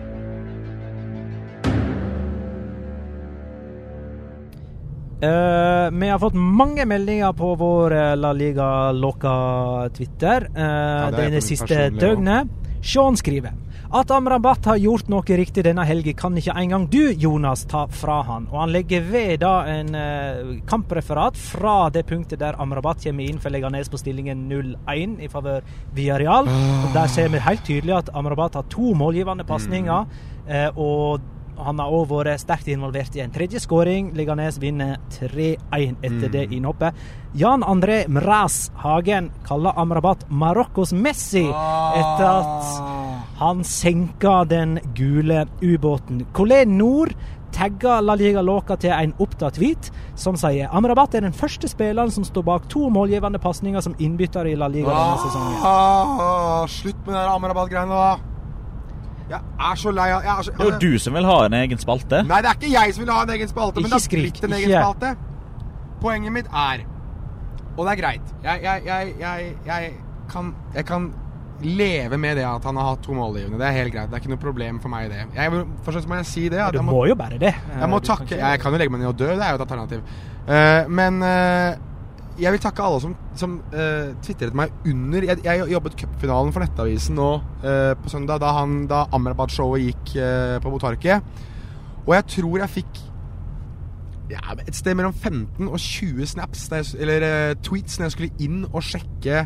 Uh, 5.25 5.89
vi 5.89 6.11
har 6.11 6.19
fått 6.21 6.35
mange 6.37 6.85
meldinger 6.85 7.33
på 7.33 7.55
vår 7.57 7.93
eh, 7.95 8.13
La 8.19 8.33
Liga 8.35 8.91
Loca-Twitter 8.93 10.49
uh, 10.51 11.07
det 11.15 11.23
er 11.23 11.31
det 11.33 11.41
siste 11.41 11.87
døgnet. 11.95 12.51
Sean 12.85 13.17
skriver 13.17 13.55
at 13.93 14.11
Amrabat 14.11 14.65
har 14.65 14.79
gjort 14.81 15.09
noe 15.11 15.37
riktig 15.37 15.65
denne 15.65 15.85
helga, 15.85 16.13
kan 16.17 16.37
ikke 16.37 16.55
engang 16.57 16.87
du, 16.91 17.11
Jonas, 17.11 17.65
ta 17.69 17.85
fra 17.91 18.21
han. 18.27 18.47
Og 18.51 18.59
han 18.63 18.73
legger 18.73 19.05
ved 19.05 19.39
da 19.43 19.53
en 19.69 19.93
eh, 19.99 20.55
kampreferat 20.69 21.37
fra 21.37 21.75
det 21.93 22.05
punktet 22.09 22.41
der 22.41 22.57
Amrabat 22.61 23.03
kommer 23.05 23.29
inn 23.29 23.39
for 23.41 23.53
ned 23.53 23.91
på 23.91 24.01
stillingen 24.01 24.47
0-1 24.51 25.19
i 25.21 25.29
favør 25.31 25.65
Villarreal. 25.95 26.49
Og 26.49 26.89
der 26.95 27.11
ser 27.11 27.29
vi 27.33 27.43
helt 27.43 27.65
tydelig 27.65 27.97
at 27.99 28.11
Amrabat 28.13 28.55
har 28.55 28.67
to 28.69 28.93
målgivende 28.97 29.45
pasninger. 29.45 30.05
Mm. 30.05 30.77
og 30.77 31.21
han 31.57 31.79
har 31.79 31.93
òg 31.93 32.09
vært 32.09 32.41
sterkt 32.43 32.67
involvert 32.71 33.15
i 33.15 33.23
en 33.23 33.33
tredje 33.33 33.61
skåring. 33.63 34.11
Liganes 34.17 34.59
vinner 34.61 34.97
3-1 35.15 36.01
etter 36.03 36.31
det 36.33 36.47
innhoppet. 36.55 36.97
Jan 37.35 37.63
André 37.67 38.05
Mraz 38.07 38.71
Hagen 38.83 39.31
kaller 39.47 39.75
Amrabat 39.79 40.25
Marokkos 40.29 40.93
Messi 40.95 41.45
etter 41.45 42.27
at 42.27 43.39
han 43.39 43.63
senka 43.67 44.43
den 44.47 44.79
gule 44.95 45.45
ubåten. 45.61 46.25
Colin 46.33 46.77
Nord 46.77 47.15
tagga 47.55 48.01
La 48.03 48.15
Liga 48.19 48.41
Loca 48.43 48.75
til 48.79 48.91
en 48.91 49.13
opptatt 49.23 49.55
tweet 49.55 49.87
som 50.19 50.35
sier 50.39 50.71
Amrabat 50.75 51.15
er 51.15 51.23
den 51.23 51.35
første 51.35 51.69
spilleren 51.71 52.11
som 52.11 52.27
står 52.27 52.43
bak 52.47 52.69
to 52.71 52.89
målgivende 52.91 53.39
pasninger 53.39 53.83
som 53.83 53.95
innbytter 53.99 54.51
i 54.51 54.57
La 54.59 54.67
Liga 54.71 54.91
denne 54.91 55.19
sesongen. 55.23 55.59
Ah, 55.63 56.63
slutt 56.67 56.99
med 57.07 57.15
de 57.15 57.27
Amrabat-greiene, 57.31 57.95
da. 57.95 58.34
Jeg 59.29 59.41
er 59.41 59.77
så 59.81 59.91
lei 59.95 60.05
av 60.13 60.25
jeg 60.25 60.31
er 60.31 60.45
så, 60.45 60.51
Det 60.53 60.65
er 60.65 60.71
jo 60.71 60.79
du 60.83 60.99
som 61.01 61.15
vil 61.17 61.25
ha 61.25 61.37
en 61.47 61.55
egen 61.57 61.79
spalte. 61.81 62.21
Nei, 62.29 62.41
det 62.45 62.51
er 62.51 62.59
ikke 62.59 62.73
jeg 62.73 62.95
som 62.95 63.05
vil 63.05 63.13
ha 63.13 63.21
en 63.25 63.35
egen 63.35 63.49
spalte, 63.49 63.81
men 63.81 63.87
Ikke 63.87 63.93
det 63.95 63.97
har 63.97 64.05
skrik, 64.05 64.25
blitt 64.35 64.43
en 64.47 64.57
egen 64.59 64.69
ikke. 64.69 64.81
spalte. 64.83 65.13
Poenget 66.01 66.35
mitt 66.35 66.49
er 66.51 66.83
Og 67.75 67.85
det 67.85 67.91
er 67.95 68.01
greit. 68.01 68.33
Jeg, 68.43 68.59
jeg, 68.63 68.83
jeg, 68.85 69.15
jeg, 69.19 69.55
jeg, 69.65 69.93
kan, 70.31 70.53
jeg 70.75 70.85
kan 70.85 71.09
leve 71.61 72.17
med 72.17 72.37
det 72.37 72.45
at 72.47 72.63
han 72.63 72.77
har 72.79 72.93
hatt 72.93 73.01
to 73.03 73.15
målgivende. 73.15 73.57
Det 73.59 73.67
er 73.67 73.75
helt 73.79 73.93
greit. 73.93 74.11
Det 74.11 74.15
er 74.17 74.23
ikke 74.23 74.31
noe 74.35 74.43
problem 74.43 74.79
for 74.83 74.93
meg, 74.93 75.09
det. 75.11 75.25
Jeg, 75.35 75.65
fremst 75.83 76.07
må 76.07 76.19
jeg 76.21 76.29
si 76.29 76.45
det. 76.51 76.61
Du 76.71 76.79
jeg 76.79 76.87
må 76.87 77.01
jo 77.09 77.17
bære 77.19 77.39
det. 77.41 77.51
Jeg 77.55 77.89
må 77.91 77.99
takke 77.99 78.29
kan 78.29 78.39
Jeg 78.39 78.61
kan 78.61 78.71
jo 78.71 78.79
legge 78.81 78.93
meg 78.93 79.03
ned 79.03 79.11
og 79.11 79.19
dø, 79.19 79.27
det 79.33 79.43
er 79.43 79.55
jo 79.55 79.59
et 79.59 79.65
alternativ. 79.67 80.15
Uh, 80.45 80.85
men 80.93 81.23
eh, 81.25 81.77
jeg 82.39 82.51
vil 82.51 82.61
takke 82.63 82.83
alle 82.83 83.01
som, 83.03 83.15
som 83.39 83.57
uh, 83.71 84.11
tvitret 84.23 84.55
meg 84.57 84.73
under 84.89 85.27
jeg, 85.29 85.41
jeg 85.45 85.67
jobbet 85.71 85.97
cupfinalen 86.01 86.53
for 86.55 86.65
Nettavisen 86.65 87.15
nå 87.19 87.29
uh, 87.63 87.93
på 88.01 88.11
søndag, 88.11 88.41
da, 88.43 88.51
da 88.91 89.03
Amrabat-showet 89.15 89.85
gikk 89.85 90.15
uh, 90.19 90.57
på 90.63 90.73
Botarket. 90.73 91.35
Og 92.05 92.15
jeg 92.17 92.27
tror 92.35 92.59
jeg 92.61 92.73
fikk 92.79 93.03
ja, 94.33 94.41
et 94.57 94.75
sted 94.75 94.97
mellom 94.97 95.13
15 95.13 95.69
og 95.69 95.79
20 95.79 96.27
snaps 96.33 96.67
jeg, 96.73 96.91
eller 97.05 97.55
tweets 97.63 97.99
når 97.99 98.07
jeg 98.07 98.15
skulle 98.15 98.45
inn 98.45 98.63
og 98.71 98.81
sjekke 98.83 99.45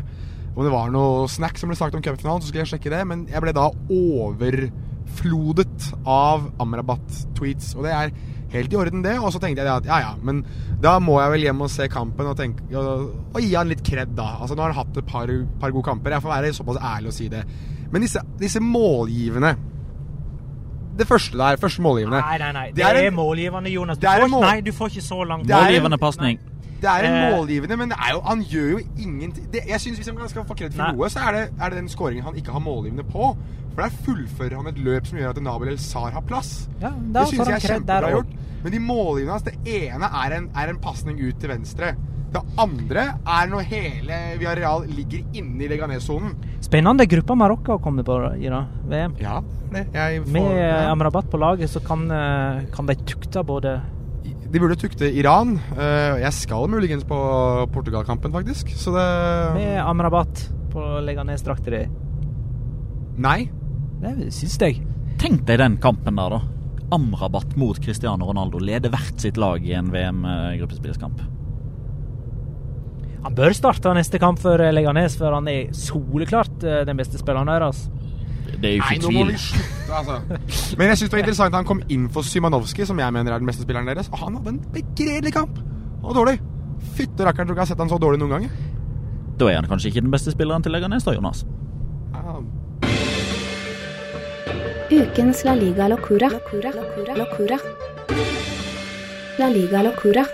om 0.56 0.66
det 0.66 0.72
var 0.72 0.90
noe 0.92 1.28
snack 1.30 1.58
som 1.60 1.70
ble 1.70 1.76
sagt 1.78 1.94
om 1.94 2.02
cupfinalen. 2.02 2.42
Så 2.42 2.50
skulle 2.50 2.64
jeg 2.64 2.72
sjekke 2.74 2.92
det, 2.92 3.04
men 3.06 3.26
jeg 3.30 3.42
ble 3.44 3.52
da 3.56 3.68
overflodet 3.94 5.90
av 6.08 6.50
Amrabat-tweets. 6.62 7.74
Og 7.78 7.86
det 7.86 7.94
er 7.94 8.14
helt 8.52 8.72
i 8.72 8.76
orden, 8.76 9.02
det. 9.02 9.16
Og 9.18 9.32
så 9.32 9.38
tenkte 9.40 9.62
jeg 9.62 9.70
at 9.72 9.84
ja, 9.86 9.98
ja, 10.00 10.14
men 10.22 10.44
da 10.82 10.98
må 10.98 11.20
jeg 11.20 11.30
vel 11.32 11.40
hjem 11.48 11.60
og 11.62 11.70
se 11.70 11.88
kampen 11.88 12.26
og, 12.26 12.36
tenke, 12.36 12.62
og, 12.76 13.10
og 13.34 13.40
gi 13.40 13.54
han 13.54 13.68
litt 13.68 13.82
kred, 13.86 14.14
da. 14.16 14.36
Altså, 14.40 14.54
nå 14.56 14.62
har 14.64 14.72
han 14.72 14.84
hatt 14.86 14.96
et 15.02 15.06
par, 15.06 15.30
par 15.60 15.70
gode 15.70 15.84
kamper. 15.84 16.10
Jeg 16.16 16.22
får 16.22 16.34
være 16.36 16.52
såpass 16.56 16.78
ærlig 16.82 17.08
å 17.12 17.16
si 17.16 17.28
det. 17.28 17.44
Men 17.92 18.02
disse, 18.02 18.20
disse 18.38 18.60
målgivende 18.62 19.56
Det 20.98 21.06
første 21.08 21.38
der, 21.38 21.56
første 21.56 21.82
målgivende 21.82 22.20
Nei, 22.20 22.38
nei, 22.38 22.52
nei. 22.52 22.66
Det 22.68 22.76
Det 22.76 22.84
er 22.84 22.94
er, 23.04 23.06
en- 23.08 23.14
målgivende, 23.16 23.70
Jonas. 23.72 23.98
Du 23.98 24.06
får, 24.06 24.28
mål- 24.28 24.40
Nei, 24.46 24.60
du 24.60 24.72
får 24.72 24.88
ikke 24.90 25.02
så 25.02 25.24
langt. 25.24 25.48
Målgivende 25.48 25.98
pasning. 25.98 26.38
Det 26.80 26.88
er 26.88 27.04
en 27.04 27.14
Eh. 27.14 27.36
målgivende, 27.36 27.76
men 27.76 27.88
det 27.90 27.98
er 28.00 28.12
jo, 28.14 28.20
han 28.24 28.42
gjør 28.42 28.70
jo 28.70 28.78
ingenting 28.98 29.50
det, 29.52 29.60
Jeg 29.68 29.80
synes 29.80 29.98
Hvis 29.98 30.08
han 30.08 30.28
skal 30.28 30.44
få 30.44 30.54
kred 30.56 30.72
for 30.72 30.82
Nei. 30.82 30.92
noe, 30.92 31.08
så 31.08 31.18
er 31.28 31.32
det, 31.32 31.50
er 31.60 31.68
det 31.70 31.78
den 31.78 31.88
skåringen 31.88 32.22
han 32.24 32.34
ikke 32.36 32.52
har 32.52 32.60
målgivende 32.60 33.04
på. 33.04 33.36
For 33.74 33.82
der 33.86 33.96
fullfører 34.04 34.56
han 34.58 34.70
et 34.72 34.78
løp 34.82 35.06
som 35.06 35.18
gjør 35.20 35.34
at 35.34 35.42
Nabil 35.44 35.72
El 35.72 35.78
Sar 35.82 36.10
har 36.14 36.24
plass. 36.26 36.68
Ja, 36.82 36.90
det 36.90 37.26
syns 37.30 37.46
jeg 37.48 37.58
er 37.60 37.66
kjempebra 37.68 38.14
gjort. 38.16 38.32
Men 38.60 38.74
de 38.74 38.80
målgivende 38.84 39.36
hans, 39.36 39.46
det 39.46 39.56
ene 39.64 40.08
er 40.24 40.36
en, 40.36 40.48
er 40.58 40.72
en 40.72 40.80
pasning 40.82 41.20
ut 41.22 41.38
til 41.40 41.52
venstre. 41.52 41.94
Det 42.30 42.40
andre 42.62 43.06
er 43.26 43.48
når 43.50 43.64
hele 43.66 44.18
Villarreal 44.38 44.84
ligger 44.94 45.24
inne 45.34 45.64
i 45.64 45.70
Leganes-sonen. 45.70 46.36
Spennende 46.62 47.06
gruppe 47.10 47.34
Marokko 47.38 47.78
kommer 47.82 48.06
på 48.06 48.18
i 48.38 48.50
da, 48.52 48.60
VM. 48.90 49.16
Ja, 49.18 49.40
det. 49.72 49.86
Får, 49.94 50.28
Med 50.36 50.50
ja. 50.60 50.76
Amrabat 50.92 51.30
på 51.32 51.40
laget 51.42 51.72
så 51.72 51.82
kan, 51.82 52.04
eh, 52.10 52.60
kan 52.74 52.86
de 52.86 52.94
tukte 53.02 53.42
både 53.46 53.80
De 54.50 54.58
burde 54.58 54.76
tukte 54.78 55.06
Iran. 55.14 55.56
Eh, 55.78 56.20
Jeg 56.22 56.32
skal 56.34 56.68
muligens 56.70 57.04
på 57.06 57.18
Portugal-kampen, 57.72 58.32
faktisk. 58.34 58.70
Så 58.76 58.94
det 58.94 59.08
Med 59.54 59.80
Amrabat 59.82 60.50
på 60.70 60.86
Leganes-drakta 61.02 61.70
di. 61.70 62.09
Nei. 63.20 63.50
Det 64.00 64.30
syns 64.32 64.56
jeg. 64.62 64.80
Tenk 65.20 65.42
deg 65.48 65.60
den 65.60 65.76
kampen 65.82 66.16
der, 66.16 66.38
da. 66.38 66.40
Amrabat 66.96 67.52
mot 67.60 67.78
Cristiano 67.84 68.26
Ronaldo 68.26 68.58
leder 68.58 68.90
hvert 68.90 69.20
sitt 69.20 69.36
lag 69.38 69.62
i 69.66 69.74
en 69.76 69.90
VM-gruppespillskamp. 69.92 71.20
Han 73.20 73.36
bør 73.36 73.52
starte 73.52 73.92
neste 73.94 74.18
kamp 74.22 74.40
for 74.40 74.62
Leganes, 74.72 75.18
for 75.20 75.36
han 75.36 75.48
er 75.52 75.68
soleklart 75.76 76.64
eh, 76.64 76.80
den 76.88 76.96
beste 76.96 77.20
spilleren 77.20 77.50
deres. 77.52 77.84
Det 78.60 78.70
er 78.70 78.78
jo 78.78 78.80
ikke 78.80 78.96
Nei, 78.96 79.26
tvil. 79.26 79.34
slutte, 79.38 79.98
altså. 80.00 80.16
Men 80.80 80.88
jeg 80.90 80.98
syns 80.98 81.10
det 81.10 81.16
var 81.18 81.22
interessant 81.26 81.52
at 81.52 81.58
han 81.60 81.68
kom 81.68 81.82
inn 81.92 82.08
for 82.12 82.26
Symanovskij, 82.26 82.88
som 82.88 82.98
jeg 82.98 83.14
mener 83.14 83.36
er 83.36 83.44
den 83.44 83.50
beste 83.52 83.66
spilleren 83.66 83.92
deres. 83.92 84.08
Og 84.10 84.24
han 84.24 84.40
hadde 84.40 84.54
en 84.56 84.62
begredelig 84.72 85.34
kamp. 85.36 85.60
Og 86.00 86.16
dårlig. 86.16 86.38
Fytte 86.96 87.28
rakkeren, 87.28 87.46
tror 87.46 87.54
ikke 87.54 87.60
jeg 87.60 87.68
har 87.68 87.72
sett 87.74 87.84
han 87.84 87.92
så 87.92 88.00
dårlig 88.00 88.22
noen 88.24 88.34
gang. 88.38 88.48
Da 89.40 89.52
er 89.52 89.60
han 89.60 89.68
kanskje 89.68 89.92
ikke 89.92 90.02
den 90.08 90.12
beste 90.16 90.32
spilleren 90.32 90.64
til 90.64 90.72
Leganes, 90.74 91.04
da, 91.04 91.12
Jonas. 91.16 91.44
Ukens 94.90 95.44
La 95.44 95.54
Liga 95.54 95.88
Locura. 95.88 96.28
Locura. 96.28 96.70
Locura. 96.74 97.14
Locura. 97.16 97.58
La 99.38 99.48
Liga 99.48 99.82
Locura. 99.82 100.24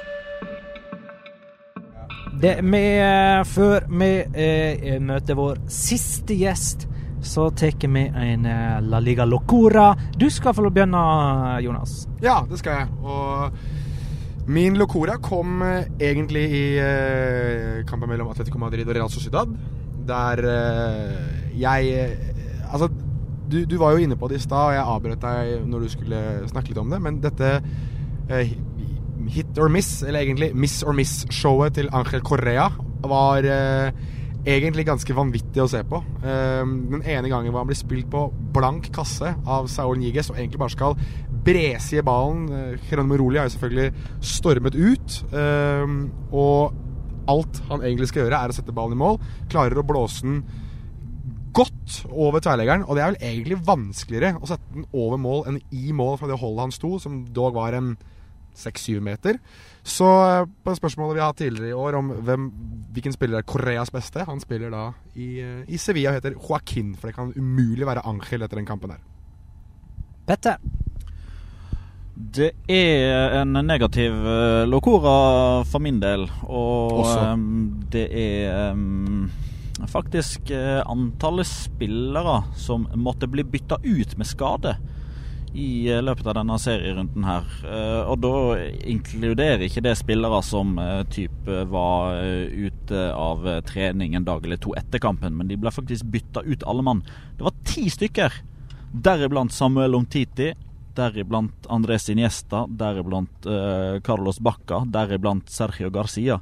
det 2.41 2.63
med, 2.63 3.47
før 3.49 3.87
vi 3.89 4.11
eh, 4.37 4.99
møter 5.01 5.37
vår 5.39 5.61
siste 5.73 6.37
gjest, 6.37 6.85
så 7.25 7.49
tar 7.57 7.73
vi 7.81 8.03
en 8.09 8.47
eh, 8.47 8.81
La 8.85 9.01
Liga 9.01 9.25
Locura. 9.25 9.95
Du 10.17 10.29
skal 10.31 10.55
få 10.55 10.69
begynne, 10.71 11.61
Jonas. 11.65 12.07
Ja, 12.23 12.43
det 12.49 12.59
skal 12.61 12.81
jeg. 12.81 12.89
Og 13.05 14.49
min 14.49 14.77
locora 14.79 15.17
kom 15.19 15.63
eh, 15.63 15.89
egentlig 16.01 16.45
i 16.49 16.67
eh, 16.81 17.85
kampen 17.89 18.09
mellom 18.09 18.29
Atletico 18.33 18.59
Madrid 18.59 18.89
og 18.89 18.95
Real 18.95 19.11
Sociedad. 19.11 19.53
Der 20.07 20.49
eh, 20.49 21.61
jeg 21.61 21.93
eh, 21.93 22.33
Altså, 22.67 22.89
du, 23.51 23.61
du 23.69 23.77
var 23.81 23.95
jo 23.95 24.03
inne 24.05 24.19
på 24.19 24.29
det 24.31 24.41
i 24.41 24.45
stad, 24.45 24.71
og 24.71 24.77
jeg 24.77 24.91
avbrøt 24.97 25.23
deg 25.27 25.69
når 25.71 25.85
du 25.87 25.93
skulle 25.93 26.23
snakke 26.51 26.73
litt 26.73 26.83
om 26.83 26.93
det, 26.93 27.01
men 27.05 27.21
dette 27.25 27.53
eh, 28.31 28.57
Hit 29.33 29.59
or 29.59 29.71
Miss, 29.73 30.03
eller 30.07 30.23
egentlig 30.23 30.53
Miss 30.55 30.83
or 30.87 30.95
Miss-showet 30.95 31.75
til 31.79 31.89
Angel 31.97 32.23
Correa 32.27 32.69
var 33.07 33.47
eh, 33.51 33.91
egentlig 34.47 34.85
ganske 34.87 35.15
vanvittig 35.17 35.63
å 35.63 35.69
se 35.71 35.81
på. 35.89 35.99
Eh, 36.23 36.63
den 36.63 37.03
ene 37.03 37.31
gangen 37.33 37.51
hvor 37.51 37.65
han 37.65 37.71
blir 37.71 37.79
spilt 37.79 38.11
på 38.13 38.29
blank 38.55 38.91
kasse 38.95 39.33
av 39.43 39.67
Saul 39.73 39.99
Niges 39.99 40.31
og 40.31 40.39
egentlig 40.39 40.63
bare 40.63 40.75
skal 40.77 40.99
brese 41.47 41.99
i 41.99 42.05
ballen. 42.07 42.47
Eh, 42.51 42.87
Geronimo 42.91 43.19
Roli 43.19 43.41
har 43.41 43.49
jo 43.49 43.57
selvfølgelig 43.57 44.21
stormet 44.35 44.79
ut. 44.79 45.19
eh, 45.35 45.97
og 46.31 46.83
alt 47.27 47.59
han 47.71 47.83
egentlig 47.83 48.13
skal 48.13 48.25
gjøre, 48.25 48.39
er 48.39 48.53
å 48.53 48.55
sette 48.55 48.75
ballen 48.75 48.95
i 48.95 49.03
mål. 49.03 49.19
Klarer 49.51 49.83
å 49.83 49.87
blåse 49.87 50.23
den 50.23 50.45
godt 51.57 52.03
over 52.11 52.43
tverleggeren. 52.45 52.85
og 52.85 52.97
det 52.97 53.03
er 53.03 53.13
vel 53.13 53.23
egentlig 53.31 53.63
vanskeligere 53.67 54.37
å 54.41 54.51
sette 54.51 54.75
den 54.75 54.87
over 54.93 55.21
mål 55.21 55.47
enn 55.51 55.63
i 55.73 55.95
mål 55.97 56.19
fra 56.21 56.29
det 56.31 56.39
holdet 56.41 56.67
han 56.67 56.77
sto, 56.77 56.97
som 57.03 57.25
dog 57.33 57.57
var 57.57 57.77
en 57.79 57.97
6-7 58.57 59.01
meter. 59.05 59.39
Så 59.87 60.07
eh, 60.07 60.47
på 60.65 60.75
spørsmålet 60.77 61.17
vi 61.17 61.23
har 61.23 61.33
hatt 61.33 61.43
tidligere 61.43 61.75
i 61.75 61.77
år 61.77 61.99
om 61.99 62.13
hvem, 62.27 62.49
hvilken 62.97 63.15
spiller 63.15 63.41
er 63.41 63.47
Koreas 63.47 63.93
beste 63.95 64.25
Han 64.27 64.41
spiller 64.43 64.73
da 64.73 64.87
i, 65.15 65.29
eh, 65.45 65.63
i 65.69 65.79
Sevilla 65.81 66.15
og 66.15 66.19
heter 66.19 66.39
Joaquin, 66.39 66.95
for 66.97 67.11
det 67.11 67.19
kan 67.19 67.35
umulig 67.37 67.87
være 67.87 68.05
Angel 68.09 68.47
etter 68.47 68.61
den 68.61 68.69
kampen 68.69 68.95
der. 68.95 69.05
Petter. 70.27 70.59
Det 72.17 72.55
er 72.73 73.43
en 73.43 73.59
negativ 73.67 74.15
uh, 74.25 74.65
locora 74.65 75.63
for 75.69 75.85
min 75.85 75.99
del, 76.01 76.25
og 76.49 77.03
Også. 77.03 77.19
ehm, 77.21 77.51
det 77.93 78.07
er 78.09 78.71
ehm, 78.71 79.27
faktisk 79.85 80.51
eh, 80.51 80.83
antallet 80.87 81.47
spillere 81.47 82.43
som 82.57 82.89
måtte 82.95 83.27
bli 83.27 83.45
bytta 83.45 83.79
ut 83.83 84.17
med 84.17 84.27
skade 84.27 84.77
i 85.55 85.89
eh, 85.93 86.03
løpet 86.03 86.27
av 86.27 86.37
denne 86.39 86.59
serierunden 86.61 87.25
her. 87.29 87.49
Eh, 87.65 88.03
og 88.09 88.21
da 88.25 88.35
inkluderer 88.89 89.67
ikke 89.67 89.85
det 89.85 89.97
spillere 90.01 90.41
som 90.45 90.79
type 91.13 91.65
var 91.71 92.17
ute 92.53 93.09
av 93.13 93.49
trening 93.69 94.17
en 94.17 94.27
dag 94.27 94.45
eller 94.45 94.61
to 94.61 94.75
etter 94.79 95.03
kampen, 95.03 95.37
men 95.37 95.49
de 95.51 95.59
ble 95.61 95.73
faktisk 95.73 96.09
bytta 96.13 96.45
ut 96.47 96.65
alle 96.65 96.85
mann. 96.87 97.03
Det 97.37 97.45
var 97.45 97.59
ti 97.69 97.89
stykker, 97.93 98.41
deriblant 98.93 99.53
Samuel 99.53 99.99
Omtiti. 99.99 100.55
Deriblant 100.97 101.67
Andres 101.69 102.07
Iniesta, 102.09 102.63
deriblant 102.73 103.45
Carlos 104.07 104.39
Bacca, 104.41 104.79
deriblant 104.89 105.51
Sergio 105.53 105.91
Garcia. 105.93 106.39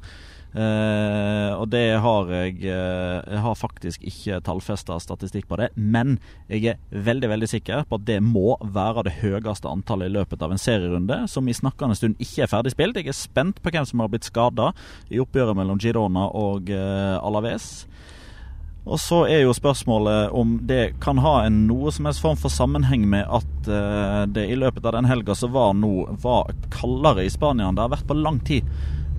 Eh, 0.54 1.52
og 1.58 1.66
det 1.72 1.96
har 1.98 2.28
jeg 2.30 2.60
eh, 2.62 3.16
Jeg 3.26 3.40
har 3.42 3.56
faktisk 3.58 4.04
ikke 4.06 4.36
tallfesta 4.46 5.00
statistikk 5.02 5.48
på 5.50 5.58
det, 5.58 5.72
men 5.74 6.20
jeg 6.46 6.68
er 6.70 7.02
veldig 7.08 7.30
veldig 7.32 7.48
sikker 7.50 7.82
på 7.90 7.98
at 7.98 8.06
det 8.06 8.20
må 8.22 8.54
være 8.62 9.02
det 9.08 9.16
høyeste 9.18 9.66
antallet 9.66 10.12
i 10.12 10.14
løpet 10.14 10.44
av 10.46 10.54
en 10.54 10.62
serierunde, 10.62 11.24
som 11.30 11.48
i 11.50 11.56
snakkende 11.56 11.98
stund 11.98 12.22
ikke 12.22 12.46
er 12.46 12.52
ferdig 12.52 12.74
spilt. 12.76 13.00
Jeg 13.02 13.10
er 13.10 13.18
spent 13.18 13.58
på 13.58 13.74
hvem 13.74 13.88
som 13.88 14.04
har 14.04 14.12
blitt 14.12 14.30
skada 14.30 14.70
i 15.10 15.18
oppgjøret 15.22 15.58
mellom 15.58 15.80
Girona 15.82 16.28
og 16.30 16.70
eh, 16.70 17.18
Alaves. 17.18 17.88
Og 18.84 19.00
så 19.00 19.22
er 19.26 19.42
jo 19.42 19.56
spørsmålet 19.56 20.34
om 20.36 20.58
det 20.68 21.00
kan 21.02 21.18
ha 21.24 21.38
en 21.46 21.62
noe 21.66 21.90
som 21.94 22.06
helst 22.06 22.22
form 22.22 22.36
for 22.38 22.52
sammenheng 22.52 23.06
med 23.08 23.24
at 23.24 23.70
det 24.28 24.42
i 24.44 24.58
løpet 24.60 24.84
av 24.84 24.92
den 24.98 25.08
helga 25.08 25.32
så 25.32 25.48
var 25.48 25.72
noe 25.72 26.18
var 26.20 26.52
kaldere 26.68 27.24
i 27.24 27.30
Spania 27.32 27.70
enn 27.70 27.78
det 27.78 27.86
har 27.86 27.94
vært 27.94 28.10
på 28.10 28.18
lang 28.18 28.42
tid. 28.44 28.68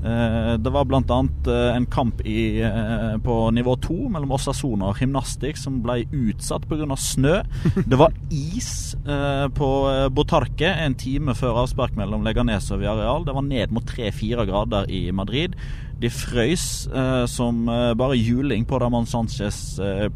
Eh, 0.04 0.54
det 0.62 0.70
var 0.70 0.86
bl.a. 0.86 1.20
Uh, 1.48 1.76
en 1.76 1.86
kamp 1.86 2.22
i, 2.22 2.62
eh, 2.62 3.18
på 3.18 3.36
nivå 3.52 3.76
to 3.82 3.96
mellom 4.12 4.36
Osasona 4.36 4.92
og 4.92 5.00
Gymnastikk 5.02 5.58
som 5.58 5.80
ble 5.86 6.04
utsatt 6.12 6.68
pga. 6.70 6.86
snø. 6.96 7.40
Det 7.90 7.98
var 7.98 8.14
is 8.30 8.96
eh, 9.06 9.48
på 9.56 9.70
eh, 9.90 10.10
Botarque 10.10 10.70
en 10.70 10.96
time 10.96 11.34
før 11.38 11.64
avspark 11.64 11.96
mellom 11.98 12.26
Leganes 12.26 12.70
og 12.72 12.84
Villarreal. 12.84 13.26
Det 13.26 13.36
var 13.36 13.48
ned 13.48 13.74
mot 13.74 13.86
3-4 13.86 14.46
grader 14.50 14.92
i 14.92 15.10
Madrid. 15.12 15.56
De 15.96 16.10
frøys 16.12 16.90
eh, 16.92 17.24
som 17.32 17.70
eh, 17.72 17.94
bare 17.96 18.18
juling 18.20 18.66
på 18.68 18.80
Ramón 18.82 19.08
Sánchez 19.08 19.80
eh. 19.80 20.10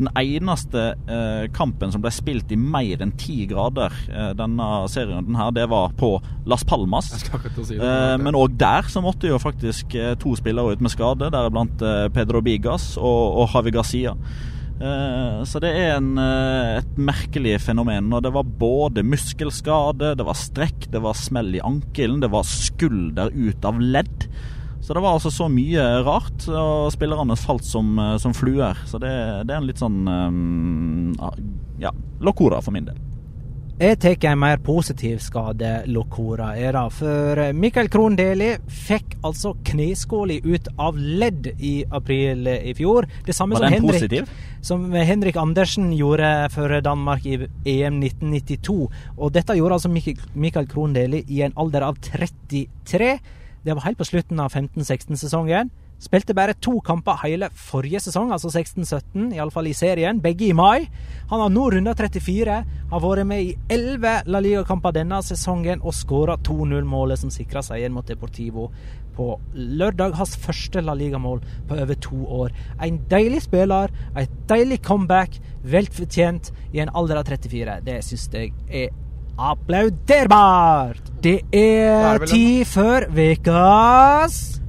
Den 0.00 0.10
eneste 0.18 0.82
eh, 1.06 1.44
kampen 1.54 1.94
som 1.94 2.02
ble 2.02 2.10
spilt 2.10 2.50
i 2.50 2.58
mer 2.58 3.04
enn 3.04 3.14
ti 3.14 3.44
grader 3.46 3.94
eh, 4.10 4.32
denne 4.34 4.66
serien 4.90 5.38
her, 5.38 5.54
det 5.54 5.68
var 5.70 5.94
på 5.94 6.16
Las 6.50 6.66
Palmas. 6.66 7.12
Si 7.14 7.78
det. 7.78 7.78
Eh, 7.78 8.16
men 8.18 8.34
òg 8.34 8.58
der 8.58 8.90
så 8.90 9.02
måtte 9.04 9.30
jo 9.30 9.38
faktisk 9.38 9.94
to 10.18 10.34
spillere 10.38 10.74
ut 10.74 10.82
med 10.82 10.90
skade, 10.90 11.30
deriblant 11.30 11.82
Pedro 12.14 12.42
Bigas 12.42 12.96
og, 12.98 13.44
og 13.44 13.54
Javi 13.54 13.74
Garcia. 13.78 14.16
Så 14.80 15.60
det 15.60 15.70
er 15.76 15.98
en, 15.98 16.14
et 16.16 16.94
merkelig 16.96 17.58
fenomen. 17.60 18.06
Og 18.16 18.22
det 18.24 18.30
var 18.32 18.48
både 18.62 19.04
muskelskade, 19.04 20.14
det 20.16 20.24
var 20.24 20.38
strekk, 20.40 20.88
det 20.92 21.02
var 21.04 21.18
smell 21.20 21.52
i 21.58 21.60
ankelen, 21.60 22.22
det 22.24 22.30
var 22.32 22.48
skulder 22.48 23.28
ut 23.36 23.68
av 23.68 23.82
ledd. 23.82 24.30
Så 24.90 24.94
det 24.94 25.00
var 25.00 25.12
altså 25.14 25.30
så 25.30 25.46
mye 25.46 25.82
rart, 26.02 26.48
og 26.50 26.88
spillerne 26.90 27.36
falt 27.38 27.62
som, 27.62 27.92
eh, 28.02 28.16
som 28.18 28.32
fluer. 28.34 28.74
Så 28.90 28.98
det, 28.98 29.12
det 29.46 29.54
er 29.54 29.60
en 29.60 29.68
litt 29.68 29.78
sånn 29.78 30.00
um, 30.02 31.12
ja, 31.78 31.92
locora 32.18 32.58
for 32.58 32.74
min 32.74 32.88
del. 32.88 32.98
Jeg 33.78 34.00
tar 34.02 34.26
en 34.32 34.42
mer 34.42 34.58
positiv 34.58 35.22
skade, 35.22 35.70
Locora 35.94 36.50
er 36.58 36.74
det. 36.74 36.84
For 36.98 37.44
Mikael 37.54 37.86
Krohn 37.86 38.18
Deli 38.18 38.50
fikk 38.66 39.14
altså 39.22 39.54
kneskåla 39.70 40.42
ut 40.42 40.66
av 40.74 40.98
ledd 40.98 41.52
i 41.54 41.84
april 41.86 42.50
i 42.50 42.74
fjor. 42.74 43.06
Det 43.30 43.38
samme 43.38 43.62
som 43.62 43.70
Henrik, 43.70 44.36
som 44.58 44.90
Henrik 44.90 45.38
Andersen 45.38 45.92
gjorde 45.94 46.34
for 46.50 46.80
Danmark 46.82 47.30
i 47.30 47.38
EM 47.38 48.02
1992. 48.02 48.80
Og 49.20 49.36
dette 49.38 49.54
gjorde 49.54 49.78
altså 49.78 49.94
Mikael 50.34 50.66
Krohn 50.66 50.98
Deli 50.98 51.22
i 51.30 51.44
en 51.46 51.54
alder 51.54 51.92
av 51.92 52.02
33. 52.10 53.20
Det 53.64 53.74
var 53.76 53.84
helt 53.84 53.98
på 53.98 54.08
slutten 54.08 54.40
av 54.40 54.52
15-16-sesongen. 54.56 55.70
Spilte 56.00 56.32
bare 56.32 56.54
to 56.56 56.78
kamper 56.80 57.18
hele 57.26 57.50
forrige 57.52 58.00
sesong, 58.00 58.30
altså 58.32 58.48
16-17, 58.48 59.34
iallfall 59.36 59.66
i 59.68 59.74
serien, 59.76 60.22
begge 60.24 60.46
i 60.46 60.54
mai. 60.56 60.86
Han 61.28 61.42
har 61.44 61.52
nå 61.52 61.66
runda 61.74 61.92
34, 61.92 62.54
har 62.90 63.02
vært 63.04 63.28
med 63.28 63.42
i 63.44 63.50
11 63.68 64.30
La 64.32 64.40
Liga-kamper 64.40 64.96
denne 64.96 65.18
sesongen 65.26 65.84
og 65.84 65.92
skåra 65.92 66.38
2-0-målet 66.40 67.20
som 67.20 67.34
sikra 67.34 67.60
seieren 67.66 67.92
mot 67.92 68.08
Deportivo 68.08 68.70
på 69.18 69.28
lørdag. 69.52 70.16
Hans 70.16 70.38
første 70.40 70.80
La 70.80 70.96
Liga-mål 70.96 71.44
på 71.68 71.76
over 71.84 72.00
to 72.00 72.22
år. 72.40 72.56
En 72.80 73.02
deilig 73.12 73.44
spiller, 73.50 73.92
et 74.16 74.40
deilig 74.48 74.80
comeback, 74.88 75.36
vel 75.68 75.92
fortjent 75.92 76.48
i 76.72 76.80
en 76.80 76.96
alder 76.96 77.20
av 77.20 77.28
34. 77.28 77.76
Det 77.84 78.00
syns 78.08 78.28
jeg 78.32 78.56
er 78.72 78.88
applauderbart! 79.40 81.00
Det 81.22 81.40
Det 81.52 81.60
er 81.60 82.14
en- 82.22 82.26
tid 82.28 82.64
for 82.66 83.00
ukas 83.10 84.60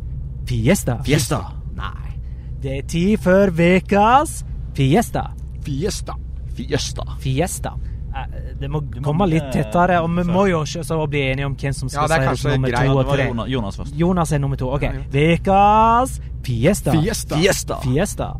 Fiesta. 0.45 0.97
Fiesta. 1.03 1.39
Nei. 1.75 2.17
Det 2.61 2.77
er 2.77 2.81
tid 2.87 3.17
for 3.19 3.47
ukas 3.51 4.43
Fiesta. 4.75 5.31
Fiesta. 5.63 6.13
Fiesta. 6.55 7.03
Fiesta. 7.19 7.71
Eh, 8.15 8.53
Det 8.59 8.69
må 8.69 8.81
komme 9.01 9.25
litt 9.29 9.51
tettere, 9.53 10.01
og 10.03 10.09
vi 10.09 10.23
må 10.23 10.45
jo 10.49 10.65
bli 11.07 11.19
enige 11.31 11.45
om 11.45 11.55
hvem 11.55 11.73
som 11.73 11.89
skal 11.89 12.01
Ja, 12.01 12.07
det 12.07 12.39
si 12.39 12.47
nummer 12.49 12.69
greit. 12.69 12.85
to 12.87 12.97
og 12.97 13.05
det 13.05 13.13
tre. 13.15 13.27
Jonas, 13.27 13.47
Jonas 13.49 13.77
først. 13.77 13.95
Jonas 13.95 14.31
er 14.31 14.37
nummer 14.39 14.57
to. 14.57 14.69
OK. 14.73 14.83
Ukas 15.13 16.19
Fiesta. 16.43 16.91
Fiesta. 16.91 17.35
Fiesta. 17.37 17.75
Fiesta. 17.81 18.33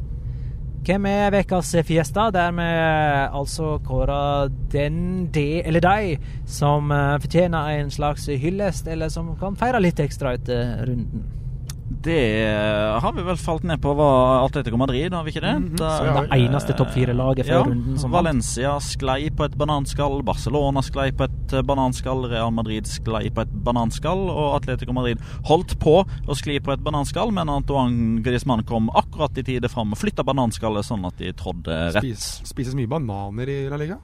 Hvem 0.81 1.05
er 1.05 1.35
ukas 1.43 1.75
Fiesta? 1.85 2.31
Der 2.33 2.55
vi 2.57 2.69
altså 3.37 3.75
kårer 3.85 4.49
den, 4.71 5.27
de 5.33 5.61
eller 5.61 5.79
de 5.79 6.17
som 6.49 6.89
eh, 6.91 7.19
fortjener 7.21 7.77
en 7.77 7.91
slags 7.93 8.25
hyllest, 8.25 8.87
eller 8.87 9.09
som 9.13 9.29
kan 9.37 9.55
feire 9.55 9.81
litt 9.83 10.01
ekstra 10.01 10.33
etter 10.39 10.81
runden. 10.89 11.40
Det 12.01 12.17
har 13.03 13.13
vi 13.13 13.21
vel 13.25 13.37
falt 13.37 13.63
ned 13.67 13.81
på 13.83 13.91
var 13.97 14.45
Atletico 14.47 14.77
Madrid, 14.81 15.13
har 15.13 15.23
vi 15.23 15.31
ikke 15.35 15.43
det? 15.43 15.53
Da- 15.77 15.89
så 15.99 16.05
ja, 16.07 16.21
Det 16.21 16.39
eneste 16.47 16.73
topp 16.77 16.89
fire-laget 16.95 17.45
før 17.45 17.53
ja, 17.59 17.63
runden 17.67 17.97
som 18.01 18.09
vant. 18.11 18.25
Valencia 18.25 18.71
sklei 18.81 19.29
på 19.29 19.45
et 19.45 19.57
bananskall, 19.59 20.21
Barcelona 20.25 20.81
sklei 20.81 21.11
på 21.13 21.27
et 21.27 21.53
eh, 21.53 21.61
bananskall, 21.61 22.25
Real 22.31 22.51
Madrid 22.51 22.89
sklei 22.89 23.29
på 23.29 23.41
et 23.45 23.51
bananskall, 23.63 24.23
og 24.33 24.55
Atletico 24.61 24.93
Madrid 24.97 25.21
holdt 25.49 25.77
på 25.79 25.99
å 26.01 26.37
skli 26.37 26.57
på 26.63 26.73
et 26.73 26.81
bananskall, 26.85 27.31
men 27.31 27.49
Antoine 27.53 28.21
Griezmann 28.25 28.63
kom 28.65 28.89
akkurat 28.97 29.37
i 29.37 29.43
tide 29.43 29.69
fram 29.69 29.93
og 29.93 30.01
flytta 30.01 30.25
bananskallet 30.25 30.85
sånn 30.87 31.05
at 31.05 31.17
de 31.21 31.31
trådde 31.37 31.77
rett. 31.93 32.01
Spis, 32.01 32.41
spises 32.49 32.73
mye 32.77 32.89
bananer 32.89 33.47
i 33.49 33.59
La 33.69 33.77
Liga? 33.77 33.99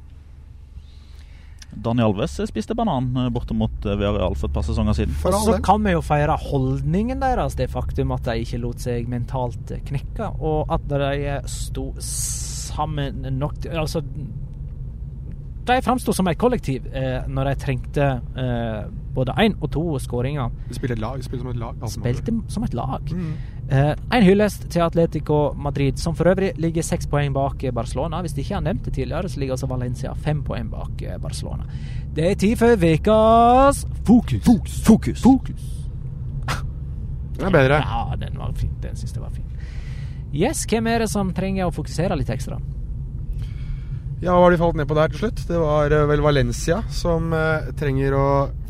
Dani 1.76 2.02
Alves 2.02 2.38
spiste 2.50 2.76
banan 2.78 3.12
eh, 3.18 3.30
borte 3.34 3.56
mot 3.58 3.86
eh, 3.86 3.98
Villarreal 4.00 4.36
for 4.38 4.50
et 4.50 4.56
par 4.56 4.66
sesonger 4.66 4.98
siden. 4.98 5.14
Så 5.20 5.58
kan 5.66 5.84
vi 5.86 5.94
jo 5.94 6.02
feire 6.06 6.38
holdningen 6.42 7.22
deres, 7.22 7.58
det 7.60 7.70
faktum 7.74 8.14
at 8.16 8.26
de 8.28 8.40
ikke 8.44 8.62
lot 8.64 8.82
seg 8.84 9.10
mentalt 9.12 9.74
knekke, 9.88 10.32
og 10.40 10.74
at 10.74 10.88
de 10.90 11.38
sto 11.52 11.92
sammen 12.00 13.26
nok 13.38 13.62
til 13.64 13.78
Altså 13.78 14.02
De 15.68 15.76
framsto 15.84 16.14
som 16.16 16.28
et 16.32 16.40
kollektiv 16.40 16.86
eh, 16.96 17.28
når 17.28 17.52
de 17.52 17.56
trengte 17.60 18.08
eh, 18.40 18.88
både 19.18 19.34
én 19.42 19.56
og 19.60 19.72
to 19.74 19.84
skåringer. 20.00 20.52
De 20.70 20.78
spilte, 20.78 20.96
lag. 21.02 21.18
Du 21.18 21.26
spiller 21.26 21.44
som 21.44 21.52
et 21.52 21.60
lag. 21.60 21.76
altså. 21.82 22.00
Spilte 22.00 22.36
som 22.54 22.64
et 22.64 22.76
lag. 22.78 23.12
Mm. 23.12 23.34
Eh, 23.68 23.94
en 24.16 24.24
hyllest 24.24 24.70
til 24.72 24.82
Atletico 24.86 25.54
Madrid, 25.60 25.98
som 26.00 26.16
for 26.16 26.30
øvrig 26.32 26.54
ligger 26.56 26.86
seks 26.88 27.08
poeng 27.12 27.34
bak 27.36 27.64
eh, 27.68 27.74
Barcelona. 27.76 28.22
Hvis 28.24 28.34
de 28.34 28.42
ikke 28.42 28.56
har 28.56 28.64
nevnt 28.64 28.86
det 28.86 28.94
tidligere, 28.94 29.30
så 29.30 29.40
ligger 29.40 29.58
altså 29.58 29.68
Valencia 29.68 30.14
fem 30.14 30.44
poeng 30.44 30.70
bak 30.72 31.02
eh, 31.04 31.18
Barcelona. 31.20 31.68
Det 32.16 32.32
er 32.32 32.36
tid 32.36 32.56
for 32.56 32.72
ukas 32.72 33.84
fokus. 34.06 34.44
Fokus. 34.86 35.22
Fokus. 35.22 35.68
Den 37.38 37.46
er 37.46 37.52
bedre. 37.52 37.76
Ja, 37.84 38.16
den 38.16 38.40
var 38.40 38.54
fin. 38.56 38.72
Den 38.82 38.96
syns 38.96 39.14
jeg 39.14 39.22
var 39.22 39.36
fin. 39.36 39.44
Yes, 40.34 40.66
hvem 40.66 40.88
er 40.88 41.04
det 41.04 41.10
som 41.12 41.34
trenger 41.34 41.68
å 41.68 41.76
fokusere 41.76 42.16
litt 42.18 42.30
ekstra? 42.30 42.58
Ja, 44.22 44.32
hva 44.34 44.48
har 44.48 44.52
de 44.52 44.58
falt 44.58 44.80
ned 44.80 44.88
på 44.90 44.96
der 44.98 45.12
til 45.12 45.22
slutt? 45.22 45.44
Det 45.46 45.60
var 45.60 45.92
eh, 45.92 46.08
vel 46.08 46.24
Valencia 46.24 46.80
som 46.90 47.34
eh, 47.36 47.68
trenger 47.78 48.16
å 48.16 48.28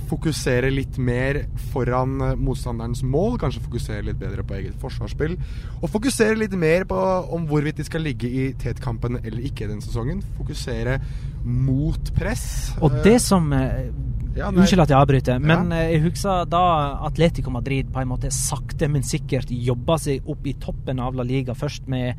fokusere 0.09 0.69
litt 0.73 0.97
mer 0.97 1.43
foran 1.71 2.15
eh, 2.21 2.35
motstanderens 2.39 3.03
mål. 3.03 3.37
Kanskje 3.41 3.63
fokusere 3.65 4.05
litt 4.09 4.19
bedre 4.21 4.43
på 4.47 4.55
eget 4.57 4.75
forsvarsspill. 4.81 5.37
Og 5.81 5.89
fokusere 5.93 6.37
litt 6.39 6.55
mer 6.57 6.85
på 6.89 6.97
om 7.35 7.47
hvorvidt 7.49 7.77
de 7.81 7.87
skal 7.87 8.01
ligge 8.07 8.27
i 8.29 8.47
tetkampen 8.59 9.19
eller 9.23 9.43
ikke 9.49 9.67
den 9.69 9.81
sesongen. 9.83 10.23
Fokusere 10.39 10.99
mot 11.47 12.11
press. 12.17 12.73
Og 12.83 13.01
det 13.05 13.19
som 13.23 13.51
eh, 13.53 13.89
Ja. 14.37 14.51
Unnskyld 14.53 14.83
at 14.83 14.91
jeg 14.93 14.99
avbryter, 15.01 15.39
men 15.41 15.71
Ja. 15.71 15.77
eh, 15.81 15.93
jeg 15.95 16.03
husker 16.03 16.45
da 16.45 16.59
Atletico 17.07 17.49
Madrid 17.49 17.87
på 17.91 18.01
en 18.03 18.07
måte 18.11 18.29
sakte, 18.29 18.87
men 18.87 19.01
sikkert 19.01 19.49
jobba 19.49 19.95
seg 19.97 20.27
opp 20.29 20.45
i 20.45 20.53
toppen 20.53 20.99
av 21.01 21.15
La 21.17 21.23
Liga. 21.25 21.55
Først 21.57 21.87
med, 21.89 22.13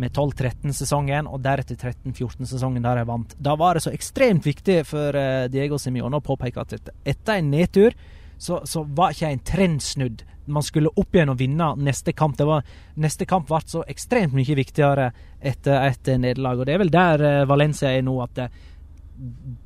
med 0.00 0.14
12-13-sesongen, 0.16 1.28
og 1.30 1.42
deretter 1.44 1.78
13-14-sesongen 1.78 2.84
der 2.84 3.00
de 3.00 3.06
vant. 3.08 3.34
Da 3.38 3.54
var 3.58 3.76
det 3.76 3.84
så 3.84 3.92
ekstremt 3.94 4.46
viktig 4.46 4.82
for 4.88 5.16
eh, 5.18 5.46
Diego 5.52 5.78
Simione 5.80 6.20
å 6.20 6.24
påpeke 6.24 6.62
at 6.62 6.76
etter, 6.76 7.34
en 7.38 7.50
nedtur 7.52 7.96
så, 8.38 8.60
så 8.66 8.84
var 8.96 9.14
ikke 9.14 9.30
en 9.30 9.44
trend 9.46 9.82
snudd. 9.84 10.24
Man 10.50 10.64
skulle 10.66 10.92
opp 11.00 11.16
igjen 11.16 11.32
og 11.32 11.38
vinne 11.40 11.70
neste 11.80 12.12
kamp. 12.16 12.40
Var, 12.40 12.66
neste 13.00 13.26
kamp 13.28 13.48
ble 13.48 13.62
så 13.70 13.84
ekstremt 13.88 14.34
mye 14.36 14.58
viktigere 14.58 15.10
etter 15.40 15.88
et 15.88 16.12
eh, 16.12 16.20
nederlag. 16.20 16.60
Og 16.60 16.68
det 16.68 16.76
er 16.76 16.84
vel 16.84 16.94
der 16.94 17.26
eh, 17.28 17.42
Valencia 17.48 17.92
er 17.94 18.04
nå, 18.04 18.18
at 18.24 18.36
det, 18.38 18.50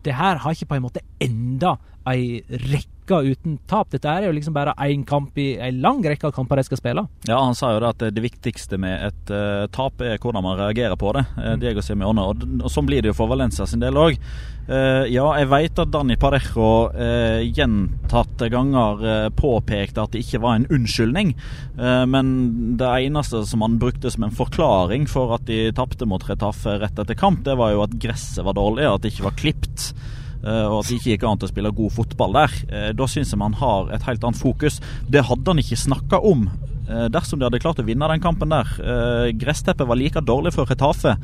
det 0.04 0.14
her 0.14 0.44
har 0.44 0.54
ikke 0.54 0.68
på 0.70 0.78
en 0.78 0.84
måte 0.84 1.04
enda 1.24 1.78
ei 2.08 2.40
rekke 2.48 3.22
uten 3.24 3.56
tap. 3.68 3.88
Dette 3.92 4.10
er 4.10 4.26
jo 4.26 4.34
liksom 4.36 4.52
bare 4.56 4.74
én 4.84 5.04
kamp 5.08 5.38
i 5.40 5.54
ei 5.56 5.70
lang 5.72 6.02
rekke 6.04 6.28
av 6.28 6.34
kamper 6.36 6.60
de 6.60 6.66
skal 6.66 6.80
spille. 6.80 7.06
Ja, 7.28 7.38
han 7.40 7.56
sa 7.56 7.72
jo 7.72 7.80
det 7.80 7.94
at 7.94 8.04
det 8.16 8.24
viktigste 8.24 8.76
med 8.80 9.06
et 9.06 9.32
uh, 9.32 9.64
tap 9.72 10.04
er 10.04 10.20
hvordan 10.20 10.44
man 10.44 10.58
reagerer 10.60 10.98
på 11.00 11.14
det. 11.16 11.24
Uh, 11.38 11.54
Diego 11.60 11.84
Simione. 11.84 12.26
Og, 12.28 12.44
og 12.60 12.72
sånn 12.72 12.88
blir 12.88 13.04
det 13.04 13.12
jo 13.12 13.16
for 13.16 13.32
Valencia 13.32 13.66
sin 13.68 13.84
del 13.84 13.96
òg. 13.96 14.20
ja, 14.68 15.24
jeg 15.40 15.48
vet 15.48 15.78
at 15.80 15.92
Dani 15.94 16.18
Parejo 16.20 16.68
uh, 16.92 17.40
gjentatte 17.40 18.50
ganger 18.52 19.00
uh, 19.00 19.30
påpekte 19.32 20.04
at 20.04 20.12
det 20.12 20.26
ikke 20.26 20.42
var 20.44 20.58
en 20.58 20.68
unnskyldning. 20.68 21.32
Eh, 21.78 22.04
men 22.10 22.30
det 22.78 22.88
eneste 23.06 23.44
som 23.46 23.62
han 23.62 23.78
brukte 23.78 24.10
som 24.10 24.26
en 24.26 24.34
forklaring 24.34 25.06
for 25.10 25.36
at 25.36 25.46
de 25.46 25.68
tapte 25.76 26.06
mot 26.08 26.24
Retafe 26.26 26.78
rett 26.82 26.98
etter 26.98 27.18
kamp, 27.18 27.44
det 27.46 27.58
var 27.58 27.74
jo 27.74 27.84
at 27.84 27.98
gresset 28.02 28.44
var 28.46 28.58
dårlig, 28.58 28.86
at 28.88 29.04
det 29.04 29.14
ikke 29.14 29.28
var 29.28 29.38
klipt. 29.38 29.92
Eh, 30.44 30.64
og 30.68 30.80
at 30.80 30.88
det 30.88 30.98
ikke 30.98 31.12
gikk 31.14 31.26
an 31.28 31.44
å 31.44 31.50
spille 31.50 31.74
god 31.80 31.94
fotball 31.96 32.38
der. 32.38 32.56
Eh, 32.68 32.88
da 32.96 33.10
syns 33.10 33.34
jeg 33.34 33.40
man 33.40 33.56
har 33.60 33.92
et 33.94 34.06
helt 34.08 34.24
annet 34.24 34.40
fokus. 34.40 34.80
Det 35.08 35.26
hadde 35.28 35.52
han 35.52 35.62
ikke 35.62 35.80
snakka 35.80 36.22
om 36.30 36.48
eh, 36.48 37.06
dersom 37.12 37.40
de 37.40 37.48
hadde 37.48 37.62
klart 37.62 37.82
å 37.82 37.86
vinne 37.86 38.10
den 38.12 38.24
kampen 38.24 38.54
der. 38.54 38.74
Gressteppet 39.38 39.88
var 39.88 40.00
like 40.00 40.24
dårlig 40.24 40.54
for 40.56 40.68
Retafe 40.68 41.16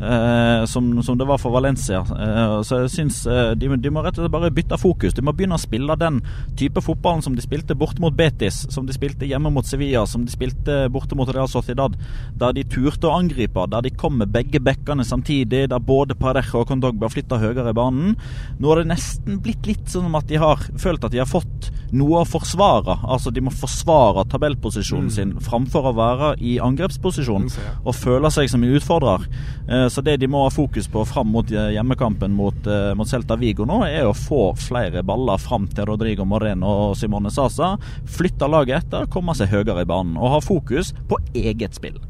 eh, 0.00 0.64
som, 0.64 1.02
som 1.02 1.18
det 1.18 1.26
var 1.28 1.38
for 1.38 1.54
Valencia. 1.54 2.00
Eh, 2.00 2.54
så 2.66 2.82
jeg 2.82 2.92
syns 2.94 3.22
eh, 3.26 3.52
de, 3.58 3.70
de 3.76 3.92
må 3.92 4.02
rett 4.04 4.18
og 4.18 4.24
slett 4.24 4.34
bare 4.34 4.52
bytte 4.54 4.78
fokus. 4.80 5.14
De 5.16 5.24
må 5.24 5.34
begynne 5.36 5.58
å 5.58 5.62
spille 5.62 5.96
den 6.00 6.20
type 6.58 6.82
fotballen 6.84 7.24
som 7.24 7.36
de 7.36 7.44
spilte 7.44 7.76
borte 7.78 8.02
mot 8.02 8.16
Betis, 8.16 8.62
som 8.72 8.88
de 8.88 8.96
spilte 8.96 9.28
hjemme 9.28 9.52
mot 9.54 9.66
Sevilla, 9.66 10.06
som 10.08 10.24
de 10.26 10.32
spilte 10.32 10.82
borte 10.92 11.18
mot 11.18 11.30
Real 11.30 11.50
Sociedad. 11.50 11.96
Der 12.40 12.56
de 12.56 12.66
turte 12.70 13.10
å 13.10 13.16
angripe, 13.18 13.66
der 13.70 13.86
de 13.86 13.94
kom 13.94 14.18
med 14.20 14.32
begge 14.34 14.62
bekkene 14.64 15.06
samtidig, 15.06 15.66
der 15.70 15.84
både 15.84 16.18
Parejo 16.18 16.64
og 16.64 16.70
Condogba 16.70 17.10
flytta 17.12 17.40
høyere 17.42 17.74
i 17.74 17.76
banen. 17.76 18.16
Nå 18.58 18.72
har 18.72 18.82
det 18.82 18.92
nesten 18.92 19.40
blitt 19.44 19.68
litt 19.68 19.90
sånn 19.90 20.14
at 20.16 20.28
de 20.30 20.40
har 20.40 20.62
følt 20.80 21.04
at 21.04 21.14
de 21.14 21.22
har 21.22 21.28
fått 21.28 21.70
noe 21.96 22.22
å 22.22 22.28
forsvare. 22.28 23.00
Altså 23.10 23.32
de 23.34 23.42
må 23.44 23.52
forsvare 23.54 24.26
tabellposisjonen 24.30 25.10
sin 25.12 25.34
framfor 25.42 25.90
å 25.90 25.94
være 25.96 26.32
i 26.38 26.56
angrepsposisjon 26.62 27.48
jeg. 27.50 27.74
og 27.84 27.96
føle 27.98 28.30
seg 28.32 28.50
som 28.52 28.64
en 28.64 28.76
utfordrer. 28.78 29.26
Eh, 29.70 29.88
Så 29.88 30.02
det 30.02 30.16
de 30.16 30.26
må 30.26 30.42
ha 30.42 30.50
fokus 30.50 30.88
på 30.90 31.04
fram 31.06 31.30
mot 31.30 31.50
eh, 31.50 31.70
hjemmekampen 31.76 32.32
mot, 32.34 32.66
eh, 32.66 32.90
mot 32.98 33.08
Celta 33.08 33.36
Vigo 33.38 33.66
nå, 33.68 33.84
er 33.86 34.08
å 34.08 34.16
få 34.16 34.50
flere 34.58 35.04
baller 35.06 35.38
fram 35.38 35.68
til 35.70 35.86
Rodrigo 35.86 36.26
Moreno 36.26 36.72
og 36.88 36.96
Simone 36.98 37.30
Sasa. 37.30 37.76
Flytte 38.10 38.50
laget 38.50 38.84
etter, 38.84 39.06
komme 39.06 39.36
seg 39.38 39.52
høyere 39.54 39.84
i 39.84 39.88
banen 39.88 40.18
og 40.18 40.34
ha 40.34 40.40
fokus 40.42 40.90
på 41.10 41.20
eget 41.38 41.78
spill. 41.78 42.00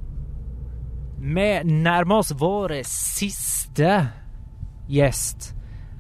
Vi 1.21 1.49
nærmer 1.69 2.23
oss 2.23 2.33
vår 2.33 2.79
siste 2.89 3.93
gjest. 4.89 5.51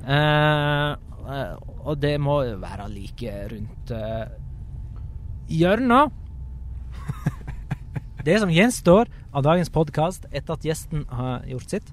Uh, 0.01 0.97
uh, 1.29 1.53
og 1.85 1.99
det 2.01 2.15
må 2.25 2.39
jo 2.49 2.57
være 2.63 2.89
like 2.89 3.35
rundt 3.51 3.93
uh, 3.93 4.33
hjørnet. 5.53 6.17
Det 8.25 8.41
som 8.41 8.53
gjenstår 8.53 9.13
av 9.33 9.45
dagens 9.47 9.71
podkast 9.73 10.27
etter 10.33 10.57
at 10.57 10.65
gjesten 10.67 11.05
har 11.15 11.45
gjort 11.49 11.75
sitt, 11.75 11.91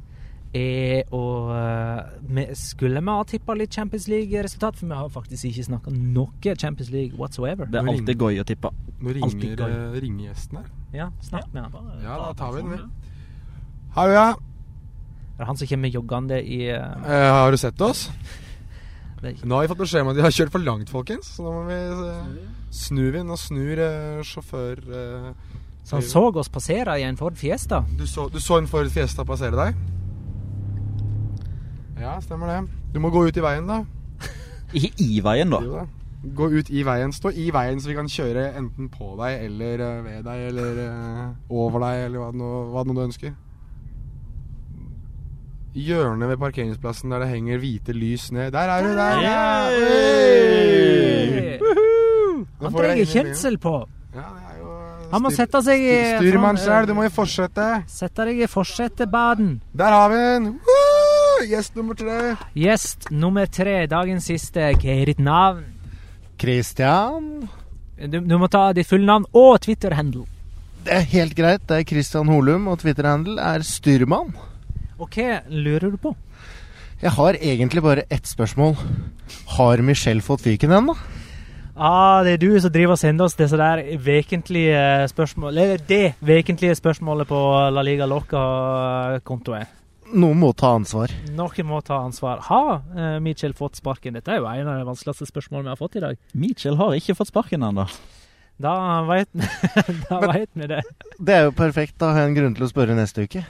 er 0.55 1.09
å 1.13 1.21
eh, 1.51 2.13
vi 2.23 2.45
Skulle 2.55 3.01
vi 3.03 3.13
ha 3.13 3.23
tippa 3.27 3.53
litt 3.57 3.75
Champions 3.75 4.07
League-resultat? 4.07 4.77
For 4.79 4.89
vi 4.89 4.97
har 4.97 5.09
faktisk 5.11 5.49
ikke 5.49 5.65
snakka 5.67 5.93
noe 5.93 6.55
Champions 6.55 6.89
League 6.93 7.19
whatsoever. 7.19 7.67
Det 7.67 7.81
er 7.81 7.91
alltid 7.91 8.23
gøy 8.23 8.41
å 8.41 8.47
tippe. 8.47 8.71
Nå 9.03 9.13
ringer, 9.19 9.63
eh, 9.67 9.99
ringer 10.01 10.31
gjesten 10.31 10.61
her. 10.61 10.71
Ja, 10.95 11.09
snakk 11.21 11.51
med 11.53 11.67
han. 11.67 11.91
Ja, 12.01 12.17
da 12.23 12.31
tar 12.39 12.55
vi 12.55 12.63
den, 12.63 12.73
vi. 12.73 13.13
Hallo, 13.97 14.15
ja. 14.15 14.27
Det 15.35 15.43
er 15.43 15.51
han 15.51 15.59
som 15.59 15.69
kommer 15.69 15.93
joggende 15.93 16.39
i 16.41 16.63
uh... 16.71 16.95
Eh, 17.05 17.29
har 17.35 17.51
du 17.53 17.59
sett 17.61 17.81
oss? 17.85 18.07
Nå 19.21 19.57
har 19.57 19.65
vi 19.65 19.69
fått 19.69 19.83
beskjed 19.83 20.05
om 20.05 20.13
at 20.13 20.17
de 20.17 20.23
har 20.25 20.33
kjørt 20.33 20.53
for 20.53 20.63
langt, 20.63 20.89
folkens. 20.93 21.35
Så 21.35 21.45
nå 21.45 21.53
må 21.53 21.67
vi 21.67 21.77
uh, 21.91 22.41
snu 22.73 23.03
vi. 23.11 23.21
Nå 23.25 23.37
snur 23.41 23.83
uh, 23.83 24.25
sjåfør 24.25 24.81
Så 25.87 25.95
han 25.95 26.03
så 26.03 26.25
oss 26.35 26.49
passere 26.51 26.97
i 26.99 27.03
en 27.07 27.15
Ford 27.15 27.37
Fiesta. 27.39 27.85
du, 27.97 28.03
så, 28.07 28.27
du 28.27 28.41
så 28.43 28.57
en 28.59 28.67
Ford 28.67 28.89
Fiesta 28.91 29.23
passere 29.23 29.55
deg? 29.55 29.77
Ja, 32.01 32.17
stemmer 32.21 32.51
det. 32.51 32.57
Du 32.93 32.99
må 32.99 33.09
gå 33.13 33.23
ut 33.27 33.37
i 33.39 33.43
veien, 33.43 33.69
da. 33.69 33.85
Ikke 34.75 34.91
i 34.99 35.21
veien, 35.23 35.53
da. 35.53 35.61
Jo 35.63 35.79
da. 35.79 35.85
Gå 36.35 36.49
ut 36.57 36.69
i 36.73 36.83
veien. 36.83 37.13
Stå 37.15 37.31
i 37.31 37.47
veien, 37.55 37.79
så 37.79 37.87
vi 37.91 37.95
kan 37.95 38.09
kjøre 38.11 38.49
enten 38.59 38.89
på 38.91 39.13
deg 39.21 39.45
eller 39.47 39.83
eh, 39.85 39.99
ved 40.03 40.23
deg 40.27 40.45
eller 40.49 40.79
eh, 40.83 41.25
over 41.55 41.79
deg, 41.85 42.05
eller 42.07 42.19
hva 42.19 42.31
det 42.33 42.41
nå, 42.41 42.49
hva 42.73 42.83
det 42.83 42.89
nå 42.91 42.97
du 42.97 43.03
ønsker. 43.05 43.35
Hjørnet 45.77 46.31
ved 46.33 46.39
parkeringsplassen 46.41 47.13
der 47.13 47.23
det 47.23 47.29
henger 47.31 47.61
hvite 47.61 47.93
lys 47.93 48.31
ned. 48.33 48.51
Der 48.55 48.71
er 48.75 48.79
du! 48.83 48.89
Der! 48.97 49.21
Ja! 49.23 49.41
Hey! 49.77 51.57
Nå 52.57 52.65
Han 52.65 52.73
trenger 52.73 53.05
kjensel 53.05 53.55
på. 53.61 53.75
Ja, 54.17 54.25
det 54.33 54.43
er 54.49 54.55
jo 54.57 54.71
eh, 54.73 54.96
Han 55.11 55.23
må 55.23 55.31
sette 55.31 55.61
seg 55.63 55.81
i 55.81 55.95
Styrmann 56.17 56.59
sjøl, 56.59 56.87
du 56.89 56.93
må 56.97 57.05
jo 57.05 57.13
fortsette. 57.15 57.67
Sette 57.91 58.25
deg 58.27 58.41
i 58.43 58.49
forsetebaden. 58.51 59.53
Der 59.77 59.95
har 59.95 60.11
vi 60.11 60.19
den! 60.19 60.49
Gjest 61.47 61.77
nummer 61.77 61.95
tre. 61.95 62.17
Gjest 62.57 63.07
nummer 63.13 63.47
tre, 63.47 63.77
dagens 63.87 64.27
siste. 64.27 64.71
Hva 64.81 64.95
er 64.97 65.11
ditt 65.11 65.21
navn? 65.23 65.63
Christian. 66.41 67.47
Du, 67.97 68.19
du 68.19 68.35
må 68.37 68.49
ta 68.51 68.71
ditt 68.75 68.89
fulle 68.89 69.07
navn 69.07 69.25
og 69.37 69.61
Twitter-handle. 69.63 70.25
Det 70.85 70.93
er 70.95 71.07
helt 71.13 71.35
greit. 71.37 71.63
Det 71.69 71.79
er 71.81 71.87
Christian 71.87 72.29
Holum, 72.31 72.67
og 72.71 72.81
Twitter-handle 72.83 73.41
er 73.43 73.65
styrmann. 73.65 74.33
Og 74.97 75.13
hva 75.13 75.41
lurer 75.51 75.93
du 75.93 76.01
på? 76.01 76.13
Jeg 77.01 77.13
har 77.13 77.37
egentlig 77.37 77.83
bare 77.85 78.07
ett 78.09 78.25
spørsmål. 78.27 78.75
Har 79.57 79.83
Michelle 79.85 80.25
fått 80.25 80.45
fyken 80.47 80.73
ennå? 80.73 80.97
Ah, 81.77 82.23
det 82.25 82.31
er 82.33 82.39
du 82.41 82.55
som 82.57 82.71
driver 82.73 82.95
og 82.95 82.97
sender 82.97 83.27
oss 83.27 83.35
disse 83.37 83.57
der 83.59 83.83
vekentlige 84.01 85.05
spørsmål 85.11 85.57
Eller 85.61 85.81
det 85.85 86.15
vekentlige 86.25 86.73
spørsmålet 86.75 87.29
på 87.29 87.41
La 87.69 87.83
Liga 87.85 88.07
Loca-kontoen. 88.09 89.67
Noen 90.17 90.39
må 90.39 90.53
ta 90.57 90.71
ansvar. 90.73 91.11
Noen 91.35 91.67
må 91.67 91.81
ta 91.85 91.99
ansvar. 91.99 92.41
Har 92.47 92.79
uh, 92.95 93.17
Mitchell 93.21 93.53
fått 93.53 93.77
sparken? 93.77 94.15
Dette 94.15 94.31
er 94.33 94.39
jo 94.39 94.47
en 94.49 94.69
av 94.71 94.79
de 94.79 94.87
vanskeligste 94.87 95.27
spørsmålene 95.29 95.67
vi 95.67 95.73
har 95.75 95.81
fått 95.81 95.99
i 95.99 96.05
dag. 96.05 96.21
Mitchell 96.33 96.79
har 96.79 96.95
ikke 96.97 97.17
fått 97.19 97.29
sparken 97.29 97.67
ennå. 97.67 97.85
Da 98.57 99.03
veit 99.05 99.29
vi 100.57 100.67
det. 100.67 100.79
Det 101.19 101.33
er 101.35 101.43
jo 101.45 101.51
perfekt. 101.53 101.93
Da 102.01 102.09
har 102.13 102.23
jeg 102.23 102.31
en 102.31 102.37
grunn 102.39 102.55
til 102.57 102.65
å 102.65 102.69
spørre 102.71 102.95
neste 102.97 103.25
uke. 103.27 103.43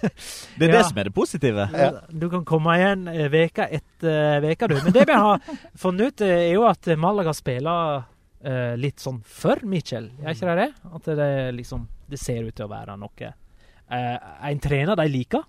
Det 0.00 0.64
er 0.64 0.70
Ja. 0.70 0.78
det 0.78 0.84
som 0.88 1.00
er 1.02 1.08
det 1.10 1.14
positive. 1.16 1.66
Du 2.08 2.28
kan 2.32 2.44
komme 2.48 2.76
igjen 2.78 3.06
eh, 3.12 3.26
veka 3.32 3.66
etter 3.68 4.40
veka, 4.44 4.68
du. 4.72 4.78
Men 4.86 4.94
det 4.96 5.04
vi 5.10 5.18
har 5.26 5.42
funnet 5.76 6.08
ut, 6.14 6.24
eh, 6.24 6.46
er 6.48 6.54
jo 6.54 6.64
at 6.68 6.88
Malaga 6.96 7.34
spiller 7.36 8.06
eh, 8.44 8.72
litt 8.80 9.02
sånn 9.04 9.20
for 9.28 9.60
Mitchell. 9.68 10.08
Er 10.24 10.32
ikke 10.32 10.48
det 10.54 10.56
det? 10.64 10.70
At 11.00 11.10
det 11.20 11.30
liksom 11.58 11.84
Det 12.08 12.18
ser 12.22 12.44
ut 12.46 12.54
til 12.54 12.64
å 12.68 12.70
være 12.70 12.94
noe 12.96 13.28
eh, 13.90 14.16
En 14.50 14.60
trener 14.62 14.96
de 14.96 15.08
liker. 15.10 15.44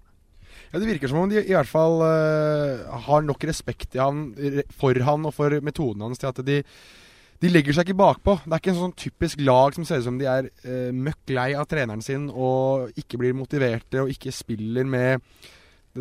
Ja, 0.73 0.79
Det 0.81 0.87
virker 0.89 1.07
som 1.07 1.19
om 1.23 1.29
de 1.29 1.37
i 1.45 1.53
hvert 1.53 1.69
fall 1.69 2.01
uh, 2.01 2.87
har 3.07 3.21
nok 3.23 3.43
respekt 3.47 3.93
i 3.95 3.99
han, 4.01 4.31
for 4.73 4.97
han 5.05 5.27
og 5.29 5.33
for 5.35 5.53
metoden 5.63 6.01
hans 6.03 6.17
til 6.19 6.27
at 6.31 6.41
de, 6.47 6.57
de 7.43 7.51
legger 7.51 7.75
seg 7.77 7.87
ikke 7.87 7.99
bakpå. 7.99 8.37
Det 8.45 8.53
er 8.55 8.63
ikke 8.63 8.73
en 8.73 8.81
sånn 8.81 8.97
typisk 8.97 9.43
lag 9.45 9.75
som 9.77 9.85
ser 9.85 10.01
ut 10.01 10.07
som 10.07 10.17
de 10.17 10.29
er 10.31 10.49
uh, 10.65 10.89
møkk 10.95 11.35
lei 11.37 11.51
av 11.57 11.67
treneren 11.69 12.01
sin 12.05 12.31
og 12.31 12.97
ikke 12.97 13.21
blir 13.21 13.37
motiverte 13.37 14.01
og 14.03 14.13
ikke 14.13 14.33
spiller 14.33 14.87
med 14.89 15.21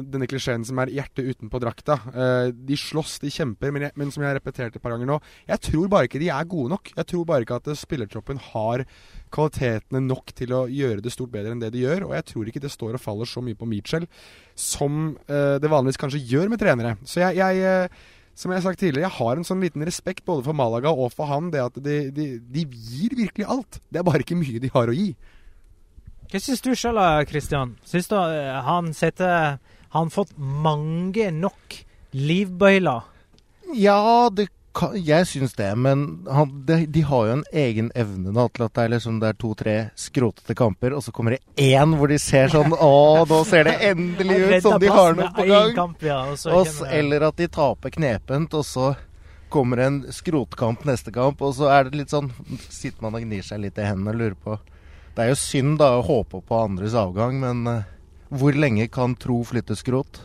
denne 0.05 0.28
klisjeen 0.28 0.64
som 0.66 0.78
er 0.82 0.93
hjertet 0.95 1.30
utenpå 1.30 1.61
drakta. 1.62 1.99
Eh, 2.11 2.49
de 2.53 2.78
slåss, 2.78 3.18
de 3.22 3.30
kjemper, 3.32 3.72
men, 3.74 3.87
jeg, 3.87 3.97
men 3.99 4.12
som 4.12 4.24
jeg 4.24 4.30
har 4.30 4.39
repetert 4.39 4.76
et 4.76 4.82
par 4.82 4.95
ganger 4.95 5.09
nå 5.09 5.18
Jeg 5.49 5.62
tror 5.68 5.91
bare 5.93 6.09
ikke 6.09 6.20
de 6.22 6.30
er 6.32 6.51
gode 6.51 6.72
nok. 6.74 6.91
Jeg 6.97 7.11
tror 7.12 7.26
bare 7.28 7.47
ikke 7.47 7.61
at 7.61 7.70
eh, 7.70 7.78
spillertroppen 7.78 8.41
har 8.51 8.84
kvalitetene 9.34 10.03
nok 10.07 10.34
til 10.37 10.55
å 10.57 10.64
gjøre 10.70 11.05
det 11.05 11.14
stort 11.14 11.32
bedre 11.34 11.55
enn 11.55 11.62
det 11.62 11.72
de 11.74 11.84
gjør. 11.84 12.09
Og 12.09 12.16
jeg 12.18 12.28
tror 12.32 12.51
ikke 12.51 12.64
det 12.66 12.72
står 12.74 12.99
og 12.99 13.03
faller 13.03 13.30
så 13.30 13.43
mye 13.45 13.59
på 13.59 13.68
Mitchell 13.68 14.09
som 14.57 15.16
eh, 15.28 15.57
det 15.62 15.72
vanligvis 15.72 16.01
kanskje 16.03 16.24
gjør 16.24 16.53
med 16.53 16.62
trenere. 16.62 16.97
Så 17.07 17.22
jeg, 17.24 17.41
jeg 17.41 17.64
eh, 17.64 18.05
som 18.37 18.53
jeg 18.53 18.61
har 18.61 18.66
sagt 18.66 18.82
tidligere, 18.82 19.07
jeg 19.09 19.16
har 19.16 19.39
en 19.39 19.47
sånn 19.49 19.62
liten 19.64 19.84
respekt 19.89 20.26
både 20.28 20.45
for 20.45 20.57
Malaga 20.57 20.93
og 20.93 21.09
for 21.14 21.30
han. 21.30 21.49
Det 21.55 21.62
at 21.62 21.78
de, 21.80 21.97
de, 22.12 22.26
de 22.53 22.66
gir 22.68 23.16
virkelig 23.16 23.49
alt. 23.49 23.80
Det 23.89 24.03
er 24.03 24.07
bare 24.07 24.20
ikke 24.26 24.37
mye 24.37 24.61
de 24.61 24.70
har 24.74 24.93
å 24.93 24.97
gi. 24.97 25.09
Hva 26.26 26.43
syns 26.43 26.61
du 26.64 26.72
sjøl, 26.76 27.01
Kristian? 27.30 27.76
Syns 27.87 28.11
du 28.11 28.16
eh, 28.18 28.53
han 28.66 28.91
setter 28.97 29.61
Han 29.95 30.11
fått 30.12 30.34
mange 30.37 31.30
nok 31.32 31.76
livbøyler? 32.12 33.07
Ja, 33.78 34.28
det 34.34 34.51
jeg 35.01 35.27
syns 35.31 35.55
det, 35.57 35.70
men 35.79 36.03
han, 36.29 36.51
de, 36.68 36.77
de 36.93 37.01
har 37.09 37.27
jo 37.29 37.33
en 37.39 37.45
egen 37.53 37.89
evne 37.97 38.33
da, 38.37 38.45
til 38.53 38.64
at 38.66 38.74
det 38.77 38.83
er 38.85 38.93
liksom 38.93 39.20
det 39.22 39.29
er 39.33 39.39
to-tre 39.41 39.74
skrotete 39.97 40.57
kamper, 40.59 40.93
og 40.99 41.03
så 41.07 41.14
kommer 41.16 41.37
det 41.37 41.41
én 41.64 41.95
hvor 41.97 42.11
de 42.12 42.18
ser 42.20 42.49
sånn 42.53 42.74
Å, 42.87 42.91
nå 43.31 43.39
ser 43.49 43.64
det 43.70 43.77
endelig 43.91 44.39
ut 44.45 44.62
som 44.66 44.79
de 44.83 44.91
har 44.93 45.16
noe 45.16 45.31
på 45.37 45.47
gang! 45.49 45.72
Kamp, 45.79 46.03
ja, 46.05 46.18
og 46.33 46.39
så 46.43 46.53
Og 46.53 46.66
s- 46.66 46.79
kommer 46.81 46.91
det- 46.93 46.99
eller 47.01 47.27
at 47.31 47.37
de 47.41 47.49
taper 47.57 47.95
knepent, 47.97 48.55
og 48.61 48.64
så 48.68 48.91
kommer 49.49 49.79
en 49.87 50.01
skrotkamp 50.12 50.85
neste 50.85 51.12
kamp, 51.14 51.41
og 51.47 51.55
så 51.57 51.68
er 51.72 51.87
det 51.89 52.01
litt 52.03 52.11
sånn 52.12 52.33
Sitter 52.66 53.01
man 53.07 53.14
og 53.14 53.22
gnir 53.22 53.45
seg 53.47 53.61
litt 53.62 53.79
i 53.79 53.85
hendene 53.87 54.11
og 54.12 54.18
lurer 54.20 54.35
på 54.43 54.57
Det 55.14 55.22
er 55.24 55.31
jo 55.31 55.37
synd 55.41 55.79
da 55.81 55.93
å 55.97 56.03
håpe 56.05 56.43
på 56.45 56.59
andres 56.64 56.97
avgang, 56.99 57.39
men 57.41 57.62
uh, 57.70 57.85
hvor 58.35 58.53
lenge 58.59 58.89
kan 58.93 59.14
tro 59.16 59.39
flytte 59.47 59.77
skrot? 59.79 60.18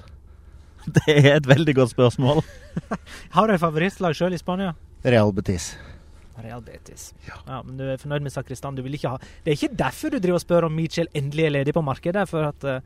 Det 0.98 1.14
er 1.18 1.36
et 1.38 1.48
veldig 1.48 1.76
godt 1.78 1.92
spørsmål. 1.94 2.42
Har 3.36 3.48
du 3.48 3.54
et 3.54 3.62
favorittlag 3.62 4.16
sjøl 4.18 4.34
i 4.34 4.40
Spania? 4.42 4.74
Real 5.06 5.32
Betis. 5.34 5.76
Real 6.42 6.62
Betis. 6.66 7.12
Ja. 7.28 7.62
men 7.64 7.78
Du 7.78 7.84
er 7.86 7.98
fornøyd 8.02 8.24
med 8.26 8.32
Sakristan? 8.34 8.76
Du 8.76 8.82
vil 8.82 8.96
ikke 8.98 9.10
ha 9.14 9.18
Det 9.44 9.52
er 9.52 9.58
ikke 9.60 9.76
derfor 9.78 10.10
du 10.10 10.18
driver 10.20 10.40
og 10.40 10.42
spør 10.46 10.66
om 10.70 10.74
Mitchell 10.76 11.10
endelig 11.14 11.46
er 11.46 11.54
ledig 11.60 11.74
på 11.76 11.84
markedet, 11.86 12.24
for 12.30 12.48
at 12.50 12.64
eh, 12.66 12.80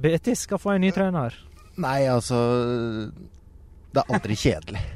Betis 0.00 0.46
skal 0.46 0.58
få 0.60 0.76
en 0.76 0.84
ny 0.86 0.92
trener. 0.96 1.34
Nei, 1.76 2.06
altså 2.08 2.38
Det 3.92 4.02
er 4.04 4.14
aldri 4.16 4.38
kjedelig. 4.38 4.84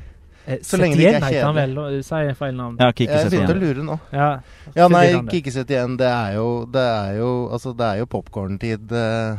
Eh, 0.48 0.56
Så 0.64 0.78
lenge 0.80 0.96
det 0.96 1.02
ikke 1.04 1.18
er 1.18 1.24
heter 1.26 1.44
han 1.44 1.54
kjedelig. 1.54 1.74
vel? 1.76 1.98
og- 2.00 2.04
Sier 2.06 2.34
feil 2.38 2.54
navn? 2.56 2.76
Ja, 2.80 2.86
Jeg 2.96 3.28
begynte 3.28 3.52
å 3.52 3.58
lure 3.60 3.82
nå. 3.84 3.96
Ja, 4.10 4.28
Ja, 4.74 4.86
nei, 4.88 5.02
Kikki 5.12 5.34
Kikkesett 5.34 5.68
igjen. 5.70 5.98
Det 6.00 6.08
er 6.08 6.32
jo 6.38 6.64
Det 6.64 6.80
er 6.80 7.18
jo, 7.18 7.28
altså, 7.52 7.74
er 7.78 7.98
jo 8.00 8.06
popkorn-tid. 8.06 8.90
Eh, 8.90 9.36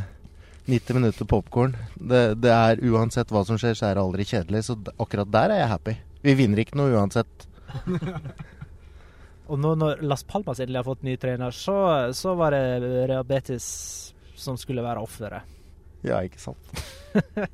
90 0.71 0.97
minutter 0.97 1.27
popkorn. 1.29 1.75
Det, 1.95 2.21
det 2.41 2.53
er 2.55 2.81
uansett 2.91 3.31
hva 3.33 3.43
som 3.47 3.59
skjer, 3.59 3.75
så 3.77 3.89
er 3.89 3.97
det 3.97 4.05
aldri 4.05 4.25
kjedelig. 4.27 4.63
Så 4.67 4.77
akkurat 4.95 5.31
der 5.33 5.55
er 5.55 5.63
jeg 5.63 5.71
happy. 5.73 5.95
Vi 6.25 6.37
vinner 6.39 6.63
ikke 6.63 6.79
noe 6.79 6.95
uansett. 6.95 7.47
Og 9.51 9.59
nå 9.59 9.73
når 9.75 10.03
Las 10.07 10.23
Palmas 10.23 10.61
endelig 10.63 10.79
har 10.79 10.87
fått 10.87 11.03
ny 11.03 11.17
trener, 11.19 11.51
så, 11.51 11.75
så 12.15 12.35
var 12.39 12.55
det 12.55 12.63
Rehabetis 13.11 13.65
som 14.39 14.57
skulle 14.59 14.83
være 14.85 15.03
offeret. 15.03 15.57
Ja, 16.07 16.21
ikke 16.23 16.39
sant. 16.41 16.83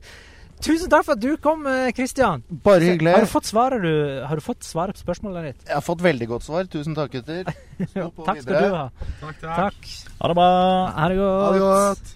Tusen 0.57 0.89
takk 0.89 1.05
for 1.05 1.13
at 1.13 1.21
du 1.21 1.35
kom, 1.41 1.65
Kristian. 1.65 2.41
Christian. 2.41 2.43
Bare 2.65 2.85
hyggelig. 2.87 3.11
Har 3.13 3.25
du 3.25 3.29
fått 3.29 3.49
svaret, 3.49 3.83
du, 3.83 4.21
har 4.25 4.39
du 4.39 4.41
fått 4.41 4.65
svaret 4.65 4.97
på 4.97 5.03
spørsmålet 5.05 5.51
ditt? 5.51 5.65
Jeg 5.67 5.75
har 5.77 5.85
fått 5.85 6.01
veldig 6.05 6.27
godt 6.31 6.47
svar. 6.47 6.69
Tusen 6.73 6.97
takk, 6.97 7.13
gutter. 7.13 7.51
Takk 7.77 8.39
skal 8.41 8.47
videre. 8.47 8.69
du 8.69 8.77
ha. 8.77 9.11
Takk, 9.21 9.43
Takk. 9.43 9.91
Ha 10.21 10.31
det 10.31 10.37
bra. 10.39 10.47
Ha 10.97 11.09
det 11.11 11.19
godt. 11.19 11.43
Ha 11.43 11.51
det 11.53 11.61
godt. 11.65 12.15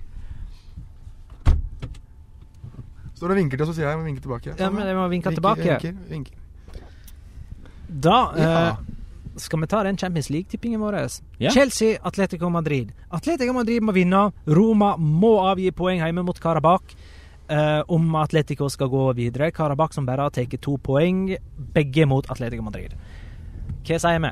Står 3.21 3.35
og 3.35 3.37
vinker 3.37 3.59
til 3.59 3.67
oss, 3.67 3.69
så 3.69 3.77
sier 3.77 3.85
jeg 3.91 3.99
må 3.99 4.07
vinke 4.07 4.21
tilbake. 4.23 4.55
Ja, 4.57 4.69
men 4.73 4.87
jeg 4.89 4.95
må 4.97 5.03
vinke 5.11 5.29
tilbake. 5.35 5.61
Vinker, 5.61 5.93
vinker. 6.09 6.33
Da 8.01 8.15
Ja. 8.33 8.69
eh, 8.71 8.77
skal 9.37 9.59
vi 9.61 9.67
ta 9.67 9.83
den 9.83 9.97
Champions 9.97 10.29
League-tippingen 10.33 10.79
vår. 10.81 10.97
Ja. 11.39 11.51
Chelsea, 11.51 11.97
Atletico 12.03 12.49
Madrid. 12.49 12.91
Atletico 13.11 13.53
Madrid 13.53 13.81
må 13.83 13.93
vinne. 13.93 14.31
Roma 14.47 14.95
må 14.97 15.35
avgi 15.51 15.69
poeng 15.71 15.99
hjemme 16.01 16.23
mot 16.25 16.39
Karabakh. 16.39 16.95
eh, 17.49 17.83
om 17.89 18.15
Atletico 18.15 18.69
skal 18.69 18.87
gå 18.87 19.13
videre. 19.13 19.51
Karabakh 19.51 19.93
som 19.93 20.05
bare 20.05 20.21
har 20.21 20.29
tatt 20.31 20.61
to 20.61 20.77
poeng, 20.77 21.35
begge 21.73 22.07
mot 22.07 22.25
Atletico 22.31 22.63
Madrid. 22.63 22.93
Hva 23.83 23.99
sier 23.99 24.19
vi? 24.19 24.31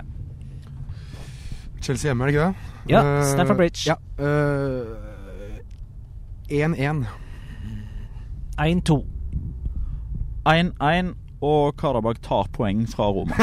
Chelsea 1.81 2.09
hjemme, 2.09 2.23
er 2.23 2.31
det 2.31 2.35
ikke 2.35 2.47
det? 2.47 2.55
Ja, 2.93 3.23
Stamford 3.23 3.57
Bridge. 3.57 3.85
Ja. 3.85 3.95
eh, 4.17 4.85
1-1. 6.49 7.05
1-2. 8.59 8.99
1-1, 10.49 11.13
og 11.41 11.77
Karabakh 11.79 12.19
tar 12.25 12.49
poeng 12.55 12.83
fra 12.89 13.07
Roma. 13.13 13.37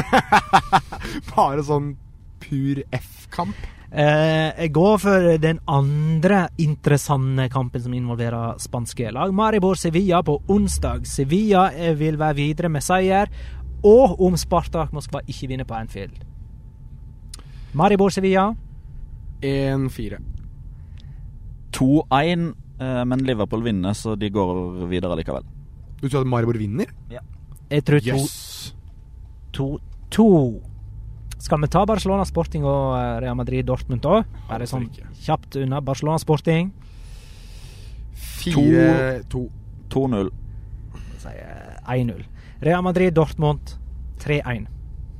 Bare 1.32 1.64
sånn 1.64 1.94
pur 2.42 2.82
F-kamp. 2.92 3.56
Eh, 3.96 4.50
jeg 4.58 4.72
går 4.74 4.96
for 4.98 5.26
den 5.40 5.60
andre 5.70 6.48
interessante 6.58 7.48
kampen 7.48 7.82
som 7.82 7.94
involverer 7.94 8.58
spanske 8.60 9.12
lag. 9.14 9.32
Maribor-Sevilla 9.32 10.20
på 10.26 10.40
onsdag. 10.52 11.06
Sevilla 11.06 11.70
eh, 11.72 11.94
vil 11.98 12.18
være 12.18 12.36
videre 12.36 12.68
med 12.68 12.84
seier. 12.84 13.30
Og 13.86 14.20
om 14.20 14.36
Spartak 14.36 14.92
Moskva 14.92 15.22
ikke 15.28 15.48
vinner 15.48 15.68
på 15.68 15.78
Anfield. 15.78 16.18
Maribor-Sevilla. 17.76 18.50
1-4. 19.40 20.18
2-1, 21.76 22.10
eh, 22.10 22.52
men 22.78 23.18
Liverpool 23.24 23.62
vinner, 23.64 23.94
så 23.96 24.16
de 24.18 24.28
går 24.30 24.86
videre 24.90 25.16
likevel. 25.16 25.42
Du 26.00 26.08
tror 26.08 26.20
at 26.20 26.26
Maribor 26.28 26.58
vinner? 26.60 26.86
Ja. 27.10 27.20
Jeg 27.70 27.84
tror 27.84 28.00
to- 28.00 28.06
Jøss. 28.12 28.74
2-2. 29.56 30.60
Skal 31.38 31.60
vi 31.62 31.68
ta 31.72 31.84
Barcelona 31.88 32.24
Sporting 32.24 32.64
og 32.64 32.96
eh, 32.98 33.20
Real 33.24 33.36
Madrid 33.36 33.64
Dortmund 33.68 34.04
òg? 34.04 34.24
Bare 34.48 34.66
sånn 34.68 34.88
kjapt 35.24 35.56
unna. 35.62 35.80
Barcelona 35.80 36.18
Sporting. 36.20 36.72
4-2. 38.14 39.48
2-0. 39.88 40.30
Sier 41.22 41.78
1-0. 41.86 42.24
Real 42.60 42.82
Madrid 42.82 43.12
Dortmund 43.14 43.76
3-1. 44.18 44.66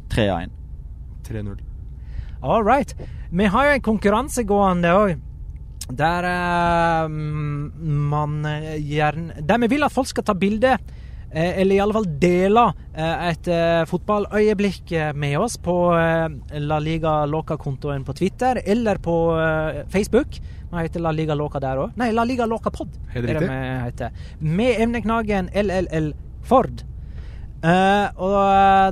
3-1. 0.09 0.50
3-0. 1.28 1.57
All 2.42 2.62
right. 2.64 2.94
Vi 3.30 3.44
har 3.50 3.66
jo 3.70 3.76
en 3.78 3.84
konkurranse 3.84 4.44
gående 4.46 4.92
òg. 4.94 5.16
Der 5.87 6.26
uh, 6.26 7.09
man 7.09 8.41
eh, 8.45 8.74
gjerne 8.82 9.43
Der 9.47 9.61
vi 9.62 9.68
vil 9.70 9.87
at 9.87 9.95
folk 9.95 10.09
skal 10.11 10.24
ta 10.26 10.34
bilde, 10.34 10.72
eh, 11.30 11.61
eller 11.61 11.76
i 11.76 11.80
alle 11.80 11.95
fall 11.95 12.09
dele, 12.20 12.64
et 12.97 13.49
fotballøyeblikk 13.91 14.93
med 15.14 15.37
oss 15.39 15.59
på 15.61 15.74
La 15.93 16.78
Liga 16.80 17.26
Loca-kontoen 17.28 18.07
på 18.07 18.14
Twitter 18.17 18.63
eller 18.64 18.96
på 19.04 19.14
Facebook. 19.92 20.38
Vi 20.71 20.80
heter 20.80 21.04
La 21.04 21.13
Liga 21.13 21.37
Loca 21.37 21.61
der 21.61 21.83
òg. 21.83 21.92
Nei, 22.00 22.08
La 22.17 22.25
Liga 22.25 22.46
Loca 22.49 22.72
Pod. 22.72 22.88
Er 23.13 23.22
det 23.22 23.37
vi 23.45 23.61
heter. 23.84 24.17
Med 24.41 24.80
emneknaggen 24.80 25.50
LLL 25.53 26.14
Ford. 26.49 26.83
Uh, 27.61 28.08
og 28.17 28.37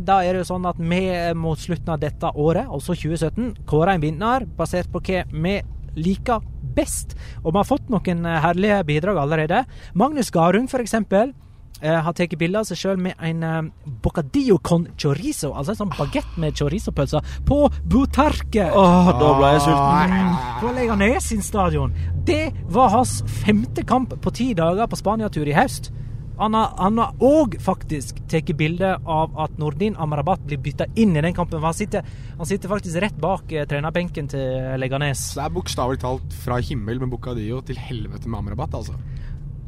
da 0.05 0.21
er 0.21 0.35
det 0.35 0.45
jo 0.45 0.51
sånn 0.53 0.69
at 0.69 0.79
vi 0.81 1.03
mot 1.39 1.61
slutten 1.61 1.95
av 1.97 2.01
dette 2.03 2.29
året, 2.35 2.69
altså 2.69 2.93
2017, 2.93 3.55
kårer 3.69 3.97
en 3.97 4.05
vinner 4.05 4.47
basert 4.59 4.93
på 4.93 5.01
hva 5.05 5.25
vi 5.33 5.61
liker 5.97 6.45
best. 6.77 7.17
Og 7.43 7.53
vi 7.53 7.61
har 7.61 7.69
fått 7.69 7.91
noen 7.93 8.27
eh, 8.27 8.41
herlige 8.45 8.83
bidrag 8.89 9.21
allerede. 9.23 9.65
Magnus 9.95 10.31
Garung, 10.35 10.69
for 10.71 10.85
eksempel. 10.85 11.35
eh, 11.83 12.01
har 12.01 12.15
tatt 12.17 12.37
bilde 12.39 12.61
av 12.61 12.69
seg 12.69 12.79
sjøl 12.79 13.01
med 13.01 13.19
en 13.21 13.43
uh, 13.45 13.89
bocadillo 14.05 14.59
con 14.63 14.87
chorizo, 14.97 15.53
altså 15.53 15.75
en 15.75 15.81
sånn 15.83 15.93
bagett 15.99 16.39
med 16.41 16.57
chorizo-pølser, 16.57 17.35
på 17.45 17.59
Butarque. 17.91 18.71
Åh, 18.71 19.11
da 19.21 19.33
ble 19.39 19.51
jeg 19.57 19.65
sulten. 19.67 20.15
Mm, 20.15 20.39
På 20.63 20.73
Leganes 20.79 21.29
sin 21.29 21.43
stadion. 21.45 21.93
Det 22.25 22.53
var 22.73 22.95
hans 22.95 23.19
femte 23.43 23.85
kamp 23.85 24.15
på 24.23 24.33
ti 24.35 24.53
dager 24.57 24.89
på 24.89 24.97
Spania-tur 25.01 25.51
i 25.51 25.57
høst. 25.57 25.91
Han 26.39 26.56
har, 26.59 27.12
òg 27.23 27.59
faktisk 27.62 28.19
tatt 28.31 28.51
bilde 28.59 28.94
av 29.06 29.36
at 29.44 29.55
Nordin 29.61 29.94
Amrabat 30.01 30.43
blir 30.48 30.59
bytta 30.62 30.89
inn 30.98 31.15
i 31.15 31.23
den 31.23 31.36
kampen. 31.36 31.62
Han 31.62 31.77
sitter, 31.77 32.06
han 32.39 32.48
sitter 32.48 32.73
faktisk 32.73 32.98
rett 33.05 33.20
bak 33.23 33.52
eh, 33.55 33.66
trenerbenken 33.70 34.31
til 34.32 34.74
Leganes. 34.81 35.28
Det 35.39 35.44
er 35.44 35.55
bokstavelig 35.55 36.02
talt 36.02 36.35
fra 36.44 36.59
himmel 36.59 37.02
med 37.02 37.12
Bucadillo 37.15 37.62
til 37.66 37.78
helvete 37.78 38.31
med 38.31 38.43
Amrabat, 38.43 38.74
altså. 38.81 38.98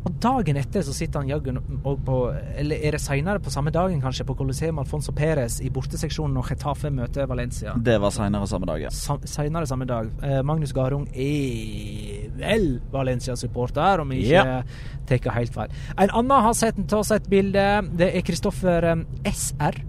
Og 0.06 0.14
dagen 0.22 0.58
etter 0.60 0.84
så 0.86 0.92
sitter 0.94 1.24
han 1.24 1.30
jaggu 1.32 1.56
på 2.06 2.16
Eller 2.54 2.82
er 2.86 2.94
det 2.94 3.00
seinere 3.02 3.42
på 3.42 3.50
samme 3.50 3.72
dagen, 3.74 3.98
kanskje, 4.02 4.26
på 4.28 4.36
Coliseum 4.38 4.78
Alfonso 4.78 5.14
Perez 5.16 5.58
i 5.64 5.70
borteseksjonen 5.74 6.36
når 6.38 6.52
Getafe 6.52 6.92
møter 6.94 7.26
Valencia. 7.26 7.74
Det 7.74 7.96
var 8.02 8.14
seinere 8.14 8.46
samme 8.46 8.70
dag, 8.70 8.84
ja. 8.86 8.92
Sa 8.94 9.18
Seinere 9.26 9.66
samme 9.66 9.88
dag. 9.88 10.12
Eh, 10.22 10.38
Magnus 10.46 10.74
Garung 10.76 11.08
er 11.10 12.30
vel 12.38 12.68
Valencia-supporter, 12.92 14.04
om 14.04 14.14
jeg 14.14 14.28
ikke 14.28 15.18
tar 15.26 15.36
helt 15.40 15.54
feil. 15.56 15.74
En 15.96 16.14
annen 16.20 16.46
har 16.46 16.54
sett 16.54 16.78
til 16.78 17.02
oss 17.02 17.10
et 17.14 17.26
bilde. 17.32 17.66
Det 17.98 18.12
er 18.14 18.26
Kristoffer 18.26 18.90
eh, 18.92 19.04
SR. 19.32 19.82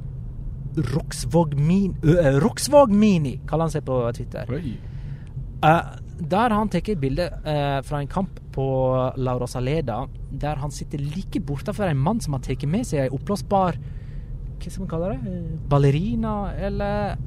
Roksvåg 0.78 1.56
Mini, 1.58 1.96
uh, 2.06 2.36
Roksvåg 2.42 2.92
Mini, 2.94 3.40
kaller 3.50 3.66
han 3.66 3.74
seg 3.74 3.86
på 3.86 3.98
Twitter. 4.18 4.50
Oi. 4.54 4.76
Eh, 5.66 5.96
der 6.18 6.50
har 6.50 6.58
han 6.58 6.70
tatt 6.74 6.90
et 6.90 7.00
bilde 7.00 7.28
eh, 7.46 7.80
fra 7.86 8.02
en 8.02 8.10
kamp 8.10 8.40
på 8.56 8.66
La 9.22 9.36
Saleda, 9.48 10.08
der 10.32 10.56
han 10.62 10.72
sitter 10.74 10.98
like 10.98 11.40
bortenfor 11.46 11.90
en 11.92 12.02
mann 12.02 12.22
som 12.24 12.34
har 12.34 12.42
tatt 12.46 12.66
med 12.66 12.88
seg 12.90 13.06
ei 13.06 13.14
oppblåsbar 13.14 13.78
Hva 14.58 14.72
skal 14.72 14.82
man 14.84 14.90
kalle 14.90 15.12
det? 15.14 15.34
Ballerina, 15.70 16.36
eller 16.58 17.18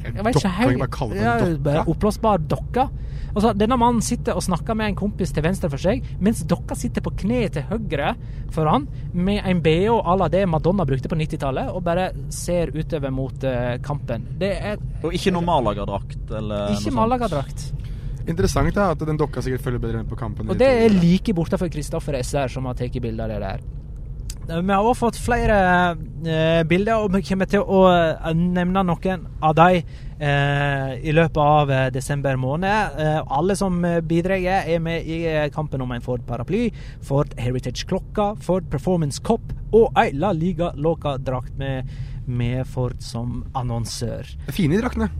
Jeg 0.00 0.24
vet 0.24 0.36
ikke 0.38 0.52
helt. 0.54 1.16
Ja? 1.18 1.82
Oppblåsbar 1.90 2.38
dokke. 2.48 2.86
Altså, 3.30 3.52
denne 3.54 3.76
mannen 3.78 4.02
sitter 4.02 4.38
og 4.38 4.42
snakker 4.42 4.74
med 4.78 4.90
en 4.90 4.96
kompis 4.98 5.30
til 5.34 5.44
venstre 5.44 5.68
for 5.70 5.82
seg, 5.82 6.06
mens 6.22 6.40
dokka 6.50 6.74
sitter 6.78 7.02
på 7.04 7.12
kne 7.20 7.44
til 7.52 7.66
høyre 7.68 8.14
for 8.54 8.70
han, 8.70 8.88
med 9.14 9.42
en 9.46 9.60
BH 9.62 10.00
à 10.02 10.16
la 10.18 10.30
det 10.32 10.46
Madonna 10.50 10.86
brukte 10.88 11.10
på 11.10 11.18
90-tallet, 11.18 11.70
og 11.70 11.84
bare 11.86 12.08
ser 12.34 12.72
utover 12.74 13.12
mot 13.14 13.44
eh, 13.46 13.76
kampen. 13.86 14.26
Det 14.40 14.50
er 14.56 14.80
Og 15.02 15.14
ikke 15.14 15.34
noe 15.34 15.46
Malaga-drakt? 15.46 16.18
ikke 16.30 16.94
malagadrakt. 16.96 17.68
Interessant 18.30 18.74
da, 18.76 18.92
at 18.94 19.04
den 19.06 19.18
dokka 19.20 19.42
sikkert 19.44 19.66
følger 19.66 19.82
bedre 19.82 20.04
med 20.04 20.10
på 20.10 20.18
kampen. 20.18 20.50
Og 20.50 20.58
det 20.58 20.70
er 20.84 20.96
like 20.96 21.34
bortafor 21.36 21.70
Kristoffer 21.72 22.18
SR 22.22 22.50
som 22.52 22.68
har 22.70 22.78
tatt 22.78 22.98
bilde 23.02 23.26
av 23.26 23.32
det 23.32 23.42
der. 23.42 23.68
Vi 24.50 24.72
har 24.72 24.82
også 24.82 24.98
fått 25.04 25.18
flere 25.22 25.56
eh, 26.26 26.62
bilder, 26.66 27.04
og 27.04 27.12
vi 27.14 27.22
kommer 27.22 27.46
til 27.46 27.62
å 27.62 27.84
eh, 27.92 28.32
nevne 28.34 28.82
noen 28.82 29.26
av 29.46 29.54
dem 29.54 29.78
eh, 30.18 30.96
i 31.06 31.14
løpet 31.14 31.38
av 31.38 31.70
eh, 31.70 31.86
desember 31.94 32.38
måned. 32.40 32.98
Eh, 32.98 33.20
alle 33.30 33.54
som 33.58 33.78
eh, 33.86 34.00
bidrar, 34.02 34.42
er 34.42 34.82
med 34.82 35.06
i 35.06 35.22
kampen 35.54 35.84
om 35.84 35.94
en 35.94 36.02
Ford 36.02 36.26
paraply, 36.26 36.66
Ford 37.06 37.34
Heritage-klokka, 37.38 38.32
Ford 38.42 38.66
Performance 38.72 39.22
Cop 39.22 39.54
og 39.70 39.94
ei 40.00 40.10
La 40.18 40.32
Liga 40.34 40.72
Loca-drakt 40.74 41.54
med, 41.60 41.90
med 42.26 42.66
Ford 42.66 42.98
som 43.04 43.44
annonsør. 43.54 44.34
Fine 44.50 44.80
i 44.80 44.82
draktene. 44.82 45.12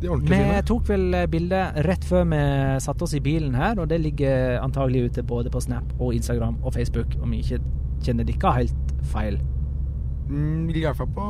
De 0.00 0.08
ordentlig 0.08 0.32
Vi 0.32 0.44
fine. 0.44 0.62
tok 0.70 0.88
vel 0.88 1.16
bilde 1.28 1.60
rett 1.84 2.04
før 2.08 2.24
vi 2.30 2.40
satte 2.80 3.04
oss 3.04 3.14
i 3.14 3.20
bilen 3.24 3.54
her, 3.54 3.78
og 3.80 3.90
det 3.90 4.00
ligger 4.00 4.56
antagelig 4.64 5.10
ute 5.10 5.24
både 5.26 5.52
på 5.52 5.60
Snap 5.60 5.92
og 5.98 6.14
Instagram 6.16 6.56
og 6.64 6.72
Facebook, 6.74 7.18
om 7.20 7.34
vi 7.34 7.42
ikke 7.44 7.60
kjenner 8.04 8.24
dere 8.24 8.54
helt 8.56 8.94
feil. 9.12 9.36
Mm, 10.30 10.70
ligger 10.70 10.80
i 10.80 10.88
hvert 10.88 11.02
fall 11.02 11.12
på, 11.16 11.28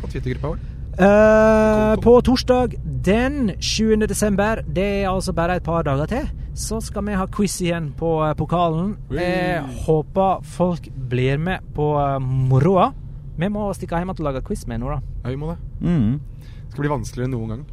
på 0.00 0.10
Twitter-gruppa 0.14 0.54
vår. 0.54 0.64
Uh, 0.96 1.92
på 2.00 2.12
torsdag 2.24 2.78
den 3.04 3.50
20. 3.60 4.06
desember, 4.08 4.62
det 4.64 4.86
er 5.02 5.10
altså 5.10 5.34
bare 5.36 5.58
et 5.58 5.66
par 5.66 5.82
dager 5.84 6.08
til, 6.08 6.30
så 6.56 6.80
skal 6.80 7.04
vi 7.04 7.18
ha 7.20 7.26
quiz 7.28 7.58
igjen 7.60 7.90
på 7.98 8.14
eh, 8.24 8.32
pokalen. 8.38 8.94
Jeg 9.12 9.60
håper 9.84 10.40
folk 10.56 10.88
blir 11.10 11.36
med 11.36 11.66
på 11.76 11.90
eh, 12.00 12.16
moroa. 12.22 12.94
Vi 13.36 13.50
må 13.52 13.66
stikke 13.76 14.00
hjem 14.00 14.14
og 14.14 14.22
lage 14.24 14.40
quiz 14.46 14.64
med 14.70 14.80
nå, 14.80 14.94
da. 14.94 15.02
Ja, 15.26 15.34
vi 15.34 15.36
må 15.36 15.52
det. 15.52 15.58
Mm. 15.84 16.16
Det 16.16 16.72
skal 16.72 16.86
bli 16.86 16.94
vanskeligere 16.94 17.28
enn 17.28 17.36
noen 17.36 17.52
gang. 17.52 17.66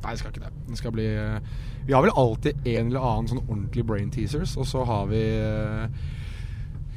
Nei, 0.00 0.14
det 0.14 0.22
skal 0.22 0.32
ikke 0.32 0.46
det. 0.46 0.52
Det 0.68 0.78
skal 0.78 0.94
bli 0.94 1.06
eh, 1.12 1.36
Vi 1.86 1.92
har 1.92 2.02
vel 2.04 2.14
alltid 2.16 2.66
en 2.66 2.88
eller 2.88 3.04
annen 3.04 3.28
sånn 3.28 3.42
ordentlig 3.44 3.84
brain 3.86 4.10
teasers, 4.12 4.56
og 4.56 4.68
så 4.68 4.84
har 4.88 5.10
vi 5.10 5.20
eh, 5.20 6.08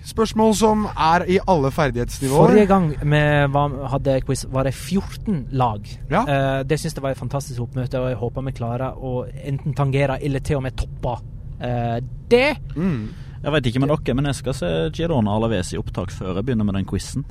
spørsmål 0.08 0.56
som 0.56 0.86
er 0.92 1.26
i 1.32 1.40
alle 1.48 1.72
ferdighetsnivåer. 1.72 2.48
Forrige 2.48 2.70
gang 2.70 2.90
vi 2.92 3.22
var, 3.54 3.76
hadde 3.94 4.18
quiz, 4.28 4.46
var 4.52 4.68
det 4.68 4.74
14 4.74 5.48
lag. 5.52 5.88
Ja. 6.12 6.24
Eh, 6.24 6.62
det 6.68 6.80
syns 6.80 6.96
jeg 6.96 7.04
var 7.04 7.16
et 7.16 7.22
fantastisk 7.22 7.64
oppmøte, 7.64 8.00
og 8.00 8.12
jeg 8.12 8.20
håper 8.20 8.48
vi 8.48 8.56
klarer 8.56 8.98
å 8.98 9.14
enten 9.28 9.76
tangere 9.78 10.20
eller 10.24 10.44
til 10.44 10.60
og 10.60 10.68
med 10.68 10.80
toppe 10.80 11.18
eh, 11.64 12.00
det. 12.32 12.50
Mm. 12.76 13.08
Jeg 13.44 13.52
veit 13.52 13.66
ikke 13.68 13.84
med 13.84 13.92
dere, 13.92 14.16
men 14.16 14.32
jeg 14.32 14.40
skal 14.40 14.56
se 14.56 14.74
Girona 14.96 15.36
Alaves 15.36 15.74
i 15.74 15.80
opptak 15.80 16.14
før 16.16 16.38
jeg 16.38 16.48
begynner 16.48 16.68
med 16.68 16.80
den 16.80 16.88
quizen. 16.88 17.26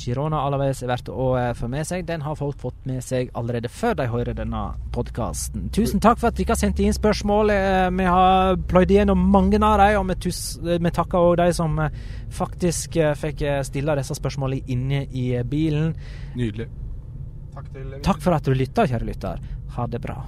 Girona 0.00 0.40
Alaves 0.46 0.82
er 0.82 0.90
verdt 0.90 1.10
å 1.12 1.26
eh, 1.38 1.52
få 1.56 1.68
med 1.70 1.86
seg. 1.88 2.06
Den 2.08 2.24
har 2.24 2.38
folk 2.38 2.58
fått 2.62 2.78
med 2.88 3.02
seg 3.04 3.30
allerede 3.38 3.70
før 3.72 3.96
de 3.98 4.06
hører 4.10 4.36
denne 4.38 4.62
podkasten. 4.94 5.68
Tusen 5.76 6.02
takk 6.02 6.20
for 6.20 6.30
at 6.30 6.38
dere 6.38 6.54
har 6.54 6.60
sendt 6.60 6.80
inn 6.82 6.96
spørsmål. 6.96 7.52
Eh, 7.54 7.88
Vi 8.00 8.08
har 8.08 8.56
pløyd 8.70 8.94
igjennom 8.94 9.26
mange 9.32 9.60
av 9.60 9.78
dem, 9.82 10.00
og 10.00 10.08
vi, 10.10 10.18
tus, 10.26 10.58
eh, 10.64 10.90
takker 10.90 11.18
òg 11.30 11.36
de 11.42 11.50
som 11.56 11.78
faktisk 12.30 12.96
fikk 13.18 13.42
stille 13.66 13.96
disse 13.98 14.16
spørsmålene 14.18 14.64
inne 14.72 15.04
i 15.12 15.30
bilen. 15.44 15.94
Nydelig. 16.38 16.68
Takk 17.54 17.72
til 17.74 17.96
Takk 18.06 18.22
for 18.22 18.36
at 18.38 18.46
du 18.46 18.54
lytta, 18.54 18.86
kjære 18.86 19.10
lytter. 19.10 19.42
Ha 19.76 19.86
det 19.90 20.00
bra. 20.00 20.22